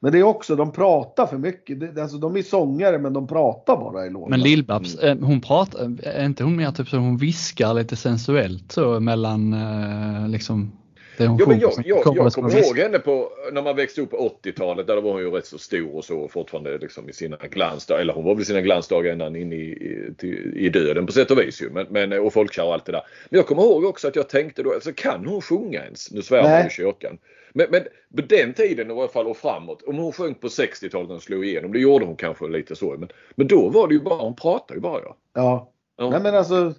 Men 0.00 0.12
det 0.12 0.18
är 0.18 0.22
också, 0.22 0.56
de 0.56 0.72
pratar 0.72 1.26
för 1.26 1.38
mycket. 1.38 1.80
Det, 1.80 2.02
alltså, 2.02 2.18
de 2.18 2.36
är 2.36 2.42
sångare 2.42 2.98
men 2.98 3.12
de 3.12 3.26
pratar 3.26 3.76
bara 3.76 4.06
i 4.06 4.10
låtarna. 4.10 4.36
Men 4.36 4.46
Lill-Babs, 4.46 4.98
eh, 5.04 5.18
hon 5.20 5.40
pratar, 5.40 5.98
är 6.02 6.24
inte 6.26 6.44
hon 6.44 6.56
mer 6.56 6.70
typ 6.70 6.88
så 6.88 6.96
hon 6.96 7.16
viskar 7.16 7.74
lite 7.74 7.96
sensuellt 7.96 8.72
så 8.72 9.00
mellan 9.00 9.52
eh, 9.52 10.28
liksom 10.28 10.72
det 11.16 11.26
hon 11.26 11.36
Jo, 11.40 11.48
men 11.48 11.58
jag, 11.58 11.72
jag, 11.84 12.02
kommer 12.02 12.22
jag 12.22 12.32
kommer 12.32 12.66
ihåg 12.66 12.78
henne 12.78 12.98
på 12.98 13.32
när 13.52 13.62
man 13.62 13.76
växte 13.76 14.00
upp 14.00 14.10
på 14.10 14.38
80-talet. 14.42 14.86
Där 14.86 15.00
var 15.00 15.12
hon 15.12 15.20
ju 15.20 15.30
rätt 15.30 15.46
så 15.46 15.58
stor 15.58 15.96
och 15.96 16.04
så 16.04 16.28
fortfarande 16.28 16.78
liksom 16.78 17.08
i 17.08 17.12
sina 17.12 17.36
glansdagar. 17.36 18.00
Eller 18.00 18.12
hon 18.14 18.24
var 18.24 18.34
väl 18.34 18.42
i 18.42 18.44
sina 18.44 18.60
glansdagar 18.60 19.12
ända 19.12 19.26
in 19.26 19.52
i, 19.52 19.56
i, 19.56 20.14
till, 20.18 20.56
i 20.56 20.68
döden 20.68 21.06
på 21.06 21.12
sätt 21.12 21.30
och 21.30 21.38
vis 21.38 21.62
ju. 21.62 21.70
Men, 21.70 21.86
men, 21.90 22.12
och 22.12 22.32
folkkär 22.32 22.64
och 22.64 22.74
allt 22.74 22.84
det 22.84 22.92
där. 22.92 23.02
Men 23.30 23.38
jag 23.38 23.46
kommer 23.46 23.62
ihåg 23.62 23.84
också 23.84 24.08
att 24.08 24.16
jag 24.16 24.28
tänkte 24.28 24.62
då, 24.62 24.74
alltså 24.74 24.92
kan 24.92 25.26
hon 25.26 25.42
sjunga 25.42 25.84
ens? 25.84 26.10
Nu 26.10 26.22
svär 26.22 26.62
ju 26.62 26.66
i 26.66 26.70
kyrkan. 26.70 27.18
Men, 27.52 27.66
men 27.70 27.82
på 28.16 28.22
den 28.22 28.54
tiden 28.54 28.90
i 28.90 28.94
alla 28.94 29.08
fall 29.08 29.26
och 29.26 29.36
framåt. 29.36 29.82
Om 29.82 29.96
hon 29.96 30.12
sjöng 30.12 30.34
på 30.34 30.48
60-talet 30.48 31.08
när 31.08 31.14
hon 31.14 31.20
slog 31.20 31.44
igenom. 31.44 31.72
Det 31.72 31.78
gjorde 31.78 32.04
hon 32.04 32.16
kanske 32.16 32.48
lite 32.48 32.76
så. 32.76 32.96
Men, 32.98 33.08
men 33.34 33.46
då 33.46 33.68
var 33.68 33.88
det 33.88 33.94
ju 33.94 34.00
bara, 34.00 34.22
hon 34.22 34.36
pratade 34.36 34.74
ju 34.74 34.80
bara 34.80 35.02
ja. 35.02 35.16
Ja. 35.34 35.72
ja. 35.96 36.10
Nej 36.10 36.20
men 36.20 36.34
alltså, 36.34 36.74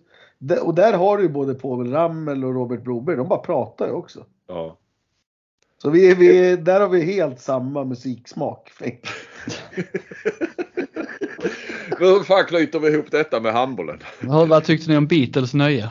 och 0.61 0.75
där 0.75 0.93
har 0.93 1.17
du 1.17 1.23
ju 1.23 1.29
både 1.29 1.53
Povel 1.55 1.91
Ramel 1.91 2.45
och 2.45 2.53
Robert 2.53 2.83
Broberg. 2.83 3.15
De 3.17 3.27
bara 3.27 3.39
pratar 3.39 3.85
ju 3.87 3.91
också. 3.93 4.25
ja. 4.47 4.77
Så 5.77 5.89
vi, 5.89 6.13
vi, 6.15 6.49
är- 6.51 6.57
där 6.57 6.81
har 6.81 6.89
vi 6.89 7.01
helt 7.01 7.39
samma 7.39 7.83
musiksmak. 7.83 8.71
Men 11.99 12.07
hur 12.07 12.23
fan 12.23 12.45
knyter 12.45 12.79
vi 12.79 12.87
ihop 12.89 13.11
detta 13.11 13.39
med 13.39 13.53
handbollen? 13.53 13.99
Vad, 14.23 14.47
vad 14.49 14.63
tyckte 14.63 14.91
ni 14.91 14.97
om 14.97 15.07
Beatles 15.07 15.53
nöje? 15.53 15.89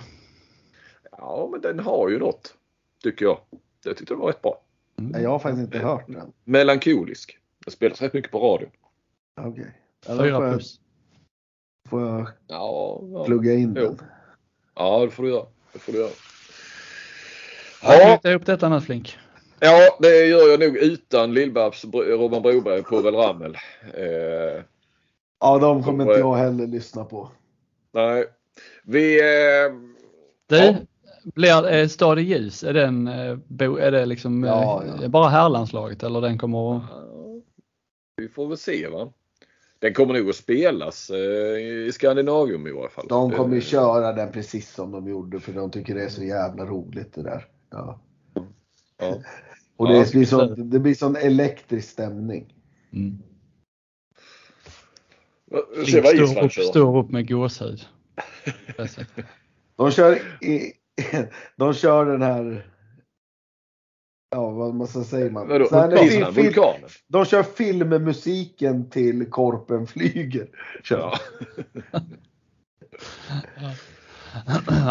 Ja 1.18 1.48
men 1.52 1.60
den 1.60 1.78
har 1.78 2.08
ju 2.08 2.18
något. 2.18 2.54
Tycker 3.02 3.24
jag. 3.24 3.38
Jag 3.84 3.96
tyckte 3.96 4.14
det 4.14 4.18
var 4.18 4.26
rätt 4.26 4.42
bra. 4.42 4.60
Nej, 4.96 5.22
Jag 5.22 5.30
har 5.30 5.38
faktiskt 5.38 5.62
inte 5.64 5.78
hört 5.86 6.04
den. 6.08 6.32
Melankolisk. 6.44 7.38
Det 7.64 7.70
spelas 7.70 8.02
rätt 8.02 8.12
mycket 8.12 8.30
på 8.30 8.38
radion. 8.38 8.70
Okej. 9.40 9.72
Ja, 10.08 10.14
då 10.14 10.22
Fyra 10.24 10.38
plus. 10.52 10.80
får 11.88 12.02
jag 12.02 12.28
Ja, 12.48 13.00
ja. 13.12 13.24
plugga 13.24 13.52
in 13.54 13.74
Jo. 13.78 13.82
den. 13.84 13.98
Ja 14.74 15.04
det 15.04 15.10
får 15.10 15.22
du 15.22 15.28
göra. 15.28 15.46
Det 15.72 15.78
får 15.78 15.92
du 15.92 15.98
göra. 15.98 16.10
Ja. 17.82 17.94
Ja, 18.00 18.06
Knyta 18.16 18.30
ihop 18.30 18.46
detta 18.46 18.68
nu 18.68 18.80
Flink. 18.80 19.18
ja, 19.60 19.96
det 20.00 20.26
gör 20.26 20.50
jag 20.50 20.60
nog 20.60 20.76
utan 20.76 21.32
Lill-Babs, 21.34 21.84
Robban 21.92 22.42
Broberg 22.42 22.80
och 22.80 22.86
Povel 22.86 23.14
Ramel. 23.14 23.56
Eh, 23.94 24.62
Ja, 25.40 25.58
de 25.58 25.82
kommer 25.82 26.04
inte 26.04 26.18
jag 26.18 26.34
heller 26.34 26.66
lyssna 26.66 27.04
på. 27.04 27.28
nej. 27.92 28.24
Vi... 28.82 29.20
Eh, 29.20 29.72
Du, 30.46 30.56
Ja. 30.56 30.74
blir 31.34 31.72
eh, 31.72 31.86
Stad 31.88 32.18
i 32.18 32.22
ljus, 32.22 32.64
är, 32.64 32.72
den, 32.74 33.06
eh, 33.08 33.38
är 33.80 33.90
det 33.90 34.06
liksom 34.06 34.44
Ja, 34.44 34.82
eh, 34.84 34.90
ja. 35.02 35.08
bara 35.08 35.28
herrlandslaget 35.28 36.02
eller 36.02 36.20
den 36.20 36.38
kommer 36.38 36.76
att... 36.76 36.82
vi 38.16 38.28
får 38.28 38.48
väl 38.48 38.58
se 38.58 38.88
va. 38.88 39.12
Den 39.84 39.94
kommer 39.94 40.14
nog 40.14 40.28
att 40.30 40.36
spelas 40.36 41.10
eh, 41.10 41.16
i 41.16 41.90
Skandinavium 41.94 42.66
i 42.66 42.72
varje 42.72 42.88
fall. 42.88 43.06
De 43.08 43.30
kommer 43.30 43.54
ju 43.54 43.60
Eh, 43.60 43.64
köra 43.64 44.12
den 44.12 44.32
precis 44.32 44.70
som 44.74 44.92
de 44.92 45.08
gjorde 45.08 45.40
för 45.40 45.52
de 45.52 45.70
tycker 45.70 45.94
det 45.94 46.04
är 46.04 46.08
så 46.08 46.24
jävla 46.24 46.64
roligt 46.66 47.14
det 47.14 47.22
där. 47.22 47.46
Ja. 47.70 48.00
Ja. 48.98 49.18
Och 49.76 49.88
det, 49.88 49.94
Ja, 49.96 50.04
blir 50.12 50.24
så, 50.24 50.44
det 50.46 50.78
blir 50.78 50.94
sån 50.94 51.16
elektrisk 51.16 51.88
stämning. 51.90 52.54
Mm. 52.92 53.18
Se 55.86 56.00
vad 56.00 56.10
står 56.10 56.24
Island 56.24 56.52
kör. 56.52 56.62
står 56.62 56.98
upp 56.98 57.10
med 57.10 57.28
gåshud. 57.28 57.80
De 59.76 59.90
kör, 59.90 60.18
i, 60.44 60.72
de 61.56 61.74
kör 61.74 62.06
den 62.06 62.22
här, 62.22 62.66
ja 64.34 64.50
vad 64.50 64.74
man 64.74 64.86
ska 64.86 65.04
säga 65.04 65.30
man. 65.30 65.48
Vadå? 65.48 65.66
Så 65.66 65.76
här, 65.76 65.88
när 65.88 66.04
Island, 66.04 66.34
fil- 66.34 66.44
vulkanen? 66.44 66.88
de 67.06 67.24
kör 67.24 67.42
filmmusiken 67.42 68.90
till 68.90 69.26
Korpen 69.30 69.86
flyger. 69.86 70.46
Kör. 70.84 70.98
Ja. 70.98 71.14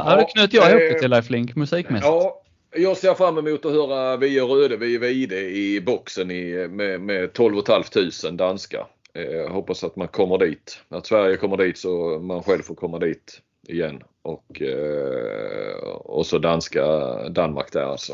ja, 0.06 0.16
då 0.20 0.26
knöt 0.26 0.54
jag 0.54 0.70
ihop 0.70 0.94
det 0.94 1.00
till 1.00 1.10
dig 1.10 1.22
Flink 1.22 1.56
musikmässigt. 1.56 2.08
Ja, 2.08 2.42
Jag 2.76 2.98
ser 2.98 3.14
fram 3.14 3.38
emot 3.38 3.66
att 3.66 3.72
höra 3.72 4.18
Via 4.18 4.44
Rödevi 4.44 4.98
Vide 4.98 5.40
i 5.40 5.82
boxen 5.82 6.32
i, 6.32 6.68
med, 6.68 7.02
med 7.02 7.34
12 7.34 7.62
500 7.68 8.32
danska. 8.32 8.88
Eh, 9.14 9.52
hoppas 9.54 9.84
att 9.84 9.96
man 9.96 10.08
kommer 10.08 10.38
dit. 10.38 10.80
Att 10.90 11.06
Sverige 11.06 11.38
kommer 11.38 11.58
dit 11.58 11.78
så 11.78 12.20
man 12.20 12.44
själv 12.44 12.62
får 12.62 12.76
komma 12.76 13.00
dit 13.00 13.42
igen. 13.68 14.04
Och, 14.22 14.62
eh, 14.62 15.78
och 15.88 16.26
så 16.26 16.38
danska 16.38 16.86
Danmark 17.30 17.72
där 17.72 17.84
alltså. 17.86 18.14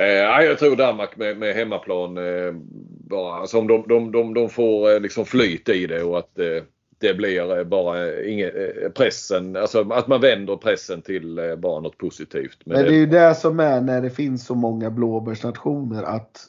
Eh, 0.00 0.44
jag 0.44 0.58
tror 0.58 0.76
Danmark 0.76 1.16
med, 1.16 1.38
med 1.38 1.54
hemmaplan 1.54 2.18
eh, 2.18 2.52
bara, 3.10 3.34
alltså 3.34 3.58
om 3.58 3.66
de, 3.66 3.84
de, 3.88 4.12
de, 4.12 4.34
de 4.34 4.48
får 4.48 4.92
eh, 4.92 5.00
liksom 5.00 5.24
flyt 5.24 5.68
i 5.68 5.86
det 5.86 6.02
och 6.02 6.18
att 6.18 6.38
eh, 6.38 6.62
det 6.98 7.14
blir 7.14 7.64
bara 7.64 8.22
ingen 8.22 8.50
pressen, 8.94 9.56
alltså 9.56 9.92
att 9.92 10.08
man 10.08 10.20
vänder 10.20 10.56
pressen 10.56 11.02
till 11.02 11.56
bara 11.58 11.80
något 11.80 11.98
positivt. 11.98 12.58
Men, 12.64 12.76
Men 12.76 12.86
det 12.86 12.94
är 12.94 12.98
ju 12.98 13.06
det 13.06 13.34
som 13.34 13.60
är 13.60 13.80
när 13.80 14.02
det 14.02 14.10
finns 14.10 14.46
så 14.46 14.54
många 14.54 14.90
blåbärsnationer 14.90 16.02
att 16.02 16.46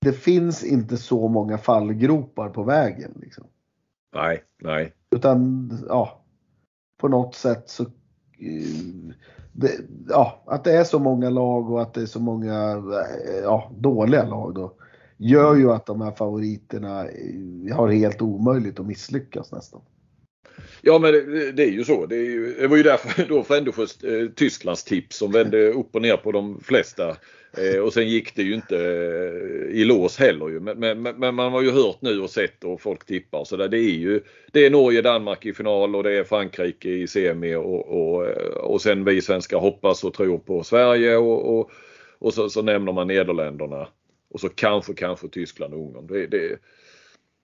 det 0.00 0.12
finns 0.12 0.64
inte 0.64 0.96
så 0.96 1.28
många 1.28 1.58
fallgropar 1.58 2.48
på 2.48 2.62
vägen. 2.62 3.18
Liksom. 3.22 3.44
Nej, 4.14 4.42
nej. 4.62 4.92
Utan 5.16 5.70
ja, 5.88 6.24
på 7.00 7.08
något 7.08 7.34
sätt 7.34 7.68
så 7.70 7.86
Eh, 8.40 9.14
det, 9.52 9.70
ja, 10.08 10.42
att 10.46 10.64
det 10.64 10.72
är 10.72 10.84
så 10.84 10.98
många 10.98 11.30
lag 11.30 11.70
och 11.70 11.82
att 11.82 11.94
det 11.94 12.02
är 12.02 12.06
så 12.06 12.20
många 12.20 12.72
eh, 12.72 13.40
ja, 13.42 13.72
dåliga 13.78 14.24
lag 14.24 14.54
då 14.54 14.74
gör 15.16 15.56
ju 15.56 15.72
att 15.72 15.86
de 15.86 16.00
här 16.00 16.10
favoriterna 16.10 17.04
eh, 17.08 17.76
har 17.76 17.88
helt 17.88 18.22
omöjligt 18.22 18.80
att 18.80 18.86
misslyckas 18.86 19.52
nästan. 19.52 19.80
Ja 20.82 20.98
men 20.98 21.12
det, 21.12 21.52
det 21.52 21.62
är 21.62 21.70
ju 21.70 21.84
så. 21.84 22.06
Det, 22.06 22.16
är 22.16 22.30
ju, 22.30 22.54
det 22.60 22.68
var 22.68 22.76
ju 22.76 22.82
därför 22.82 23.24
då 23.28 23.42
Frändesjös 23.42 24.04
eh, 24.04 24.28
Tysklands 24.28 24.84
tips 24.84 25.16
som 25.16 25.32
vände 25.32 25.68
upp 25.68 25.94
och 25.94 26.02
ner 26.02 26.16
på 26.16 26.32
de 26.32 26.60
flesta. 26.60 27.16
Eh, 27.52 27.80
och 27.80 27.92
sen 27.92 28.08
gick 28.08 28.34
det 28.34 28.42
ju 28.42 28.54
inte 28.54 28.76
eh, 28.76 29.80
i 29.80 29.84
lås 29.84 30.18
heller 30.18 30.48
ju. 30.48 30.60
Men, 30.60 30.78
men, 30.78 31.02
men, 31.02 31.34
man 31.34 31.52
har 31.52 31.62
ju 31.62 31.70
hört 31.70 32.02
nu 32.02 32.20
och 32.20 32.30
sett 32.30 32.64
och 32.64 32.80
folk 32.80 33.06
tippar 33.06 33.44
så 33.44 33.56
där. 33.56 33.68
Det 33.68 33.78
är 33.78 33.98
ju 33.98 34.20
det 34.52 34.66
är 34.66 34.70
Norge, 34.70 35.02
Danmark 35.02 35.46
i 35.46 35.52
final 35.52 35.96
och 35.96 36.02
det 36.02 36.12
är 36.12 36.24
Frankrike 36.24 36.88
i 36.88 37.06
semi 37.06 37.54
och, 37.54 37.88
och, 37.88 38.26
och 38.56 38.82
sen 38.82 39.04
vi 39.04 39.22
svenskar 39.22 39.58
hoppas 39.58 40.04
och 40.04 40.14
tror 40.14 40.38
på 40.38 40.62
Sverige 40.64 41.16
och, 41.16 41.58
och, 41.58 41.70
och 42.18 42.34
så, 42.34 42.50
så 42.50 42.62
nämner 42.62 42.92
man 42.92 43.06
Nederländerna. 43.06 43.88
Och 44.30 44.40
så 44.40 44.48
kanske, 44.48 44.94
kanske 44.94 45.28
Tyskland 45.28 45.74
och 45.74 45.80
Ungern. 45.80 46.06
Det, 46.06 46.26
det, 46.26 46.58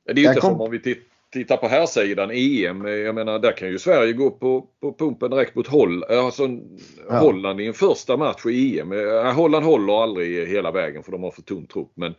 det 0.05 0.13
är 0.13 0.17
ju 0.17 0.29
inte 0.29 0.41
kom... 0.41 0.51
som 0.51 0.61
om 0.61 0.71
vi 0.71 0.81
tittar 0.81 1.16
på 1.45 1.69
här 1.69 1.87
sidan 1.87 2.31
EM. 2.31 2.87
Jag 2.87 3.15
menar 3.15 3.39
där 3.39 3.53
kan 3.53 3.69
ju 3.69 3.79
Sverige 3.79 4.13
gå 4.13 4.31
på, 4.31 4.67
på 4.81 4.93
pumpen 4.93 5.31
direkt 5.31 5.55
mot 5.55 5.67
Holl, 5.67 6.05
alltså, 6.05 6.49
ja. 7.09 7.19
Holland 7.19 7.61
i 7.61 7.67
en 7.67 7.75
första 7.75 8.17
match 8.17 8.47
i 8.47 8.81
EM. 8.81 8.93
Holland 9.35 9.65
håller 9.65 10.03
aldrig 10.03 10.49
hela 10.49 10.71
vägen 10.71 11.03
för 11.03 11.13
de 11.13 11.23
har 11.23 11.31
för 11.31 11.43
tunn 11.43 11.67
trupp. 11.67 11.93
Men 11.95 12.15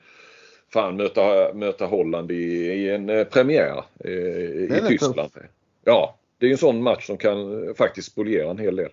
fan 0.74 0.98
möta, 0.98 1.54
möta 1.54 1.86
Holland 1.86 2.32
i, 2.32 2.36
i 2.36 2.90
en 2.90 3.10
eh, 3.10 3.24
premiär 3.24 3.84
eh, 4.04 4.12
i 4.12 4.82
Tyskland. 4.88 5.34
Tuff. 5.34 5.44
Ja, 5.86 6.18
det 6.38 6.46
är 6.48 6.52
en 6.52 6.58
sån 6.58 6.84
match 6.84 7.08
som 7.08 7.18
kan 7.18 7.38
faktiskt 7.78 8.12
spoliera 8.12 8.50
en 8.50 8.58
hel 8.58 8.76
del. 8.76 8.92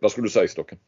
Vad 0.00 0.10
skulle 0.10 0.26
du 0.26 0.30
säga 0.30 0.48
Stocken? 0.48 0.78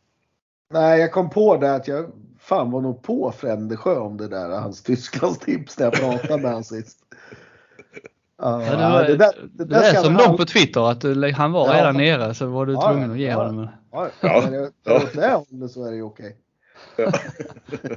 Nej, 0.70 1.00
jag 1.00 1.12
kom 1.12 1.30
på 1.30 1.56
det 1.56 1.74
att 1.74 1.88
jag 1.88 2.12
fan 2.38 2.70
var 2.70 2.80
nog 2.80 3.02
på 3.02 3.32
Frändesjö 3.32 3.96
om 3.96 4.16
det 4.16 4.28
där, 4.28 4.48
hans 4.48 4.82
Tysklandstips 4.82 5.78
när 5.78 5.86
jag 5.86 5.94
pratade 5.94 6.42
med 6.42 6.50
honom 6.50 6.64
sist. 6.64 6.98
Ja, 8.38 8.56
det, 8.58 8.76
var, 8.76 9.04
det, 9.04 9.16
där, 9.16 9.48
det, 9.52 9.64
det 9.64 9.76
är 9.76 10.02
som 10.02 10.14
de 10.14 10.36
på 10.36 10.44
Twitter 10.44 10.90
att 10.90 11.36
han 11.36 11.52
var 11.52 11.68
ja, 11.68 11.80
redan 11.80 11.96
nere 11.96 12.34
så 12.34 12.46
var 12.46 12.66
du 12.66 12.72
ja, 12.72 12.92
tvungen 12.92 13.10
att 13.10 13.18
ge 13.18 13.26
ja, 13.26 13.34
honom 13.36 13.68
Ja, 13.92 14.08
ja. 14.20 14.48
Men 14.50 14.72
ja. 14.84 14.96
åt 14.96 15.12
det 15.12 15.30
hållet 15.30 15.70
så 15.70 15.84
är 15.84 15.90
det 15.90 15.96
ju 15.96 16.02
okej. 16.02 16.36
Okay. 16.92 17.06
Ja. 17.06 17.12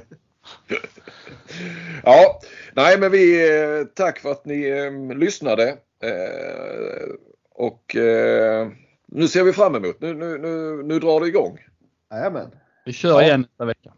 ja, 2.04 2.40
nej 2.72 2.98
men 2.98 3.10
vi 3.10 3.50
eh, 3.50 3.84
tack 3.94 4.18
för 4.18 4.30
att 4.30 4.44
ni 4.44 4.68
eh, 4.68 5.16
lyssnade. 5.16 5.68
Eh, 6.02 7.10
och 7.54 7.96
eh, 7.96 8.68
nu 9.06 9.28
ser 9.28 9.44
vi 9.44 9.52
fram 9.52 9.74
emot, 9.74 10.00
nu, 10.00 10.14
nu, 10.14 10.38
nu, 10.38 10.82
nu 10.82 10.98
drar 10.98 11.20
det 11.20 11.28
igång. 11.28 11.58
Jajamän. 12.10 12.50
Vi 12.84 12.92
kör 12.92 13.22
igen 13.22 13.40
nästa 13.40 13.64
vecka. 13.64 13.92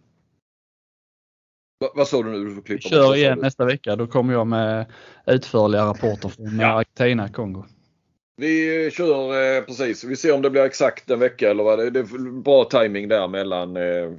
Va, 1.83 1.89
vad 1.95 2.09
sa 2.09 2.23
du 2.23 2.31
nu? 2.31 2.45
Du 2.45 2.55
får 2.55 2.63
klippa 2.63 2.89
kör 2.89 3.17
igen 3.17 3.39
nästa 3.39 3.65
vecka. 3.65 3.97
Då 3.97 4.07
kommer 4.07 4.33
jag 4.33 4.47
med 4.47 4.87
utförliga 5.27 5.87
rapporter 5.87 6.29
från 6.29 6.61
ja. 6.61 6.67
Argentina, 6.67 7.29
Kongo. 7.29 7.65
Vi 8.37 8.91
kör 8.93 9.57
eh, 9.57 9.63
precis. 9.63 10.05
Vi 10.05 10.17
ser 10.17 10.35
om 10.35 10.43
det 10.43 10.51
blir 10.51 10.63
exakt 10.63 11.11
en 11.11 11.19
vecka 11.19 11.51
eller 11.51 11.65
vad 11.65 11.79
det 11.79 11.87
är. 11.87 11.91
Det 11.91 12.01
är 12.01 12.41
bra 12.43 12.65
timing 12.65 13.09
där 13.09 13.29
mellan 13.29 13.77
eh, 13.77 14.11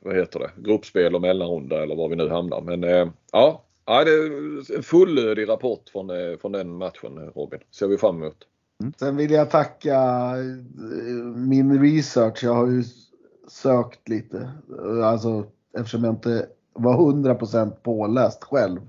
vad 0.00 0.16
heter 0.16 0.38
det? 0.38 0.50
gruppspel 0.56 1.14
och 1.14 1.20
mellanrunda 1.20 1.82
eller 1.82 1.96
var 1.96 2.08
vi 2.08 2.16
nu 2.16 2.28
hamnar. 2.28 2.60
Men 2.60 2.84
eh, 2.84 3.08
ja, 3.32 3.64
ja, 3.86 4.04
det 4.04 4.10
är 4.10 4.76
en 4.76 4.82
fullödig 4.82 5.48
rapport 5.48 5.88
från, 5.92 6.10
eh, 6.10 6.38
från 6.40 6.52
den 6.52 6.70
matchen 6.70 7.32
Robin. 7.34 7.60
Ser 7.70 7.86
vi 7.86 7.98
fram 7.98 8.22
emot. 8.22 8.46
Mm. 8.82 8.92
Sen 8.98 9.16
vill 9.16 9.30
jag 9.30 9.50
tacka 9.50 9.96
eh, 10.36 11.24
min 11.36 11.82
research. 11.82 12.44
Jag 12.44 12.54
har 12.54 12.66
ju 12.66 12.84
sökt 13.48 14.08
lite. 14.08 14.50
Alltså 15.04 15.44
eftersom 15.78 16.04
jag 16.04 16.14
inte 16.14 16.46
var 16.72 16.96
100% 16.96 17.70
påläst 17.70 18.44
själv. 18.44 18.80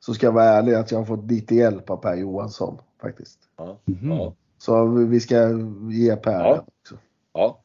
Så 0.00 0.14
ska 0.14 0.26
jag 0.26 0.32
vara 0.32 0.44
ärlig 0.44 0.74
att 0.74 0.90
jag 0.90 0.98
har 0.98 1.04
fått 1.04 1.30
lite 1.30 1.54
hjälp 1.54 1.90
av 1.90 1.96
Per 1.96 2.14
Johansson 2.14 2.78
faktiskt. 3.00 3.38
Ja. 3.56 3.78
Mm. 3.86 4.32
Så 4.58 4.86
vi 4.86 5.20
ska 5.20 5.48
ge 5.90 6.16
Per 6.16 6.40
ja. 6.40 6.64
också. 6.80 6.96
Ja. 7.32 7.60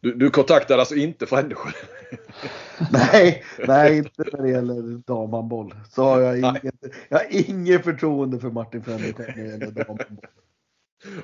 Du, 0.00 0.14
du 0.14 0.30
kontaktade 0.30 0.80
alltså 0.80 0.94
inte 0.94 1.26
Frändesjö? 1.26 1.70
nej, 2.92 3.44
nej, 3.66 3.98
inte 3.98 4.24
när 4.32 4.42
det 4.42 4.50
gäller 4.50 5.02
damhandboll. 5.06 5.74
Så 5.90 6.02
har 6.02 6.20
jag, 6.20 6.38
inget, 6.38 6.74
jag 7.08 7.18
har 7.18 7.26
inget 7.30 7.84
förtroende 7.84 8.38
för 8.38 8.50
Martin 8.50 8.82
Frändesjö 8.82 9.24
när 9.26 9.44
det 9.44 9.50
gäller 9.50 9.70
damhandboll. 9.70 10.30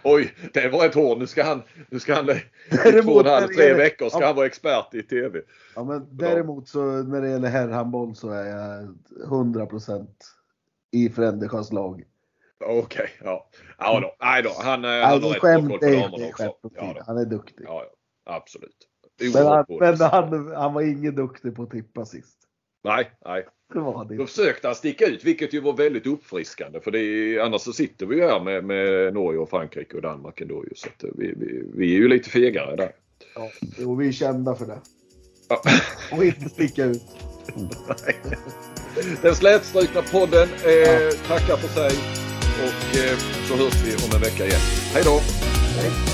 Oj, 0.02 0.34
det 0.52 0.68
var 0.68 0.86
ett 0.86 0.94
hål. 0.94 1.18
Nu 1.18 1.26
ska 1.26 1.44
han, 1.44 1.62
nu 1.90 2.00
ska 2.00 2.14
han 2.14 2.30
i 2.30 3.02
två 3.02 3.12
och 3.12 3.26
en 3.26 3.32
halv, 3.32 3.48
tre 3.48 3.74
veckor 3.74 4.08
ska 4.08 4.20
ja. 4.20 4.26
han 4.26 4.36
vara 4.36 4.46
expert 4.46 4.94
i 4.94 5.02
TV. 5.02 5.40
Ja, 5.76 5.84
men 5.84 6.06
däremot 6.10 6.68
så 6.68 7.02
när 7.02 7.20
det 7.20 7.30
gäller 7.30 7.48
herrhandboll 7.48 8.14
så 8.14 8.30
är 8.30 8.46
jag 8.46 8.98
100% 9.28 10.06
i 10.90 11.10
Frändesjös 11.10 11.72
lag. 11.72 12.04
Okej, 12.64 12.78
okay, 12.82 13.08
ja. 13.20 13.48
Ja 13.78 14.00
då. 14.00 14.14
Nej 14.20 14.42
då. 14.42 14.50
Han, 14.62 14.84
alltså, 14.84 15.06
han 15.06 15.22
har 15.22 15.30
rätt 15.30 15.40
koll 15.40 15.78
på 15.78 15.86
damerna 15.86 16.28
också. 16.28 16.54
Ja, 16.74 17.02
han 17.06 17.18
är 17.18 17.24
duktig. 17.24 17.64
Ja, 17.68 17.84
ja. 18.24 18.34
absolut. 18.34 18.88
Men, 19.34 19.46
han, 19.46 19.64
men 19.68 20.00
han, 20.00 20.52
han 20.56 20.74
var 20.74 20.82
ingen 20.82 21.14
duktig 21.14 21.56
på 21.56 21.62
att 21.62 21.70
tippa 21.70 22.04
sist. 22.04 22.38
Nej, 22.84 23.10
nej. 23.24 23.46
Då 23.74 24.26
försökte 24.26 24.68
han 24.68 24.74
sticka 24.74 25.06
ut 25.06 25.24
vilket 25.24 25.54
ju 25.54 25.60
var 25.60 25.72
väldigt 25.72 26.06
uppfriskande 26.06 26.80
för 26.80 26.90
det 26.90 27.00
är, 27.00 27.40
annars 27.40 27.60
så 27.60 27.72
sitter 27.72 28.06
vi 28.06 28.16
ju 28.16 28.22
här 28.22 28.40
med, 28.40 28.64
med 28.64 29.14
Norge 29.14 29.38
och 29.38 29.50
Frankrike 29.50 29.96
och 29.96 30.02
Danmark 30.02 30.40
ändå 30.40 30.64
ju, 30.64 30.70
så 30.74 30.88
att 30.88 31.04
vi, 31.14 31.34
vi, 31.36 31.62
vi 31.74 31.94
är 31.94 31.98
ju 31.98 32.08
lite 32.08 32.30
fegare 32.30 32.76
där. 32.76 32.92
Ja, 33.34 33.50
jo, 33.78 33.94
vi 33.94 34.08
är 34.08 34.12
kända 34.12 34.54
för 34.54 34.66
det. 34.66 34.78
Ja. 35.48 35.62
Och 36.16 36.24
inte 36.24 36.48
sticka 36.48 36.84
ut. 36.84 37.02
Den 39.22 39.34
slätstrukna 39.34 40.02
podden 40.02 40.48
eh, 40.64 40.72
ja. 40.72 41.10
tackar 41.26 41.56
för 41.56 41.68
sig 41.68 41.98
och 42.64 42.98
eh, 42.98 43.18
så 43.48 43.56
hörs 43.56 43.84
vi 43.84 43.94
om 43.94 44.14
en 44.14 44.20
vecka 44.20 44.46
igen. 44.46 44.60
Hej 44.92 45.02
då! 45.04 45.20
Hej. 45.80 46.13